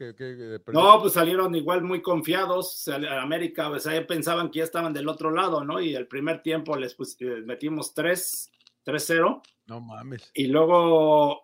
No, 0.74 1.00
pues 1.02 1.14
salieron 1.14 1.56
igual 1.56 1.84
muy 1.84 2.02
confiados. 2.02 2.88
a 2.88 3.22
América, 3.22 3.70
sea, 3.80 3.94
ya 4.00 4.06
pensaban 4.06 4.52
que 4.52 4.60
ya 4.60 4.64
estaban 4.66 4.94
del 4.94 5.08
otro 5.10 5.32
lado, 5.32 5.64
¿no? 5.64 5.82
Y 5.82 5.96
el 5.96 6.08
primer 6.08 6.42
tiempo 6.44 6.76
les 6.78 6.96
pus- 6.96 7.18
eh, 7.22 7.42
metimos 7.46 7.94
3, 7.96 8.52
3-0. 8.86 9.42
No 9.66 9.82
mames. 9.82 10.30
Y 10.36 10.48
luego 10.48 11.44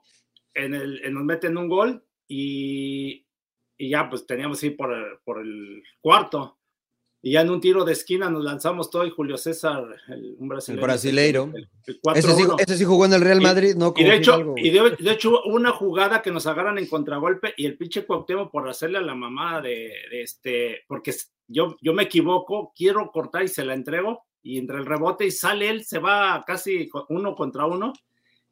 en 0.54 0.76
el, 0.76 1.04
en- 1.04 1.14
nos 1.16 1.24
meten 1.24 1.58
un 1.58 1.68
gol 1.68 2.06
y, 2.28 3.26
y 3.78 3.90
ya 3.90 4.08
pues 4.10 4.26
teníamos 4.28 4.60
que 4.62 4.68
ir 4.68 4.78
por 4.78 4.94
el, 4.94 5.18
por 5.24 5.40
el 5.42 5.84
cuarto. 6.00 6.60
Y 7.28 7.32
ya 7.32 7.42
en 7.42 7.50
un 7.50 7.60
tiro 7.60 7.84
de 7.84 7.94
esquina 7.94 8.30
nos 8.30 8.44
lanzamos 8.44 8.92
todo 8.92 9.04
y 9.04 9.10
Julio 9.10 9.36
César, 9.36 9.84
el, 10.10 10.36
un 10.38 10.48
brasileño. 10.48 10.82
El 10.82 10.86
brasileiro. 10.86 11.50
el- 11.56 11.68
el 11.88 12.00
Ese 12.14 12.36
sí, 12.36 12.44
4-1. 12.44 12.56
ese 12.60 12.78
sí 12.78 12.84
jugó 12.86 13.06
en 13.06 13.14
el 13.14 13.22
Real 13.22 13.40
Y- 13.40 13.44
Madrid, 13.44 13.76
no 13.76 13.96
Y 13.98 14.04
de 14.04 14.16
hecho, 14.16 14.54
y 14.58 14.70
de, 14.70 14.92
de 15.00 15.12
hecho, 15.12 15.30
hubo 15.44 15.56
una 15.56 15.72
jugada 15.72 16.22
que 16.22 16.30
nos 16.30 16.46
agarran 16.46 16.78
en 16.78 16.86
contragolpe 16.86 17.56
y 17.58 17.66
el 17.66 17.78
pinche 17.78 18.06
Cuauhtémoc 18.06 18.52
por 18.52 18.70
hacerle 18.70 19.00
a 19.00 19.02
la 19.02 19.16
mamá 19.16 19.60
de, 19.60 19.92
de 20.12 20.22
este, 20.22 20.84
porque 20.88 21.16
yo, 21.48 21.76
yo 21.82 21.94
me 21.94 22.04
equivoco, 22.04 22.72
quiero 22.76 23.10
cortar 23.12 23.42
y 23.44 23.48
se 23.48 23.66
la 23.66 23.74
entrego 23.74 24.24
y 24.44 24.60
entre 24.60 24.78
el 24.78 24.86
rebote 24.86 25.26
y 25.26 25.32
sale 25.32 25.68
él, 25.70 25.84
se 25.84 25.98
va 25.98 26.44
casi 26.46 26.88
uno 27.10 27.34
contra 27.34 27.66
uno 27.66 27.92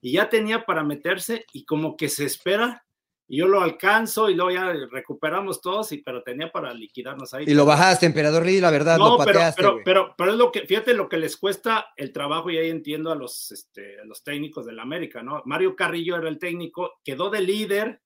y 0.02 0.14
ya 0.14 0.30
tenía 0.30 0.66
para 0.66 0.84
meterse 0.84 1.46
y 1.54 1.64
como 1.64 1.96
que 1.96 2.10
se 2.10 2.26
espera 2.26 2.84
y 3.28 3.38
yo 3.38 3.48
lo 3.48 3.62
alcanzo 3.62 4.30
y 4.30 4.36
luego 4.36 4.52
ya 4.52 4.74
recuperamos 4.92 5.62
todos, 5.62 5.92
y, 5.92 6.00
pero 6.00 6.24
tenía 6.24 6.52
para 6.52 6.74
liquidarnos 6.74 7.34
ahí. 7.34 7.46
Y 7.48 7.54
lo 7.54 7.66
bajaste, 7.66 8.06
emperador 8.06 8.46
Lee, 8.46 8.60
la 8.60 8.72
verdad, 8.72 8.98
lo 8.98 9.10
No, 9.10 9.18
pero, 9.18 9.34
pateaste. 9.34 9.62
pero, 9.62 9.72
güey. 9.74 9.84
pero, 9.84 10.16
pero 10.18 10.32
es 10.32 10.38
lo 10.38 10.52
que, 10.52 10.62
fíjate 10.62 10.94
lo 10.94 11.08
que 11.08 11.18
les 11.18 11.38
cuesta 11.38 11.88
el 11.96 12.12
trabajo 12.12 12.50
y 12.50 12.58
ahí 12.58 12.70
entiendo 12.70 13.12
a 13.12 13.16
los, 13.16 13.52
este, 13.52 14.00
a 14.02 14.06
los 14.06 14.24
técnicos 14.24 14.66
del 14.66 14.80
América, 14.80 15.24
¿no? 15.24 15.42
Mario 15.46 15.76
Carrillo 15.76 16.18
era 16.18 16.28
el 16.28 16.38
técnico, 16.38 17.00
quedó 17.04 17.30
de 17.30 17.42
líder, 17.42 18.02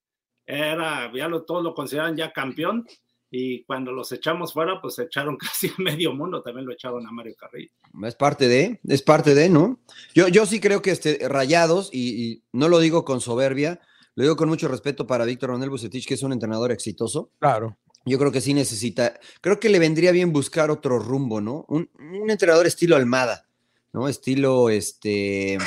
era, 0.45 1.11
ya 1.13 1.27
lo, 1.27 1.43
todos 1.43 1.63
lo 1.63 1.73
consideran 1.73 2.15
ya 2.15 2.31
campeón, 2.31 2.87
y 3.29 3.63
cuando 3.63 3.91
los 3.91 4.11
echamos 4.11 4.53
fuera, 4.53 4.79
pues 4.81 4.99
echaron 4.99 5.35
casi 5.37 5.67
a 5.67 5.73
medio 5.77 6.13
mundo, 6.13 6.41
también 6.41 6.65
lo 6.65 6.73
echaron 6.73 7.05
a 7.05 7.11
Mario 7.11 7.35
Carrillo. 7.37 7.71
Es 8.03 8.15
parte 8.15 8.47
de, 8.47 8.79
es 8.87 9.01
parte 9.01 9.33
de, 9.33 9.49
¿no? 9.49 9.79
Yo, 10.13 10.27
yo 10.27 10.45
sí 10.45 10.59
creo 10.59 10.81
que 10.81 10.91
este, 10.91 11.27
Rayados, 11.27 11.89
y, 11.91 12.23
y 12.23 12.43
no 12.53 12.69
lo 12.69 12.79
digo 12.79 13.03
con 13.03 13.19
soberbia, 13.19 13.81
lo 14.17 14.23
digo 14.23 14.35
con 14.35 14.49
mucho 14.49 14.67
respeto 14.67 15.05
para 15.05 15.25
Víctor 15.25 15.51
Manuel 15.51 15.69
Bucetich, 15.69 16.07
que 16.07 16.15
es 16.15 16.23
un 16.23 16.33
entrenador 16.33 16.71
exitoso. 16.71 17.29
Claro. 17.37 17.77
Yo 18.03 18.17
creo 18.17 18.31
que 18.31 18.41
sí 18.41 18.55
necesita, 18.55 19.19
creo 19.41 19.59
que 19.59 19.69
le 19.69 19.77
vendría 19.77 20.11
bien 20.11 20.33
buscar 20.33 20.71
otro 20.71 20.97
rumbo, 20.97 21.39
¿no? 21.39 21.65
Un, 21.67 21.87
un 21.99 22.31
entrenador 22.31 22.65
estilo 22.65 22.95
Almada, 22.95 23.45
¿no? 23.93 24.07
Estilo, 24.07 24.71
este... 24.71 25.59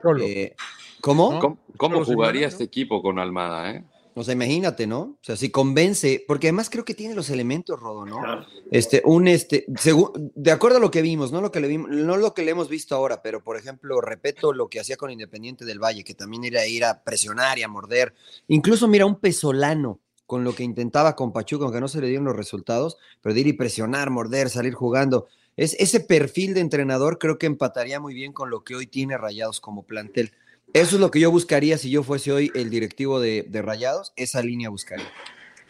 Cholo. 0.00 0.22
eh, 0.24 0.54
¿Cómo? 1.00 1.40
¿Cómo, 1.40 1.58
cómo 1.76 1.94
Cholo 1.96 2.04
jugaría 2.04 2.42
Simeone, 2.42 2.52
este 2.52 2.64
equipo 2.64 3.02
con 3.02 3.18
Almada, 3.18 3.72
eh? 3.72 3.84
O 4.14 4.24
sea, 4.24 4.34
imagínate, 4.34 4.86
¿no? 4.88 5.00
O 5.00 5.18
sea, 5.22 5.36
si 5.36 5.50
convence, 5.50 6.24
porque 6.26 6.48
además 6.48 6.68
creo 6.68 6.84
que 6.84 6.94
tiene 6.94 7.14
los 7.14 7.30
elementos, 7.30 7.78
Rodo, 7.78 8.04
¿no? 8.04 8.20
Este, 8.70 9.02
un 9.04 9.28
este, 9.28 9.66
segu- 9.68 10.12
de 10.34 10.50
acuerdo 10.50 10.78
a 10.78 10.80
lo 10.80 10.90
que 10.90 11.00
vimos, 11.00 11.30
no 11.30 11.40
lo 11.40 11.52
que 11.52 11.60
le 11.60 11.68
vimos, 11.68 11.90
no 11.90 12.16
lo 12.16 12.34
que 12.34 12.42
le 12.42 12.50
hemos 12.50 12.68
visto 12.68 12.96
ahora, 12.96 13.22
pero 13.22 13.42
por 13.44 13.56
ejemplo, 13.56 14.00
repito 14.00 14.52
lo 14.52 14.68
que 14.68 14.80
hacía 14.80 14.96
con 14.96 15.10
Independiente 15.12 15.64
del 15.64 15.78
Valle, 15.78 16.02
que 16.02 16.14
también 16.14 16.44
era 16.44 16.66
ir 16.66 16.84
a 16.84 17.02
presionar 17.04 17.58
y 17.58 17.62
a 17.62 17.68
morder. 17.68 18.12
Incluso, 18.48 18.88
mira, 18.88 19.06
un 19.06 19.20
pesolano 19.20 20.00
con 20.26 20.44
lo 20.44 20.54
que 20.54 20.64
intentaba 20.64 21.14
con 21.16 21.32
Pachuca, 21.32 21.64
aunque 21.64 21.80
no 21.80 21.88
se 21.88 22.00
le 22.00 22.08
dieron 22.08 22.24
los 22.24 22.36
resultados, 22.36 22.98
pero 23.20 23.34
de 23.34 23.40
ir 23.40 23.46
y 23.46 23.52
presionar, 23.52 24.10
morder, 24.10 24.50
salir 24.50 24.74
jugando. 24.74 25.28
Es, 25.56 25.74
ese 25.78 26.00
perfil 26.00 26.54
de 26.54 26.60
entrenador 26.60 27.18
creo 27.18 27.38
que 27.38 27.46
empataría 27.46 28.00
muy 28.00 28.14
bien 28.14 28.32
con 28.32 28.50
lo 28.50 28.64
que 28.64 28.74
hoy 28.76 28.86
tiene 28.86 29.18
Rayados 29.18 29.60
como 29.60 29.82
plantel. 29.84 30.32
Eso 30.72 30.96
es 30.96 31.00
lo 31.00 31.10
que 31.10 31.20
yo 31.20 31.30
buscaría 31.30 31.78
si 31.78 31.90
yo 31.90 32.02
fuese 32.02 32.32
hoy 32.32 32.50
el 32.54 32.70
directivo 32.70 33.20
de, 33.20 33.44
de 33.48 33.62
Rayados, 33.62 34.12
esa 34.16 34.42
línea 34.42 34.68
buscaría. 34.68 35.10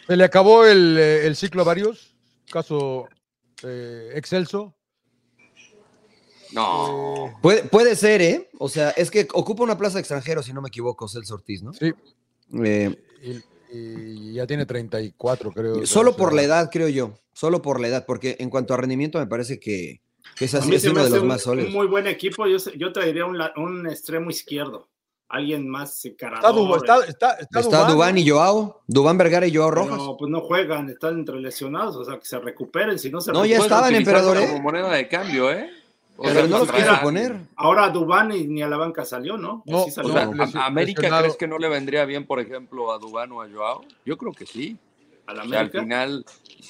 Se 0.07 0.17
le 0.17 0.25
acabó 0.25 0.67
el, 0.67 0.97
eh, 0.99 1.27
el 1.27 1.37
ciclo 1.37 1.63
a 1.63 1.65
varios, 1.65 2.15
caso 2.51 3.09
eh, 3.63 4.11
Excelso. 4.15 4.75
No. 6.53 7.39
Puede, 7.43 7.63
puede 7.65 7.95
ser, 7.95 8.23
¿eh? 8.23 8.51
O 8.59 8.69
sea, 8.69 8.91
es 8.91 9.11
que 9.11 9.29
ocupa 9.33 9.63
una 9.63 9.79
plaza 9.79 9.95
de 9.95 10.01
extranjero, 10.01 10.43
si 10.43 10.53
no 10.53 10.61
me 10.61 10.69
equivoco, 10.69 11.09
Celso 11.09 11.35
Ortiz, 11.35 11.63
¿no? 11.63 11.73
Sí. 11.73 11.93
Eh, 12.65 12.97
Y, 13.73 14.31
y 14.33 14.33
ya 14.35 14.47
tiene 14.49 14.67
34, 14.67 15.53
creo. 15.53 15.87
solo 15.87 16.17
por 16.17 16.35
la 16.35 16.43
edad, 16.43 16.69
creo 16.73 16.89
yo. 16.89 17.15
Solo 17.33 17.63
por 17.63 17.81
la 17.81 17.87
edad, 17.89 18.05
porque 18.05 18.37
en 18.41 18.51
cuanto 18.51 18.75
a 18.75 18.77
rendimiento 18.77 19.19
me 19.21 19.29
parece 19.29 19.61
que, 19.61 20.03
que 20.37 20.47
es, 20.47 20.55
así, 20.55 20.75
es 20.75 20.85
uno 20.85 21.05
de 21.05 21.11
los 21.11 21.21
un, 21.21 21.29
más 21.29 21.43
sólidos. 21.43 21.69
un 21.69 21.75
muy 21.77 21.87
buen 21.87 22.09
equipo, 22.09 22.47
yo, 22.49 22.59
yo 22.77 22.93
traería 22.93 23.25
un, 23.27 23.41
un 23.57 23.89
extremo 23.89 24.29
izquierdo, 24.29 24.89
alguien 25.31 25.69
más 25.69 26.05
Está, 26.05 26.27
encarador. 26.29 26.77
Está, 26.79 26.95
está, 27.07 27.31
está 27.35 27.61
Está 27.61 27.79
Dubán, 27.79 27.93
Dubán 27.93 28.15
¿no? 28.15 28.21
y 28.21 28.29
Joao, 28.29 28.81
Dubán 28.87 29.17
Vergara 29.19 29.47
y 29.47 29.55
Joao 29.55 29.71
Rojas. 29.71 30.01
pues 30.19 30.31
no 30.31 30.41
juegan, 30.41 30.91
están 30.91 31.21
entre 31.21 31.41
lesionados, 31.41 31.97
o 31.97 32.05
sea, 32.05 32.19
que 32.19 32.25
se 32.27 32.39
recuperen, 32.39 32.99
si 32.99 33.11
no 33.11 33.21
se 33.21 33.33
No, 33.33 33.45
ya 33.47 33.59
recuperan. 33.59 33.63
estaban, 33.65 33.83
Pueden 33.91 34.03
utilizarlo 34.03 34.31
emperador, 34.31 34.49
¿eh? 34.51 34.53
Como 34.53 34.63
moneda 34.63 34.93
de 34.97 35.09
cambio, 35.09 35.51
¿eh? 35.53 35.71
O 36.17 36.23
Pero 36.25 36.35
sea, 36.35 36.43
no 36.49 36.59
los 36.59 36.69
contra- 36.71 36.77
quiso 36.91 37.01
poner. 37.03 37.37
Ahora 37.57 37.89
Dubán 37.89 38.33
y 38.33 38.47
ni 38.47 38.61
a 38.61 38.69
la 38.69 38.77
banca 38.77 39.05
salió, 39.07 39.39
¿no? 39.39 39.63
No, 39.65 39.85
Sí 39.85 39.91
O 40.01 40.13
sea, 40.13 40.27
No, 40.27 40.43
¿a- 40.43 40.67
América 40.67 41.01
lesionado. 41.03 41.23
crees 41.23 41.37
que 41.37 41.47
no 41.49 41.59
le 41.59 41.69
vendría 41.69 42.05
bien, 42.05 42.27
por 42.27 42.41
ejemplo, 42.41 42.93
a 42.93 42.99
Dubán 42.99 43.33
o 43.33 43.41
a 43.41 43.49
Joao? 43.49 43.83
Yo 44.05 44.19
creo 44.19 44.33
que 44.33 44.45
sí. 44.47 44.77
a 45.27 45.33
la 45.35 45.45
O 45.45 45.49
sea, 45.49 45.61
al 45.61 45.71
final 45.71 46.25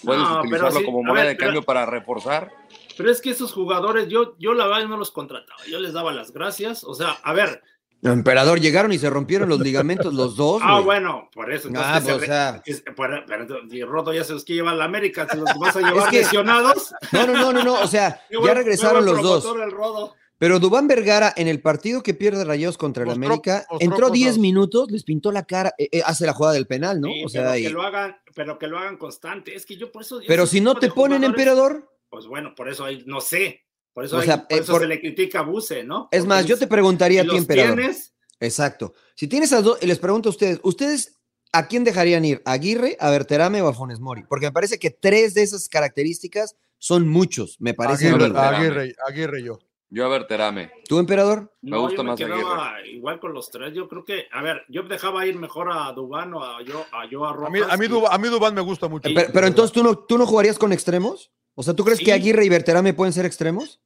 puedes 0.04 0.22
No, 0.22 0.40
utilizarlo 0.40 0.80
sí, 0.80 0.84
como 0.84 1.02
moneda 1.02 1.24
ver, 1.24 1.28
de 1.32 1.36
pero- 1.36 1.46
cambio 1.48 1.62
para 1.62 1.86
reforzar. 1.86 2.52
Pero 2.96 3.10
es 3.10 3.22
que 3.22 3.30
esos 3.30 3.52
jugadores, 3.54 4.06
yo, 4.08 4.34
yo 4.38 4.52
la 4.52 4.66
verdad 4.66 4.86
no 4.86 4.98
los 4.98 5.10
contrataba, 5.10 5.58
yo 5.66 5.80
les 5.80 5.94
daba 5.94 6.12
las 6.12 6.30
gracias, 6.32 6.84
o 6.84 6.92
sea, 6.94 7.12
a 7.22 7.32
ver, 7.32 7.62
Emperador, 8.02 8.60
llegaron 8.60 8.92
y 8.92 8.98
se 8.98 9.10
rompieron 9.10 9.48
los 9.48 9.60
ligamentos 9.60 10.14
los 10.14 10.36
dos. 10.36 10.60
ah, 10.64 10.80
bueno, 10.80 11.28
por 11.34 11.52
eso. 11.52 11.68
entonces 11.68 11.92
Ah, 11.92 12.00
se 12.00 12.12
pues, 12.12 12.22
o 12.22 12.26
sea. 12.26 12.62
por- 12.96 13.24
pero, 13.26 13.46
y 13.70 13.82
Rodo 13.84 14.12
ya 14.14 14.24
se 14.24 14.32
los 14.32 14.44
quiere 14.44 14.58
llevar 14.60 14.74
a 14.74 14.78
la 14.78 14.84
América, 14.84 15.26
se 15.30 15.36
los 15.36 15.44
vas 15.58 15.76
a 15.76 15.80
llevar 15.80 16.10
que- 16.10 16.18
lesionados. 16.20 16.94
No, 17.12 17.26
no, 17.26 17.34
no, 17.34 17.52
no, 17.52 17.62
no. 17.64 17.74
O 17.82 17.86
sea, 17.86 18.20
ya 18.44 18.54
regresaron 18.54 19.04
los 19.04 19.20
dos. 19.22 19.42
promotor 19.44 19.64
el 19.68 19.70
Rodo. 19.72 20.14
Pero 20.38 20.58
Dubán 20.58 20.88
Vergara, 20.88 21.34
en 21.36 21.48
el 21.48 21.60
partido 21.60 22.02
que 22.02 22.14
pierde 22.14 22.44
Rayados 22.46 22.78
contra 22.78 23.04
el 23.04 23.10
América, 23.10 23.66
entró 23.78 24.08
10 24.08 24.28
cosas. 24.28 24.38
minutos, 24.40 24.90
les 24.90 25.04
pintó 25.04 25.32
la 25.32 25.44
cara, 25.44 25.74
eh, 25.76 25.90
eh, 25.92 26.02
hace 26.06 26.24
la 26.24 26.32
jugada 26.32 26.54
del 26.54 26.66
penal, 26.66 26.98
¿no? 26.98 27.08
Sí, 27.08 27.22
o 27.26 27.28
sea, 27.28 27.42
pero, 27.42 27.56
y- 27.58 27.62
que 27.64 27.68
lo 27.68 27.82
hagan, 27.82 28.16
pero 28.34 28.58
que 28.58 28.66
lo 28.66 28.78
hagan 28.78 28.96
constante. 28.96 29.54
Es 29.54 29.66
que 29.66 29.76
yo 29.76 29.92
por 29.92 30.00
eso. 30.00 30.18
pero 30.26 30.46
si 30.46 30.62
no 30.62 30.76
te 30.76 30.88
ponen 30.90 31.24
emperador, 31.24 31.90
Pues 32.08 32.26
bueno, 32.26 32.54
por 32.56 32.70
eso 32.70 32.86
hay, 32.86 33.04
no 33.06 33.20
sé. 33.20 33.66
Por 34.00 34.06
eso, 34.06 34.16
O 34.16 34.20
hay- 34.20 34.26
sea, 34.26 34.48
por 34.48 34.58
eh, 34.58 34.60
eso 34.62 34.72
por- 34.72 34.80
se 34.80 34.88
le 34.88 34.98
critica 35.00 35.40
a 35.40 35.42
Buse, 35.42 35.84
¿no? 35.84 36.08
es 36.10 36.20
Porque 36.20 36.28
más, 36.28 36.46
yo 36.46 36.58
te 36.58 36.66
preguntaría 36.66 37.20
a 37.20 37.24
si 37.24 37.28
ti, 37.28 37.34
los 37.34 37.42
emperador. 37.42 37.76
tienes, 37.76 38.14
Exacto. 38.40 38.94
Si 39.14 39.26
tienes 39.28 39.52
a 39.52 39.60
dos, 39.60 39.78
y 39.82 39.86
les 39.86 39.98
pregunto 39.98 40.30
a 40.30 40.32
ustedes, 40.32 40.58
¿ustedes 40.62 41.20
a 41.52 41.66
quién 41.68 41.84
dejarían 41.84 42.24
ir? 42.24 42.40
¿A 42.46 42.52
Aguirre, 42.52 42.96
a 42.98 43.10
Berterame 43.10 43.60
o 43.60 43.68
a 43.68 43.74
Funes 43.74 44.00
Mori? 44.00 44.22
Porque 44.26 44.46
me 44.46 44.52
parece 44.52 44.78
que 44.78 44.88
tres 44.90 45.34
de 45.34 45.42
esas 45.42 45.68
características 45.68 46.56
son 46.78 47.06
muchos, 47.06 47.56
me 47.60 47.74
parece. 47.74 48.06
a 48.06 48.14
Aguirre. 48.14 48.24
Berterame. 48.30 48.56
Aguirre, 48.56 48.94
Aguirre 49.06 49.42
yo. 49.42 49.58
Yo 49.90 50.06
a 50.06 50.08
ver, 50.08 50.26
Terame. 50.28 50.70
¿Tú, 50.88 50.98
emperador? 51.00 51.52
Me 51.60 51.76
gusta 51.76 51.96
yo 51.96 52.02
me 52.04 52.10
más 52.10 52.18
quedaba 52.18 52.74
igual 52.86 53.18
con 53.20 53.34
los 53.34 53.50
tres. 53.50 53.74
Yo 53.74 53.88
creo 53.88 54.04
que, 54.04 54.26
a 54.32 54.40
ver, 54.40 54.62
yo 54.68 54.84
dejaba 54.84 55.26
ir 55.26 55.36
mejor 55.36 55.68
a 55.70 55.92
Dubán 55.92 56.32
o 56.32 56.42
a 56.44 56.62
yo 56.62 56.86
a, 56.92 57.10
yo 57.10 57.26
a 57.26 57.32
Rojas. 57.32 57.48
A 57.48 57.50
mí, 57.50 57.60
a, 57.68 57.76
mí 57.76 57.84
y- 57.86 57.88
Dubán, 57.88 58.12
a 58.14 58.16
mí 58.18 58.28
Dubán 58.28 58.54
me 58.54 58.60
gusta 58.60 58.86
mucho. 58.88 59.08
Eh, 59.08 59.12
Pero, 59.14 59.30
pero 59.34 59.46
entonces, 59.48 59.72
¿tú 59.74 59.82
no, 59.82 59.98
¿tú 59.98 60.16
no 60.16 60.26
jugarías 60.26 60.58
con 60.58 60.72
extremos? 60.72 61.30
O 61.56 61.62
sea, 61.64 61.74
¿tú 61.74 61.84
crees 61.84 61.98
que. 61.98 62.12
Aguirre 62.12 62.44
y 62.44 62.48
Berterame 62.48 62.94
pueden 62.94 63.12
ser 63.12 63.26
extremos? 63.26 63.80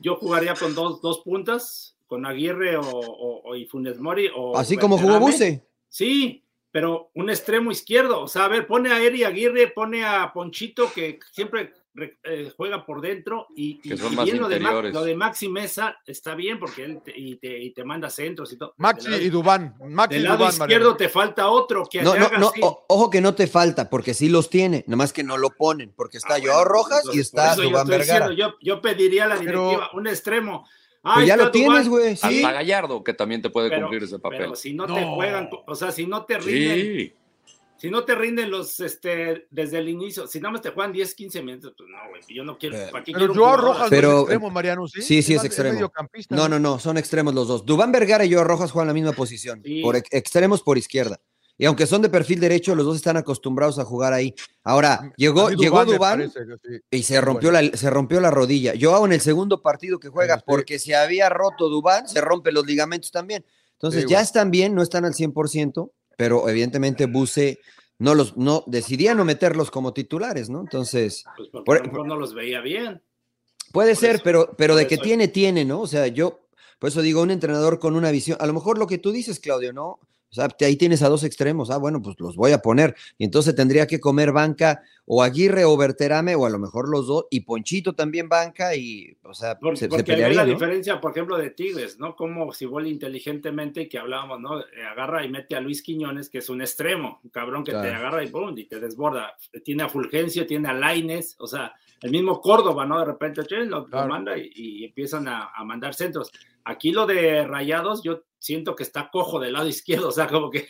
Yo 0.00 0.16
jugaría 0.16 0.54
con 0.54 0.74
dos, 0.74 1.00
dos 1.00 1.20
puntas, 1.20 1.96
con 2.06 2.24
Aguirre 2.26 2.76
o, 2.76 2.82
o- 2.88 3.42
o- 3.50 3.56
y 3.56 3.66
Funes 3.66 3.98
Mori. 4.00 4.28
O 4.34 4.56
Así 4.56 4.76
como 4.76 4.98
jugó. 4.98 5.18
Buse. 5.20 5.64
Sí, 5.88 6.44
pero 6.70 7.10
un 7.14 7.30
extremo 7.30 7.70
izquierdo. 7.70 8.20
O 8.22 8.28
sea, 8.28 8.44
a 8.44 8.48
ver, 8.48 8.66
pone 8.66 8.90
a 8.92 9.00
Eri 9.02 9.24
Aguirre, 9.24 9.68
pone 9.68 10.04
a 10.04 10.32
Ponchito, 10.32 10.92
que 10.94 11.18
siempre 11.32 11.72
eh, 12.22 12.52
juega 12.56 12.86
por 12.86 13.00
dentro 13.00 13.48
y, 13.56 13.80
Que 13.80 13.96
son 13.96 14.12
y 14.12 14.16
más 14.16 14.24
bien 14.26 14.38
lo 14.40 14.48
de, 14.48 14.60
lo 14.60 15.02
de 15.02 15.16
Maxi 15.16 15.48
Mesa 15.48 15.96
está 16.06 16.34
bien 16.36 16.58
porque 16.60 16.84
él 16.84 17.00
te, 17.04 17.12
y, 17.18 17.36
te, 17.36 17.58
y 17.58 17.70
te 17.72 17.82
manda 17.84 18.08
centros 18.08 18.52
y 18.52 18.56
todo. 18.56 18.74
Maxi 18.76 19.08
lado- 19.10 19.22
y 19.22 19.30
Dubán. 19.30 19.74
Maxi 19.88 20.14
y 20.14 20.18
Del 20.18 20.24
lado 20.28 20.36
Dubán, 20.38 20.52
izquierdo 20.52 20.68
Mariano. 20.90 20.96
te 20.96 21.08
falta 21.08 21.48
otro 21.48 21.86
que 21.90 22.02
No, 22.02 22.12
te 22.12 22.18
no, 22.20 22.26
haga 22.26 22.38
no, 22.38 22.48
así. 22.50 22.60
o- 22.62 22.84
ojo 22.88 23.10
que 23.10 23.20
no 23.20 23.34
te 23.34 23.46
falta, 23.48 23.90
porque 23.90 24.14
sí 24.14 24.28
los 24.28 24.48
tiene, 24.48 24.84
nada 24.86 24.96
más 24.96 25.12
que 25.12 25.24
no 25.24 25.36
lo 25.36 25.50
ponen, 25.50 25.92
porque 25.96 26.18
está 26.18 26.34
Ah, 26.34 26.38
Joao 26.40 26.58
bueno, 26.58 26.70
Rojas 26.70 27.02
y 27.12 27.18
está 27.20 27.56
yo 27.56 27.62
Dubán 27.64 27.86
Vergara. 27.88 28.28
diciendo, 28.28 28.32
yo, 28.32 28.56
yo 28.62 28.80
pediría 28.80 29.24
a 29.24 29.28
la 29.28 29.36
Pero- 29.38 29.62
directiva 29.64 29.90
un 29.94 30.06
extremo. 30.06 30.68
Pues 31.00 31.26
ya 31.26 31.36
lo 31.36 31.50
tienes, 31.50 31.88
güey, 31.88 32.16
sí. 32.16 32.42
Hasta 32.42 32.52
Gallardo, 32.52 33.02
que 33.02 33.14
también 33.14 33.40
te 33.40 33.50
puede 33.50 33.70
pero- 33.70 33.82
cumplir 33.82 34.02
ese 34.02 34.18
papel. 34.18 34.38
Pero 34.40 34.54
si 34.56 34.74
no, 34.74 34.84
te 34.86 35.04
juegan, 35.04 35.48
o 35.66 35.74
sea, 35.74 35.90
si 35.90 36.06
no 36.06 36.24
te 36.26 36.38
rinden, 36.38 36.80
Sí, 36.80 37.12
si 37.78 37.90
no 37.90 38.04
te 38.04 38.14
rinden 38.14 38.50
los, 38.50 38.80
este, 38.80 39.46
desde 39.50 39.78
el 39.78 39.88
inicio, 39.88 40.26
si 40.26 40.40
nada 40.40 40.52
más 40.52 40.62
te 40.62 40.70
juegan 40.70 40.92
10, 40.92 41.14
15 41.14 41.42
minutos, 41.42 41.74
pues 41.76 41.88
no, 41.88 41.96
güey, 42.10 42.22
yo 42.28 42.44
no 42.44 42.58
quiero, 42.58 42.76
Pero- 42.76 42.90
¿para 42.92 43.04
qué 43.04 43.12
Pero 43.12 43.26
quiero 43.28 43.34
Joao 43.44 43.56
Rojas? 43.56 43.86
Pero- 43.90 44.08
no 44.10 44.16
es 44.16 44.22
extremo, 44.22 44.50
Mariano, 44.50 44.88
¿sí? 44.88 45.02
Sí, 45.02 45.22
sí 45.22 45.34
es 45.34 45.44
extremo. 45.44 45.90
No, 46.30 46.48
no, 46.48 46.58
no, 46.58 46.78
son 46.78 46.98
extremos 46.98 47.34
los 47.34 47.48
dos. 47.48 47.64
Dubán 47.64 47.92
Vergara 47.92 48.24
y 48.24 48.32
Joao 48.32 48.44
Rojas 48.44 48.70
juegan 48.72 48.88
la 48.88 48.94
misma 48.94 49.12
posición, 49.12 49.62
Sí. 49.64 49.80
por 49.82 49.96
ex- 49.96 50.12
extremos 50.12 50.62
por 50.62 50.76
izquierda. 50.78 51.20
Y 51.60 51.64
aunque 51.66 51.86
son 51.86 52.02
de 52.02 52.08
perfil 52.08 52.38
derecho, 52.38 52.74
los 52.76 52.86
dos 52.86 52.94
están 52.94 53.16
acostumbrados 53.16 53.80
a 53.80 53.84
jugar 53.84 54.12
ahí. 54.12 54.32
Ahora, 54.62 55.12
llegó, 55.16 55.50
llegó 55.50 55.84
Dubán 55.84 56.30
sí. 56.30 56.38
y 56.88 57.02
se 57.02 57.20
rompió, 57.20 57.50
la, 57.50 57.62
se 57.76 57.90
rompió 57.90 58.20
la 58.20 58.30
rodilla. 58.30 58.74
Joao 58.80 59.06
en 59.06 59.12
el 59.14 59.20
segundo 59.20 59.60
partido 59.60 59.98
que 59.98 60.08
juega, 60.08 60.36
Sí. 60.36 60.44
porque 60.46 60.78
se 60.78 60.94
había 60.94 61.28
roto 61.28 61.68
Dubán, 61.68 62.06
se 62.08 62.20
rompe 62.20 62.52
los 62.52 62.64
ligamentos 62.64 63.10
también. 63.10 63.44
Entonces, 63.72 64.04
Sí, 64.04 64.08
ya 64.10 64.20
están 64.20 64.52
bien, 64.52 64.74
no 64.74 64.82
están 64.82 65.04
al 65.04 65.14
100%, 65.14 65.92
pero 66.18 66.48
evidentemente 66.48 67.06
Buse 67.06 67.60
no 68.00 68.14
los, 68.16 68.36
no, 68.36 68.64
decidía 68.66 69.14
no 69.14 69.24
meterlos 69.24 69.70
como 69.70 69.92
titulares, 69.94 70.50
¿no? 70.50 70.60
Entonces, 70.60 71.24
Pues 71.36 71.48
porque 71.52 71.64
Por- 71.64 71.86
mejor 71.86 72.06
no 72.08 72.16
los 72.16 72.34
veía 72.34 72.60
bien. 72.60 73.00
Puede 73.72 73.92
Por 73.92 74.00
ser, 74.00 74.14
eso- 74.16 74.24
pero, 74.24 74.54
pero 74.58 74.74
por 74.74 74.80
de 74.80 74.86
que 74.88 74.98
tiene, 74.98 75.28
tiene, 75.28 75.64
¿no? 75.64 75.80
O 75.80 75.86
sea, 75.86 76.08
yo, 76.08 76.40
por 76.80 76.88
eso 76.88 77.02
digo, 77.02 77.22
un 77.22 77.30
entrenador 77.30 77.78
con 77.78 77.94
una 77.94 78.10
visión, 78.10 78.36
a 78.40 78.46
lo 78.46 78.52
mejor 78.52 78.78
lo 78.78 78.88
que 78.88 78.98
tú 78.98 79.12
dices, 79.12 79.38
Claudio, 79.38 79.72
¿no? 79.72 80.00
O 80.30 80.34
sea, 80.34 80.48
te- 80.48 80.64
ahí 80.66 80.76
tienes 80.76 81.02
a 81.02 81.08
dos 81.08 81.24
extremos, 81.24 81.70
ah, 81.70 81.78
bueno, 81.78 82.02
pues 82.02 82.16
los 82.18 82.36
voy 82.36 82.52
a 82.52 82.58
poner. 82.58 82.94
Y 83.16 83.24
entonces 83.24 83.54
tendría 83.54 83.86
que 83.86 83.98
comer 83.98 84.30
banca 84.32 84.82
o 85.06 85.22
Aguirre 85.22 85.64
o 85.64 85.74
Berterame, 85.76 86.34
o 86.34 86.44
a 86.44 86.50
lo 86.50 86.58
mejor 86.58 86.88
los 86.90 87.06
dos, 87.06 87.24
y 87.30 87.40
Ponchito 87.40 87.94
también 87.94 88.28
banca, 88.28 88.74
y, 88.76 89.16
o 89.22 89.32
sea, 89.32 89.58
Porque, 89.58 89.78
se, 89.78 89.88
ve 89.88 90.04
pelearía, 90.04 90.36
la 90.36 90.44
¿no? 90.44 90.50
diferencia, 90.52 91.00
por 91.00 91.12
ejemplo, 91.12 91.38
de 91.38 91.48
Tigres, 91.48 91.98
¿no? 91.98 92.14
Como 92.14 92.52
si 92.52 92.66
vuelve 92.66 92.90
inteligentemente, 92.90 93.88
que 93.88 93.98
hablábamos, 93.98 94.38
¿no? 94.40 94.60
Eh, 94.60 94.64
Agarra 94.90 95.24
y 95.24 95.30
mete 95.30 95.56
a 95.56 95.60
Luis 95.60 95.82
Quiñones, 95.82 96.28
que 96.28 96.38
es 96.38 96.48
un 96.50 96.60
extremo, 96.60 97.20
un 97.24 97.30
cabrón 97.30 97.64
que 97.64 97.72
te 97.72 97.78
agarra 97.78 98.22
y 98.22 98.28
¡pum! 98.28 98.52
y 98.58 98.64
te 98.64 98.80
desborda. 98.80 99.34
Tiene 99.64 99.84
a 99.84 99.88
Fulgencio, 99.88 100.46
tiene 100.46 100.68
a 100.68 100.74
Laines, 100.74 101.36
o 101.38 101.46
sea, 101.46 101.72
el 102.00 102.10
mismo 102.10 102.40
Córdoba, 102.40 102.86
¿no? 102.86 102.98
De 102.98 103.04
repente 103.04 103.44
che, 103.44 103.56
lo, 103.64 103.80
lo 103.80 103.86
Claro. 103.86 104.08
manda 104.08 104.36
y, 104.38 104.50
y 104.54 104.84
empiezan 104.84 105.26
a, 105.28 105.50
a 105.54 105.64
mandar 105.64 105.94
centros. 105.94 106.30
Aquí 106.64 106.92
lo 106.92 107.06
de 107.06 107.46
Rayados, 107.46 108.02
yo 108.02 108.22
siento 108.38 108.76
que 108.76 108.82
está 108.84 109.10
cojo 109.10 109.40
del 109.40 109.52
lado 109.54 109.66
izquierdo, 109.68 110.08
o 110.08 110.12
sea, 110.12 110.26
como 110.28 110.50
que 110.50 110.68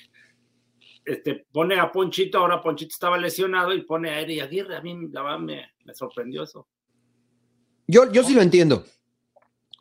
este, 1.04 1.46
pone 1.52 1.78
a 1.80 1.90
Ponchito, 1.90 2.38
ahora 2.38 2.60
Ponchito 2.60 2.92
estaba 2.92 3.16
lesionado 3.18 3.72
y 3.74 3.82
pone 3.82 4.10
a 4.10 4.20
Eri 4.20 4.40
Aguirre, 4.40 4.76
a 4.76 4.80
mí 4.82 5.08
la 5.10 5.22
verdad 5.22 5.38
me, 5.38 5.70
me 5.84 5.94
sorprendió 5.94 6.42
eso. 6.42 6.66
Yo, 7.86 8.12
yo 8.12 8.22
sí 8.22 8.34
lo 8.34 8.42
entiendo, 8.42 8.84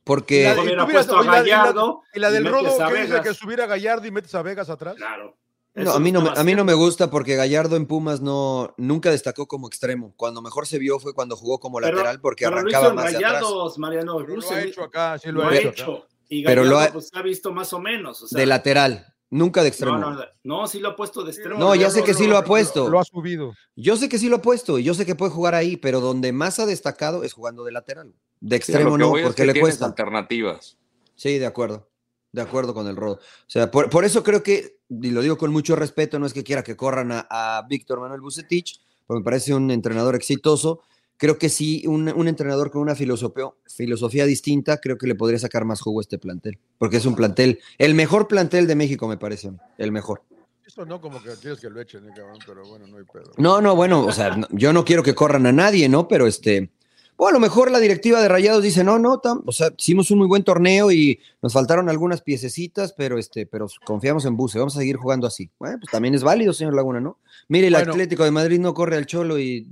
porque... 0.05 0.41
Y 0.41 0.43
la- 0.43 0.63
y 0.63 0.75
la- 0.75 0.85
Gallardo 1.23 2.01
Y 2.13 2.19
la 2.19 2.29
y 2.29 2.33
del 2.33 2.45
Rodo, 2.45 2.77
que 2.89 3.01
dice 3.01 3.21
que 3.21 3.33
subiera 3.33 3.65
Gallardo 3.65 4.07
y 4.07 4.11
metes 4.11 4.33
a 4.35 4.41
Vegas 4.41 4.69
atrás. 4.69 4.95
Claro. 4.95 5.37
No, 5.85 5.91
a 5.91 5.99
mí 5.99 6.11
no, 6.11 6.21
me, 6.21 6.29
a 6.35 6.43
mí 6.43 6.55
no 6.55 6.65
me 6.65 6.73
gusta 6.73 7.09
porque 7.11 7.35
Gallardo 7.35 7.75
en 7.75 7.85
Pumas 7.85 8.19
no, 8.21 8.73
nunca 8.77 9.11
destacó 9.11 9.47
como 9.47 9.67
extremo. 9.67 10.13
Cuando 10.17 10.41
mejor 10.41 10.65
se 10.67 10.79
vio 10.79 10.99
fue 10.99 11.13
cuando 11.13 11.35
jugó 11.35 11.59
como 11.59 11.77
Pero- 11.77 11.95
lateral 11.97 12.19
porque 12.19 12.45
pero 12.45 12.57
arrancaba 12.57 12.93
más 12.93 13.11
de 13.11 13.17
atrás. 13.25 13.43
Mariano. 13.77 14.17
Pero 14.17 14.27
lo 14.27 14.35
Russo 14.35 14.53
ha 14.53 14.61
hecho 14.61 14.83
acá, 14.83 15.17
sí 15.19 15.27
lo, 15.31 15.43
lo 15.43 15.49
ha 15.49 15.55
hecho. 15.55 16.05
Y 16.29 16.43
Pero 16.43 16.63
Gallardo 16.63 16.79
lo 16.81 16.85
ha- 16.89 16.93
pues, 16.93 17.09
ha 17.13 17.21
visto 17.21 17.51
más 17.51 17.71
o 17.73 17.79
menos. 17.79 18.23
O 18.23 18.27
sea, 18.27 18.39
De 18.39 18.45
lateral, 18.45 19.13
nunca 19.29 19.61
de 19.61 19.69
extremo. 19.69 19.97
no, 19.97 20.11
no, 20.15 20.21
no, 20.43 20.67
sí 20.67 20.79
lo 20.79 20.89
ha 20.89 20.95
puesto 20.95 21.23
de 21.23 21.31
extremo. 21.31 21.59
No, 21.59 21.75
ya 21.75 21.89
sé 21.89 22.03
que 22.03 22.13
sí 22.13 22.25
lo 22.27 22.37
ha 22.37 22.43
puesto. 22.43 22.89
Lo 22.89 22.99
ha 22.99 23.03
subido. 23.05 23.53
Yo 23.75 23.95
sé 23.97 24.09
que 24.09 24.17
sí 24.17 24.29
lo 24.29 24.37
ha 24.37 24.41
puesto 24.41 24.79
y 24.79 24.83
yo 24.83 24.93
sé 24.93 25.05
que 25.05 25.15
puede 25.15 25.31
jugar 25.31 25.53
ahí, 25.55 25.77
pero 25.77 25.99
donde 26.01 26.31
más 26.33 26.59
ha 26.59 26.65
destacado 26.65 27.23
es 27.23 27.33
jugando 27.33 27.63
de 27.63 27.71
lateral. 27.71 28.13
De 28.39 28.55
extremo 28.55 28.97
no, 28.97 29.15
es 29.17 29.23
porque 29.27 29.43
que 29.45 29.53
le 29.53 29.59
cuesta. 29.59 29.85
alternativas. 29.85 30.77
Sí, 31.15 31.37
de 31.39 31.45
acuerdo. 31.45 31.87
De 32.31 32.41
acuerdo 32.41 32.73
con 32.73 32.87
el 32.87 32.95
Rodo. 32.95 33.15
O 33.15 33.49
sea, 33.49 33.71
por, 33.71 33.89
por 33.89 34.05
eso 34.05 34.23
creo 34.23 34.43
que, 34.43 34.79
y 34.89 35.09
lo 35.11 35.21
digo 35.21 35.37
con 35.37 35.51
mucho 35.51 35.75
respeto, 35.75 36.19
no 36.19 36.25
es 36.25 36.33
que 36.33 36.43
quiera 36.43 36.63
que 36.63 36.75
corran 36.75 37.11
a, 37.11 37.27
a 37.29 37.65
Víctor 37.67 37.99
Manuel 37.99 38.21
Bucetich, 38.21 38.79
porque 39.05 39.19
me 39.19 39.23
parece 39.23 39.53
un 39.53 39.71
entrenador 39.71 40.15
exitoso. 40.15 40.81
Creo 41.19 41.39
que 41.39 41.49
sí, 41.49 41.83
un, 41.87 42.09
un 42.09 42.27
entrenador 42.27 42.69
con 42.69 42.81
una 42.81 42.93
filosofía, 42.93 43.45
filosofía 43.65 44.25
distinta, 44.25 44.77
creo 44.77 44.97
que 44.99 45.07
le 45.07 45.15
podría 45.15 45.39
sacar 45.39 45.65
más 45.65 45.81
jugo 45.81 45.99
a 45.99 46.03
este 46.03 46.19
plantel, 46.19 46.59
porque 46.77 46.97
es 46.97 47.05
un 47.07 47.15
plantel, 47.15 47.59
el 47.79 47.95
mejor 47.95 48.27
plantel 48.27 48.67
de 48.67 48.75
México, 48.75 49.07
me 49.07 49.17
parece, 49.17 49.51
el 49.79 49.91
mejor. 49.91 50.21
Eso 50.63 50.85
no 50.85 51.01
como 51.01 51.23
que 51.23 51.29
quieres 51.41 51.59
que 51.59 51.69
lo 51.71 51.81
echen, 51.81 52.05
eh, 52.05 52.11
cabrón, 52.15 52.37
pero 52.45 52.67
bueno, 52.67 52.85
no 52.87 52.97
hay 52.97 53.03
pedo. 53.05 53.31
No, 53.37 53.61
no, 53.61 53.75
bueno, 53.75 54.05
o 54.05 54.11
sea, 54.11 54.35
no- 54.35 54.47
yo 54.51 54.73
no 54.73 54.83
quiero 54.85 55.01
que 55.01 55.15
corran 55.15 55.47
a 55.47 55.51
nadie, 55.53 55.89
¿no? 55.89 56.07
Pero 56.09 56.27
este, 56.27 56.69
bueno, 57.17 57.29
a 57.37 57.39
lo 57.39 57.39
mejor 57.39 57.71
la 57.71 57.79
directiva 57.79 58.21
de 58.21 58.27
Rayados 58.27 58.63
dice, 58.63 58.83
no, 58.83 58.99
no, 58.99 59.19
tam- 59.21 59.41
o 59.45 59.51
sea, 59.51 59.71
hicimos 59.77 60.11
un 60.11 60.19
muy 60.19 60.27
buen 60.27 60.43
torneo 60.43 60.91
y 60.91 61.19
nos 61.41 61.51
faltaron 61.53 61.89
algunas 61.89 62.21
piececitas, 62.21 62.93
pero 62.93 63.17
este, 63.17 63.45
pero 63.45 63.67
confiamos 63.83 64.25
en 64.25 64.37
Buse, 64.37 64.59
vamos 64.59 64.75
a 64.75 64.79
seguir 64.79 64.97
jugando 64.97 65.25
así. 65.27 65.49
Bueno, 65.59 65.77
pues 65.79 65.91
también 65.91 66.13
es 66.15 66.23
válido, 66.23 66.53
señor 66.53 66.75
Laguna, 66.75 66.99
¿no? 66.99 67.17
Mire, 67.47 67.67
el 67.67 67.73
Bueno. 67.73 67.91
Atlético 67.91 68.23
de 68.23 68.31
Madrid 68.31 68.59
no 68.59 68.73
corre 68.73 68.97
al 68.97 69.05
Cholo 69.07 69.39
y 69.39 69.67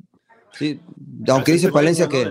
sí, 0.58 0.80
aunque 1.28 1.52
dice 1.54 1.72
Palencia 1.72 2.06
¿no? 2.06 2.12
que, 2.12 2.28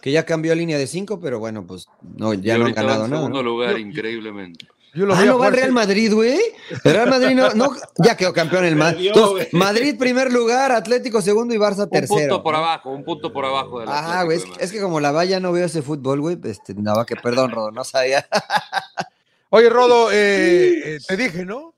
que 0.00 0.10
ya 0.12 0.24
cambió 0.24 0.52
a 0.52 0.54
línea 0.56 0.78
de 0.78 0.86
cinco, 0.86 1.20
pero 1.20 1.38
bueno, 1.38 1.66
pues 1.66 1.86
no, 2.16 2.34
ya 2.34 2.58
no 2.58 2.66
han 2.66 2.72
ganado 2.72 3.04
en 3.04 3.10
nada. 3.10 3.22
segundo 3.22 3.42
¿no? 3.42 3.48
lugar, 3.48 3.72
Yo- 3.72 3.78
increíblemente. 3.78 4.66
Yo 4.94 5.06
lo 5.06 5.14
Ah, 5.14 5.24
no 5.24 5.38
va 5.38 5.48
el 5.48 5.54
Real. 5.54 5.72
Madrid, 5.72 6.12
güey. 6.12 6.38
El 6.84 6.92
Real 6.92 7.08
Madrid 7.08 7.34
no, 7.34 7.50
no, 7.54 7.70
ya 8.04 8.14
quedó 8.16 8.32
campeón 8.34 8.66
el 8.66 8.76
Madrid. 8.76 9.10
Madrid 9.52 9.96
primer 9.98 10.30
lugar, 10.30 10.70
Atlético 10.70 11.22
segundo 11.22 11.54
y 11.54 11.56
Barça 11.58 11.84
Un 11.84 11.90
tercero. 11.90 12.18
punto 12.20 12.42
por 12.42 12.54
abajo, 12.54 12.90
un 12.90 13.02
punto 13.02 13.32
por 13.32 13.46
abajo 13.46 13.80
del 13.80 13.88
Ajá, 13.88 14.24
güey, 14.24 14.36
es, 14.36 14.44
que- 14.44 14.50
Madrid. 14.50 14.64
es 14.64 14.72
que 14.72 14.80
como 14.82 15.00
la 15.00 15.10
valla 15.12 15.40
no 15.40 15.50
veo 15.52 15.64
ese 15.64 15.80
fútbol, 15.80 16.20
güey, 16.20 16.38
este, 16.44 16.74
nada, 16.74 17.06
que 17.06 17.16
perdón, 17.16 17.52
Rodo, 17.52 17.70
no 17.70 17.84
sabía. 17.84 18.26
Oye, 19.50 19.68
Rodo, 19.70 20.10
eh, 20.12 20.96
eh, 20.96 20.98
te 21.06 21.16
dije, 21.16 21.44
¿no? 21.46 21.74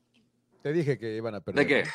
Te 0.62 0.72
dije 0.72 0.98
que 0.98 1.16
iban 1.16 1.34
a 1.36 1.40
perder. 1.40 1.66
¿De 1.66 1.74
qué? 1.84 1.88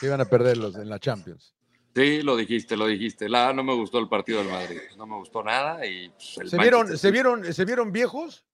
Que 0.00 0.06
iban 0.06 0.20
a 0.20 0.24
perderlos 0.26 0.74
en 0.76 0.88
la 0.88 0.98
Champions. 0.98 1.54
Sí, 1.94 2.22
lo 2.22 2.36
dijiste, 2.36 2.76
lo 2.76 2.86
dijiste. 2.86 3.28
La 3.28 3.52
no 3.52 3.64
me 3.64 3.74
gustó 3.74 3.98
el 3.98 4.08
partido 4.08 4.40
del 4.40 4.48
Madrid. 4.50 4.78
No 4.96 5.06
me 5.06 5.16
gustó 5.16 5.42
nada 5.42 5.84
y 5.86 6.10
pues, 6.10 6.38
el 6.38 6.50
¿Se 6.50 6.58
vieron, 6.58 6.96
se 6.98 7.10
vieron, 7.10 7.52
se 7.52 7.64
vieron 7.64 7.90
viejos? 7.90 8.44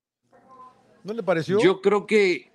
¿No 1.04 1.12
le 1.12 1.22
pareció? 1.22 1.60
Yo 1.60 1.80
creo 1.80 2.06
que 2.06 2.50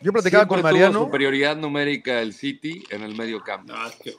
Yo 0.00 0.12
platicaba 0.12 0.48
con 0.48 0.58
tuvo 0.58 0.64
Mariano. 0.72 0.98
superioridad 1.04 1.56
numérica 1.56 2.20
el 2.22 2.32
City 2.32 2.82
en 2.90 3.02
el 3.02 3.14
medio 3.14 3.40
campo. 3.42 3.72
No, 3.72 3.86
es 3.86 3.94
que 3.96 4.14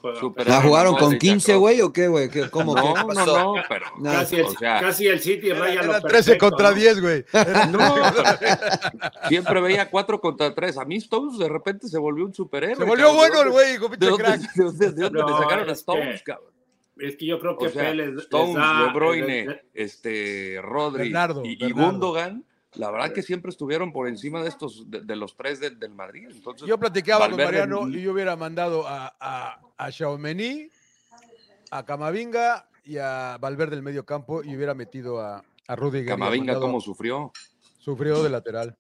¿La 0.46 0.62
jugaron 0.62 0.94
con 0.94 1.04
Modric, 1.06 1.20
15, 1.22 1.46
Kroos. 1.54 1.60
güey, 1.60 1.82
o 1.82 1.92
qué, 1.92 2.08
güey? 2.08 2.30
¿Qué- 2.30 2.50
¿Cómo? 2.50 2.74
No, 2.76 2.94
¿Qué 2.94 3.00
no, 3.02 3.08
pasó? 3.08 3.56
no, 3.56 3.64
pero 3.68 3.86
No, 4.00 4.12
Casi 4.12 4.36
el, 4.38 4.46
o 4.46 4.52
sea- 4.52 4.80
casi 4.80 5.08
el 5.08 5.20
City 5.20 5.52
raya 5.52 5.82
Era 5.82 5.84
lo 5.86 6.02
13 6.02 6.10
perfecto, 6.38 6.50
contra 6.50 6.70
¿no? 6.70 6.76
10, 6.76 7.02
güey. 7.02 7.26
No, 7.72 7.96
siempre 9.28 9.62
veía 9.62 9.90
4 9.90 10.22
contra 10.22 10.54
3. 10.54 10.78
A 10.78 10.86
mí 10.86 10.98
Stones 10.98 11.38
de 11.38 11.50
repente 11.50 11.88
se 11.88 11.98
volvió 11.98 12.26
un 12.26 12.34
superhéroe. 12.34 12.78
Se 12.78 12.84
volvió 12.84 13.08
cabrón. 13.08 13.18
bueno 13.18 13.40
el 13.42 13.46
¿De 13.48 13.52
güey, 13.52 13.78
con 13.78 13.92
pinche 13.92 14.06
¿De 14.06 14.12
dónde, 14.12 14.24
crack. 14.24 14.40
de 14.56 14.64
dónde- 14.64 14.92
de 14.92 15.02
dónde 15.04 15.20
No, 15.20 15.28
le 15.30 15.44
sacaron 15.44 15.70
a 15.70 15.72
es 15.72 15.78
Stones, 15.80 16.18
que- 16.20 16.32
cabrón? 16.32 16.54
Es 17.00 17.16
que 17.18 17.26
yo 17.26 17.40
creo 17.40 17.58
que 17.58 17.66
O 17.66 17.70
sea, 17.72 17.84
Pérez 17.84 18.14
les 18.14 18.24
Stones, 18.26 18.56
da- 18.56 18.84
De 18.86 18.94
Bruyne, 18.94 19.26
les- 19.28 19.48
les- 19.48 19.58
este, 19.74 20.60
Rodri 20.62 21.04
Bernardo, 21.06 21.42
y, 21.44 21.54
y 21.54 21.56
Bernardo. 21.58 21.92
Gundogan, 21.92 22.46
la 22.76 22.92
verdad 22.92 23.12
que 23.14 23.22
siempre 23.22 23.50
estuvieron 23.50 23.92
por 23.92 24.08
encima 24.08 24.42
de 24.42 24.50
estos, 24.50 24.90
de, 24.90 25.02
de 25.02 25.16
los 25.16 25.36
tres 25.36 25.60
de- 25.60 25.70
del 25.72 25.94
Madrid. 25.94 26.28
Entonces, 26.32 26.68
Yo 26.68 26.78
platicaba 26.80 27.30
con 27.30 27.38
Mariano 27.38 27.88
y 27.90 28.02
yo 28.02 28.12
hubiera 28.14 28.36
mandado 28.36 28.88
a, 28.88 29.16
a, 29.20 29.60
a 29.78 29.92
Xiaomení, 29.92 30.70
a 31.72 31.86
Camavinga 31.86 32.68
y 32.86 32.98
a 32.98 33.38
Valverde 33.40 33.76
del 33.76 33.84
medio 33.84 34.06
campo 34.06 34.44
y 34.44 34.56
hubiera 34.56 34.74
metido 34.74 35.22
a, 35.22 35.44
a 35.68 35.76
Rudiger. 35.76 36.08
Camavinga, 36.10 36.60
cómo 36.60 36.82
sufrió. 36.82 37.32
Sufrió 37.80 38.24
de 38.24 38.30
lateral. 38.30 38.78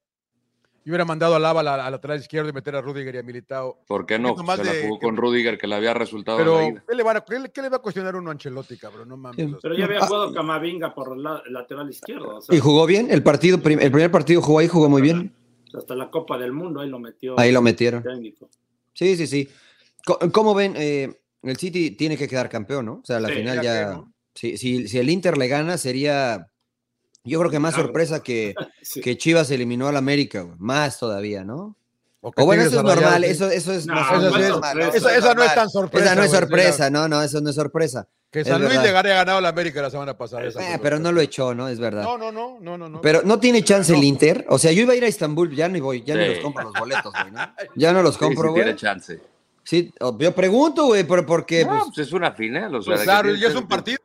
Y 0.85 0.89
hubiera 0.89 1.05
mandado 1.05 1.35
a 1.35 1.39
Lava 1.39 1.61
a 1.61 1.63
la- 1.63 1.85
al 1.85 1.91
lateral 1.93 2.19
izquierdo 2.19 2.49
y 2.49 2.53
meter 2.53 2.75
a 2.75 2.81
Rudiger 2.81 3.15
y 3.15 3.17
a 3.17 3.23
Militao. 3.23 3.79
¿Por 3.87 4.05
qué 4.05 4.19
no? 4.19 4.35
Se 4.35 4.63
la 4.63 4.73
de- 4.73 4.81
jugó 4.83 4.99
con 4.99 5.15
Rudiger, 5.15 5.57
que 5.57 5.65
le 5.65 5.75
había 5.75 5.93
resultado 5.93 6.37
Pero, 6.37 6.57
la 6.57 6.67
ida. 6.67 6.83
¿qué 6.87 6.95
le, 6.95 7.03
van 7.03 7.17
a, 7.17 7.21
qué 7.21 7.39
le- 7.39 7.51
qué 7.51 7.61
le 7.61 7.69
va 7.69 7.77
a 7.77 7.79
cuestionar 7.79 8.15
uno 8.17 8.29
a 8.29 8.33
Ancelotti, 8.33 8.77
cabrón? 8.77 9.07
No 9.07 9.15
mames. 9.15 9.55
Pero 9.61 9.75
ya 9.75 9.85
había 9.85 9.99
Ah, 9.99 10.07
jugado 10.07 10.33
Camavinga 10.33 10.93
por 10.93 11.15
el 11.15 11.23
la- 11.23 11.41
el 11.45 11.53
lateral 11.53 11.89
izquierdo. 11.89 12.37
o 12.37 12.41
sea, 12.41 12.53
¿Y 12.55 12.59
jugó 12.59 12.85
bien? 12.85 13.07
El 13.09 13.23
partido, 13.23 13.59
prim- 13.61 13.79
el 13.79 13.91
primer 13.91 14.11
partido 14.11 14.41
jugó 14.41 14.59
ahí, 14.59 14.67
jugó 14.67 14.89
muy 14.89 15.01
bien. 15.01 15.33
Hasta 15.73 15.95
la 15.95 16.09
Copa 16.11 16.37
del 16.37 16.51
Mundo, 16.51 16.81
ahí 16.81 16.89
lo 16.89 16.99
metió. 16.99 17.39
Ahí 17.39 17.51
lo 17.51 17.61
metieron. 17.61 18.03
técnico. 18.03 18.49
Sí, 18.93 19.15
sí, 19.15 19.25
sí. 19.25 19.49
¿Cómo 20.33 20.53
ven? 20.53 20.73
Eh, 20.75 21.17
el 21.43 21.57
City 21.57 21.91
tiene 21.91 22.17
que 22.17 22.27
quedar 22.27 22.49
campeón, 22.49 22.85
¿no? 22.85 22.93
O 22.95 23.05
sea, 23.05 23.17
a 23.17 23.19
la 23.21 23.29
Sí, 23.29 23.35
final 23.35 23.55
ya 23.57 23.63
ya. 23.63 23.79
que, 23.89 23.95
¿no? 23.95 24.13
si, 24.35 24.57
si- 24.57 24.87
si 24.87 24.99
el 24.99 25.09
Inter 25.09 25.37
le 25.37 25.47
gana, 25.47 25.77
sería. 25.77 26.47
Yo 27.25 27.39
creo 27.39 27.49
que 27.51 27.59
más 27.59 27.73
Claro. 27.73 27.87
sorpresa 27.87 28.21
que, 28.21 28.53
Sí. 28.81 29.01
que 29.01 29.17
Chivas 29.17 29.49
eliminó 29.51 29.87
al 29.87 29.97
América, 29.97 30.41
güey. 30.41 30.55
Más 30.59 30.99
todavía, 30.99 31.43
¿no? 31.43 31.75
O 32.25 32.31
bueno, 32.45 32.63
eso 32.63 32.77
es 32.77 32.83
normal, 32.83 33.23
sí. 33.25 33.29
eso, 33.31 33.49
eso 33.49 33.73
es 33.73 33.85
No, 33.85 33.95
más 33.95 34.11
eso 34.13 34.33
sí 34.33 34.41
es- 34.43 34.49
normal, 34.49 34.77
no 34.77 35.43
es 35.43 35.55
tan 35.55 35.69
sorpresa, 35.69 36.05
Esa 36.05 36.15
no 36.15 36.23
es 36.23 36.31
sorpresa, 36.31 36.87
sí, 36.87 36.93
no, 36.93 37.07
no, 37.09 37.21
eso 37.21 37.41
no 37.41 37.49
es 37.49 37.55
sorpresa. 37.55 38.07
Que 38.31 38.43
San 38.45 38.61
Luis 38.63 38.81
le 38.81 38.91
gane 38.91 39.09
ganado 39.09 39.37
a 39.39 39.41
la 39.41 39.49
América 39.49 39.81
la 39.81 39.89
semana 39.91 40.17
pasada. 40.17 40.45
esa 40.45 40.73
Eh, 40.73 40.79
pero 40.81 40.99
no 40.99 41.11
lo 41.11 41.19
echó, 41.21 41.53
¿no? 41.53 41.67
Es 41.67 41.79
verdad. 41.79 42.01
No, 42.03 42.17
no, 42.17 42.31
no, 42.31 42.57
no, 42.61 42.77
no, 42.77 42.89
no. 42.89 43.01
Pero 43.01 43.21
no 43.25 43.39
tiene 43.39 43.61
chance 43.63 43.91
No. 43.91 43.97
el 43.99 44.05
Inter. 44.05 44.45
O 44.49 44.57
sea, 44.57 44.71
yo 44.71 44.81
iba 44.83 44.93
a 44.93 44.95
ir 44.95 45.03
a 45.03 45.07
Estambul, 45.07 45.53
ya 45.53 45.67
no 45.67 45.79
voy, 45.83 46.01
ya 46.01 46.15
ni 46.15 46.23
Sí. 46.23 46.29
los 46.35 46.39
compro 46.39 46.63
los 46.63 46.73
boletos, 46.73 47.13
güey, 47.13 47.31
¿no? 47.31 47.39
Ya 47.75 47.91
no 47.93 48.01
los 48.01 48.13
Sí, 48.15 48.19
compro, 48.21 48.43
sí 48.43 48.49
güey. 48.51 48.63
tiene 48.63 48.77
chance. 48.79 49.19
Sí, 49.63 49.93
o- 49.99 50.17
yo 50.17 50.33
pregunto, 50.33 50.85
güey, 50.85 51.03
¿por, 51.03 51.25
por 51.25 51.45
qué? 51.45 51.63
No, 51.65 51.71
Pues, 51.71 51.83
pues 51.95 52.07
es 52.07 52.13
una 52.13 52.31
final, 52.31 52.73
o 52.73 52.81
sea, 52.81 52.93
Pues 52.95 53.03
claro, 53.03 53.35
ya 53.35 53.49
es 53.49 53.55
un 53.55 53.67
partido. 53.67 53.99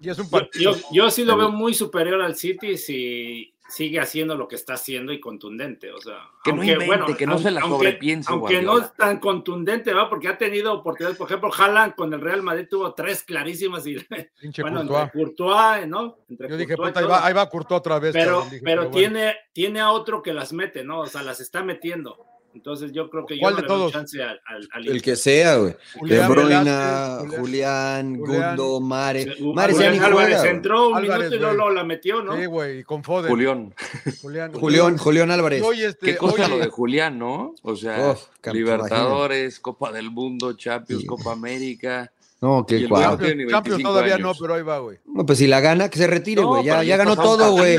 Ya 0.00 0.12
es 0.12 0.18
un 0.18 0.26
Yo, 0.26 0.30
partido. 0.30 0.74
yo- 0.74 0.80
yo 0.92 1.10
sí 1.10 1.24
lo 1.24 1.36
veo 1.36 1.50
muy 1.50 1.74
superior 1.74 2.20
al 2.22 2.36
City 2.36 2.76
si 2.78 3.54
sigue 3.70 4.00
haciendo 4.00 4.34
lo 4.34 4.48
que 4.48 4.54
está 4.56 4.74
haciendo 4.74 5.12
y 5.12 5.20
contundente. 5.20 5.92
O 5.92 5.98
sea, 6.00 6.20
Que 6.42 6.52
no 6.54 6.64
invente, 6.64 7.14
que 7.16 7.26
no 7.26 7.36
se 7.36 7.50
la 7.50 7.60
sobrepiense, 7.60 8.32
Aunque 8.32 8.62
no 8.62 8.78
es 8.78 8.94
tan 8.94 9.18
contundente, 9.20 9.92
¿va? 9.92 10.08
Porque 10.08 10.28
ha 10.28 10.38
tenido 10.38 10.72
oportunidades. 10.72 11.18
Por 11.18 11.26
ejemplo, 11.28 11.50
Haaland 11.54 11.94
con 11.94 12.12
el 12.14 12.20
Real 12.22 12.42
Madrid 12.42 12.66
tuvo 12.70 12.94
tres 12.94 13.22
clarísimas 13.24 13.86
y 13.86 13.96
Pinche 14.40 14.62
bueno, 14.62 14.78
Courtois. 14.86 15.02
entre 15.02 15.20
Courtois, 15.22 15.86
¿no? 15.88 16.16
Entre 16.30 16.48
Yo 16.48 16.56
dije, 16.56 16.76
Courtois 16.76 16.92
puta, 16.94 17.00
ahí 17.00 17.06
va, 17.06 17.26
ahí 17.26 17.34
va 17.34 17.48
Courtois 17.50 17.78
otra 17.80 17.98
vez. 17.98 18.12
pero, 18.14 18.30
cabrón, 18.32 18.50
dije, 18.50 18.62
pero 18.64 18.82
bueno. 18.84 18.96
tiene, 18.96 19.36
tiene 19.52 19.80
a 19.80 19.90
otro 19.90 20.22
que 20.22 20.32
las 20.32 20.52
mete, 20.54 20.82
¿no? 20.82 21.00
O 21.00 21.06
sea, 21.06 21.22
las 21.22 21.40
está 21.40 21.62
metiendo. 21.62 22.24
Entonces 22.54 22.90
yo 22.92 23.08
creo 23.08 23.24
que 23.24 23.36
yo 23.36 23.40
¿Cuál 23.42 23.54
no 23.54 23.56
de 23.58 23.62
le 23.62 23.68
doy 23.68 23.78
todos? 23.78 23.92
chance 23.92 24.20
al, 24.22 24.40
al, 24.46 24.68
al 24.72 24.88
el 24.88 25.00
que 25.02 25.14
sea, 25.16 25.56
güey. 25.58 25.72
De 25.72 25.78
Julián 26.00 26.28
Bruyne, 26.30 26.48
Velázquez, 26.58 27.38
Julián, 27.40 28.18
Julián- 28.18 28.56
Gundo, 28.56 28.80
Mare. 28.80 29.24
Julián 29.38 29.54
Mare 29.54 29.72
ni 29.72 29.78
Álvarez 29.98 30.12
juega, 30.12 30.38
güey. 30.40 30.50
entró 30.50 30.88
un 30.88 30.96
Álvarez, 30.96 31.30
minuto 31.30 31.52
y 31.52 31.56
luego 31.56 31.70
la 31.70 31.84
metió, 31.84 32.22
¿no? 32.22 32.36
Sí, 32.36 32.46
güey, 32.46 32.82
con 32.84 33.04
Foden. 33.04 33.30
Julián. 33.30 33.74
Julián. 34.22 34.52
Julián, 34.54 34.96
Julián 34.96 35.30
Álvarez. 35.30 35.62
Este, 35.78 36.06
Qué 36.06 36.16
cosa 36.16 36.46
oye, 36.46 36.48
lo 36.48 36.58
de 36.58 36.66
Julián, 36.68 37.18
¿no? 37.18 37.54
O 37.62 37.76
sea, 37.76 38.10
Uf, 38.12 38.22
campeón, 38.40 38.64
Libertadores, 38.64 39.60
Copa 39.60 39.92
del 39.92 40.10
Mundo, 40.10 40.54
Champions, 40.54 41.02
Sí. 41.02 41.06
Copa 41.06 41.32
América. 41.32 42.10
No, 42.40 42.60
Y 42.60 42.64
qué 42.66 42.76
el 42.76 42.88
cuadro. 42.88 43.08
Champions- 43.10 43.26
tiene 43.32 43.44
ni 43.46 43.50
Champions 43.50 43.76
25 43.78 43.90
todavía 43.90 44.14
años. 44.14 44.26
no, 44.38 44.40
pero 44.40 44.54
ahí 44.54 44.62
va, 44.62 44.78
güey. 44.78 44.98
No, 45.06 45.26
pues 45.26 45.38
si 45.38 45.46
la 45.48 45.60
gana, 45.60 45.88
que 45.88 45.98
se 45.98 46.06
retire, 46.06 46.42
No, 46.42 46.48
güey. 46.48 46.64
ya, 46.64 46.84
ya 46.84 46.96
ganó 46.96 47.16
todo, 47.16 47.50
güey. 47.52 47.78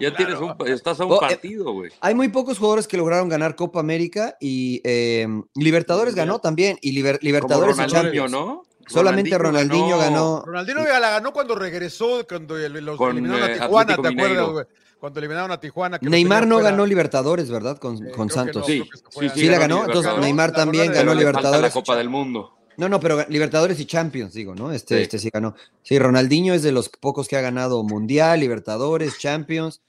Ya 0.00 0.14
tienes 0.14 0.36
un, 0.38 0.54
estás 0.68 1.00
a 1.00 1.04
un 1.06 1.12
Oh, 1.12 1.16
eh, 1.16 1.18
partido, 1.20 1.72
güey. 1.72 1.90
Hay 2.00 2.14
muy 2.14 2.28
pocos 2.28 2.56
jugadores 2.58 2.86
que 2.86 2.96
lograron 2.96 3.28
ganar 3.28 3.56
Copa 3.56 3.80
América 3.80 4.36
y 4.40 4.80
eh, 4.84 5.26
Libertadores 5.56 6.14
ganó 6.14 6.38
también. 6.38 6.78
Y 6.80 6.92
Liber- 6.92 7.18
Como 7.18 7.26
Libertadores 7.26 7.76
y 7.78 7.86
Champions. 7.86 8.30
¿no? 8.30 8.62
Solamente 8.86 9.36
Ronaldinho 9.38 9.98
ganó. 9.98 10.42
Ronaldinho 10.46 10.84
ya 10.84 11.00
la 11.00 11.10
ganó 11.10 11.32
cuando 11.32 11.54
regresó, 11.56 12.24
cuando 12.28 12.56
el- 12.58 12.72
los 12.84 12.96
Con, 12.96 13.10
eliminaron 13.12 13.42
eh, 13.50 13.52
a 13.52 13.54
Tijuana, 13.54 13.94
Atlético 13.94 14.02
¿te 14.02 14.08
acuerdas, 14.24 14.50
güey? 14.52 14.64
Cuando 15.00 15.18
eliminaron 15.20 15.50
a 15.52 15.58
Tijuana. 15.60 15.98
que 15.98 16.08
Neymar 16.10 16.46
no 16.46 16.56
fuera. 16.56 16.70
ganó 16.70 16.86
Libertadores, 16.86 17.50
¿verdad? 17.50 17.78
Con, 17.78 17.96
Eh, 18.06 18.10
con 18.12 18.28
que 18.28 18.34
Santos. 18.34 18.56
no, 18.62 18.64
Sí, 18.66 18.80
que 18.82 18.98
sí, 19.20 19.28
sí, 19.34 19.40
Sí 19.40 19.46
la 19.48 19.58
ganó 19.58 19.76
entonces 19.78 19.94
Libertadores. 20.12 20.24
Neymar 20.24 20.52
también 20.52 20.92
ganó 20.92 21.14
Libertadores. 21.14 21.62
la 21.62 21.70
Copa 21.70 21.96
del 21.96 22.08
Mundo. 22.08 22.56
No, 22.76 22.88
no, 22.88 22.98
pero 23.00 23.24
Libertadores 23.28 23.78
y 23.80 23.84
Champions, 23.86 24.32
digo, 24.32 24.54
¿no? 24.54 24.72
Este 24.72 24.96
Sí. 24.96 25.02
este 25.02 25.18
sí 25.18 25.30
ganó. 25.32 25.54
Sí, 25.82 25.98
Ronaldinho 25.98 26.54
es 26.54 26.62
de 26.62 26.72
los 26.72 26.88
pocos 26.88 27.28
que 27.28 27.36
ha 27.36 27.40
ganado 27.40 27.82
Mundial, 27.82 28.40
Libertadores, 28.40 29.18
Champions. 29.18 29.80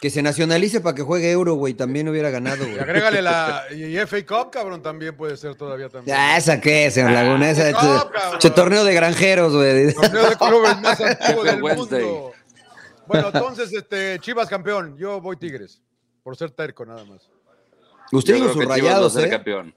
Que 0.00 0.08
se 0.10 0.22
nacionalice 0.22 0.80
para 0.80 0.94
que 0.96 1.02
juegue 1.02 1.30
Euro, 1.30 1.54
güey. 1.54 1.74
También 1.74 2.08
hubiera 2.08 2.30
ganado, 2.30 2.64
Y 2.64 2.70
güey. 2.70 2.80
agrégale 2.80 3.20
la 3.22 3.64
y 3.70 3.94
FA 3.98 4.24
Cup, 4.26 4.50
cabrón, 4.50 4.82
también 4.82 5.14
puede 5.16 5.36
ser 5.36 5.54
todavía 5.54 5.88
también. 5.90 6.16
Ya, 6.16 6.36
¿esa 6.38 6.60
qué, 6.60 6.90
señor 6.90 7.10
Laguna? 7.12 7.50
Esa, 7.50 7.70
cabrón. 7.72 8.38
che 8.38 8.50
torneo 8.50 8.84
de 8.84 8.94
granjeros, 8.94 9.52
güey. 9.54 9.92
Torneo 9.94 10.30
de 10.30 10.36
clubes 10.36 10.80
más 10.80 11.00
antiguo 11.00 11.44
del 11.44 11.62
Wednesday. 11.62 12.04
mundo. 12.04 12.32
Bueno, 13.06 13.26
entonces, 13.32 13.72
este, 13.72 14.18
Chivas 14.20 14.48
campeón. 14.48 14.96
Yo 14.96 15.20
voy 15.20 15.36
Tigres, 15.36 15.82
por 16.24 16.36
ser 16.36 16.50
terco 16.52 16.86
nada 16.86 17.04
más. 17.04 17.28
Usted 18.10 18.34
dijo 18.34 18.52
sus 18.52 18.64
rayados, 18.64 19.12
ser 19.12 19.26
¿eh? 19.26 19.30
campeón. 19.30 19.74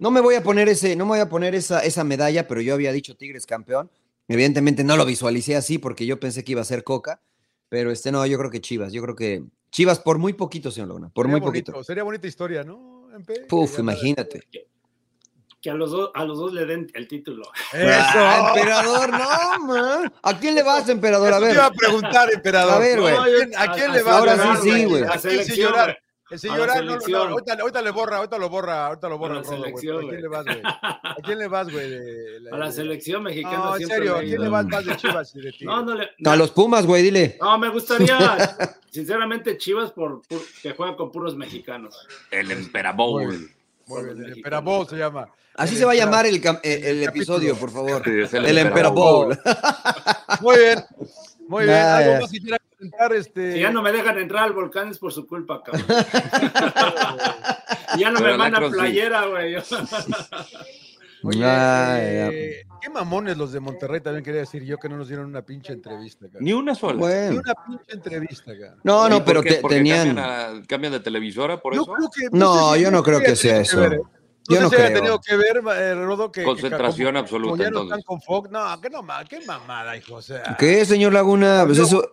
No 0.00 0.10
me 0.10 0.20
voy 0.20 0.34
a 0.34 0.42
poner 0.42 0.68
ese, 0.68 0.96
no 0.96 1.04
me 1.04 1.10
voy 1.10 1.20
a 1.20 1.28
poner 1.28 1.54
esa, 1.54 1.80
esa 1.84 2.02
medalla, 2.04 2.48
pero 2.48 2.60
yo 2.60 2.74
había 2.74 2.90
dicho 2.90 3.16
Tigres 3.16 3.46
campeón. 3.46 3.90
Evidentemente 4.28 4.82
no 4.82 4.96
lo 4.96 5.04
visualicé 5.04 5.54
así 5.56 5.78
porque 5.78 6.06
yo 6.06 6.18
pensé 6.18 6.42
que 6.42 6.52
iba 6.52 6.62
a 6.62 6.64
ser 6.64 6.82
Coca, 6.84 7.20
pero 7.68 7.90
este 7.92 8.10
no, 8.10 8.24
yo 8.26 8.38
creo 8.38 8.50
que 8.50 8.60
Chivas, 8.60 8.92
yo 8.92 9.02
creo 9.02 9.14
que 9.14 9.42
Chivas 9.70 10.00
por 10.00 10.18
muy 10.18 10.32
poquito, 10.32 10.70
señor 10.70 10.88
Laguna, 10.88 11.10
por 11.10 11.26
Sería 11.26 11.30
muy 11.38 11.40
bonito, 11.46 11.72
poquito. 11.72 11.84
Sería 11.84 12.02
bonita 12.02 12.26
historia, 12.26 12.64
¿no? 12.64 13.08
MP? 13.14 13.44
Puf, 13.48 13.78
imagínate. 13.78 14.42
Que 15.60 15.68
a 15.68 15.74
los, 15.74 15.90
dos, 15.90 16.10
a 16.14 16.24
los 16.24 16.38
dos 16.38 16.54
le 16.54 16.64
den 16.64 16.90
el 16.94 17.06
título. 17.06 17.42
Ah, 17.74 18.54
emperador, 18.56 19.10
no, 19.10 19.66
man. 19.66 20.12
¿A 20.22 20.38
quién 20.38 20.54
le 20.54 20.62
vas, 20.62 20.88
emperador? 20.88 21.28
A 21.28 21.36
Eso 21.36 21.40
te 21.40 21.46
ver. 21.46 21.54
iba 21.56 21.66
a 21.66 21.72
preguntar, 21.72 22.32
emperador. 22.32 22.74
A 22.74 22.78
ver, 22.78 22.98
güey. 23.00 23.14
¿A 23.14 23.24
quién, 23.24 23.50
a 23.58 23.72
quién 23.74 23.90
A- 23.90 23.94
le 23.94 24.00
a 24.00 24.04
va 24.04 24.18
Ahora 24.18 24.56
sí, 24.62 24.70
sí, 24.70 24.84
güey. 24.86 25.02
¿A 25.02 25.08
quién 25.08 25.20
selección, 25.20 25.54
sí 25.56 25.60
llorar? 25.62 25.84
güey. 25.86 25.96
El 26.30 26.36
A 26.36 26.36
la 26.36 26.38
señor, 26.38 26.58
no, 26.58 26.66
no, 26.66 26.68
no, 26.68 27.00
selección. 27.00 27.32
ahorita, 27.32 27.52
ahorita 27.60 27.82
le 27.82 27.90
borra, 27.90 28.16
ahorita 28.18 28.38
lo 28.38 28.48
borra, 28.48 28.86
ahorita 28.86 29.08
lo 29.08 29.18
borra. 29.18 29.34
A 29.38 29.42
rodo, 29.42 29.50
selección, 29.50 30.04
¿A 30.04 30.08
quién 30.08 30.20
le 30.22 30.28
vas, 30.28 30.44
güey? 30.44 30.60
¿A 30.62 31.16
quién 31.24 31.38
le 31.38 31.48
vas, 31.48 31.72
güey? 31.72 31.86
A 32.52 32.56
la 32.56 32.70
selección 32.72 33.22
mexicana 33.24 33.56
No, 33.58 33.76
en 33.76 33.86
serio, 33.86 34.16
¿a 34.16 34.20
quién 34.20 34.40
le 34.40 34.48
vas 34.48 34.66
más 34.66 34.86
de 34.86 34.96
Chivas 34.96 35.34
y 35.34 35.40
de 35.40 35.52
ti? 35.52 35.64
No, 35.64 35.82
no 35.84 35.94
le. 35.94 36.08
A 36.24 36.36
los 36.36 36.50
Pumas, 36.52 36.86
güey, 36.86 37.02
dile. 37.02 37.36
No, 37.40 37.58
me 37.58 37.68
gustaría, 37.68 38.38
sinceramente, 38.90 39.56
Chivas 39.58 39.90
por, 39.90 40.22
por- 40.28 40.40
que 40.62 40.72
juega 40.72 40.96
con 40.96 41.10
puros 41.10 41.36
mexicanos. 41.36 42.06
El 42.30 42.50
Emperador. 42.52 43.24
Muy 43.86 44.04
bien, 44.04 44.24
el 44.24 44.32
Emperador 44.34 44.88
se 44.88 44.96
llama. 44.96 45.28
Así 45.56 45.74
El 45.74 45.80
se 45.80 45.84
va 45.84 45.92
a 45.92 45.96
llamar 45.96 46.26
el, 46.26 46.40
cam- 46.40 46.60
el- 46.62 46.84
el 46.84 47.02
episodio, 47.02 47.56
por 47.56 47.70
favor. 47.70 48.02
Sí, 48.04 48.10
es 48.20 48.32
el. 48.34 48.56
Emperador. 48.56 49.36
Muy 50.40 50.56
bien, 50.58 50.78
muy 51.48 51.64
bien. 51.64 51.76
Ah, 51.76 51.96
¿Algo 51.98 52.20
más 52.22 52.30
que 52.30 52.38
comentar? 52.80 53.12
Este... 53.12 53.52
Si 53.54 53.60
ya 53.60 53.70
no 53.70 53.82
me 53.82 53.92
dejan 53.92 54.18
entrar 54.18 54.44
al 54.44 54.52
volcán 54.52 54.88
es 54.88 54.98
por 54.98 55.12
su 55.12 55.26
culpa, 55.26 55.62
cabrón. 55.62 55.84
Ya 57.98 58.10
no 58.10 58.18
Pero 58.20 58.32
me 58.32 58.38
mandan 58.38 58.70
playera, 58.70 59.26
güey. 59.26 59.56
Oye, 61.24 61.42
eh, 61.44 62.62
qué 62.80 62.88
mamones 62.88 63.36
los 63.36 63.52
de 63.52 63.60
Monterrey 63.60 64.00
también 64.00 64.24
quería 64.24 64.40
decir 64.40 64.62
yo 64.64 64.78
que 64.78 64.88
no 64.88 64.96
nos 64.96 65.08
dieron 65.08 65.26
una 65.26 65.42
pinche 65.42 65.72
entrevista, 65.72 66.26
cara. 66.28 66.38
Ni 66.40 66.52
una 66.52 66.74
sola. 66.74 67.28
Ni 67.30 67.36
una 67.36 67.52
pinche 67.66 67.92
entrevista, 67.92 68.52
cara. 68.58 68.76
No, 68.84 69.06
¿Y 69.06 69.10
no, 69.10 69.24
pero 69.24 69.42
te- 69.42 69.56
¿Porque 69.56 69.76
tenían. 69.76 70.14
Cambian, 70.14 70.18
a- 70.62 70.62
cambian 70.66 70.92
de 70.94 71.00
televisora 71.00 71.60
por 71.60 71.74
Yo 71.74 71.82
eso? 71.82 71.92
creo 71.92 72.08
que, 72.30 72.38
No, 72.38 72.72
sé 72.74 72.80
yo 72.80 72.90
no 72.90 73.02
creo 73.02 73.20
que 73.20 73.36
sea 73.36 73.60
eso. 73.60 73.80
ver, 73.80 73.94
¿eh? 73.94 74.00
Yo 74.48 74.56
sé 74.56 74.62
no 74.62 74.70
si 74.70 74.76
haya 74.76 74.86
creo. 74.86 74.96
tenido 74.98 75.20
que 75.20 75.36
ver, 75.36 75.62
eh, 75.78 75.94
Rodo, 75.94 76.32
que. 76.32 76.40
que 76.40 76.44
Concentración 76.46 77.16
absoluta, 77.16 77.50
como 77.50 77.62
ya 77.62 77.70
no 77.70 77.80
entonces. 77.82 77.98
están 77.98 78.02
con 78.02 78.20
Fox. 78.22 78.50
No, 78.50 78.80
que 78.80 78.90
no, 78.90 79.02
qué 79.28 79.40
mamada, 79.46 79.96
hijo. 79.96 80.14
O 80.16 80.22
sea. 80.22 80.56
¿Qué, 80.58 80.84
señor 80.84 81.12
Laguna? 81.12 81.64
Pues 81.66 81.78
No, 81.78 81.84
eso. 81.84 82.10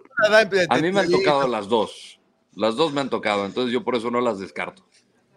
A 0.70 0.78
mí 0.80 0.92
me 0.92 1.00
han 1.02 1.10
tocado 1.12 1.48
las 1.48 1.68
dos. 1.68 2.20
Las 2.54 2.76
dos 2.76 2.92
me 2.92 3.02
han 3.02 3.10
tocado, 3.10 3.46
entonces 3.46 3.72
yo 3.72 3.84
por 3.84 3.96
eso 3.96 4.10
no 4.12 4.20
las 4.20 4.40
descarto. 4.40 4.84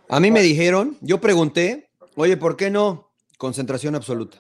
A 0.09 0.21
mí 0.21 0.31
me 0.31 0.41
dijeron, 0.43 0.97
yo 1.03 1.21
pregunté, 1.21 1.91
oye, 2.17 2.37
¿por 2.37 2.57
qué 2.57 2.71
no? 2.71 3.13
Concentración 3.37 3.95
absoluta. 3.95 4.39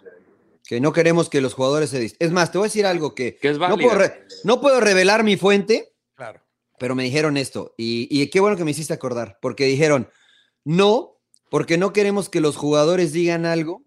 Que 0.66 0.80
no 0.80 0.92
queremos 0.92 1.28
que 1.28 1.40
los 1.40 1.52
jugadores 1.54 1.90
se... 1.90 2.02
dis- 2.02 2.16
Es 2.18 2.30
más, 2.32 2.50
te 2.52 2.58
voy 2.58 2.66
a 2.66 2.68
decir 2.68 2.86
algo 2.86 3.14
que... 3.14 3.36
Que 3.36 3.50
es 3.50 3.58
no, 3.58 3.76
puedo 3.76 3.94
re- 3.94 4.24
no 4.44 4.60
puedo 4.60 4.80
revelar 4.80 5.24
mi 5.24 5.36
fuente, 5.36 5.92
Claro. 6.14 6.40
pero 6.78 6.94
me 6.94 7.02
dijeron 7.02 7.36
esto. 7.36 7.74
Y, 7.76 8.08
y 8.10 8.28
qué 8.30 8.40
bueno 8.40 8.56
que 8.56 8.64
me 8.64 8.70
hiciste 8.70 8.94
acordar, 8.94 9.38
porque 9.42 9.64
dijeron, 9.66 10.08
no, 10.64 11.09
porque 11.50 11.76
no 11.76 11.92
queremos 11.92 12.30
que 12.30 12.40
los 12.40 12.56
jugadores 12.56 13.12
digan 13.12 13.44
algo 13.44 13.82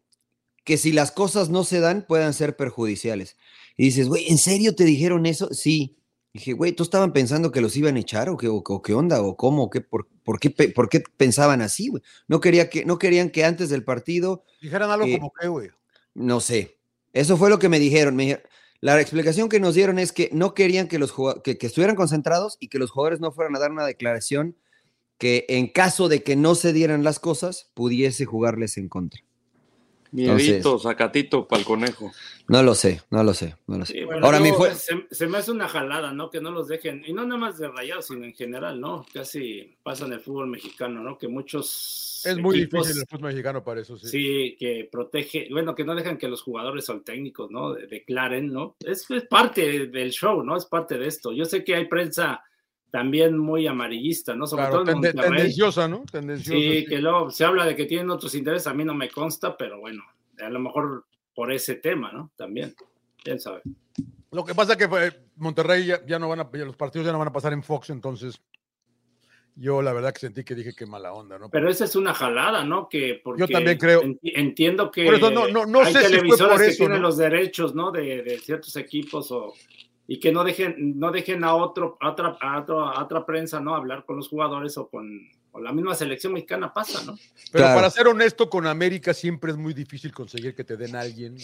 que 0.64 0.78
si 0.78 0.92
las 0.92 1.12
cosas 1.12 1.50
no 1.50 1.64
se 1.64 1.80
dan 1.80 2.06
puedan 2.08 2.34
ser 2.34 2.56
perjudiciales. 2.56 3.36
Y 3.76 3.86
dices, 3.86 4.08
güey, 4.08 4.30
¿en 4.30 4.38
serio 4.38 4.76
te 4.76 4.84
dijeron 4.86 5.26
eso? 5.26 5.50
Sí. 5.52 5.98
Dije, 6.34 6.54
güey, 6.54 6.72
¿tú 6.72 6.84
estaban 6.84 7.14
pensando 7.14 7.52
que 7.52 7.62
los 7.62 7.76
iban 7.76 7.96
a 7.96 8.00
echar 8.00 8.30
o 8.30 8.38
qué, 8.38 8.48
o, 8.48 8.56
o 8.66 8.82
qué 8.82 8.94
onda? 8.94 9.22
¿O 9.22 9.36
cómo? 9.38 9.64
¿O 9.64 9.70
qué, 9.70 9.82
por, 9.82 10.08
por 10.24 10.40
qué, 10.40 10.50
por 10.50 10.90
qué 10.90 11.04
pensaban 11.18 11.62
así, 11.62 11.90
güey? 11.90 12.02
No, 12.28 12.40
quería 12.40 12.70
que, 12.70 12.86
no 12.86 12.98
querían 12.98 13.30
que 13.30 13.44
antes 13.46 13.70
del 13.70 13.84
partido, 13.84 14.44
Dijeran 14.62 14.90
algo 14.90 15.06
Eh, 15.06 15.18
como 15.20 15.32
que, 15.40 15.48
güey. 15.48 15.70
no 16.14 16.40
sé. 16.40 16.78
Eso 17.12 17.38
fue 17.38 17.50
lo 17.50 17.60
que 17.60 17.70
me 17.70 17.80
dijeron. 17.80 18.16
Me 18.16 18.24
dijeron- 18.24 18.44
la 18.80 19.00
explicación 19.00 19.48
que 19.48 19.60
nos 19.60 19.76
dieron 19.76 20.00
es 20.00 20.12
que 20.12 20.30
no 20.34 20.54
querían 20.54 20.88
que, 20.88 20.98
los 20.98 21.14
que, 21.44 21.58
que 21.58 21.68
estuvieran 21.68 21.96
concentrados 21.96 22.58
y 22.60 22.68
que 22.70 22.80
los 22.80 22.90
jugadores 22.92 23.20
no 23.20 23.32
fueran 23.32 23.56
a 23.56 23.60
dar 23.60 23.72
una 23.72 23.86
declaración 23.86 24.58
que 25.24 25.46
en 25.48 25.68
caso 25.68 26.10
de 26.10 26.22
que 26.22 26.36
no 26.36 26.54
se 26.54 26.74
dieran 26.74 27.06
las 27.06 27.18
cosas, 27.18 27.72
pudiese 27.76 28.26
jugarles 28.26 28.78
en 28.78 28.90
contra. 28.90 29.22
Miedito, 30.12 30.78
sacatito 30.78 31.48
para 31.48 31.62
el 31.62 31.66
conejo. 31.66 32.12
No 32.50 32.62
lo 32.62 32.76
sé, 32.76 33.02
no 33.10 33.24
lo 33.24 33.34
sé, 33.34 33.56
no 33.68 33.78
lo 33.78 33.86
sé. 33.86 33.94
Sí, 33.94 34.04
bueno, 34.04 34.26
Ahora 34.26 34.42
mi 34.42 34.50
luego 34.50 34.66
fue... 34.66 34.76
se, 34.76 35.08
se 35.10 35.28
me 35.28 35.38
hace 35.38 35.52
una 35.52 35.70
jalada, 35.70 36.12
¿no? 36.12 36.30
Que 36.30 36.42
no 36.42 36.52
los 36.52 36.68
dejen, 36.68 37.04
y 37.08 37.14
no 37.14 37.24
nada 37.26 37.40
más 37.40 37.58
de 37.58 37.70
rayados, 37.70 38.08
sino 38.08 38.26
en 38.26 38.34
general, 38.34 38.82
¿no? 38.82 39.06
Casi 39.14 39.78
pasa 39.82 40.06
en 40.06 40.12
el 40.12 40.20
fútbol 40.20 40.48
mexicano, 40.48 41.02
¿no? 41.02 41.18
Que 41.18 41.30
muchos 41.30 42.22
Es 42.26 42.38
muy 42.38 42.58
equipos, 42.60 42.82
difícil 42.88 43.02
el 43.02 43.08
fútbol 43.08 43.30
mexicano 43.32 43.64
para 43.64 43.80
eso, 43.80 43.98
sí. 43.98 44.08
Sí, 44.10 44.58
que 44.60 44.90
protege, 44.92 45.48
bueno, 45.52 45.74
que 45.74 45.86
no 45.86 45.96
dejan 45.96 46.18
que 46.18 46.28
los 46.28 46.42
jugadores 46.42 46.90
o 46.90 47.00
técnicos, 47.00 47.50
¿no? 47.50 47.74
De- 47.74 47.88
declaren, 47.88 48.52
¿no? 48.52 48.76
Es, 48.82 49.10
es 49.10 49.24
parte 49.24 49.88
del 49.88 50.12
show, 50.12 50.44
¿no? 50.44 50.58
Es 50.58 50.66
parte 50.66 50.98
de 50.98 51.08
esto. 51.08 51.32
Yo 51.32 51.46
sé 51.46 51.64
que 51.64 51.76
hay 51.76 51.86
prensa 51.86 52.44
también 52.94 53.36
muy 53.36 53.66
amarillista, 53.66 54.36
¿no? 54.36 54.46
Sobre 54.46 54.66
Claro, 54.68 54.84
todo 54.84 54.92
en 54.92 54.98
tende- 55.02 55.14
Monterrey. 55.16 55.38
tendenciosa, 55.38 55.88
¿no? 55.88 56.04
Tendenciosa. 56.12 56.52
Sí, 56.60 56.80
sí. 56.82 56.86
que 56.86 57.00
luego 57.00 57.32
se 57.32 57.44
habla 57.44 57.66
de 57.66 57.76
que 57.76 57.86
tienen 57.88 58.12
otros 58.12 58.36
intereses, 58.36 58.68
a 58.68 58.74
mí 58.76 58.86
no 58.86 58.94
me 58.94 59.10
consta, 59.10 59.58
pero 59.58 59.80
bueno, 59.80 60.04
a 60.40 60.48
lo 60.52 60.60
mejor 60.60 61.04
por 61.34 61.52
ese 61.52 61.74
tema, 61.74 62.12
¿no? 62.12 62.32
También, 62.36 62.76
quién 63.24 63.40
sabe. 63.40 63.62
Lo 64.30 64.46
que 64.46 64.54
pasa 64.54 64.74
es 64.74 64.78
que 64.78 64.88
pues, 64.88 65.12
Monterrey 65.38 65.88
ya, 65.88 66.06
ya 66.06 66.20
no 66.20 66.30
van 66.30 66.42
a, 66.42 66.50
los 66.54 66.76
partidos 66.76 67.08
ya 67.08 67.12
no 67.12 67.18
van 67.18 67.30
a 67.30 67.34
pasar 67.34 67.52
en 67.54 67.64
Fox, 67.64 67.90
entonces 67.90 68.40
Yo 69.56 69.82
la 69.82 69.94
verdad 69.94 70.14
que 70.14 70.20
sentí 70.20 70.44
que 70.44 70.54
dije 70.56 70.74
que 70.76 70.86
mala 70.88 71.14
onda, 71.14 71.38
¿no? 71.40 71.50
Pero 71.50 71.70
esa 71.70 71.86
es 71.86 71.96
una 71.96 72.14
jalada, 72.14 72.64
¿no? 72.64 72.88
Que 72.90 73.20
porque 73.24 73.40
Yo 73.42 73.48
también 73.48 73.78
creo. 73.80 74.02
enti- 74.04 74.32
Entiendo 74.36 74.90
que 74.92 75.06
Por 75.06 75.16
eso 75.16 75.30
no- 75.32 75.48
no- 75.48 75.66
no 75.68 75.82
hay 75.82 75.94
sé 75.94 76.10
si 76.10 76.20
fue 76.28 76.38
por 76.38 76.58
que 76.60 76.68
eso, 76.68 76.78
tienen 76.78 77.02
¿no? 77.02 77.08
los 77.08 77.18
derechos, 77.18 77.74
¿no? 77.76 77.92
De, 77.92 78.22
de 78.24 78.38
ciertos 78.40 78.76
equipos 78.76 79.32
o 79.32 79.54
y 80.08 80.20
que 80.20 80.32
no 80.32 80.44
dejen 80.44 81.00
no 81.00 81.12
dejen 81.12 81.44
a 81.44 81.56
otro 81.56 81.98
a 82.02 82.10
otra 82.12 82.38
a, 82.42 82.60
otro- 82.62 82.88
a 82.90 83.04
otra 83.04 83.26
prensa, 83.26 83.60
¿no? 83.60 83.76
Hablar 83.76 84.06
con 84.06 84.18
los 84.18 84.28
jugadores 84.28 84.78
o 84.78 84.88
con 84.90 85.10
o 85.52 85.62
la 85.62 85.72
misma 85.72 85.94
selección 85.96 86.34
mexicana 86.34 86.74
pasa, 86.74 87.04
¿no? 87.06 87.16
Pero 87.52 87.64
Claro. 87.66 87.76
para 87.76 87.90
ser 87.92 88.08
honesto, 88.08 88.50
con 88.50 88.66
América 88.66 89.14
siempre 89.14 89.52
es 89.52 89.58
muy 89.58 89.74
difícil 89.74 90.12
conseguir 90.12 90.56
que 90.56 90.64
te 90.64 90.76
den 90.78 90.96
a 90.96 91.02
alguien. 91.02 91.36
¿no? 91.36 91.42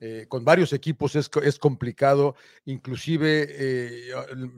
Eh, 0.00 0.26
con 0.28 0.44
varios 0.44 0.72
equipos 0.72 1.14
es, 1.16 1.28
es 1.42 1.58
complicado. 1.58 2.36
Inclusive 2.64 3.46
eh, 3.50 4.10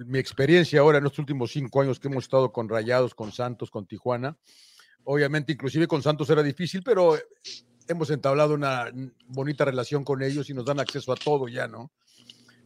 mi 0.06 0.18
experiencia 0.18 0.80
ahora 0.80 0.98
en 0.98 1.04
los 1.04 1.18
últimos 1.18 1.50
cinco 1.50 1.80
años 1.80 1.98
que 1.98 2.08
hemos 2.08 2.24
estado 2.24 2.52
con 2.52 2.68
Rayados, 2.68 3.14
con 3.14 3.32
Santos, 3.32 3.70
con 3.70 3.86
Tijuana. 3.86 4.36
Obviamente, 5.04 5.52
inclusive 5.52 5.86
con 5.86 6.02
Santos 6.02 6.28
era 6.30 6.42
difícil, 6.42 6.82
pero 6.84 7.16
hemos 7.88 8.10
entablado 8.10 8.52
una 8.54 8.92
bonita 9.28 9.64
relación 9.64 10.04
con 10.04 10.22
ellos 10.22 10.50
y 10.50 10.54
nos 10.54 10.66
dan 10.66 10.78
acceso 10.78 11.10
a 11.12 11.16
todo 11.16 11.48
ya, 11.48 11.66
¿no? 11.66 11.90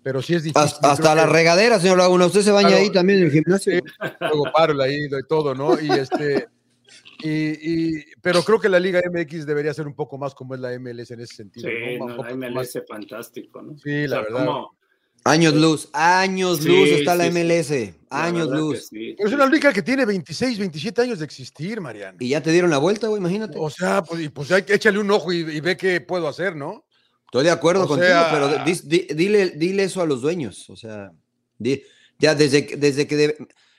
Pero 0.04 0.22
sí 0.22 0.34
es 0.34 0.42
difícil. 0.44 0.62
Hasta, 0.62 0.92
hasta 0.92 1.02
creo 1.02 1.14
la 1.16 1.24
que- 1.26 1.32
regadera, 1.32 1.80
señor 1.80 1.98
Laguna. 1.98 2.26
Usted 2.26 2.42
se 2.42 2.50
baña 2.52 2.68
Claro. 2.68 2.82
ahí 2.84 2.92
también 2.92 3.18
en 3.20 3.24
el 3.24 3.32
gimnasio. 3.32 3.80
luego 4.20 4.44
paro 4.54 4.74
la 4.74 4.86
ida 4.88 5.18
y 5.18 5.26
todo, 5.28 5.54
¿no? 5.54 5.80
Y 5.80 5.90
este, 5.90 6.46
y, 7.22 7.30
y- 7.98 8.04
pero 8.20 8.42
creo 8.42 8.60
que 8.60 8.68
la 8.68 8.78
Liga 8.78 9.00
MX 9.10 9.46
debería 9.46 9.72
ser 9.74 9.86
un 9.86 9.94
poco 9.94 10.18
más 10.18 10.34
como 10.34 10.54
es 10.54 10.60
la 10.60 10.72
MLS 10.78 11.10
en 11.12 11.20
ese 11.20 11.34
sentido. 11.36 11.68
Sí, 11.70 11.98
la 11.98 12.30
MLS 12.36 12.54
más- 12.54 12.76
es 12.76 12.82
fantástico, 12.86 13.62
¿no? 13.62 13.76
Sí, 13.78 14.06
la 14.06 14.20
verdad. 14.20 14.44
como- 14.46 14.76
Años 15.26 15.54
luz, 15.54 15.88
años 15.94 16.58
Sí, 16.58 16.68
luz 16.68 16.88
está 16.90 17.14
la 17.14 17.24
sí. 17.24 17.30
MLS. 17.30 17.94
La 18.10 18.24
Años 18.24 18.46
luz. 18.50 18.88
sí. 18.90 19.14
Pero 19.16 19.26
es 19.30 19.34
una 19.34 19.46
liga 19.46 19.72
que 19.72 19.80
tiene 19.80 20.04
26, 20.04 20.58
27 20.58 21.00
años 21.00 21.18
de 21.18 21.24
existir, 21.24 21.80
Mariano. 21.80 22.18
Y 22.20 22.28
ya 22.28 22.42
te 22.42 22.52
dieron 22.52 22.68
la 22.70 22.76
vuelta, 22.76 23.06
güey, 23.06 23.20
imagínate. 23.20 23.56
O 23.58 23.70
sea, 23.70 24.02
pues, 24.02 24.28
pues 24.32 24.52
hay 24.52 24.64
que 24.64 24.74
échale 24.74 24.98
un 24.98 25.10
ojo 25.10 25.32
y, 25.32 25.38
y 25.38 25.60
ve 25.60 25.78
qué 25.78 26.02
puedo 26.02 26.28
hacer, 26.28 26.54
¿no? 26.54 26.84
Estoy 27.34 27.46
de 27.46 27.50
acuerdo 27.50 27.82
O 27.84 27.88
contigo, 27.88 28.06
sea- 28.08 28.30
pero 28.30 28.64
di- 28.64 28.80
di- 28.84 29.12
dile, 29.12 29.50
dile 29.50 29.82
eso 29.82 30.00
a 30.00 30.06
los 30.06 30.22
dueños. 30.22 30.70
O 30.70 30.76
sea, 30.76 31.10
di- 31.58 31.82
ya 32.20 32.36
desde, 32.36 32.64
que- 32.64 32.76
desde 32.76 33.08
que... 33.08 33.36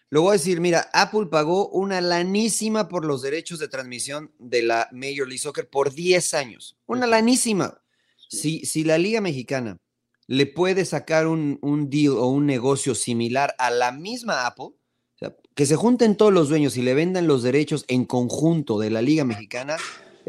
lo 0.10 0.24
voy 0.24 0.32
a 0.32 0.34
decir, 0.34 0.60
mira, 0.60 0.90
Apple 0.92 1.28
pagó 1.32 1.70
una 1.70 2.02
lanísima 2.02 2.90
por 2.90 3.06
los 3.06 3.22
derechos 3.22 3.60
de 3.60 3.70
transmisión 3.70 4.34
de 4.40 4.62
la 4.62 4.90
Major 4.92 5.26
League 5.26 5.38
Soccer 5.38 5.70
por 5.70 5.94
10 5.94 6.34
años. 6.34 6.76
Una 6.86 7.08
lanísima. 7.08 7.80
Si, 8.28 8.66
si 8.66 8.84
la 8.84 8.98
Liga 8.98 9.22
Mexicana 9.22 9.78
le 10.28 10.48
puede 10.48 10.84
sacar 10.84 11.26
un, 11.26 11.58
un 11.62 11.90
deal 11.90 12.10
o 12.18 12.28
un 12.28 12.46
negocio 12.46 12.94
similar 12.94 13.56
a 13.58 13.70
la 13.72 13.94
misma 13.94 14.46
Apple, 14.48 14.66
o 14.66 15.18
sea, 15.18 15.34
que 15.54 15.66
se 15.66 15.78
junten 15.78 16.18
todos 16.18 16.34
los 16.34 16.50
dueños 16.50 16.76
y 16.76 16.82
le 16.82 16.94
vendan 16.94 17.26
los 17.26 17.42
derechos 17.42 17.86
en 17.88 18.04
conjunto 18.04 18.80
de 18.80 18.90
la 18.90 19.02
Liga 19.02 19.24
Mexicana, 19.24 19.78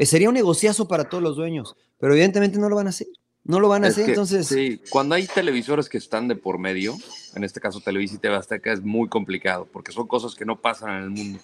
sería 0.05 0.29
un 0.29 0.35
negociazo 0.35 0.87
para 0.87 1.09
todos 1.09 1.23
los 1.23 1.35
dueños. 1.35 1.75
Pero 1.99 2.13
evidentemente 2.13 2.59
no 2.59 2.69
lo 2.69 2.75
van 2.75 2.87
a 2.87 2.89
hacer. 2.91 3.07
No 3.43 3.61
lo 3.61 3.69
van 3.69 3.85
a 3.85 3.87
Es 3.87 3.93
hacer, 3.93 4.05
que, 4.05 4.11
entonces. 4.11 4.47
Sí, 4.47 4.81
cuando 4.89 5.15
hay 5.15 5.25
televisores 5.25 5.87
que 5.87 5.97
están 5.97 6.27
de 6.27 6.35
por 6.35 6.59
medio, 6.59 6.95
en 7.33 7.43
este 7.43 7.61
caso 7.61 7.79
Televisa 7.79 8.15
y 8.15 8.17
TV 8.17 8.35
Azteca, 8.35 8.73
es 8.73 8.83
muy 8.83 9.07
complicado 9.07 9.67
porque 9.71 9.93
son 9.93 10.05
cosas 10.05 10.35
que 10.35 10.45
no 10.45 10.59
pasan 10.59 10.97
en 10.97 11.03
el 11.03 11.09
mundo. 11.09 11.39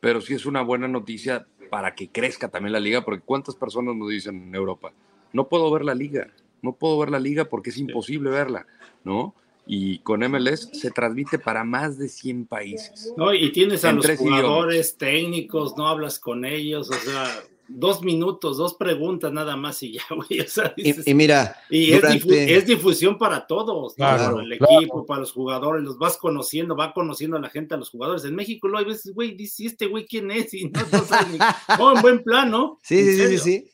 Pero 0.00 0.20
sí 0.20 0.34
es 0.34 0.46
una 0.46 0.62
buena 0.62 0.88
noticia 0.88 1.46
para 1.70 1.94
que 1.94 2.08
crezca 2.08 2.48
también 2.48 2.72
la 2.72 2.80
liga, 2.80 3.04
porque 3.04 3.22
¿cuántas 3.22 3.56
personas 3.56 3.94
nos 3.94 4.08
dicen 4.08 4.48
en 4.48 4.54
Europa? 4.54 4.92
No 5.32 5.48
puedo 5.48 5.70
ver 5.70 5.84
la 5.84 5.94
liga, 5.94 6.28
no 6.62 6.72
puedo 6.72 6.98
ver 6.98 7.10
la 7.10 7.20
liga 7.20 7.44
porque 7.44 7.70
es 7.70 7.76
imposible 7.76 8.30
verla, 8.30 8.66
¿no? 9.02 9.34
Y 9.66 9.98
con 9.98 10.20
MLS 10.20 10.70
se 10.72 10.90
transmite 10.90 11.38
para 11.38 11.64
más 11.64 11.98
de 11.98 12.08
100 12.08 12.46
países. 12.46 13.12
No, 13.16 13.34
y 13.34 13.50
tienes 13.52 13.84
a 13.84 13.92
los 13.92 14.06
jugadores 14.16 14.96
técnicos, 14.96 15.76
no 15.76 15.88
hablas 15.88 16.18
con 16.18 16.44
ellos, 16.44 16.90
o 16.90 16.94
sea, 16.94 17.42
dos 17.68 18.02
minutos, 18.02 18.56
dos 18.58 18.74
preguntas 18.74 19.32
nada 19.32 19.56
más 19.56 19.82
y 19.82 19.92
ya, 19.94 20.02
güey. 20.14 20.40
O 20.40 20.48
sea, 20.48 20.74
dices- 20.76 21.06
Y, 21.06 21.10
y 21.10 21.14
mira, 21.14 21.56
y 21.70 21.92
es, 21.92 22.02
difu- 22.02 22.20
durante- 22.24 22.56
es 22.56 22.66
difusión 22.66 23.18
para 23.18 23.46
todos, 23.46 23.92
¿no? 23.92 23.94
Claro, 23.96 24.34
para 24.36 24.44
el 24.46 24.58
claro. 24.58 24.80
equipo, 24.80 25.06
para 25.06 25.20
los 25.20 25.32
jugadores, 25.32 25.82
los 25.82 25.98
vas 25.98 26.16
conociendo, 26.16 26.76
va 26.76 26.92
conociendo 26.92 27.36
a 27.36 27.40
la 27.40 27.50
gente, 27.50 27.74
a 27.74 27.78
los 27.78 27.90
jugadores. 27.90 28.24
En 28.24 28.34
México 28.34 28.68
lo 28.68 28.78
hay 28.78 28.84
veces, 28.84 29.14
güey, 29.14 29.34
dice, 29.34 29.62
¿y 29.64 29.66
este 29.66 29.86
güey 29.86 30.06
quién 30.06 30.30
es? 30.30 30.52
Y 30.54 30.64
no, 30.66 30.80
no 30.92 31.04
sabes 31.04 31.28
ni- 31.32 31.38
Oh, 31.80 31.94
en 31.96 32.02
buen 32.02 32.22
plan, 32.22 32.50
¿no? 32.50 32.78
Sí, 32.82 32.98
¿En 32.98 33.04
sí, 33.06 33.10
sí, 33.10 33.16
sí, 33.16 33.22
serio? 33.22 33.40
sí. 33.40 33.70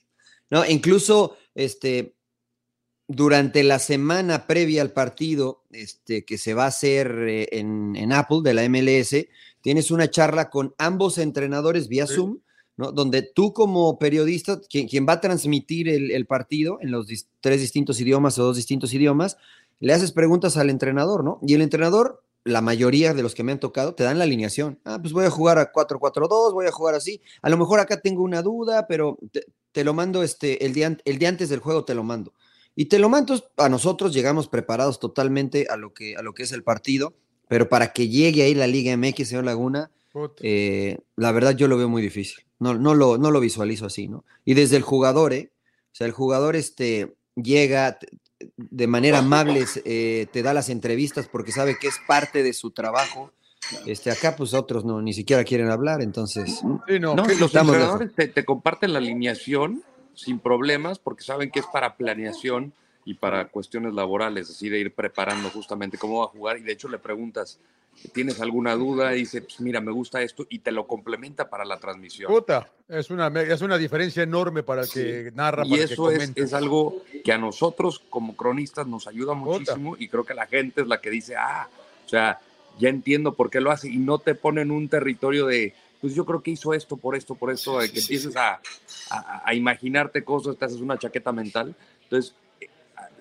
No, 0.51 0.67
incluso 0.67 1.37
este, 1.55 2.15
durante 3.09 3.63
la 3.65 3.79
semana 3.79 4.47
previa 4.47 4.83
al 4.83 4.93
partido 4.93 5.65
este, 5.71 6.25
que 6.25 6.39
se 6.39 6.55
va 6.55 6.65
a 6.65 6.69
hacer 6.69 7.13
eh, 7.29 7.49
en, 7.53 7.97
en 7.97 8.13
Apple 8.13 8.39
de 8.45 8.55
la 8.55 8.69
MLS, 8.69 9.27
tienes 9.63 9.91
una 9.91 10.09
charla 10.11 10.49
con 10.49 10.75
ambos 10.79 11.19
entrenadores 11.19 11.89
vía 11.89 12.07
Sí. 12.07 12.15
Zoom, 12.15 12.39
Donde 12.81 13.23
tú 13.23 13.53
como 13.53 13.99
periodista, 13.99 14.61
quien, 14.61 15.07
va 15.07 15.15
a 15.15 15.21
transmitir 15.21 15.89
el, 15.89 16.27
partido 16.27 16.79
en 16.81 16.91
los 16.91 17.07
tres 17.41 17.61
distintos 17.61 18.01
idiomas 18.01 18.39
o 18.39 18.45
dos 18.45 18.57
distintos 18.57 18.95
idiomas, 18.95 19.37
le 19.79 19.93
haces 19.93 20.13
preguntas 20.13 20.57
al 20.57 20.71
entrenador, 20.71 21.25
¿no? 21.25 21.39
Y 21.43 21.55
el 21.55 21.63
entrenador, 21.63 22.23
la 22.45 22.61
mayoría 22.61 23.15
de 23.15 23.23
los 23.23 23.35
que 23.35 23.43
me 23.43 23.53
han 23.53 23.61
tocado, 23.61 23.95
te 23.95 24.05
dan 24.05 24.19
la 24.19 24.25
alineación. 24.25 24.79
Ah, 24.85 24.99
pues 25.01 25.13
voy 25.13 25.25
a 25.25 25.31
jugar 25.31 25.59
a 25.59 25.73
4-4-2, 25.73 26.53
voy 26.53 26.67
a 26.67 26.73
jugar 26.73 26.95
así. 26.95 27.21
A 27.43 27.51
lo 27.51 27.57
mejor 27.57 27.81
acá 27.81 28.01
tengo 28.01 28.23
una 28.23 28.43
duda, 28.43 28.87
pero 28.87 29.19
te, 29.73 29.85
lo 29.85 29.95
mando 29.95 30.23
este, 30.23 30.65
el, 30.65 30.73
día, 30.73 30.97
el 31.05 31.19
día 31.19 31.29
antes 31.29 31.49
del 31.49 31.61
juego, 31.61 31.85
te 31.85 31.95
lo 31.95 32.03
mando. 32.03 32.33
Y 32.75 32.87
te 32.87 32.99
lo 32.99 33.09
mando, 33.09 33.35
a 33.57 33.69
nosotros 33.69 34.15
llegamos 34.15 34.49
preparados 34.49 35.01
totalmente 35.01 35.67
a 35.69 35.77
lo 35.77 35.93
que, 35.93 36.17
a 36.17 36.23
lo 36.23 36.35
que 36.35 36.45
es 36.45 36.53
el 36.53 36.63
partido, 36.63 37.15
pero 37.49 37.69
para 37.69 37.93
que 37.93 38.09
llegue 38.09 38.43
ahí 38.43 38.55
la 38.55 38.67
Liga 38.67 38.97
MX, 38.97 39.29
señor 39.29 39.45
Laguna. 39.45 39.91
Eh, 40.41 40.99
la 41.17 41.33
verdad 41.33 41.55
yo 41.57 41.69
lo 41.69 41.77
veo 41.77 41.89
muy 41.89 42.03
difícil. 42.03 42.45
No, 42.59 42.75
no, 42.75 42.95
lo, 42.95 43.17
no 43.19 43.31
lo 43.31 43.41
visualizo 43.41 43.87
así, 43.87 44.09
¿no? 44.09 44.25
Y 44.45 44.55
desde 44.55 44.77
el 44.77 44.83
jugador, 44.83 45.33
¿eh? 45.33 45.51
O 45.93 45.95
sea, 45.95 46.07
el 46.07 46.13
jugador 46.13 46.57
este, 46.57 47.15
llega 47.35 47.99
de 48.57 48.87
manera 48.87 49.19
amable, 49.19 49.65
eh, 49.85 50.27
te 50.33 50.43
da 50.43 50.55
las 50.55 50.69
entrevistas 50.69 51.29
porque 51.29 51.53
sabe 51.53 51.77
que 51.81 51.89
es 51.89 51.99
parte 52.07 52.43
de 52.43 52.53
su 52.53 52.71
trabajo. 52.71 53.33
Este, 53.87 54.11
acá, 54.11 54.35
pues 54.37 54.55
otros 54.55 54.85
no, 54.85 55.01
ni 55.01 55.13
siquiera 55.13 55.45
quieren 55.45 55.71
hablar, 55.71 56.03
entonces. 56.03 56.61
Sí, 56.87 56.99
no, 56.99 57.15
No, 57.15 57.25
¿qué- 57.27 57.35
y 57.35 57.39
los 57.39 57.55
entrenadores 57.55 58.15
te, 58.15 58.29
te 58.29 58.45
comparten 58.45 58.93
la 58.93 58.99
alineación 58.99 59.83
sin 60.15 60.39
problemas 60.39 60.99
porque 60.99 61.23
saben 61.23 61.51
que 61.51 61.61
es 61.61 61.67
para 61.73 61.97
planeación 61.97 62.73
y 63.11 63.15
para 63.15 63.49
cuestiones 63.49 63.93
laborales, 63.93 64.49
así 64.49 64.69
de 64.69 64.79
ir 64.79 64.95
preparando 64.95 65.51
justamente 65.51 65.99
cómo 65.99 66.21
va 66.21 66.27
a 66.27 66.29
jugar 66.29 66.59
y 66.59 66.63
de 66.63 66.71
hecho 66.71 66.89
le 66.89 66.99
preguntas, 66.99 67.59
¿tienes 68.13 68.41
alguna 68.41 68.77
duda? 68.77 69.17
Y 69.17 69.21
dice, 69.21 69.43
pues 69.43 69.61
mira, 69.61 69.81
me 69.81 69.91
gusta 69.91 70.23
esto 70.23 70.47
y 70.49 70.61
te 70.61 70.71
lo 70.71 70.87
complementa 70.87 71.51
para 71.51 71.65
la 71.65 71.81
transmisión. 71.81 72.33
Puta, 72.33 72.71
es 72.89 73.11
una, 73.11 73.27
es 73.43 73.63
una 73.63 73.79
diferencia 73.79 74.23
enorme 74.23 74.63
para 74.63 74.83
el 74.83 74.89
que 74.89 75.33
narra, 75.35 75.65
Y 75.67 75.71
para 75.71 75.83
el 75.83 75.89
que 75.89 75.95
eso 75.95 76.11
es, 76.13 76.19
es 76.37 76.53
algo 76.55 77.03
que 77.25 77.33
a 77.33 77.39
nosotros 77.39 78.01
como 78.09 78.37
cronistas 78.37 78.87
nos 78.87 79.09
ayuda 79.09 79.35
muchísimo 79.35 79.97
y 79.99 80.07
creo 80.07 80.23
que 80.23 80.35
la 80.35 80.47
gente 80.47 80.83
es 80.83 80.87
la 80.87 81.01
que 81.01 81.11
dice, 81.11 81.35
ah, 81.37 81.69
o 82.07 82.09
sea, 82.09 82.39
ya 82.79 82.91
entiendo 82.91 83.35
por 83.35 83.51
qué 83.51 83.61
lo 83.61 83.73
hace 83.73 83.89
y 83.89 83.97
no 83.97 84.19
te 84.19 84.37
pone 84.37 84.61
en 84.63 84.71
un 84.71 84.89
territorio 84.89 85.47
de, 85.47 85.75
pues 86.01 86.15
yo 86.15 86.25
creo 86.25 86.43
que 86.45 86.53
hizo 86.53 86.75
esto 86.75 86.97
por 86.97 87.17
esto, 87.17 87.35
por 87.35 87.51
esto, 87.51 87.81
de 87.81 87.91
que 87.91 87.99
empieces 87.99 88.37
A, 88.37 88.61
a- 89.11 89.43
a 89.47 89.55
imaginarte 89.55 90.23
cosas, 90.23 90.57
te 90.57 90.65
haces 90.65 90.81
una 90.81 90.97
chaqueta 90.97 91.33
mental. 91.33 91.75
Entonces, 92.05 92.33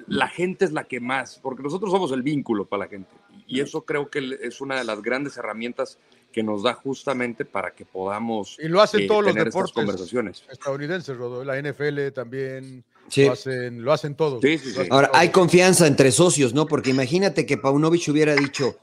la 0.09 0.27
gente 0.27 0.65
es 0.65 0.71
la 0.71 0.83
que 0.83 0.99
más, 0.99 1.39
porque 1.41 1.63
nosotros 1.63 1.91
somos 1.91 2.11
el 2.11 2.21
vínculo 2.23 2.65
para 2.65 2.85
la 2.85 2.89
gente 2.89 3.09
y 3.47 3.61
eso 3.61 3.83
creo 3.83 4.09
que 4.09 4.37
es 4.41 4.61
una 4.61 4.77
de 4.77 4.83
las 4.83 5.01
grandes 5.01 5.37
herramientas 5.37 5.97
que 6.31 6.43
nos 6.43 6.61
da 6.63 6.73
justamente 6.75 7.45
para 7.45 7.71
que 7.71 7.85
podamos 7.85 8.57
Y 8.59 8.67
lo 8.67 8.81
hacen 8.81 9.01
eh, 9.01 9.07
todos 9.07 9.23
los 9.25 9.33
deportes 9.33 9.71
conversaciones. 9.73 10.43
estadounidenses, 10.51 11.17
Rodo. 11.17 11.43
La 11.43 11.59
NFL 11.59 12.11
también 12.13 12.83
Sí. 13.07 13.25
lo, 13.25 13.31
hacen, 13.31 13.83
lo 13.83 13.91
hacen 13.91 14.13
todos. 14.13 14.39
Sí, 14.41 14.59
sí, 14.59 14.71
sí. 14.71 14.81
Ahora, 14.91 15.09
hay 15.13 15.29
confianza 15.29 15.87
entre 15.87 16.11
socios, 16.11 16.53
¿no? 16.53 16.67
Porque 16.67 16.91
imagínate 16.91 17.47
que 17.47 17.57
Paunovic 17.57 18.07
hubiera 18.09 18.35
dicho 18.35 18.77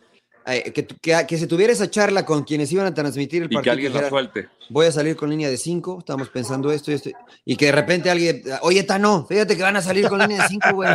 eh, 0.47 0.73
que, 0.73 0.87
que, 0.87 1.27
que 1.27 1.39
se 1.39 1.47
tuviera 1.47 1.73
esa 1.73 1.91
charla 1.91 2.25
con 2.25 2.45
quienes 2.45 2.71
iban 2.73 2.87
a 2.87 2.95
transmitir 2.95 3.43
el 3.43 3.47
Y 3.47 3.51
que 3.51 3.55
partido. 3.57 3.73
alguien 3.73 3.93
la 3.95 4.09
suelte. 4.09 4.49
voy 4.71 4.87
a 4.87 4.93
salir 4.93 5.17
con 5.17 5.29
línea 5.31 5.51
de 5.51 5.57
5, 5.57 5.99
estamos 5.99 6.29
pensando 6.29 6.71
esto 6.73 6.91
y 6.91 6.95
esto. 6.95 7.11
Y 7.45 7.57
que 7.57 7.67
de 7.67 7.73
repente 7.73 8.11
alguien, 8.11 8.43
oye, 8.63 8.83
Tano, 8.85 9.27
fíjate 9.29 9.57
que 9.57 9.63
van 9.63 9.77
a 9.77 9.83
salir 9.83 10.09
con 10.09 10.19
línea 10.21 10.43
de 10.43 10.49
5, 10.49 10.69
güey. 10.75 10.91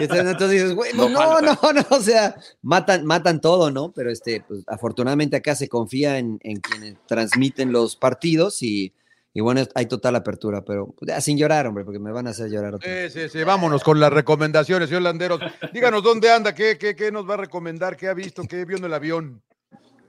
Entonces 0.00 0.50
dices, 0.50 0.74
güey, 0.74 0.92
no, 0.94 1.08
No 1.08 1.40
no, 1.40 1.58
no, 1.72 1.86
o 1.90 2.00
sea, 2.00 2.34
matan, 2.62 3.04
matan 3.04 3.40
todo, 3.40 3.70
¿no? 3.70 3.92
Pero 3.92 4.10
este, 4.10 4.40
pues 4.46 4.64
afortunadamente 4.66 5.36
acá 5.36 5.54
se 5.54 5.68
confía 5.68 6.18
en, 6.18 6.38
en 6.42 6.60
quienes 6.60 6.96
transmiten 7.06 7.72
los 7.72 7.96
partidos 7.96 8.62
y, 8.62 8.92
y 9.36 9.40
bueno, 9.40 9.60
hay 9.74 9.86
total 9.86 10.14
apertura, 10.16 10.62
pero 10.64 10.94
pues, 10.96 11.08
ya, 11.08 11.20
sin 11.20 11.36
llorar, 11.36 11.66
hombre, 11.66 11.84
porque 11.84 11.98
me 11.98 12.12
van 12.12 12.26
a 12.28 12.30
hacer 12.30 12.48
llorar. 12.48 12.76
otra 12.76 12.88
vez. 12.90 13.12
Sí, 13.12 13.20
sí, 13.22 13.28
sí, 13.28 13.44
vámonos 13.44 13.82
con 13.82 13.98
las 14.00 14.12
recomendaciones, 14.12 14.88
señor 14.88 15.02
Landeros. 15.02 15.40
Díganos 15.72 16.02
dónde 16.02 16.30
anda, 16.30 16.54
qué, 16.54 16.78
qué, 16.78 16.94
qué 16.94 17.10
nos 17.12 17.28
va 17.28 17.34
a 17.34 17.38
recomendar, 17.38 17.96
qué 17.96 18.08
ha 18.08 18.14
visto, 18.14 18.42
qué 18.48 18.64
vio 18.64 18.76
en 18.78 18.84
el 18.84 18.94
avión. 18.94 19.42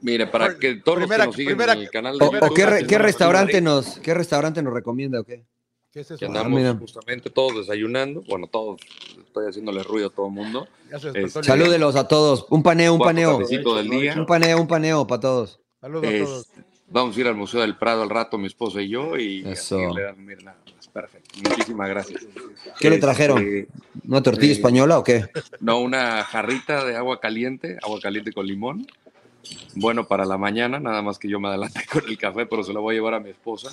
Mire, 0.01 0.27
para 0.27 0.57
que 0.59 0.75
todos 0.75 0.99
primera- 0.99 1.25
los 1.25 1.35
que 1.35 1.43
nos 1.43 1.47
primera- 1.53 1.73
en 1.73 1.79
el 1.79 1.89
canal 1.89 2.17
de 2.19 2.25
O, 2.25 2.29
o 2.29 2.31
YouTube, 2.33 2.53
qué, 2.55 2.65
re- 2.67 2.75
aquí 2.77 2.85
qué 2.87 2.97
restaurante 2.99 3.61
nos, 3.61 3.99
qué 3.99 4.13
restaurante 4.13 4.61
nos 4.61 4.73
recomienda 4.73 5.19
o 5.19 5.23
qué? 5.23 5.43
¿Qué 5.91 6.01
es 6.01 6.11
eso? 6.11 6.19
Que 6.19 6.25
Ah, 6.25 6.41
andamos 6.41 6.77
justamente 6.81 7.29
todos 7.29 7.55
desayunando. 7.55 8.21
Bueno, 8.27 8.47
todos, 8.47 8.81
estoy 9.25 9.47
haciéndole 9.47 9.81
ruido 9.81 10.07
a 10.07 10.09
todo 10.11 10.27
el 10.27 10.33
mundo. 10.33 10.67
Este. 10.91 11.29
Salúdelos 11.41 11.95
a 11.95 12.07
todos. 12.07 12.45
Un 12.49 12.61
paneo, 12.61 12.93
un 12.93 12.99
paneo. 12.99 13.39
del 13.39 13.89
día. 13.89 14.13
Un 14.17 14.25
paneo, 14.25 14.59
un 14.61 14.67
paneo 14.67 15.07
para 15.07 15.21
todos. 15.21 15.61
Saludos 15.79 16.05
a 16.05 16.17
todos. 16.25 16.47
Este, 16.85 16.93
vamos 16.93 17.17
a 17.17 17.19
ir 17.19 17.27
al 17.27 17.35
Museo 17.35 17.61
del 17.61 17.75
Prado 17.77 18.03
al 18.03 18.09
rato, 18.09 18.37
mi 18.37 18.47
esposa 18.47 18.81
y 18.81 18.89
yo, 18.89 19.17
y 19.17 19.43
Eso. 19.45 19.77
seguirle 19.77 20.03
nada 20.03 20.57
más. 20.75 20.87
Perfecto. 20.87 21.39
Muchísimas 21.49 21.89
gracias. 21.89 22.21
¿Qué 22.79 22.89
le 22.89 22.95
Este, 22.95 22.99
trajeron? 23.07 23.67
¿Una 24.07 24.23
tortilla 24.23 24.51
eh, 24.53 24.55
española 24.55 24.97
o 24.99 25.03
qué? 25.03 25.25
No, 25.59 25.79
una 25.79 26.23
jarrita 26.23 26.85
de 26.85 26.95
agua 26.95 27.19
caliente, 27.19 27.77
agua 27.81 27.99
caliente 27.99 28.31
con 28.31 28.47
limón. 28.47 28.87
Bueno 29.75 30.07
para 30.07 30.25
la 30.25 30.37
mañana, 30.37 30.79
nada 30.79 31.01
más 31.01 31.19
que 31.19 31.27
yo 31.27 31.39
me 31.39 31.49
adelanté 31.49 31.85
con 31.91 32.03
el 32.07 32.17
café, 32.17 32.45
pero 32.45 32.63
se 32.63 32.71
la 32.73 32.79
voy 32.79 32.95
a 32.95 32.97
llevar 32.97 33.15
a 33.15 33.19
mi 33.19 33.29
esposa. 33.31 33.69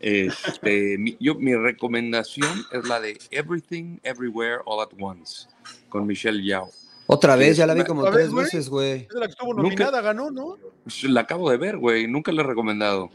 Este, 0.00 0.96
mi, 0.98 1.16
yo, 1.20 1.34
mi 1.34 1.54
recomendación 1.54 2.64
es 2.72 2.86
la 2.88 3.00
de 3.00 3.18
Everything, 3.30 3.98
Everywhere, 4.02 4.58
All 4.64 4.80
at 4.82 4.90
Once, 4.98 5.48
con 5.88 6.06
Michelle 6.06 6.42
Yao. 6.44 6.70
Otra 7.06 7.36
vez, 7.36 7.56
ya 7.56 7.66
la 7.66 7.74
vi 7.74 7.84
como 7.84 8.00
¿Otra 8.00 8.12
tres 8.12 8.26
vez, 8.26 8.32
güey? 8.32 8.44
veces, 8.44 8.68
güey. 8.68 8.92
Es 9.02 9.14
la 9.14 9.26
que 9.26 9.32
estuvo 9.32 9.52
Nunca- 9.54 9.62
nominada, 9.62 10.00
ganó, 10.00 10.30
¿no? 10.30 10.56
La 11.04 11.20
acabo 11.22 11.50
de 11.50 11.56
ver, 11.58 11.76
güey. 11.76 12.06
Nunca 12.08 12.32
la 12.32 12.42
he 12.42 12.46
recomendado. 12.46 13.10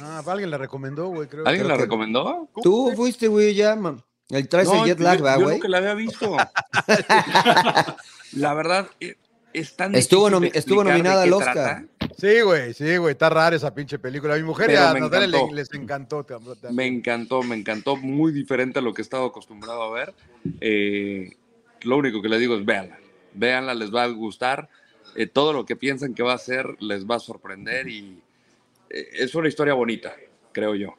Ah, 0.00 0.22
alguien 0.26 0.50
la 0.50 0.58
recomendó, 0.58 1.06
güey, 1.08 1.28
creo. 1.28 1.46
¿Alguien 1.46 1.64
creo 1.64 1.68
la 1.68 1.76
que- 1.76 1.82
recomendó? 1.84 2.48
Tú 2.62 2.92
fuiste, 2.96 3.28
güey, 3.28 3.54
ya, 3.54 3.74
man. 3.76 4.02
El 4.28 4.48
traes 4.48 4.68
No, 4.68 4.82
el 4.84 4.90
jet 4.90 5.00
lag, 5.00 5.18
yo- 5.18 5.24
¿va, 5.24 5.36
yo 5.38 5.44
güey? 5.44 5.56
nunca 5.56 5.68
la 5.68 5.78
había 5.78 5.94
visto. 5.94 6.36
la 8.32 8.54
verdad, 8.54 8.86
eh, 9.00 9.14
es 9.52 9.74
tan 9.76 9.94
Estuvo, 9.94 10.28
nomi- 10.28 10.50
estuvo 10.52 10.84
nominada 10.84 11.22
al 11.22 11.32
Oscar. 11.32 11.54
trata. 11.54 11.84
Sí, 12.18 12.40
güey, 12.42 12.74
sí, 12.74 12.96
güey, 12.96 13.12
está 13.12 13.30
rara 13.30 13.54
esa 13.56 13.72
pinche 13.74 13.98
película. 13.98 14.34
A 14.34 14.36
mi 14.36 14.42
mujer 14.42 14.66
Pero 14.66 14.82
a 14.82 14.92
me 14.94 15.00
Natalia 15.00 15.26
encantó. 15.38 15.54
les 15.54 15.72
encantó. 15.72 16.24
también. 16.24 16.74
Me 16.74 16.86
encantó, 16.86 17.42
me 17.42 17.56
encantó. 17.56 17.96
Muy 17.96 18.32
diferente 18.32 18.80
a 18.80 18.82
lo 18.82 18.92
que 18.92 19.02
he 19.02 19.04
estado 19.04 19.26
acostumbrado 19.26 19.82
a 19.82 19.90
ver. 19.92 20.12
Eh, 20.60 21.30
lo 21.82 21.96
único 21.96 22.20
que 22.20 22.28
le 22.28 22.38
digo 22.38 22.56
es 22.56 22.64
véanla. 22.64 22.98
Véanla, 23.34 23.74
les 23.74 23.94
va 23.94 24.04
a 24.04 24.08
gustar. 24.08 24.68
Eh, 25.16 25.26
todo 25.26 25.52
lo 25.52 25.64
que 25.64 25.74
piensan 25.76 26.14
que 26.14 26.22
va 26.22 26.34
a 26.34 26.38
ser 26.38 26.66
les 26.80 27.04
va 27.06 27.16
a 27.16 27.20
sorprender 27.20 27.88
y 27.88 28.22
eh, 28.90 29.08
es 29.14 29.34
una 29.34 29.48
historia 29.48 29.74
bonita, 29.74 30.14
creo 30.52 30.74
yo. 30.74 30.94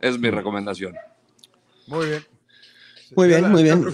Es 0.00 0.18
mi 0.18 0.30
recomendación. 0.30 0.94
Muy 1.86 2.06
bien. 2.06 2.26
Muy 3.14 3.28
bien, 3.28 3.40
¿Ya 3.42 3.46
la- 3.48 3.52
muy 3.52 3.62
bien. 3.62 3.84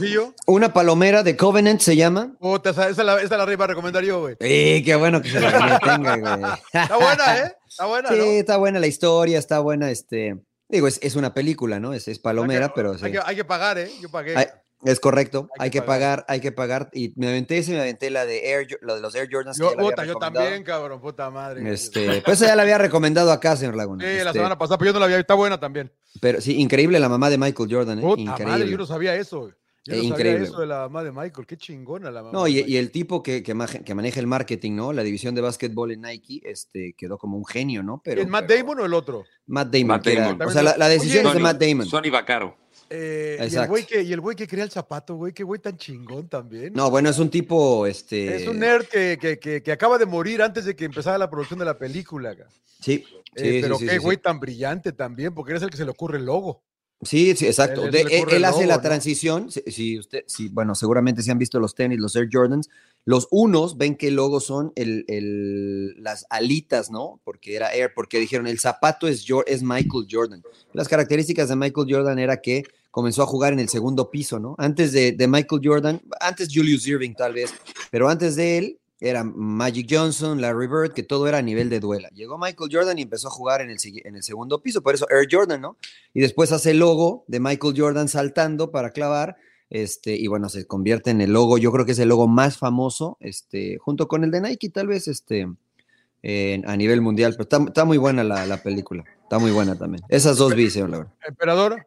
Una 0.47 0.73
palomera 0.73 1.25
de 1.25 1.37
Covenant 1.37 1.81
se 1.81 1.97
llama. 1.97 2.35
Puta, 2.39 2.71
esa, 2.71 2.89
esa 2.89 3.03
la, 3.03 3.21
esa 3.21 3.37
la 3.37 3.53
iba 3.53 3.65
a 3.65 3.69
recomendar 3.69 4.05
yo, 4.05 4.21
güey. 4.21 4.37
¡Eh, 4.39 4.81
qué 4.85 4.95
bueno 4.95 5.21
que 5.21 5.29
se 5.29 5.41
la 5.41 5.79
tenga, 5.81 6.17
güey! 6.17 6.53
Está 6.73 6.97
buena, 6.97 7.39
¿eh? 7.39 7.57
Está 7.69 7.87
buena, 7.87 8.09
Sí, 8.11 8.17
¿no? 8.17 8.25
está 8.25 8.57
buena 8.59 8.79
la 8.79 8.87
historia, 8.87 9.39
está 9.39 9.59
buena, 9.59 9.91
este... 9.91 10.37
Digo, 10.69 10.87
es, 10.87 11.01
es 11.03 11.17
una 11.17 11.35
película, 11.35 11.81
¿no? 11.81 11.95
Es, 11.95 12.07
es 12.09 12.19
palomera, 12.21 12.73
pero 12.75 12.97
sí. 12.97 13.07
Hay 13.07 13.13
que, 13.13 13.21
hay 13.25 13.35
que 13.37 13.45
pagar, 13.45 13.79
¿eh? 13.79 13.91
Yo 14.01 14.09
pagué. 14.09 14.37
Hay- 14.37 14.47
es 14.85 15.01
correcto, 15.01 15.49
Hay 15.59 15.65
hay, 15.67 15.71
que 15.71 15.81
que 15.81 15.87
pagar. 15.87 16.25
hay 16.29 16.41
que 16.41 16.53
pagar. 16.53 16.89
Y 16.93 17.13
me 17.17 17.29
aventé 17.29 17.59
ese, 17.59 17.73
me 17.73 17.81
aventé 17.81 18.11
la 18.11 18.25
de 18.27 18.51
Air, 18.51 18.67
la 18.83 18.95
de 18.95 19.01
los 19.01 19.15
Air 19.15 19.29
Jordans. 19.31 19.57
que 19.57 19.63
yo, 19.65 19.71
había 19.71 19.83
puta, 19.83 20.05
yo 20.05 20.15
también, 20.17 20.63
cabrón, 20.63 21.01
puta 21.01 21.31
madre. 21.31 21.71
Este, 21.73 22.23
pues 22.25 22.39
esa 22.41 22.47
ya 22.51 22.57
la 22.57 22.63
había 22.63 22.79
recomendado 22.79 23.33
acá, 23.33 23.57
señor 23.57 23.77
Laguna. 23.77 24.05
Sí, 24.05 24.11
la 24.17 24.23
Este, 24.23 24.33
semana 24.35 24.57
pasada, 24.59 24.79
pero 24.79 24.91
yo 24.91 24.93
no 24.95 24.99
la 25.01 25.05
había. 25.07 25.19
Está 25.19 25.35
buena 25.35 25.59
también. 25.59 25.91
Pero 26.21 26.41
sí, 26.41 26.61
increíble 26.61 26.99
la 27.01 27.09
mamá 27.09 27.29
de 27.31 27.39
Michael 27.39 27.69
Jordan, 27.73 27.99
¿eh? 27.99 28.03
Puta 28.03 28.21
increíble. 28.23 28.47
madre, 28.53 28.71
yo 28.71 28.79
no 28.79 28.87
sabía 28.87 29.15
eso. 29.17 29.51
Yo 29.85 29.95
Eh, 29.95 29.99
no 29.99 30.03
increíble. 30.05 30.33
sabía 30.41 30.49
eso 30.51 30.61
de 30.61 30.67
la 30.67 30.79
mamá 30.81 31.03
de 31.03 31.13
Michael. 31.13 31.47
Qué 31.47 31.57
chingona 31.57 32.11
la 32.11 32.23
mamá. 32.23 32.33
No, 32.39 32.47
y, 32.47 32.77
el 32.77 32.91
tipo 32.91 33.23
que, 33.23 33.43
que, 33.43 33.55
maje- 33.55 33.83
que 33.85 33.95
maneja 33.95 34.21
el 34.21 34.27
marketing, 34.27 34.73
¿no? 34.77 34.93
La 34.93 35.03
división 35.03 35.35
de 35.35 35.41
básquetbol 35.41 35.93
en 35.93 36.03
Nike, 36.03 36.43
este, 36.45 36.95
quedó 36.99 37.17
como 37.17 37.39
un 37.39 37.47
genio, 37.47 37.83
¿no? 37.83 38.03
Pero, 38.05 38.21
¿Es 38.21 38.29
Matt 38.29 38.45
pero- 38.49 38.61
Damon 38.61 38.81
o 38.81 38.85
el 38.85 38.93
otro? 38.95 39.25
Matt 39.47 39.69
Damon. 39.73 39.87
Matt 39.87 40.03
que 40.05 40.13
era- 40.13 40.37
o 40.47 40.51
sea, 40.51 40.63
la, 40.63 40.77
la 40.77 40.89
decisión 40.89 41.27
es 41.27 41.33
de 41.33 41.39
Matt 41.41 41.61
Damon. 41.63 41.87
Sonny 41.87 42.11
Vaccaro. 42.11 42.57
Eh, 42.91 43.49
y, 43.51 43.55
el 43.57 43.67
güey 43.69 43.85
que, 43.85 44.03
y 44.03 44.13
el 44.13 44.21
güey 44.21 44.35
que 44.37 44.47
crea 44.47 44.65
el 44.65 44.71
zapato, 44.71 45.15
güey, 45.17 45.33
qué 45.33 45.43
güey 45.45 45.61
tan 45.61 45.77
chingón 45.77 46.29
también. 46.29 46.73
No, 46.73 46.91
bueno, 46.91 47.11
es 47.11 47.19
un 47.19 47.29
tipo, 47.31 47.87
este... 47.87 48.37
Es 48.37 48.49
un 48.49 48.59
nerd 48.59 48.87
que, 48.87 49.19
que, 49.21 49.39
que, 49.39 49.63
que 49.63 49.73
acaba 49.73 49.99
de 49.99 50.07
morir 50.07 50.41
antes 50.43 50.65
de 50.65 50.75
que 50.75 50.85
empezara 50.87 51.19
la 51.19 51.29
producción 51.29 51.59
de 51.59 51.65
la 51.67 51.77
película. 51.79 52.35
Sí, 52.81 53.05
Eh, 53.35 53.53
sí, 53.55 53.59
pero 53.61 53.77
sí, 53.79 53.87
qué 53.87 53.93
sí. 53.93 53.99
güey 53.99 54.17
tan 54.17 54.41
brillante 54.41 54.93
también, 54.93 55.35
porque 55.35 55.53
eres 55.53 55.63
el 55.63 55.71
que 55.71 55.77
se 55.77 55.85
le 55.85 55.91
ocurre 55.91 56.19
el 56.19 56.25
logo. 56.25 56.63
Sí, 57.03 57.37
sí, 57.37 57.47
exacto. 57.47 57.85
Él- 57.87 57.95
el 57.95 58.45
hace 58.45 58.57
logo, 58.63 58.67
la 58.69 58.77
¿no? 58.77 58.83
transición. 58.83 59.53
Si, 59.53 59.63
si 59.69 59.99
usted, 60.01 60.25
si, 60.27 60.49
bueno, 60.49 60.75
seguramente 60.75 61.23
si 61.23 61.31
han 61.31 61.39
visto 61.39 61.61
los 61.61 61.77
tenis, 61.77 62.01
los 62.01 62.17
Air 62.17 62.29
Jordans, 62.33 62.69
los 63.05 63.29
unos 63.31 63.77
ven 63.79 63.95
que 63.95 64.09
el 64.09 64.15
logo 64.17 64.41
son 64.41 64.73
el, 64.75 65.05
el- 65.07 66.03
las 66.03 66.27
alitas, 66.31 66.91
¿no? 66.91 67.21
Porque 67.23 67.55
era 67.55 67.73
Air, 67.73 67.93
porque 67.95 68.19
dijeron 68.19 68.49
el 68.49 68.59
zapato 68.59 69.07
es, 69.07 69.25
es 69.47 69.63
Michael 69.63 70.07
Jordan. 70.11 70.43
Las 70.73 70.89
características 70.89 71.49
de 71.49 71.55
Michael 71.57 71.87
Jordan 71.89 72.19
era 72.19 72.39
que 72.41 72.65
comenzó 72.99 73.23
a 73.23 73.27
jugar 73.27 73.53
en 73.53 73.61
el 73.61 73.69
segundo 73.69 74.11
piso, 74.11 74.41
¿no? 74.41 74.57
Antes 74.59 74.91
de, 74.91 75.15
Michael 75.29 75.61
Jordan, 75.63 76.03
antes 76.21 76.49
Julius 76.53 76.85
Irving 76.85 77.15
tal 77.15 77.33
vez, 77.33 77.55
pero 77.93 78.09
antes 78.09 78.35
de 78.35 78.59
él 78.59 78.79
era 78.99 79.23
Magic 79.23 79.87
Johnson, 79.89 80.41
Larry 80.41 80.67
Bird, 80.67 80.95
que 80.95 81.05
todo 81.05 81.29
era 81.29 81.39
a 81.39 81.43
nivel 81.43 81.71
de 81.71 81.79
duela. 81.79 82.09
Llegó 82.09 82.39
Michael 82.39 82.69
Jordan 82.73 82.99
y 82.99 83.03
empezó 83.03 83.29
a 83.29 83.31
jugar 83.31 83.61
en 83.61 83.71
el, 83.71 83.77
en 84.03 84.17
el 84.17 84.25
segundo 84.25 84.61
piso, 84.63 84.83
por 84.83 84.97
eso 84.97 85.07
Air 85.11 85.29
Jordan, 85.31 85.61
¿no? 85.61 85.77
Y 86.13 86.21
después 86.21 86.51
hace 86.51 86.73
el 86.73 86.81
logo 86.81 87.23
de 87.29 87.39
Michael 87.39 87.75
Jordan 87.77 88.09
saltando 88.09 88.73
para 88.73 88.91
clavar, 88.91 89.37
este, 89.71 90.17
y 90.17 90.27
bueno, 90.27 90.49
se 90.49 90.67
convierte 90.67 91.13
en 91.13 91.21
el 91.21 91.33
logo, 91.33 91.57
yo 91.57 91.71
creo 91.71 91.87
que 91.87 91.93
es 91.93 92.01
el 92.01 92.09
logo 92.09 92.27
más 92.27 92.59
famoso, 92.59 93.17
este, 93.21 93.79
junto 93.79 94.09
con 94.09 94.25
el 94.25 94.33
de 94.33 94.41
Nike, 94.41 94.71
tal 94.71 94.89
vez, 94.89 95.07
este, 95.07 95.45
a 95.45 96.77
nivel 96.77 97.01
mundial, 97.01 97.37
pero 97.39 97.65
está, 97.69 97.85
muy 97.85 97.97
buena 97.97 98.25
la, 98.25 98.45
la 98.45 98.61
película, 98.61 99.05
está 99.23 99.39
muy 99.39 99.53
buena 99.53 99.79
también. 99.79 100.03
Esas 100.09 100.37
dos 100.37 100.53
vi, 100.57 100.69
señor 100.69 100.91
Laura. 100.91 101.15
Emperador. 101.25 101.87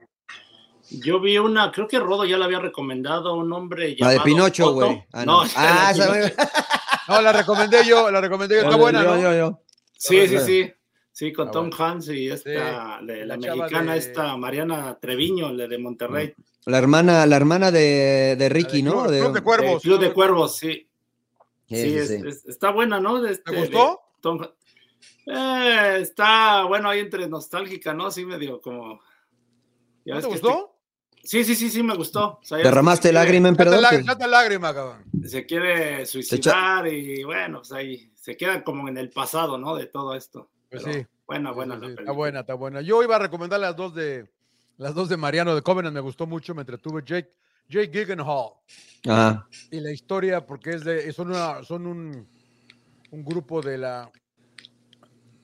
Yo 0.92 1.20
vi 1.20 1.38
una, 1.38 1.72
creo 1.72 1.88
que 1.88 2.00
Rodo 2.00 2.26
ya 2.26 2.38
la 2.38 2.46
había 2.46 2.60
recomendado, 2.60 3.36
un 3.36 3.52
hombre 3.54 3.90
La 3.90 3.96
llamado 3.96 4.18
de 4.18 4.24
Pinocho, 4.26 4.74
güey. 4.74 5.04
Ah, 5.14 5.26
no, 5.26 5.44
no. 5.46 5.50
Ah, 5.56 5.94
la. 5.96 6.34
No, 7.08 7.22
la 7.22 7.34
recomendé 7.34 7.84
yo, 7.86 8.10
la 8.12 8.22
recomendé 8.22 8.56
yo. 8.56 8.62
Está 8.62 8.76
buena, 8.76 9.04
yo, 9.04 9.16
¿no? 9.16 9.22
yo, 9.22 9.34
yo. 9.36 9.60
Sí, 9.98 10.28
sí, 10.28 10.38
sí. 10.40 10.72
Sí, 11.12 11.34
con 11.34 11.48
Está 11.48 11.60
Tom 11.60 11.70
bueno. 11.70 11.86
Hanks 11.86 12.08
y 12.10 12.30
esta, 12.30 12.50
Sí, 12.50 13.06
la, 13.06 13.26
la 13.26 13.38
mexicana, 13.38 13.94
de- 13.94 14.00
esta 14.00 14.38
Mariana 14.38 14.98
Treviño, 15.00 15.52
la 15.52 15.68
de 15.68 15.78
Monterrey. 15.78 16.34
La 16.66 16.78
hermana, 16.78 17.26
la 17.26 17.36
hermana 17.36 17.70
de, 17.72 18.36
de 18.38 18.50
Ricky, 18.50 18.82
¿no? 18.82 19.04
Club- 19.04 19.12
De- 19.12 19.20
Club 19.20 19.34
de 19.34 19.42
Cuervos. 19.42 19.82
Club 19.82 20.00
de 20.00 20.14
Cuervos, 20.14 20.56
sí. 20.58 20.88
Sí, 21.68 21.76
Sí, 21.76 21.82
sí, 21.90 21.98
es- 21.98 22.08
sí. 22.08 22.16
es- 22.26 22.46
está 22.46 22.70
buena, 22.72 23.00
¿no? 23.02 23.26
Este- 23.26 23.52
¿Te 23.52 23.58
gustó? 23.60 24.00
Tom 24.22 24.42
Han- 24.42 24.52
Eh, 25.28 25.98
está, 26.02 26.64
bueno, 26.64 26.90
ahí 26.90 27.00
entre 27.02 27.28
nostálgica, 27.28 27.94
¿no? 27.94 28.10
Sí, 28.10 28.26
medio 28.26 28.62
como... 28.62 29.00
ya 30.06 30.14
¿No 30.14 30.16
ves 30.16 30.26
te 30.26 30.28
gustó? 30.32 30.76
Sí, 31.24 31.44
sí, 31.44 31.56
sí, 31.56 31.70
sí, 31.70 31.84
me 31.84 31.96
gustó. 31.96 32.40
O 32.42 32.44
sea, 32.44 32.58
¿Derramaste 32.58 33.10
se 33.10 33.12
quiere- 33.14 33.26
lágrima, 33.26 33.48
emperador? 33.50 33.82
lá- 33.82 34.04
tanta 34.04 34.28
lágrima, 34.28 34.74
cabrón. 34.74 35.04
Se 35.26 35.46
quiere 35.46 36.06
suicidar 36.06 36.88
y 36.88 37.24
bueno, 37.24 37.60
pues 37.60 37.72
ahí 37.74 38.12
se 38.16 38.36
queda 38.36 38.64
como 38.64 38.88
en 38.90 38.98
el 38.98 39.10
pasado, 39.10 39.58
¿no? 39.58 39.76
De 39.76 39.86
todo 39.86 40.16
esto. 40.16 40.50
Pues 40.70 40.84
Pero 40.84 40.94
sí. 41.00 41.06
Buena, 41.28 41.52
buena 41.52 41.76
Sí, 41.76 41.82
la 41.82 41.88
sí, 41.88 41.96
Está 42.00 42.12
buena, 42.12 42.40
está 42.42 42.54
buena. 42.56 42.82
Yo 42.82 43.04
iba 43.04 43.16
a 43.16 43.20
recomendar 43.20 43.60
las 43.60 43.76
dos 43.76 43.94
de 43.96 44.30
las 44.78 44.96
dos 44.96 45.10
de 45.10 45.18
Mariano 45.18 45.54
de 45.54 45.62
Covenant, 45.62 45.94
me 45.94 46.00
gustó 46.02 46.26
mucho, 46.26 46.56
me 46.56 46.62
entretuve. 46.62 47.04
Jake, 47.06 47.32
Jake 47.70 47.92
Gyllenhaal. 47.92 48.54
Ajá. 49.08 49.48
Y 49.70 49.80
la 49.80 49.92
historia, 49.92 50.44
porque 50.46 50.72
es 50.72 50.84
de, 50.84 51.12
son, 51.14 51.30
una, 51.30 51.64
son 51.64 51.86
un, 51.86 52.28
un 53.12 53.24
grupo 53.24 53.62
de 53.62 53.78
la 53.78 54.10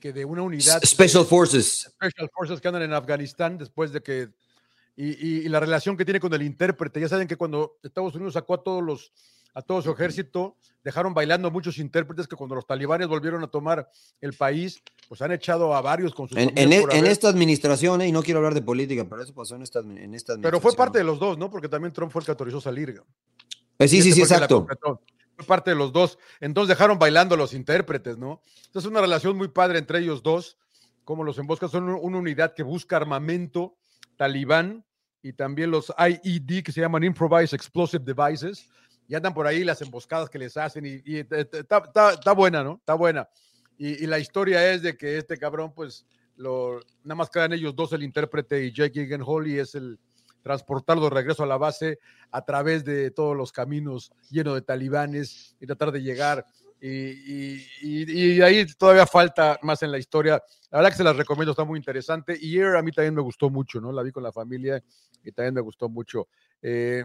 que 0.00 0.12
de 0.12 0.24
una 0.24 0.42
unidad 0.42 0.80
Special 0.84 1.24
Forces. 1.24 1.88
Special 1.90 2.28
Forces 2.34 2.60
que 2.60 2.68
andan 2.68 2.82
en 2.82 2.92
Afganistán 2.92 3.58
después 3.58 3.92
de 3.92 4.00
que 4.02 4.28
y, 5.00 5.10
y- 5.10 5.36
y 5.46 5.48
la 5.48 5.60
relación 5.60 5.96
que 5.96 6.04
tiene 6.04 6.18
con 6.18 6.34
el 6.34 6.42
intérprete. 6.42 7.00
Ya 7.00 7.08
saben 7.08 7.28
que 7.28 7.36
cuando 7.36 7.78
Estados 7.84 8.14
Unidos 8.16 8.34
sacó 8.34 8.54
a 8.54 8.62
todos 8.64 8.82
los 8.82 9.12
a 9.54 9.62
todo 9.62 9.80
su 9.82 9.90
ejército, 9.90 10.56
dejaron 10.84 11.14
bailando 11.14 11.48
a 11.48 11.50
muchos 11.50 11.78
intérpretes 11.78 12.28
que 12.28 12.36
cuando 12.36 12.54
los 12.54 12.66
talibanes 12.66 13.08
volvieron 13.08 13.42
a 13.42 13.48
tomar 13.48 13.90
el 14.20 14.32
país, 14.34 14.80
pues 15.08 15.20
han 15.22 15.32
echado 15.32 15.74
a 15.74 15.80
varios 15.80 16.14
con 16.14 16.28
sus 16.28 16.36
En, 16.38 16.56
en 16.56 16.72
e- 16.72 16.84
en 16.92 17.06
esta 17.06 17.28
administración, 17.28 18.00
eh, 18.02 18.08
y 18.08 18.12
no 18.12 18.22
quiero 18.22 18.38
hablar 18.38 18.54
de 18.54 18.62
política, 18.62 19.04
pero 19.08 19.22
eso 19.22 19.34
pasó 19.34 19.56
en 19.56 19.62
esta, 19.62 19.80
en 19.80 20.14
esta 20.14 20.34
Pero 20.34 20.60
fue 20.60 20.70
administración. 20.70 20.76
parte 20.76 20.98
de 20.98 21.04
los 21.04 21.18
dos, 21.18 21.38
¿no? 21.38 21.50
Porque 21.50 21.68
también 21.68 21.92
Trump 21.92 22.12
fue 22.12 22.20
el 22.20 22.26
que 22.26 22.30
autorizó 22.32 22.60
salir. 22.60 23.02
Eh, 23.78 23.88
sí, 23.88 24.00
sí, 24.02 24.10
este 24.10 24.12
sí, 24.12 24.20
exacto. 24.22 24.66
Fue 25.36 25.46
parte 25.46 25.70
de 25.70 25.76
los 25.76 25.92
dos. 25.92 26.18
Entonces 26.40 26.68
dejaron 26.68 26.98
bailando 26.98 27.34
a 27.34 27.38
los 27.38 27.52
intérpretes, 27.54 28.16
¿no? 28.18 28.42
Entonces 28.66 28.88
una 28.88 29.00
relación 29.00 29.36
muy 29.36 29.48
padre 29.48 29.78
entre 29.78 29.98
ellos 30.00 30.22
dos, 30.22 30.56
como 31.04 31.24
los 31.24 31.36
emboscas 31.38 31.70
son 31.72 31.84
un- 31.88 31.98
una 32.00 32.18
unidad 32.18 32.54
que 32.54 32.62
busca 32.62 32.96
armamento 32.96 33.76
talibán 34.16 34.84
y 35.22 35.32
también 35.32 35.70
los 35.70 35.92
IED 35.98 36.62
que 36.62 36.72
se 36.72 36.80
llaman 36.80 37.04
Improvised 37.04 37.54
Explosive 37.54 38.04
Devices. 38.04 38.68
Y 39.08 39.14
andan 39.14 39.32
por 39.32 39.46
ahí 39.46 39.64
las 39.64 39.80
emboscadas 39.80 40.28
que 40.28 40.38
les 40.38 40.56
hacen 40.56 40.84
y, 40.84 41.16
está, 41.16 41.82
está 42.12 42.32
buena, 42.32 42.62
¿no? 42.62 42.74
Está 42.74 42.92
buena. 42.92 43.26
Y, 43.78 44.04
y 44.04 44.06
la 44.06 44.18
historia 44.18 44.70
es 44.70 44.82
de 44.82 44.98
que 44.98 45.16
este 45.16 45.38
cabrón, 45.38 45.72
pues, 45.74 46.04
lo, 46.36 46.80
nada 47.02 47.16
más 47.16 47.30
quedan 47.30 47.52
ellos 47.52 47.74
dos, 47.74 47.92
el 47.92 48.02
intérprete 48.02 48.64
y 48.64 48.72
Jake 48.72 49.06
Gyllenhaal, 49.06 49.46
y 49.46 49.58
es 49.58 49.74
el 49.74 49.98
transportarlo 50.42 51.04
de 51.04 51.10
regreso 51.10 51.42
a 51.42 51.46
la 51.46 51.58
base 51.58 51.98
a 52.30 52.42
través 52.44 52.84
de 52.84 53.10
todos 53.10 53.36
los 53.36 53.52
caminos 53.52 54.12
llenos 54.30 54.54
de 54.54 54.62
talibanes 54.62 55.56
y 55.60 55.66
tratar 55.66 55.92
de 55.92 56.02
llegar. 56.02 56.46
Y, 56.80 57.64
y- 57.82 58.40
ahí 58.42 58.64
todavía 58.78 59.06
falta 59.06 59.58
más 59.62 59.82
en 59.82 59.90
la 59.90 59.98
historia. 59.98 60.42
La 60.70 60.78
verdad 60.78 60.90
que 60.90 60.96
se 60.98 61.04
las 61.04 61.16
recomiendo, 61.16 61.52
está 61.52 61.64
muy 61.64 61.78
interesante. 61.78 62.36
Y 62.40 62.58
Air 62.58 62.76
a 62.76 62.82
mí 62.82 62.92
también 62.92 63.14
me 63.14 63.22
gustó 63.22 63.50
mucho, 63.50 63.80
¿no? 63.80 63.90
La 63.92 64.02
vi 64.02 64.12
con 64.12 64.22
la 64.22 64.32
familia 64.32 64.82
y 65.24 65.32
también 65.32 65.54
me 65.54 65.60
gustó 65.60 65.88
mucho. 65.88 66.28
Eh, 66.62 67.04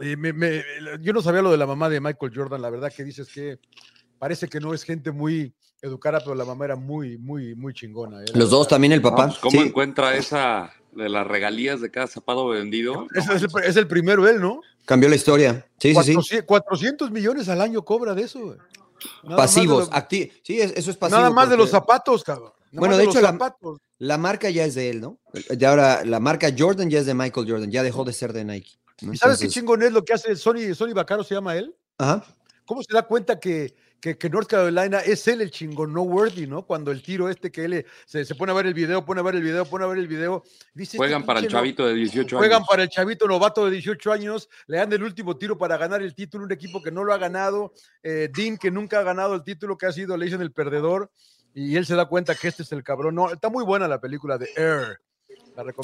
eh, 0.00 0.16
me- 0.16 0.62
yo 1.00 1.12
no 1.12 1.20
sabía 1.22 1.42
lo 1.42 1.50
de 1.50 1.58
la 1.58 1.66
mamá 1.66 1.88
de 1.88 2.00
Michael 2.00 2.32
Jordan, 2.34 2.62
la 2.62 2.70
verdad 2.70 2.92
que 2.94 3.04
dices 3.04 3.28
que 3.28 3.58
parece 4.20 4.48
que 4.48 4.60
no 4.60 4.74
es 4.74 4.84
gente 4.84 5.10
muy 5.10 5.52
educada, 5.82 6.20
pero 6.20 6.34
la 6.34 6.44
mamá 6.44 6.66
era 6.66 6.76
muy, 6.76 7.16
muy, 7.16 7.54
muy 7.54 7.72
chingona. 7.72 8.22
¿eh? 8.22 8.26
Los 8.34 8.50
dos 8.50 8.68
también, 8.68 8.92
el 8.92 9.00
papá. 9.00 9.34
¿Cómo 9.40 9.50
Sí. 9.50 9.66
encuentra 9.66 10.14
esa 10.14 10.72
de 10.92 11.08
las 11.08 11.26
regalías 11.26 11.80
de 11.80 11.90
cada 11.90 12.06
zapato 12.06 12.46
vendido? 12.48 13.06
Es, 13.14 13.24
es 13.30 13.42
el, 13.42 13.64
es 13.64 13.76
el 13.76 13.88
primero 13.88 14.28
él, 14.28 14.40
¿no? 14.42 14.60
Cambió 14.84 15.08
la 15.08 15.16
historia. 15.16 15.66
Sí, 15.78 15.94
sí, 15.94 16.02
sí. 16.02 16.12
400, 16.12 16.46
400 16.46 17.10
millones 17.10 17.48
al 17.48 17.62
año 17.62 17.82
cobra 17.82 18.14
de 18.14 18.22
eso. 18.22 18.38
Nada 19.24 19.30
de 19.30 19.36
Pasivos, 19.36 19.88
los- 19.88 19.90
acti- 19.90 20.30
Sí, 20.42 20.60
es- 20.60 20.72
eso 20.76 20.90
es 20.90 20.96
pasivo. 20.98 21.18
Nada 21.20 21.30
más 21.30 21.48
de 21.48 21.56
los 21.56 21.70
zapatos, 21.70 22.22
cabrón. 22.22 22.52
Nada 22.72 22.80
Bueno, 22.80 22.96
de 22.98 23.04
hecho, 23.04 23.20
la- 23.98 24.18
marca 24.18 24.50
ya 24.50 24.64
es 24.66 24.74
de 24.74 24.90
él, 24.90 25.00
¿no? 25.00 25.18
De 25.48 25.66
ahora, 25.66 26.04
la 26.04 26.20
marca 26.20 26.48
Jordan 26.56 26.90
ya 26.90 26.98
es 27.00 27.06
de 27.06 27.14
Michael 27.14 27.50
Jordan, 27.50 27.70
ya 27.70 27.82
dejó 27.82 28.04
de 28.04 28.12
ser 28.12 28.34
de 28.34 28.44
Nike. 28.44 28.72
¿no? 29.00 29.14
¿Y 29.14 29.16
sabes 29.16 29.38
qué 29.38 29.48
chingón 29.48 29.82
es 29.82 29.92
lo 29.92 30.04
que 30.04 30.12
hace 30.12 30.36
Sony, 30.36 30.74
Sony 30.74 30.92
Bacaro, 30.92 31.24
se 31.24 31.34
llama 31.34 31.56
él? 31.56 31.74
Ajá. 31.96 32.22
¿Cómo 32.66 32.82
se 32.82 32.92
da 32.92 33.02
cuenta 33.02 33.40
que, 33.40 33.74
que, 34.00 34.16
que 34.16 34.30
North 34.30 34.48
Carolina 34.48 34.98
es 35.00 35.28
él 35.28 35.40
el 35.42 35.50
chingón, 35.50 35.92
no 35.92 36.02
worthy, 36.02 36.46
¿no? 36.46 36.66
Cuando 36.66 36.90
el 36.90 37.02
tiro 37.02 37.28
este 37.28 37.50
que 37.52 37.64
él 37.64 37.86
se, 38.06 38.24
se 38.24 38.34
pone 38.34 38.52
a 38.52 38.54
ver 38.54 38.66
el 38.66 38.74
video, 38.74 39.04
pone 39.04 39.20
a 39.20 39.22
ver 39.22 39.34
el 39.36 39.42
video, 39.42 39.64
pone 39.66 39.84
a 39.84 39.88
ver 39.88 39.98
el 39.98 40.08
video. 40.08 40.42
Dice, 40.74 40.96
este 40.96 40.98
Juegan 40.98 41.24
para 41.24 41.40
el 41.40 41.44
no- 41.46 41.50
chavito 41.50 41.86
de 41.86 41.94
18 41.94 42.36
Juegan 42.38 42.56
años. 42.58 42.68
para 42.68 42.82
el 42.82 42.88
chavito 42.88 43.26
novato 43.28 43.64
de 43.66 43.72
18 43.72 44.12
años, 44.12 44.48
le 44.66 44.78
dan 44.78 44.92
el 44.92 45.02
último 45.02 45.36
tiro 45.36 45.58
para 45.58 45.76
ganar 45.76 46.02
el 46.02 46.14
título, 46.14 46.44
un 46.44 46.52
equipo 46.52 46.82
que 46.82 46.90
no 46.90 47.04
lo 47.04 47.12
ha 47.12 47.18
ganado, 47.18 47.72
eh, 48.02 48.30
Dean 48.34 48.56
que 48.56 48.70
nunca 48.70 49.00
ha 49.00 49.02
ganado 49.02 49.34
el 49.34 49.42
título, 49.42 49.76
que 49.76 49.86
ha 49.86 49.92
sido, 49.92 50.16
le 50.16 50.24
dicen 50.24 50.40
el 50.40 50.52
perdedor, 50.52 51.10
y 51.52 51.76
él 51.76 51.84
se 51.84 51.94
da 51.94 52.06
cuenta 52.06 52.34
que 52.34 52.48
este 52.48 52.62
es 52.62 52.72
el 52.72 52.82
cabrón. 52.84 53.14
No, 53.14 53.30
está 53.30 53.48
muy 53.48 53.64
buena 53.64 53.86
la 53.88 54.00
película 54.00 54.38
de 54.38 54.48
Air. 54.56 55.00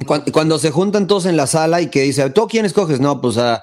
Cuando, 0.07 0.33
cuando 0.33 0.59
se 0.59 0.71
juntan 0.71 1.07
todos 1.07 1.27
en 1.27 1.37
la 1.37 1.47
sala 1.47 1.81
y 1.81 1.89
que 1.91 2.03
dice, 2.03 2.31
¿tú 2.31 2.47
quién 2.49 2.65
escoges? 2.65 3.01
No, 3.01 3.21
pues 3.21 3.37
a, 3.37 3.57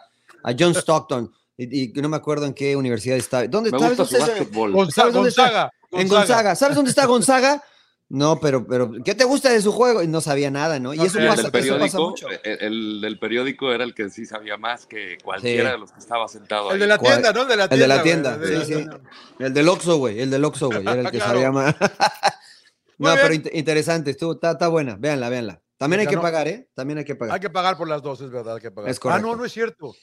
a 0.43 0.51
John 0.57 0.75
Stockton. 0.75 1.31
Y, 1.71 1.91
y 1.97 2.01
no 2.01 2.09
me 2.09 2.17
acuerdo 2.17 2.45
en 2.45 2.53
qué 2.53 2.75
universidad 2.75 3.17
está. 3.17 3.47
¿Dónde 3.47 3.71
Me 3.71 3.79
¿sabes 3.79 3.97
gusta 3.97 4.05
su 4.05 4.13
dónde 4.17 4.29
está? 4.31 4.39
básquetbol. 4.39 4.71
Gonzaga, 4.71 4.93
¿Sabes 5.01 5.13
dónde 5.13 5.29
está? 5.29 5.71
En 5.91 6.07
Gonzaga. 6.07 6.55
¿Sabes 6.55 6.75
dónde 6.75 6.89
está 6.89 7.05
Gonzaga? 7.05 7.63
No, 8.09 8.39
pero, 8.39 8.67
pero, 8.67 8.91
¿qué 9.03 9.15
te 9.15 9.23
gusta 9.23 9.49
de 9.49 9.59
su 9.61 9.71
juego? 9.71 10.03
Y 10.03 10.07
no 10.07 10.21
sabía 10.21 10.51
nada, 10.51 10.77
¿no? 10.79 10.93
Y 10.93 10.97
No 10.97 11.05
eso 11.05 11.17
el 11.17 11.27
pasa, 11.27 11.41
del 11.43 11.45
eso 11.45 11.51
pasa 11.51 11.51
periódico, 11.97 12.09
mucho. 12.09 12.27
el, 12.29 12.39
el 12.61 13.01
del 13.01 13.17
periódico 13.17 13.71
era 13.71 13.83
el 13.83 13.95
que 13.95 14.09
sí 14.11 14.25
sabía 14.27 14.55
más 14.57 14.85
que 14.85 15.17
cualquiera 15.23 15.69
Sí. 15.69 15.71
de 15.73 15.77
los 15.79 15.91
que 15.93 15.99
estaba 15.99 16.27
sentado 16.27 16.67
El 16.69 16.75
ahí. 16.75 16.79
de 16.81 16.87
la 16.87 16.97
tienda, 16.99 17.33
¿no? 17.33 17.41
El 17.43 17.47
de 17.47 17.55
la 17.55 17.63
El 17.63 17.69
de 17.69 17.75
tienda. 17.77 17.87
la 17.87 17.95
güey, 17.95 18.03
tienda, 18.03 18.37
de 18.37 18.51
la 18.51 18.59
sí, 18.59 18.65
sí. 18.65 18.73
tienda. 18.73 18.99
El 19.39 19.53
del 19.53 19.69
Oxxo, 19.69 19.97
güey, 19.97 20.19
el 20.19 20.29
del 20.29 20.45
Oxxo, 20.45 20.67
güey, 20.67 20.81
era 20.81 20.91
el 20.93 21.05
que 21.11 21.17
Claro. 21.17 21.31
sabía 21.33 21.51
más. 21.51 21.75
No, 22.99 23.13
pero 23.15 23.33
interesante, 23.33 24.11
estuvo, 24.11 24.33
está, 24.33 24.51
está 24.51 24.67
buena, 24.67 24.95
véanla, 24.97 25.27
véanla. 25.29 25.61
También 25.77 26.01
hay 26.01 26.07
que 26.07 26.17
pagar, 26.17 26.47
¿eh? 26.47 26.69
También 26.75 26.99
hay 26.99 27.05
que 27.05 27.15
pagar. 27.15 27.33
Hay 27.35 27.41
que 27.41 27.49
pagar 27.49 27.75
por 27.77 27.89
las 27.89 28.01
dos, 28.01 28.21
es 28.21 28.29
verdad, 28.29 28.55
hay 28.55 28.61
que 28.61 28.71
pagar. 28.71 28.89
Es 28.91 28.99
ah, 29.03 29.19
no, 29.19 29.35
no 29.35 29.43
es 29.43 29.51
cierto. 29.51 29.95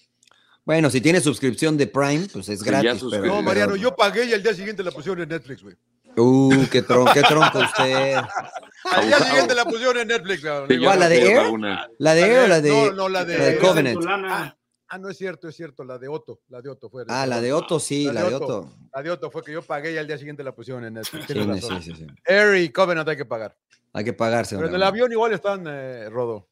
Bueno, 0.64 0.90
si 0.90 1.00
tienes 1.00 1.24
suscripción 1.24 1.76
de 1.76 1.86
Prime, 1.86 2.26
pues 2.32 2.48
es 2.48 2.60
Sí, 2.60 2.66
gratis. 2.66 3.02
pero- 3.10 3.26
No, 3.26 3.42
Mariano, 3.42 3.72
pero- 3.72 3.82
yo 3.82 3.96
pagué 3.96 4.24
y 4.26 4.32
al 4.34 4.42
día 4.42 4.54
siguiente 4.54 4.82
la 4.82 4.90
pusieron 4.90 5.22
en 5.22 5.28
Netflix, 5.28 5.62
güey. 5.62 5.74
Uh, 6.16 6.66
qué, 6.70 6.82
tron, 6.82 7.06
qué 7.14 7.22
tronco 7.22 7.58
usted. 7.60 8.16
Al 8.92 9.06
día 9.06 9.18
siguiente 9.20 9.54
la 9.54 9.64
pusieron 9.64 9.96
en 9.98 10.08
Netflix, 10.08 10.42
cabrón. 10.42 10.68
Sí, 10.68 10.78
¿Cuál, 10.82 10.98
la 10.98 11.08
de 11.08 11.22
Air? 11.22 11.36
pago 11.36 11.52
una. 11.52 11.88
¿La 11.98 12.14
de 12.14 12.22
Air 12.22 12.38
o 12.40 12.46
la 12.48 12.60
de, 12.60 12.70
No, 12.70 12.92
no, 12.92 13.08
la 13.08 13.24
de- 13.24 13.38
la 13.38 13.44
de 13.44 13.58
Covenant? 13.58 14.02
Lana. 14.02 14.56
Ah, 14.88 14.98
no 14.98 15.08
es 15.08 15.16
cierto, 15.18 15.46
es 15.48 15.54
cierto, 15.54 15.84
la 15.84 15.98
de 15.98 16.08
Otto, 16.08 16.40
la 16.48 16.60
de 16.60 16.68
Otto 16.68 16.90
fue. 16.90 17.04
Ah, 17.06 17.24
la 17.26 17.40
de 17.40 17.52
Otto, 17.52 17.78
sí, 17.78 18.10
la 18.10 18.24
de 18.24 18.34
Otto. 18.34 18.72
La 18.92 19.02
de 19.02 19.10
Otto 19.12 19.30
fue 19.30 19.44
que 19.44 19.52
yo 19.52 19.62
pagué 19.62 19.92
y 19.92 19.98
al 19.98 20.06
día 20.08 20.18
siguiente 20.18 20.42
la 20.42 20.52
pusieron 20.52 20.84
en 20.84 20.94
Netflix. 20.94 21.26
Sí, 21.28 21.34
sí, 21.60 21.82
sí, 21.82 21.94
sí. 21.94 22.06
Air 22.24 22.56
y 22.56 22.70
Covenant 22.70 23.08
hay 23.08 23.16
que 23.16 23.24
pagar. 23.24 23.56
Hay 23.92 24.02
que 24.04 24.12
pagarse. 24.12 24.56
Pero 24.56 24.66
en 24.68 24.74
el 24.74 24.82
avión 24.82 25.12
igual 25.12 25.32
están, 25.32 25.64
eh, 25.68 26.08
Rodo. 26.10 26.48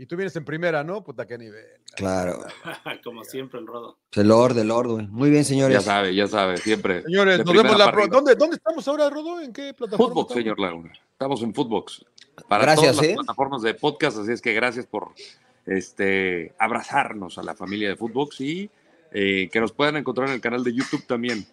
Y 0.00 0.06
tú 0.06 0.16
vienes 0.16 0.34
en 0.34 0.46
primera, 0.46 0.82
¿no? 0.82 1.04
Puta, 1.04 1.26
qué 1.26 1.36
nivel. 1.36 1.62
Claro. 1.94 2.42
Como 3.04 3.22
siempre, 3.22 3.60
el 3.60 3.66
rodo. 3.66 3.98
El 4.12 4.28
Lord, 4.28 4.56
el 4.56 4.68
Lord, 4.68 4.88
güey. 4.88 5.06
Muy 5.08 5.28
bien, 5.28 5.42
Ya 5.42 5.48
señores. 5.48 5.84
sabe, 5.84 6.14
ya 6.14 6.26
sabe, 6.26 6.56
siempre. 6.56 7.02
Señores, 7.02 7.44
nos 7.44 7.54
vemos 7.54 7.76
la 7.76 7.92
pro-. 7.92 8.06
¿Dónde, 8.08 8.34
¿Dónde 8.34 8.56
estamos 8.56 8.88
ahora, 8.88 9.10
Rodo? 9.10 9.42
¿En 9.42 9.52
qué 9.52 9.74
plataforma? 9.74 10.14
Footbox, 10.14 10.30
estamos? 10.30 10.42
señor 10.42 10.58
Laguna. 10.58 10.92
Estamos 11.12 11.42
en 11.42 11.52
Footbox. 11.52 12.06
Para 12.48 12.62
Gracias, 12.62 12.92
todas 12.92 13.04
¿eh? 13.04 13.08
las 13.08 13.16
plataformas 13.16 13.60
de 13.60 13.74
podcast, 13.74 14.16
así 14.16 14.32
es 14.32 14.40
que 14.40 14.54
gracias 14.54 14.86
por 14.86 15.10
este, 15.66 16.54
abrazarnos 16.58 17.36
a 17.36 17.42
la 17.42 17.54
familia 17.54 17.90
de 17.90 17.96
Footbox 17.96 18.40
y 18.40 18.70
eh, 19.12 19.50
que 19.52 19.60
nos 19.60 19.72
puedan 19.72 19.98
encontrar 19.98 20.28
en 20.28 20.34
el 20.36 20.40
canal 20.40 20.64
de 20.64 20.72
YouTube 20.72 21.06
también. 21.06 21.44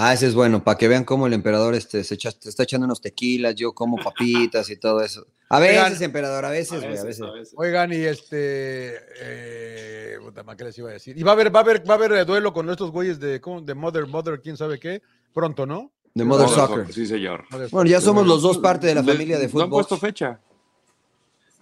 Ah, 0.00 0.12
ese 0.14 0.26
es 0.28 0.34
bueno, 0.36 0.62
para 0.62 0.78
que 0.78 0.86
vean 0.86 1.02
cómo 1.02 1.26
el 1.26 1.32
emperador 1.32 1.74
este, 1.74 2.04
se, 2.04 2.14
echa- 2.14 2.30
se 2.38 2.48
está 2.48 2.62
echando 2.62 2.84
unos 2.84 3.00
tequilas, 3.00 3.56
yo 3.56 3.72
como 3.72 3.96
papitas 3.96 4.70
y 4.70 4.76
todo 4.76 5.00
eso. 5.02 5.26
A 5.50 5.58
veces, 5.58 5.82
Oigan. 5.82 6.02
emperador, 6.04 6.44
a 6.44 6.50
veces, 6.50 6.72
A 6.74 6.76
güey, 6.76 6.86
a 6.86 6.90
veces, 6.90 7.04
veces. 7.06 7.22
a 7.22 7.30
veces. 7.32 7.54
Oigan, 7.56 7.92
y 7.92 7.96
este. 7.96 8.94
Eh, 9.20 10.18
puta, 10.22 10.44
¿qué 10.56 10.64
les 10.64 10.78
iba 10.78 10.90
a 10.90 10.92
decir? 10.92 11.18
Y 11.18 11.22
va 11.24 11.32
a 11.32 11.34
haber, 11.34 11.52
va 11.54 11.60
a 11.60 11.62
haber, 11.64 11.88
va 11.88 11.94
a 11.94 11.96
haber 11.96 12.24
duelo 12.26 12.52
con 12.52 12.70
estos 12.70 12.90
güeyes 12.92 13.18
de, 13.18 13.40
¿cómo? 13.40 13.60
de 13.60 13.74
Mother, 13.74 14.06
Mother, 14.06 14.40
quién 14.40 14.56
sabe 14.56 14.78
qué. 14.78 15.02
Pronto, 15.34 15.66
¿no? 15.66 15.90
De 16.14 16.24
Mother 16.24 16.46
Mother 16.48 16.68
Soccer. 16.68 16.92
Sí, 16.92 17.06
señor. 17.06 17.44
Bueno, 17.70 17.90
ya 17.90 18.00
somos 18.00 18.26
los 18.26 18.40
dos 18.42 18.58
parte 18.58 18.86
de 18.86 18.94
la 18.94 19.02
familia 19.02 19.36
de 19.36 19.42
No 19.44 19.46
han 19.46 19.50
fútbol. 19.50 19.68
puesto 19.70 19.96
fecha. 19.98 20.40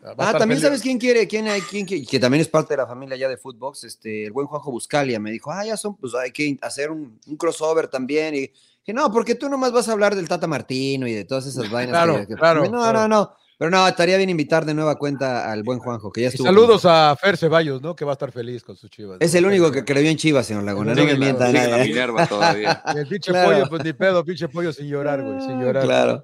Ah, 0.07 0.27
estar 0.27 0.39
también 0.39 0.61
sabes 0.61 0.81
quién 0.83 0.99
quiere, 0.99 1.27
quién 1.27 1.49
hay, 1.49 1.61
quién 1.63 1.85
quiere- 1.87 2.07
que 2.07 2.19
también 2.21 2.41
es 2.41 2.49
parte 2.49 2.75
de 2.75 2.79
la 2.79 2.87
familia 2.87 3.17
ya 3.17 3.29
de 3.29 3.37
Footbox, 3.37 3.85
este, 3.85 4.25
el 4.27 4.33
buen 4.33 4.47
Juanjo 4.47 4.71
Buscalia 4.71 5.19
me 5.19 5.31
dijo, 5.31 5.51
ah, 5.51 5.65
ya 5.65 5.77
son, 5.77 5.97
pues 5.97 6.15
hay 6.15 6.31
que 6.31 6.59
hacer 6.63 6.91
un, 6.91 7.19
un 7.27 7.37
crossover 7.37 7.89
también. 7.89 8.35
Y 8.35 8.39
dije, 8.41 8.93
no, 8.95 9.11
porque 9.11 9.35
tú 9.35 9.49
nomás 9.49 9.73
vas 9.73 9.89
a 9.89 9.93
hablar 9.93 10.15
del 10.15 10.29
Tata 10.29 10.47
Martino 10.47 11.07
y 11.07 11.13
de 11.15 11.25
todas 11.25 11.47
esas 11.47 11.71
vainas. 11.71 11.93
Claro, 11.93 12.17
que- 12.21 12.27
que- 12.29 12.35
claro, 12.35 12.65
No, 12.65 12.71
claro. 12.71 13.01
no, 13.01 13.09
no. 13.09 13.33
Pero 13.59 13.71
no, 13.71 13.89
estaría 13.89 14.19
bien 14.19 14.29
invitar 14.29 14.67
de 14.67 14.75
nueva 14.75 14.97
cuenta 14.97 15.51
al 15.51 15.63
buen 15.63 15.79
Juanjo, 15.79 16.13
que 16.13 16.21
ya 16.21 16.27
Y 16.27 16.29
estuvo. 16.29 16.47
saludos 16.47 16.85
a 16.85 17.17
Fer 17.19 17.39
Ceballos, 17.39 17.81
¿no? 17.81 17.97
Que 17.97 18.05
va 18.05 18.13
a 18.13 18.13
estar 18.13 18.31
feliz 18.31 18.63
con 18.63 18.77
sus 18.77 18.91
chivas. 18.91 19.17
Es 19.19 19.35
el 19.35 19.47
único 19.47 19.73
que 19.73 19.83
creyó 19.83 20.11
en 20.11 20.19
Chivas, 20.19 20.45
señor 20.47 20.63
Laguna. 20.65 20.95
No 20.95 21.03
me 21.03 21.13
la- 21.15 21.19
mienta 21.19 21.47
Sigue 21.47 21.63
la 21.67 21.79
nadie. 21.79 21.89
Minerva 21.89 22.27
todavía. 22.27 22.83
Y 22.95 22.99
el 22.99 23.07
pinche 23.09 23.31
Claro. 23.31 23.51
pollo, 23.53 23.69
pues 23.71 23.83
ni 23.83 23.95
pedo, 23.95 24.23
pinche 24.27 24.47
pollo 24.51 24.75
sin 24.75 24.89
llorar, 24.89 25.23
güey, 25.23 25.41
sin 25.41 25.59
llorar. 25.59 25.85
Claro. 25.85 26.23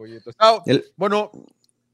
Bueno, 0.96 1.30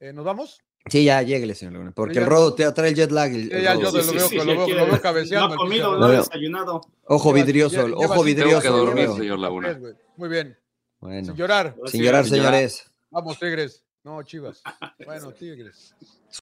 eh, 0.00 0.12
¿nos 0.12 0.24
vamos? 0.24 0.60
Sí, 0.90 1.04
ya, 1.04 1.22
lléguele, 1.22 1.54
señor 1.54 1.72
Laguna. 1.74 1.92
Porque 1.92 2.14
Sí, 2.14 2.20
ya. 2.20 2.24
el 2.24 2.30
rodo 2.30 2.54
te 2.54 2.72
trae 2.72 2.88
el 2.90 2.94
jet 2.94 3.10
lag. 3.10 3.32
el- 3.34 3.48
Sí, 3.48 3.56
el 3.56 3.62
ya, 3.62 3.74
rodo. 3.74 3.82
yo 3.82 3.90
lo 3.90 3.92
veo- 3.92 4.44
lo 4.44 4.66
veo- 4.66 4.68
lo 4.76 4.86
veo 4.86 5.00
cabeceando, 5.02 5.46
No 5.48 5.52
ha 5.52 5.54
el 5.54 5.58
comido, 5.58 5.98
no 5.98 6.06
ha 6.06 6.10
desayunado. 6.12 6.80
Ojo 7.04 7.32
vidrioso, 7.32 7.86
lleva- 7.88 7.96
ojo 7.98 8.22
vidrioso. 8.22 8.60
Tengo 8.60 8.74
que 8.76 8.80
dormir, 8.86 9.04
amigo. 9.04 9.16
señor 9.18 9.38
Laguna. 9.38 9.80
Muy 10.16 10.28
bien. 10.28 10.58
Bueno, 11.00 11.24
Sin 11.26 11.34
llorar. 11.36 11.76
sin 11.86 12.02
llorar, 12.02 12.26
señores. 12.26 12.90
Vamos, 13.10 13.38
Tigres. 13.38 13.84
No, 14.04 14.22
Chivas. 14.22 14.62
Bueno, 15.04 15.32
Tigres. 15.32 15.94